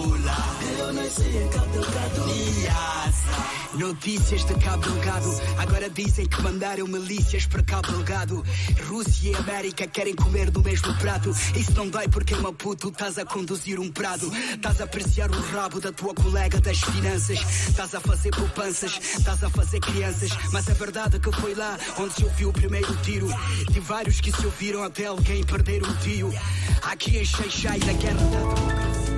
Cabo 0.91 1.71
Delgado, 1.71 2.25
Niassa. 2.25 3.77
Notícias 3.77 4.43
de 4.43 4.53
Cabo 4.55 4.83
Delgado, 4.83 5.41
agora 5.57 5.89
dizem 5.89 6.25
que 6.25 6.41
mandaram 6.41 6.85
milícias 6.85 7.45
para 7.45 7.63
Cabo 7.63 7.93
Delgado. 7.93 8.43
Rússia 8.89 9.29
e 9.29 9.35
América 9.35 9.87
querem 9.87 10.13
comer 10.13 10.51
do 10.51 10.61
mesmo 10.61 10.93
prato. 10.97 11.29
Isso 11.55 11.71
não 11.75 11.87
dói 11.87 12.09
porque, 12.09 12.35
meu 12.35 12.51
puto, 12.51 12.89
estás 12.89 13.17
a 13.17 13.23
conduzir 13.23 13.79
um 13.79 13.89
prado. 13.89 14.29
Estás 14.53 14.81
a 14.81 14.83
apreciar 14.83 15.31
o 15.31 15.39
rabo 15.39 15.79
da 15.79 15.93
tua 15.93 16.13
colega 16.13 16.59
das 16.59 16.81
finanças. 16.81 17.39
Estás 17.69 17.95
a 17.95 18.01
fazer 18.01 18.31
poupanças, 18.31 18.99
estás 19.17 19.41
a 19.45 19.49
fazer 19.49 19.79
crianças. 19.79 20.31
Mas 20.51 20.69
a 20.69 20.73
verdade 20.73 21.15
é 21.15 21.19
que 21.19 21.31
foi 21.31 21.55
lá 21.55 21.77
onde 21.99 22.15
se 22.15 22.25
ouviu 22.25 22.49
o 22.49 22.53
primeiro 22.53 22.93
tiro. 22.97 23.29
De 23.71 23.79
vários 23.79 24.19
que 24.19 24.29
se 24.29 24.45
ouviram 24.45 24.83
até 24.83 25.05
alguém 25.05 25.41
perder 25.45 25.87
um 25.87 25.95
tio. 26.03 26.33
Aqui 26.81 27.17
em 27.17 27.23
Xaixai, 27.23 27.79
na 27.79 27.93
guerra 27.93 28.25
da 28.25 28.39
democracia. 28.39 29.10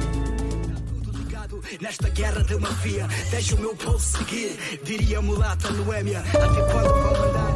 Nesta 1.81 2.09
guerra 2.09 2.43
de 2.43 2.55
mafia, 2.57 3.07
deixa 3.31 3.55
o 3.55 3.59
meu 3.59 3.75
povo 3.75 3.99
seguir. 3.99 4.57
Diria 4.83 5.21
mulata 5.21 5.71
Noémia, 5.71 6.19
até 6.19 6.71
quando 6.71 6.89
vão 6.89 7.27
mandar 7.27 7.52